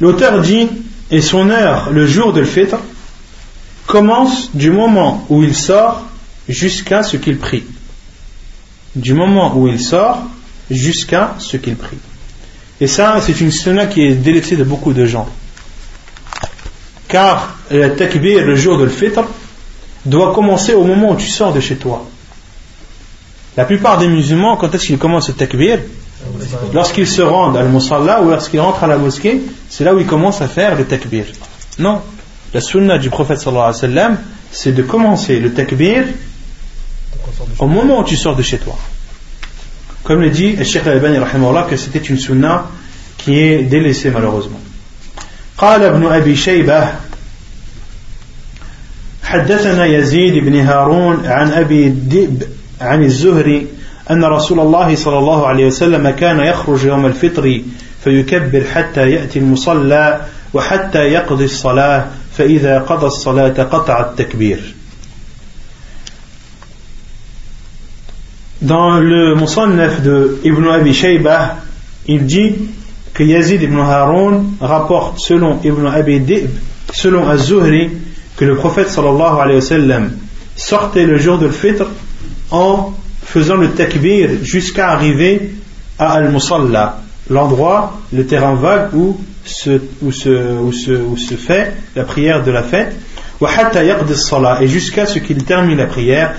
L'auteur 0.00 0.40
dit, 0.40 0.68
et 1.10 1.20
son 1.20 1.50
heure, 1.50 1.90
le 1.90 2.06
jour 2.06 2.32
de 2.32 2.40
l'fitr, 2.40 2.78
commence 3.86 4.50
du 4.54 4.70
moment 4.70 5.26
où 5.28 5.42
il 5.42 5.54
sort 5.54 6.02
jusqu'à 6.48 7.02
ce 7.02 7.16
qu'il 7.16 7.36
prie. 7.36 7.64
Du 8.94 9.14
moment 9.14 9.56
où 9.56 9.68
il 9.68 9.80
sort 9.80 10.22
jusqu'à 10.70 11.34
ce 11.38 11.56
qu'il 11.56 11.76
prie. 11.76 11.98
Et 12.80 12.86
ça, 12.86 13.20
c'est 13.20 13.40
une 13.40 13.50
sunna 13.50 13.86
qui 13.86 14.02
est 14.02 14.14
délaissée 14.14 14.56
de 14.56 14.64
beaucoup 14.64 14.92
de 14.92 15.04
gens. 15.04 15.28
Car 17.07 17.57
le 17.71 17.95
takbir, 17.95 18.45
le 18.45 18.55
jour 18.55 18.77
de 18.77 18.85
l'fitr, 18.85 19.23
doit 20.05 20.33
commencer 20.33 20.73
au 20.73 20.83
moment 20.83 21.11
où 21.11 21.15
tu 21.15 21.27
sors 21.27 21.53
de 21.53 21.59
chez 21.59 21.75
toi. 21.75 22.05
La 23.57 23.65
plupart 23.65 23.97
des 23.97 24.07
musulmans, 24.07 24.57
quand 24.57 24.73
est-ce 24.73 24.87
qu'ils 24.87 24.97
commencent 24.97 25.29
le 25.29 25.35
takbir? 25.35 25.79
Lorsqu'ils 26.73 27.07
se 27.07 27.21
rendent 27.21 27.57
à 27.57 27.61
al-musalla 27.61 28.21
ou 28.21 28.29
lorsqu'ils 28.29 28.59
rentrent 28.59 28.83
à 28.83 28.87
la 28.87 28.97
mosquée, 28.97 29.41
c'est 29.69 29.83
là 29.83 29.93
où 29.93 29.99
ils 29.99 30.05
commencent 30.05 30.41
à 30.41 30.47
faire 30.47 30.75
le 30.75 30.85
takbir. 30.85 31.25
Non. 31.79 32.01
La 32.53 32.61
sunna 32.61 32.97
du 32.97 33.09
prophète 33.09 33.39
sallallahu 33.39 33.69
alayhi 33.69 33.75
wa 33.75 33.81
sallam, 33.81 34.17
c'est 34.51 34.71
de 34.71 34.81
commencer 34.81 35.39
le 35.39 35.53
takbir 35.53 36.05
au 37.59 37.67
moment 37.67 37.99
où 37.99 38.03
tu 38.03 38.15
sors 38.15 38.35
de 38.35 38.41
chez 38.41 38.57
toi. 38.57 38.77
Comme 40.03 40.21
le 40.21 40.29
dit 40.29 40.55
Sheikh 40.63 40.85
al-Albani 40.87 41.17
que 41.69 41.75
c'était 41.77 41.99
une 41.99 42.17
sunna 42.17 42.67
qui 43.17 43.39
est 43.39 43.63
délaissée 43.63 44.11
malheureusement. 44.11 44.59
قال 45.57 45.83
ابن 45.83 46.05
أبي 46.05 46.35
شيبة 46.35 46.89
حدثنا 49.23 49.85
يزيد 49.85 50.43
بن 50.43 50.59
هارون 50.59 51.25
عن 51.25 51.51
أبي 51.51 51.89
دب 51.89 52.43
عن 52.81 53.03
الزهري 53.03 53.67
أن 54.11 54.23
رسول 54.23 54.59
الله 54.59 54.95
صلى 54.95 55.17
الله 55.17 55.47
عليه 55.47 55.65
وسلم 55.65 56.09
كان 56.09 56.39
يخرج 56.39 56.85
يوم 56.85 57.05
الفطر 57.05 57.61
فيكبر 58.03 58.63
حتى 58.73 59.11
يأتي 59.11 59.39
المصلى 59.39 60.21
وحتى 60.53 60.99
يقضي 60.99 61.45
الصلاة 61.45 62.07
فإذا 62.37 62.79
قضى 62.79 63.07
الصلاة 63.07 63.63
قطع 63.63 64.01
التكبير. 64.01 64.59
Dans 68.61 68.99
le 68.99 69.35
Musannaf 69.35 70.01
de 70.01 70.39
Ibn 70.43 70.67
Abi 70.69 70.93
Shaybah, 70.93 71.57
il 72.07 72.25
dit 72.25 72.55
que 73.15 73.23
Yazid 73.23 73.63
ibn 73.63 73.79
Harun 73.79 74.57
rapporte 74.59 75.19
selon 75.19 75.59
Ibn 75.63 75.87
Abi 75.87 76.19
Dib, 76.19 76.49
selon 76.91 77.27
Az-Zuhri, 77.29 77.89
que 78.35 78.43
le 78.43 78.55
prophète 78.57 78.89
sallallahu 78.89 79.39
alayhi 79.39 79.55
wa 79.55 79.61
sallam 79.61 80.11
sortait 80.57 81.05
le 81.05 81.17
jour 81.17 81.37
de 81.37 81.47
l'Fitr 81.47 81.85
en 82.51 82.93
faisant 83.23 83.55
le 83.55 83.71
takbir 83.71 84.29
jusqu'à 84.43 84.89
arriver 84.89 85.55
à 85.97 86.11
Al-Musalla, 86.11 86.99
l'endroit, 87.29 88.01
le 88.11 88.25
terrain 88.25 88.55
vague 88.55 88.93
où 88.93 89.17
se, 89.45 89.79
fait 91.37 91.73
la 91.95 92.03
prière 92.03 92.43
de 92.43 92.51
la 92.51 92.63
fête, 92.63 92.97
et 93.41 94.67
jusqu'à 94.67 95.05
ce 95.05 95.19
qu'il 95.19 95.45
termine 95.45 95.77
la 95.77 95.85
prière, 95.85 96.35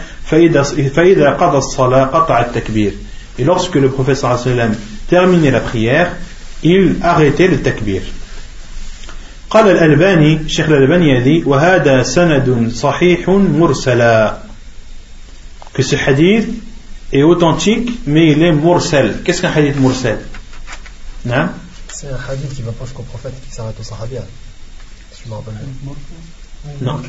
et 3.39 3.45
lorsque 3.45 3.75
le 3.77 3.89
prophète 3.89 4.17
sallam 4.17 4.75
terminait 5.09 5.51
la 5.51 5.61
prière, 5.61 6.13
il 6.66 6.98
arrêtait 7.02 7.48
le 7.48 7.62
takbir. 7.62 8.02
قال 9.52 9.68
الألباني 9.68 10.50
شيخ 10.50 10.66
الألباني 10.66 11.10
يدي 11.10 11.44
وهذا 11.44 12.04
سند 12.04 12.72
صحيح 12.74 13.30
مرسلا 13.30 14.38
que 15.74 15.84
ce 15.84 15.96
hadith 15.96 16.50
est 17.14 17.24
authentique, 17.24 18.02
mais 18.06 18.32
il 18.32 18.42
est 18.44 18.52
mursal. 18.52 19.22
Qu'est-ce 19.24 19.42
qu'un 19.42 19.52
hadith 19.52 19.78
mursal 19.78 20.20
C'est 21.24 22.08
un 22.08 22.20
hadith 22.30 22.54
qui 22.56 22.62
va 22.62 22.72
pas 22.72 22.86
jusqu'au 22.86 23.04
prophète 23.04 23.34
qui 23.46 23.54
s'arrête 23.54 23.80
au 23.80 23.84
sahabia. 23.84 24.24
Si 25.12 25.24
je 25.26 25.30
me 25.30 25.36
rappelle 25.36 25.54
Non. 26.82 27.00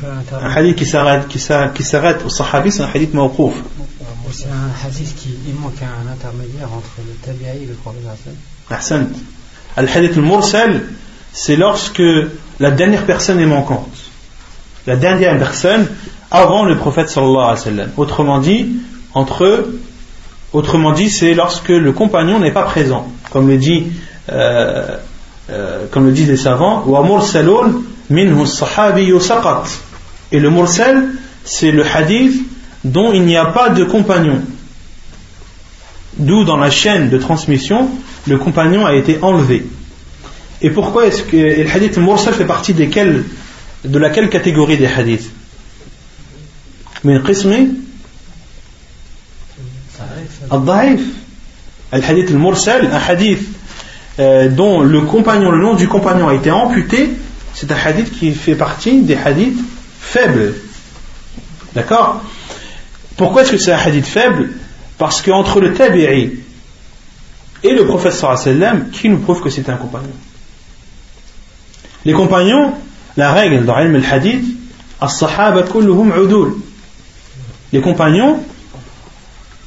Un 0.41 0.49
hadith 0.49 0.75
qui 0.77 0.85
s'arrête, 0.85 1.27
qui 1.27 1.39
s'arrête 1.39 2.23
au 2.25 2.29
sahabi, 2.29 2.71
c'est 2.71 2.81
un 2.81 2.89
hadith 2.93 3.13
mawqouf. 3.13 3.53
C'est 4.31 4.45
un 4.45 4.87
hadith 4.87 5.15
qui 5.15 5.29
il 5.47 5.55
manque 5.55 5.81
un 5.81 6.11
intermédiaire 6.11 6.71
entre 6.71 6.91
le 7.05 7.13
tabi'i 7.15 7.63
et 7.63 7.65
le 7.65 7.73
prophète. 7.73 8.01
Ahsan. 8.69 9.07
Al 9.78 9.88
hadith 9.88 10.16
mursal, 10.16 10.82
c'est 11.32 11.54
lorsque 11.54 12.02
la 12.58 12.72
dernière 12.72 13.04
personne 13.06 13.38
est 13.38 13.46
manquante. 13.46 13.96
La 14.88 14.96
dernière 14.96 15.38
personne 15.38 15.86
avant 16.32 16.64
le 16.64 16.76
prophète 16.76 17.08
sallallahu 17.08 17.36
alayhi 17.36 17.50
wa 17.50 17.56
sallam. 17.56 17.90
Autrement 17.96 18.38
dit, 18.40 18.70
entre 19.14 19.68
autrement 20.52 20.90
dit, 20.90 21.10
c'est 21.10 21.32
lorsque 21.32 21.68
le 21.68 21.92
compagnon 21.92 22.40
n'est 22.40 22.50
pas 22.50 22.64
présent. 22.64 23.06
Comme 23.30 23.46
le 23.46 23.56
dit, 23.56 23.84
euh, 24.32 24.96
euh, 25.48 26.10
disent 26.10 26.28
les 26.28 26.36
savants, 26.36 26.84
Et 30.32 30.40
le 30.40 30.50
mursal, 30.50 31.08
c'est 31.44 31.70
le 31.70 31.86
hadith 31.86 32.34
dont 32.82 33.12
il 33.12 33.22
n'y 33.22 33.36
a 33.36 33.44
pas 33.44 33.68
de 33.68 33.84
compagnon. 33.84 34.42
D'où 36.16 36.42
dans 36.42 36.56
la 36.56 36.70
chaîne 36.70 37.10
de 37.10 37.18
transmission, 37.18 37.88
le 38.26 38.38
compagnon 38.38 38.86
a 38.86 38.94
été 38.94 39.18
enlevé. 39.22 39.66
Et 40.60 40.70
pourquoi 40.70 41.06
est-ce 41.06 41.22
que 41.22 41.36
le 41.36 41.70
hadith 41.70 41.98
mursal 41.98 42.34
fait 42.34 42.44
partie 42.44 42.74
de 42.74 43.98
laquelle 43.98 44.28
catégorie 44.28 44.76
des 44.76 44.86
hadiths? 44.86 45.30
Min 47.04 47.20
qismi? 47.20 47.68
Al-Da'if. 50.50 51.00
Al-Hadith 51.90 52.30
al-Mursal, 52.30 52.86
un 52.92 52.98
hadith 52.98 53.48
euh, 54.18 54.48
dont 54.48 54.82
le 54.82 55.00
le 55.00 55.58
nom 55.58 55.74
du 55.74 55.88
compagnon 55.88 56.28
a 56.28 56.34
été 56.34 56.50
amputé, 56.50 57.10
c'est 57.54 57.72
un 57.72 57.76
hadith 57.82 58.18
qui 58.18 58.32
fait 58.32 58.56
partie 58.56 59.00
des 59.00 59.16
hadiths 59.16 59.58
faibles. 60.00 60.54
D'accord? 61.74 62.22
Pourquoi 63.16 63.42
est-ce 63.42 63.52
que 63.52 63.58
c'est 63.58 63.72
un 63.72 63.78
hadith 63.78 64.06
faible? 64.06 64.50
Parce 64.98 65.22
qu'entre 65.22 65.60
le 65.60 65.72
tabi'i 65.72 66.40
et 67.62 67.72
le 67.72 67.86
prophète 67.86 68.12
sallam, 68.12 68.90
qui 68.90 69.08
nous 69.08 69.18
prouve 69.18 69.40
que 69.40 69.50
c'est 69.50 69.68
un 69.68 69.76
compagnon 69.76 70.12
Les 72.04 72.12
compagnons, 72.12 72.72
la 73.16 73.32
règle 73.32 73.64
dans 73.64 73.78
le 73.78 74.02
hadith, 74.04 74.44
as-sahaba 75.00 75.62
kulluhum. 75.64 76.12
Les 77.72 77.80
compagnons, 77.80 78.40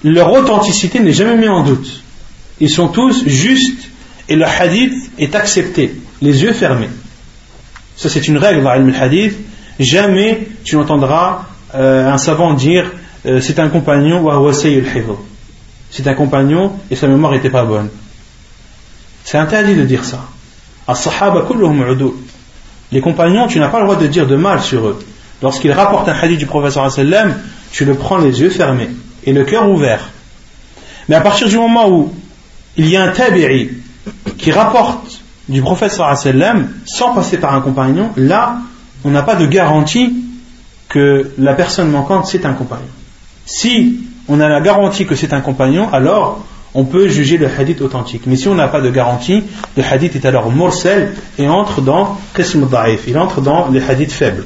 leur 0.04 0.32
authenticité 0.32 1.00
n'est 1.00 1.14
jamais 1.14 1.36
mise 1.36 1.50
en 1.50 1.64
doute. 1.64 2.04
Ils 2.60 2.70
sont 2.70 2.88
tous 2.88 3.26
justes 3.28 3.90
et 4.30 4.36
le 4.36 4.46
hadith 4.46 5.12
est 5.18 5.36
accepté, 5.36 5.96
les 6.22 6.44
yeux 6.44 6.54
fermés. 6.54 6.90
Ça, 7.96 8.10
c'est 8.10 8.28
une 8.28 8.38
règle 8.38 8.64
dans 8.64 8.74
le 8.74 8.96
hadith. 8.96 9.38
Jamais 9.80 10.48
tu 10.64 10.76
n'entendras 10.76 11.46
euh, 11.76 12.12
un 12.12 12.18
savant 12.18 12.54
dire 12.54 12.92
euh, 13.26 13.40
c'est 13.42 13.60
un 13.60 13.70
compagnon 13.70 14.28
c'est 15.92 16.08
un 16.08 16.14
compagnon 16.14 16.74
et 16.90 16.96
sa 16.96 17.08
mémoire 17.08 17.34
n'était 17.34 17.50
pas 17.50 17.66
bonne. 17.66 17.90
C'est 19.24 19.38
interdit 19.38 19.76
de 19.76 19.84
dire 19.84 20.04
ça. 20.04 20.26
Les 22.92 23.02
compagnons, 23.02 23.48
tu 23.48 23.60
n'as 23.60 23.68
pas 23.68 23.80
le 23.80 23.86
droit 23.86 23.98
de 23.98 24.08
dire 24.08 24.26
de 24.26 24.36
mal 24.36 24.62
sur 24.62 24.88
eux. 24.88 25.00
Lorsqu'ils 25.42 25.72
rapportent 25.72 26.10
un 26.10 26.14
hadith 26.14 26.40
du 26.40 26.46
professeur 26.46 26.90
tu 27.72 27.86
le 27.86 27.96
prends 27.96 28.18
les 28.18 28.42
yeux 28.42 28.50
fermés 28.50 28.90
et 29.24 29.34
le 29.34 29.44
cœur 29.44 29.70
ouvert. 29.70 30.10
Mais 31.08 31.16
à 31.16 31.22
partir 31.22 31.48
du 31.48 31.58
moment 31.58 31.90
où 31.90 32.14
il 32.78 32.88
y 32.90 32.96
a 32.96 33.04
un 33.04 33.10
tabi'i 33.10 33.70
qui 34.38 34.52
rapporte 34.52 35.22
du 35.48 35.62
prophète 35.62 35.92
sallam 35.92 36.70
sans 36.86 37.14
passer 37.14 37.38
par 37.38 37.54
un 37.54 37.62
compagnon, 37.62 38.12
là, 38.16 38.58
on 39.04 39.10
n'a 39.10 39.24
pas 39.24 39.36
de 39.36 39.46
garantie 39.46 40.14
que 40.90 41.32
la 41.38 41.54
personne 41.54 41.90
manquante 41.90 42.28
c'est 42.28 42.46
un 42.46 42.54
compagnon. 42.54 42.84
Si 43.46 44.00
on 44.28 44.40
a 44.40 44.48
la 44.48 44.62
garantie 44.62 45.06
que 45.06 45.16
c'est 45.16 45.34
un 45.34 45.42
compagnon, 45.42 45.92
alors 45.92 46.46
on 46.74 46.86
peut 46.86 47.08
juger 47.10 47.38
le 47.38 47.48
hadith 47.48 47.82
authentique. 47.82 48.24
Mais 48.26 48.36
si 48.36 48.48
on 48.48 48.56
n'a 48.56 48.68
pas 48.68 48.82
de 48.82 48.90
garantie, 48.90 49.44
le 49.76 49.84
hadith 49.84 50.16
est 50.16 50.26
alors 50.26 50.50
morcel 50.50 51.14
et 51.38 51.48
entre 51.48 51.82
dans 51.82 52.18
qism 52.36 52.68
da'if, 52.68 53.02
il 53.08 53.18
entre 53.18 53.42
dans 53.42 53.70
les 53.70 53.82
hadiths 53.82 54.14
faibles. 54.14 54.46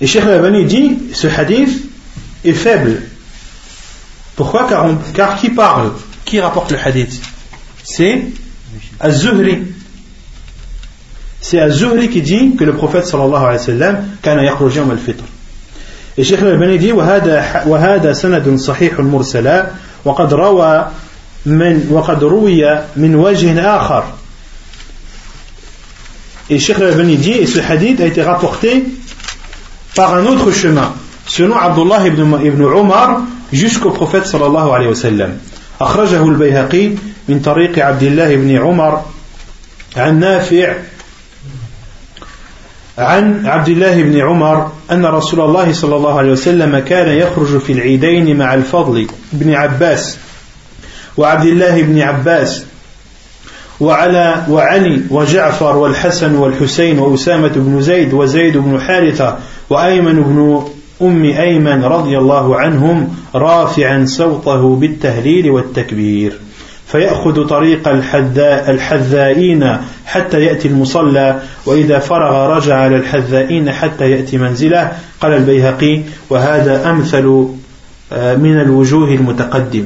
Et 0.00 0.06
Cheikh 0.06 0.24
Al-Albani 0.24 0.64
dit, 0.64 0.98
ce 1.12 1.26
hadith 1.26 1.84
est 2.44 2.52
faible. 2.52 3.02
Pourquoi? 4.34 4.68
Car, 5.14 5.36
qui 5.36 5.48
parle 5.50 5.92
Qui 6.24 6.40
rapporte 6.40 6.72
le 6.72 6.78
hadith? 6.78 7.22
C'est 7.82 8.24
Az-Zuhri. 9.00 9.62
C'est 11.40 11.60
Az-Zuhri 11.60 12.10
qui 12.10 12.20
dit 12.20 12.56
que 12.56 12.64
le 12.64 12.74
prophète 12.74 13.06
sallallahu 13.06 13.42
alayhi 13.42 13.58
wa 13.58 13.64
sallam 13.64 14.04
kana 14.20 14.42
al-fitr. 14.42 15.24
Cheikh 16.24 16.40
Al-Albani 16.40 16.78
dit 16.78 16.92
وهذا 16.92 17.64
وهذا 17.66 18.12
سند 18.12 18.56
صحيح 18.56 19.00
مرسلا 19.00 19.66
وقد 20.04 20.34
روى 20.34 20.86
من 21.46 21.88
وقد 21.90 22.24
روي 22.24 22.64
من 22.96 23.14
وجه 23.14 23.76
آخر. 23.76 24.04
Cheikh 26.48 26.76
Al-Albani 26.76 27.16
dit 27.16 27.32
et 27.32 27.46
ce 27.46 27.58
hadith 27.58 28.00
a 28.00 28.06
été 28.06 28.22
rapporté 28.22 28.84
par 29.94 30.14
un 30.14 30.26
autre 30.26 30.52
chemin 30.52 30.92
selon 31.26 31.56
Abdullah 31.56 32.06
ibn, 32.06 32.38
ibn 32.44 32.62
Umar 32.62 33.22
jusqu'au 33.52 33.90
prophète 33.90 34.26
sallallahu 34.26 34.70
alayhi 34.70 34.88
wa 34.88 34.94
sallam. 34.94 35.30
أخرجه 35.80 36.24
البيهقي 36.24 36.90
من 37.28 37.40
طريق 37.40 37.78
عبد 37.78 38.02
الله 38.02 38.36
بن 38.36 38.56
عمر 38.56 39.04
عن 39.96 40.18
نافع 40.18 40.74
عن 42.98 43.46
عبد 43.46 43.68
الله 43.68 44.02
بن 44.02 44.20
عمر 44.20 44.70
أن 44.92 45.06
رسول 45.06 45.40
الله 45.40 45.72
صلى 45.72 45.96
الله 45.96 46.18
عليه 46.18 46.32
وسلم 46.32 46.78
كان 46.78 47.08
يخرج 47.08 47.58
في 47.58 47.72
العيدين 47.72 48.38
مع 48.38 48.54
الفضل 48.54 49.06
بن 49.32 49.54
عباس 49.54 50.18
وعبد 51.16 51.46
الله 51.46 51.82
بن 51.82 52.00
عباس 52.00 52.64
وعلى 53.80 54.44
وعلي 54.48 55.02
وجعفر 55.10 55.76
والحسن 55.76 56.34
والحسين 56.34 56.98
وأسامة 56.98 57.52
بن 57.56 57.80
زيد 57.80 58.14
وزيد 58.14 58.56
بن 58.56 58.80
حارثة 58.80 59.36
وأيمن 59.70 60.22
بن 60.22 60.66
أم 61.02 61.24
أيمن 61.24 61.84
رضي 61.84 62.18
الله 62.18 62.56
عنهم 62.56 63.16
رافعا 63.34 64.04
صوته 64.06 64.76
بالتهليل 64.76 65.50
والتكبير. 65.50 66.38
فيأخذ 66.86 67.46
طريق 67.46 67.88
الحذائين 68.68 69.76
حتى 70.06 70.44
يأتي 70.44 70.68
المصلى 70.68 71.40
وإذا 71.66 71.98
فرغ 71.98 72.56
رجع 72.56 72.74
على 72.74 72.96
الحذائين 72.96 73.72
حتى 73.72 74.10
يأتي 74.10 74.38
منزله 74.38 74.92
قال 75.20 75.32
البيهقي 75.32 76.00
وهذا 76.30 76.90
أمثل 76.90 77.48
آه، 78.12 78.34
من 78.34 78.60
الوجوه 78.60 79.08
المتقدم. 79.08 79.84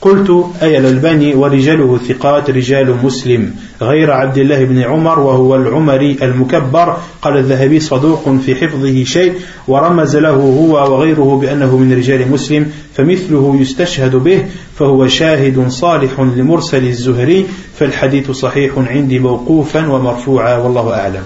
قلت 0.00 0.46
أي 0.62 0.78
الألباني 0.78 1.34
ورجاله 1.34 1.98
ثقات 2.08 2.50
رجال 2.50 2.96
مسلم 3.04 3.54
غير 3.82 4.10
عبد 4.10 4.38
الله 4.38 4.64
بن 4.64 4.78
عمر 4.78 5.18
وهو 5.18 5.56
العمري 5.56 6.16
المكبر. 6.22 6.96
قال 7.22 7.36
الذهبي 7.36 7.80
صدوق 7.80 8.28
في 8.46 8.54
حفظه 8.54 9.04
شيء 9.04 9.32
ورمز 9.68 10.16
له 10.16 10.30
هو 10.30 10.72
وغيره 10.72 11.38
بأنه 11.40 11.76
من 11.76 11.92
رجال 11.92 12.32
مسلم 12.32 12.72
فمثله 12.94 13.56
يستشهد 13.60 14.16
به 14.16 14.44
فهو 14.78 15.06
شاهد 15.06 15.68
صالح 15.68 16.20
لمرسل 16.20 16.86
الزهري 16.86 17.46
فالحديث 17.78 18.30
صحيح 18.30 18.72
عندي 18.76 19.18
موقوفا 19.18 19.86
ومرفوعا 19.86 20.56
والله 20.56 20.94
أعلم. 20.94 21.22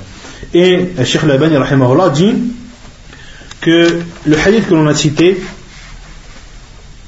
Et 0.55 1.05
Cheikh 1.05 1.23
Labani 1.23 1.57
rahimahullah 1.57 2.11
dit 2.11 2.35
que 3.61 4.01
le 4.27 4.37
hadith 4.37 4.69
que 4.69 4.75
l'on 4.75 4.87
a 4.87 4.95
cité 4.95 5.37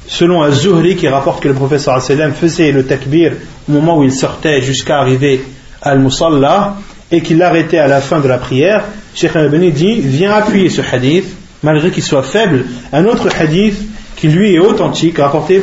selon 0.08 0.42
Az-Zuhri 0.42 0.96
qui 0.96 1.08
rapporte 1.08 1.42
que 1.42 1.48
le 1.48 1.54
professeur 1.54 2.00
sallam 2.00 2.32
faisait 2.32 2.72
le 2.72 2.84
takbir 2.84 3.32
au 3.68 3.72
moment 3.72 3.98
où 3.98 4.04
il 4.04 4.12
sortait 4.12 4.62
jusqu'à 4.62 4.98
arriver 4.98 5.44
al-Musalla 5.82 6.76
et 7.10 7.20
qu'il 7.20 7.38
l'arrêtait 7.38 7.78
à 7.78 7.86
la 7.86 8.00
fin 8.00 8.20
de 8.20 8.28
la 8.28 8.38
prière, 8.38 8.84
Sheikh 9.14 9.36
al-Bani 9.36 9.72
dit 9.72 10.00
vient 10.00 10.32
appuyer 10.32 10.68
ce 10.68 10.82
hadith, 10.82 11.26
malgré 11.62 11.90
qu'il 11.90 12.02
soit 12.02 12.22
faible, 12.22 12.64
un 12.92 13.04
autre 13.04 13.28
hadith 13.38 13.76
qui 14.16 14.28
lui 14.28 14.54
est 14.54 14.58
authentique, 14.58 15.18
rapporté 15.18 15.62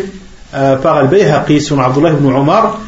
euh, 0.53 0.75
par 0.77 0.97
Al-Bayhaqi 0.97 1.61
sur 1.61 1.79
Abdullah 1.79 2.11
ibn 2.11 2.31
Omar, 2.33 2.79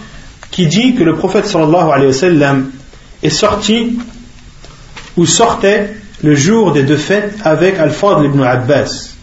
qui 0.51 0.67
dit 0.67 0.95
que 0.95 1.03
le 1.03 1.15
prophète 1.15 1.47
sallallahu 1.47 1.91
alayhi 1.91 2.07
wa 2.07 2.13
sallam 2.13 2.71
est 3.23 3.29
sorti 3.29 3.97
ou 5.17 5.25
sortait 5.25 5.95
le 6.23 6.35
jour 6.35 6.71
des 6.71 6.83
deux 6.83 6.97
fêtes 6.97 7.35
avec 7.43 7.77
Al-Fadl 7.79 8.25
ibn 8.25 8.41
Abbas 8.41 9.14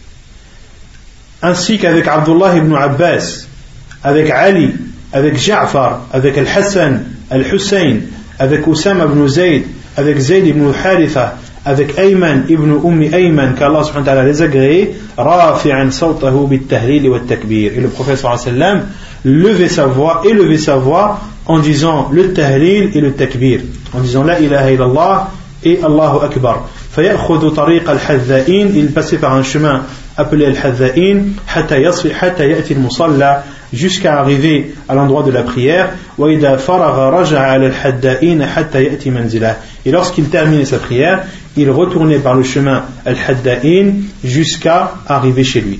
ainsi 1.43 1.77
qu'avec 1.77 2.07
Abdullah 2.07 2.55
ibn 2.55 2.73
Abbas, 2.73 3.45
avec 4.03 4.31
Ali, 4.31 4.71
avec 5.11 5.37
Ja'far, 5.37 6.07
avec 6.11 6.37
Al-Hassan, 6.37 7.03
Al-Hussein, 7.29 7.99
avec 8.39 8.65
Oussama 8.65 9.03
ibn 9.05 9.27
Zayd, 9.27 9.63
avec 9.97 10.17
Zayd 10.17 10.47
ibn 10.47 10.71
Haritha, 10.71 11.35
avec 11.65 11.97
Ayman 11.99 12.45
ibn 12.49 12.71
Ummi 12.83 13.13
Ayman, 13.13 13.55
qu'Allah 13.55 13.83
subhanahu 13.83 14.05
wa 14.07 14.13
ta'ala 14.13 14.23
les 14.23 14.41
a 14.41 14.45
agréés, 14.45 14.95
rafi'an 15.17 15.91
sawtahu 15.91 16.47
bit 16.47 16.67
tahlil 16.67 17.09
wa 17.09 17.19
takbir. 17.19 17.73
Et 17.75 17.81
le 17.81 17.89
prophète 17.89 18.17
sallallahu 18.17 18.81
levait 19.25 19.69
sa 19.69 19.85
voix, 19.85 20.21
élevait 20.25 20.57
sa 20.57 20.77
voix 20.77 21.19
en 21.45 21.59
disant 21.59 22.09
le 22.11 22.33
tahlil 22.33 22.91
et 22.95 23.01
le 23.01 23.13
takbir, 23.13 23.59
en 23.93 23.99
disant 23.99 24.23
la 24.23 24.39
ilaha 24.39 24.71
illallah 24.71 25.31
et 25.63 25.79
Allahu 25.83 26.25
akbar. 26.25 26.69
فيأخذ 26.95 27.55
طريق 27.55 27.89
الحذائين 27.89 28.75
il 28.75 28.91
passait 28.91 29.17
par 29.17 29.33
un 29.33 29.41
chemin 29.41 29.81
appelé 30.17 30.45
al-musalla, 32.69 33.43
jusqu'à 33.71 34.19
arriver 34.19 34.75
à 34.87 34.93
l'endroit 34.95 35.23
de 35.23 35.31
la 35.31 35.43
prière, 35.43 35.89
et 39.85 39.91
lorsqu'il 39.91 40.29
terminait 40.29 40.65
sa 40.65 40.77
prière, 40.77 41.25
il 41.55 41.69
retournait 41.69 42.19
par 42.19 42.35
le 42.35 42.43
chemin 42.43 42.85
al-Hadda'in 43.05 43.93
jusqu'à 44.23 44.93
arriver 45.07 45.43
chez 45.43 45.61
lui. 45.61 45.79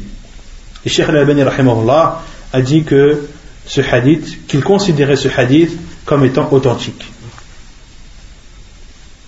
Et 0.85 0.89
Cheikh 0.89 1.09
al-Albani 1.09 1.43
a 1.43 2.61
dit 2.61 2.83
que 2.83 3.27
ce 3.65 3.81
hadith, 3.81 4.45
qu'il 4.47 4.63
considérait 4.63 5.15
ce 5.15 5.29
hadith 5.35 5.71
comme 6.05 6.25
étant 6.25 6.49
authentique. 6.51 7.05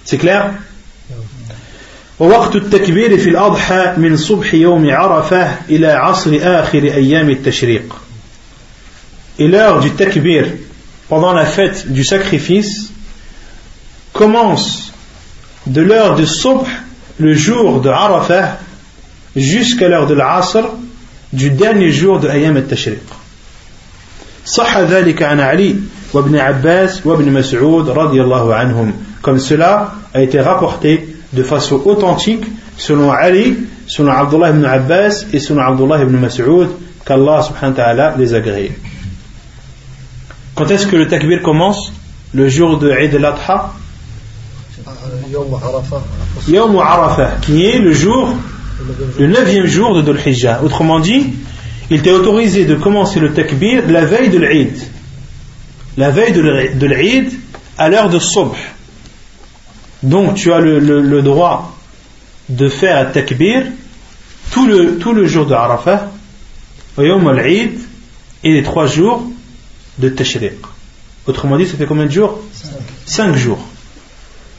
C'est 0.03 0.17
clair? 0.17 0.51
ووقت 2.19 2.55
التكبير 2.55 3.17
في 3.17 3.29
الأضحى 3.29 3.93
من 3.97 4.17
صبح 4.17 4.53
يوم 4.53 4.89
عرفة 4.91 5.57
إلى 5.69 5.87
عصر 5.87 6.39
آخر 6.41 6.83
أيام 6.83 7.29
التشريق 7.29 7.95
Et 9.37 9.47
l'heure 9.49 9.81
du 9.81 9.91
takbir 9.91 10.45
pendant 11.09 11.33
la 11.33 11.45
fête 11.45 11.91
du 11.91 12.05
sacrifice 12.05 12.89
commence 14.13 14.93
de 15.67 15.81
l'heure 15.81 16.15
du 16.15 16.25
subh, 16.25 16.65
le 17.19 17.33
jour 17.33 17.81
de 17.81 17.89
Arafah, 17.89 18.59
jusqu'à 19.35 19.89
l'heure 19.89 20.07
de 20.07 20.13
l'Asr, 20.13 20.63
du 21.33 21.49
dernier 21.49 21.91
jour 21.91 22.19
de 22.21 22.29
Ayam 22.29 22.55
al-Tashriq. 22.55 23.01
صح 24.45 24.77
ذلك 24.77 25.23
عن 25.23 25.39
علي 25.39 25.75
وابن 26.13 26.35
عباس 26.35 27.05
وابن 27.05 27.31
مسعود 27.33 27.89
رضي 27.89 28.21
الله 28.21 28.55
عنهم 28.55 28.93
comme 29.21 29.39
cela 29.39 29.95
a 30.13 30.21
été 30.21 30.39
rapporté 30.39 31.14
de 31.35 31.43
façon 31.43 31.81
authentique 31.85 32.45
selon 32.77 33.11
Ali, 33.11 33.57
selon 33.87 34.11
Abdullah 34.11 34.49
ibn 34.49 34.65
Abbas 34.65 35.25
et 35.33 35.39
selon 35.39 35.61
Abdullah 35.61 36.01
ibn 36.01 36.17
Mas'ud, 36.17 36.69
qu'Allah 37.05 37.43
subhanahu 37.43 37.77
wa 37.77 37.83
ta'ala 37.83 38.15
les 38.17 38.33
agrée. 38.33 38.71
Quand 40.55 40.69
est-ce 40.71 40.87
que 40.87 40.95
le 40.95 41.07
takbir 41.07 41.41
commence? 41.41 41.91
Le 42.33 42.49
jour 42.49 42.79
de 42.79 42.89
Eid 42.89 43.15
al-Adha? 43.15 43.73
Yawm 46.47 46.77
Arafah, 46.77 47.37
qui 47.41 47.65
est 47.65 47.79
le 47.79 47.91
jour, 47.91 48.33
le 49.19 49.27
neuvième 49.27 49.65
jour 49.65 49.95
de 49.95 50.01
Dhul 50.01 50.19
Hijjah. 50.25 50.61
Autrement 50.63 50.99
dit, 50.99 51.33
il 51.89 52.01
t'est 52.01 52.11
autorisé 52.11 52.65
de 52.65 52.75
commencer 52.75 53.19
le 53.19 53.33
takbir 53.33 53.83
la 53.87 54.05
veille 54.05 54.29
de 54.29 54.37
l'Eid. 54.37 54.77
La 55.97 56.09
veille 56.09 56.33
de 56.33 56.85
l'Eid 56.87 57.31
à 57.77 57.89
l'heure 57.89 58.09
de 58.09 58.19
Subh. 58.19 58.55
Donc 60.05 60.35
tu 60.35 60.53
as 60.53 60.59
le, 60.59 61.21
droit 61.21 61.75
de 62.47 62.69
faire 62.69 62.97
un 62.97 63.05
takbir 63.05 63.63
tout 64.51 64.67
le, 64.67 65.25
jour 65.25 65.47
de 65.47 65.53
Arafah, 65.53 66.11
Yawm 66.97 67.27
al-Eid, 67.27 67.79
et 68.43 68.53
les 68.53 68.63
trois 68.63 68.85
jours 68.85 69.23
de 69.97 70.09
Tashriq. 70.09 70.59
Autrement 71.25 71.57
dit, 71.57 71.65
ça 71.65 71.75
fait 71.75 71.87
combien 71.87 72.05
de 72.05 72.11
jours? 72.11 72.39
Cinq 73.05 73.35
jours. 73.35 73.59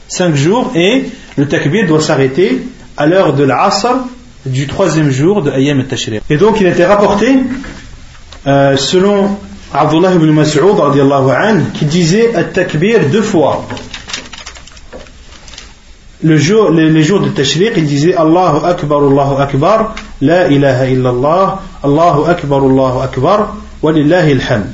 Cinq 0.09 0.35
jours 0.35 0.71
et 0.75 1.05
le 1.37 1.47
takbir 1.47 1.87
doit 1.87 2.01
s'arrêter 2.01 2.63
à 2.97 3.05
l'heure 3.05 3.33
de 3.33 3.45
l'Asr 3.45 4.05
du 4.45 4.67
troisième 4.67 5.09
jour 5.09 5.41
de 5.41 5.51
Ayyam 5.51 5.79
al-Tashriq. 5.79 6.21
Et 6.29 6.35
donc 6.35 6.59
il 6.59 6.67
a 6.67 6.71
été 6.71 6.83
rapporté 6.83 7.37
euh, 8.45 8.75
selon 8.75 9.37
Abdullah 9.73 10.13
ibn 10.13 10.29
Mas'ud 10.31 10.75
qui 11.73 11.85
disait 11.85 12.35
al-takbir 12.35 13.09
deux 13.09 13.21
fois. 13.21 13.65
Le 16.23 16.35
jour, 16.35 16.71
les, 16.71 16.89
les, 16.89 17.03
jours 17.03 17.19
de 17.19 17.29
Tashriq, 17.29 17.73
il 17.77 17.85
disait 17.85 18.15
Allahu 18.15 18.65
Akbar, 18.65 19.03
Allahu 19.03 19.41
Akbar, 19.41 19.95
La 20.21 20.47
ilaha 20.47 20.87
illallah, 20.87 21.61
Allahu 21.83 22.23
Akbar, 22.27 22.63
Allahu 22.63 22.99
Akbar, 23.01 23.55
Walillahi 23.83 24.31
alhamd. 24.31 24.73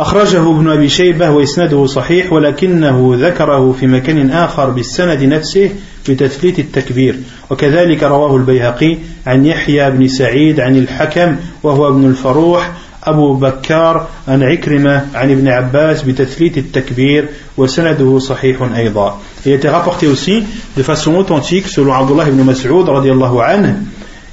أخرجه 0.00 0.50
ابن 0.50 0.70
أبي 0.70 0.88
شيبة 0.88 1.30
وإسناده 1.30 1.86
صحيح 1.86 2.32
ولكنه 2.32 3.14
ذكره 3.14 3.72
في 3.72 3.86
مكان 3.86 4.30
آخر 4.30 4.70
بالسند 4.70 5.22
نفسه 5.22 5.70
بتثليث 6.08 6.58
التكبير 6.58 7.16
وكذلك 7.50 8.02
رواه 8.02 8.36
البيهقي 8.36 8.98
عن 9.26 9.46
يحيى 9.46 9.90
بن 9.90 10.08
سعيد 10.08 10.60
عن 10.60 10.76
الحكم 10.76 11.36
وهو 11.62 11.88
ابن 11.88 12.04
الفروح 12.04 12.72
أبو 13.03 13.33
بكار 13.33 14.07
عن 14.27 14.43
عكرمة 14.43 15.05
عن 15.15 15.31
ابن 15.31 15.47
عباس 15.47 16.01
بتثليث 16.01 16.57
التكبير 16.57 17.29
وسنده 17.57 18.19
صحيح 18.19 18.61
أيضا 18.61 19.17
Il 19.45 19.51
a 19.51 19.55
été 19.55 19.69
rapporté 19.69 20.07
aussi 20.07 20.43
de 20.75 20.83
façon 20.83 21.15
authentique 21.15 21.67
selon 21.67 21.93
Abdullah 21.93 22.27
ibn 22.27 22.43
Mas'ud 22.43 22.89
radiallahu 22.89 23.39
anhu 23.39 23.73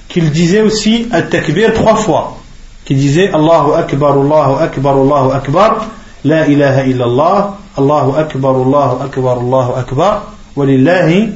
qu'il 0.09 0.31
disait 0.31 0.63
aussi 0.63 1.07
at-takbir 1.13 1.75
trois 1.75 1.95
fois 1.95 2.39
qui 2.85 2.95
disait 2.95 3.29
Allahu 3.33 3.73
Akbar, 3.75 4.13
Allahu 4.13 4.63
Akbar, 4.63 4.97
Allahu 4.97 5.31
Akbar, 5.33 5.87
La 6.25 6.47
ilaha 6.47 6.87
illallah, 6.87 7.59
Allahu 7.77 8.17
Akbar, 8.17 8.55
Allahu 8.55 9.03
Akbar, 9.05 9.39
Allahu 9.39 9.73
Akbar, 9.77 10.35
Walillahi 10.57 11.31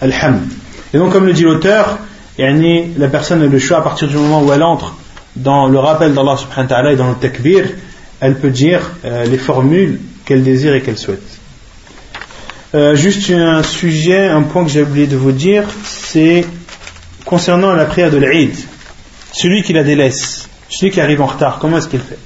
alhamd. 0.00 0.42
Et 0.92 0.98
donc, 0.98 1.12
comme 1.12 1.26
le 1.26 1.32
dit 1.32 1.42
l'auteur, 1.42 1.98
la 2.38 3.08
personne 3.08 3.42
a 3.42 3.46
le 3.46 3.58
choix 3.58 3.78
à 3.78 3.80
partir 3.82 4.08
du 4.08 4.16
moment 4.16 4.42
où 4.42 4.52
elle 4.52 4.62
entre 4.62 4.94
dans 5.35 5.67
le 5.67 5.79
rappel 5.79 6.13
d'Allah 6.13 6.37
subhanahu 6.37 6.63
wa 6.63 6.75
ta'ala 6.75 6.91
et 6.93 6.95
dans 6.95 7.09
le 7.09 7.15
takbir, 7.15 7.65
elle 8.19 8.35
peut 8.35 8.49
dire 8.49 8.91
euh, 9.03 9.25
les 9.25 9.37
formules 9.37 9.99
qu'elle 10.23 10.43
désire 10.43 10.73
et 10.73 10.81
qu'elle 10.81 10.97
souhaite. 10.97 11.39
Euh, 12.73 12.95
juste 12.95 13.29
un 13.29 13.63
sujet, 13.63 14.27
un 14.27 14.41
point 14.41 14.63
que 14.63 14.69
j'ai 14.69 14.81
oublié 14.81 15.07
de 15.07 15.15
vous 15.15 15.31
dire, 15.31 15.63
c'est 15.83 16.45
concernant 17.25 17.73
la 17.73 17.85
prière 17.85 18.11
de 18.11 18.17
l'Eid. 18.17 18.55
Celui 19.31 19.63
qui 19.63 19.73
la 19.73 19.83
délaisse, 19.83 20.47
celui 20.69 20.91
qui 20.91 21.01
arrive 21.01 21.21
en 21.21 21.25
retard, 21.25 21.59
comment 21.59 21.77
est-ce 21.77 21.87
qu'il 21.87 21.99
fait? 21.99 22.17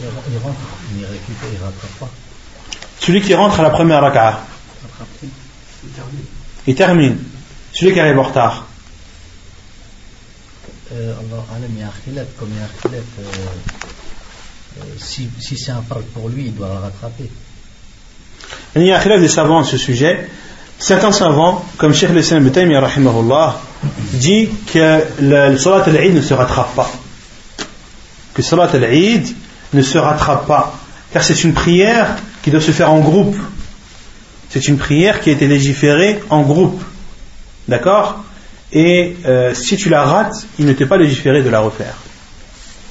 Il 0.00 0.38
rentre, 0.38 0.56
il 0.96 1.04
récupère, 1.04 1.48
il 1.52 1.64
rattrape 1.64 1.98
pas. 2.00 2.10
Celui 3.00 3.20
qui 3.20 3.34
rentre 3.34 3.60
à 3.60 3.62
la 3.62 3.70
première 3.70 4.00
raka'a. 4.00 4.40
Il 6.66 6.74
termine. 6.74 7.18
Celui 7.72 7.92
qui 7.92 8.00
arrive 8.00 8.18
en 8.18 8.22
retard. 8.22 8.66
Euh, 10.94 11.14
Allah 11.50 11.66
il 12.06 12.14
y 12.14 12.20
comme 12.38 12.48
si, 14.98 15.28
c'est 15.56 15.72
un 15.72 15.82
farc 15.82 16.02
pour 16.12 16.28
lui, 16.28 16.46
il 16.46 16.54
doit 16.54 16.68
le 16.68 16.74
rattraper. 16.74 17.30
Il 18.76 18.82
y 18.82 18.92
a 18.92 19.18
des 19.18 19.28
savants 19.28 19.60
à 19.60 19.64
ce 19.64 19.76
sujet. 19.76 20.28
Certains 20.78 21.12
savants, 21.12 21.64
comme 21.78 21.94
Cheikh 21.94 22.10
Lissan 22.10 22.44
Ibn 22.46 22.76
rahimahullah, 22.76 23.60
dit 24.14 24.48
que 24.72 25.04
le 25.20 25.56
salat 25.56 25.84
al-Eid 25.84 26.14
ne 26.14 26.20
se 26.20 26.34
rattrape 26.34 26.74
pas. 26.74 26.90
Que 28.34 28.42
salat 28.42 28.70
al-Eid 28.72 29.26
ne 29.72 29.82
se 29.82 29.98
rattrape 29.98 30.46
pas. 30.46 30.78
Car 31.12 31.22
c'est 31.22 31.44
une 31.44 31.54
prière 31.54 32.16
qui 32.42 32.50
doit 32.50 32.60
se 32.60 32.72
faire 32.72 32.92
en 32.92 33.00
groupe. 33.00 33.36
C'est 34.50 34.68
une 34.68 34.78
prière 34.78 35.20
qui 35.20 35.30
a 35.30 35.32
été 35.32 35.46
légiférée 35.46 36.22
en 36.30 36.42
groupe. 36.42 36.82
D'accord? 37.68 38.24
Et 38.74 39.16
euh, 39.24 39.54
si 39.54 39.76
tu 39.76 39.88
la 39.88 40.02
rates, 40.02 40.46
il 40.58 40.66
ne 40.66 40.72
t'est 40.72 40.86
pas 40.86 40.96
légiféré 40.96 41.42
de 41.42 41.48
la 41.48 41.60
refaire. 41.60 41.94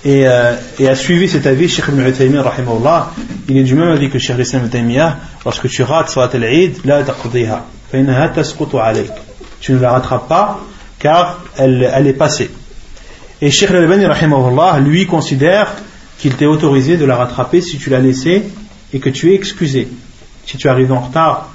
Et, 0.05 0.27
euh, 0.27 0.55
et 0.80 0.88
a 0.89 0.95
suivi 0.95 1.30
cet 1.30 1.45
avis, 1.45 1.68
Cheikh 1.68 1.85
Ibn 1.89 2.07
Utaymiyyah, 2.07 3.11
il 3.49 3.57
est 3.57 3.64
du 3.64 3.76
même 3.76 3.89
avis 3.89 4.10
que 4.10 4.18
Cheikh 4.18 4.38
Ibn 4.38 4.65
Utaymiyyah, 4.65 5.18
lorsque 5.45 5.68
tu 5.68 5.84
rates 5.84 6.10
Salat 6.10 6.30
al-Eid, 6.34 6.77
la 6.85 7.03
taqdiha, 7.03 7.65
tu 9.60 9.73
ne 9.73 9.80
la 9.80 9.91
rattrapes 9.91 10.27
pas, 10.27 10.60
car 10.99 11.39
elle, 11.57 11.89
elle 11.93 12.07
est 12.07 12.14
passée. 12.14 12.49
Et 13.41 13.51
Cheikh 13.51 13.72
Al-Albani, 13.72 14.05
lui, 14.85 15.05
considère 15.05 15.73
qu'il 16.18 16.35
t'est 16.35 16.45
autorisé 16.45 16.95
de 16.95 17.03
la 17.03 17.18
rattraper 17.18 17.61
si 17.61 17.77
tu 17.77 17.89
l'as 17.89 17.99
laissée 17.99 18.43
et 18.93 18.99
que 18.99 19.10
tu 19.10 19.31
es 19.31 19.35
excusé. 19.35 19.89
Si 20.45 20.57
tu 20.57 20.69
arrives 20.69 20.93
en 20.93 21.01
retard 21.01 21.49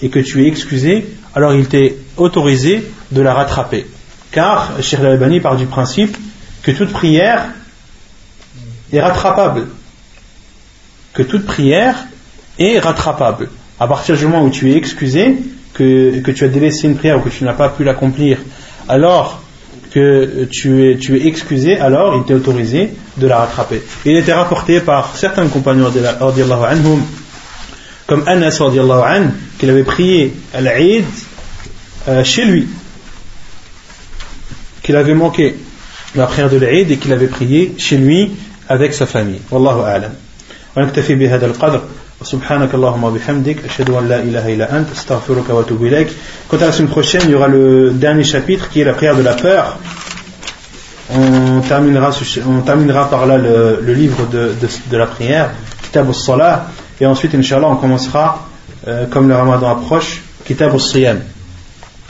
et 0.00 0.08
que 0.08 0.18
tu 0.18 0.44
es 0.44 0.48
excusé, 0.48 1.06
alors 1.38 1.54
il 1.54 1.68
t'est 1.68 1.94
autorisé 2.16 2.84
de 3.12 3.22
la 3.22 3.32
rattraper. 3.32 3.86
Car 4.32 4.72
Cheikh 4.82 4.98
Al-Albani 4.98 5.38
part 5.38 5.54
du 5.54 5.66
principe 5.66 6.16
que 6.64 6.72
toute 6.72 6.92
prière 6.92 7.44
est 8.92 9.00
rattrapable. 9.00 9.68
Que 11.14 11.22
toute 11.22 11.46
prière 11.46 11.94
est 12.58 12.80
rattrapable. 12.80 13.50
À 13.78 13.86
partir 13.86 14.16
du 14.16 14.26
moment 14.26 14.42
où 14.42 14.50
tu 14.50 14.72
es 14.72 14.76
excusé, 14.76 15.36
que, 15.74 16.28
tu 16.32 16.42
as 16.42 16.48
délaissé 16.48 16.88
une 16.88 16.96
prière 16.96 17.18
ou 17.18 17.20
que 17.20 17.28
tu 17.28 17.44
n'as 17.44 17.52
pas 17.52 17.68
pu 17.68 17.84
l'accomplir, 17.84 18.38
alors 18.88 19.40
que 19.92 20.48
tu 20.50 20.90
es, 20.90 21.26
excusé, 21.28 21.78
alors 21.78 22.16
il 22.16 22.24
t'est 22.24 22.34
autorisé 22.34 22.94
de 23.16 23.26
la 23.28 23.36
rattraper. 23.38 23.80
Il 24.04 24.16
était 24.16 24.32
rapporté 24.32 24.80
par 24.80 25.14
certains 25.14 25.46
compagnons 25.46 25.86
anhum, 25.86 27.00
comme 28.08 28.24
Anas 28.26 28.60
qu'il 29.60 29.70
avait 29.70 29.84
prié 29.84 30.34
à 30.52 30.60
l'Aïd 30.60 31.04
euh, 32.07 32.23
chez 32.23 32.45
lui, 32.45 32.67
qu'il 34.81 34.95
avait 34.95 35.13
manqué 35.13 35.55
la 36.15 36.27
prière 36.27 36.49
de 36.49 36.57
l'Aïd 36.57 36.91
et 36.91 36.97
qu'il 36.97 37.13
avait 37.13 37.27
prié 37.27 37.75
chez 37.77 37.97
lui 37.97 38.31
avec 38.69 38.93
sa 38.93 39.05
famille. 39.05 39.41
Wallahu 39.51 39.81
a'lam. 39.85 40.11
ونكتفي 40.77 41.15
بهذا 41.15 41.45
القدر 41.45 41.81
وسبحانك 42.21 42.73
اللهم 42.73 43.03
وبحمدك 43.03 43.65
أشهد 43.65 43.89
أن 43.89 44.07
لا 44.07 44.19
إله 44.19 44.53
إلا 44.53 44.77
أنت 44.77 44.89
أستغفرك 44.91 45.49
وأتوب 45.49 45.85
إليك 45.85 46.07
Quant 46.49 46.57
à 46.57 46.65
la 46.65 46.71
semaine 46.71 46.89
prochaine, 46.89 47.21
il 47.25 47.31
y 47.31 47.35
aura 47.35 47.47
le 47.47 47.91
dernier 47.91 48.23
chapitre 48.23 48.69
qui 48.69 48.81
est 48.81 48.83
la 48.83 48.93
prière 48.93 49.15
de 49.15 49.21
la 49.21 49.33
peur. 49.33 49.77
On 51.11 51.61
terminera, 51.61 52.11
on 52.47 52.61
terminera 52.61 53.09
par 53.09 53.25
là 53.25 53.37
le, 53.37 53.79
le 53.81 53.93
livre 53.93 54.27
de, 54.31 54.53
de, 54.59 54.67
de, 54.91 54.97
la 54.97 55.05
prière, 55.05 55.51
Kitab 55.83 56.07
al-Salah, 56.07 56.67
et 56.99 57.05
ensuite, 57.05 57.35
Inch'Allah, 57.35 57.69
on 57.69 57.75
commencera, 57.75 58.47
euh, 58.87 59.05
comme 59.07 59.27
le 59.27 59.35
ramadan 59.35 59.69
approche, 59.69 60.21
Kitab 60.45 60.73
al-Siyam. 60.73 61.19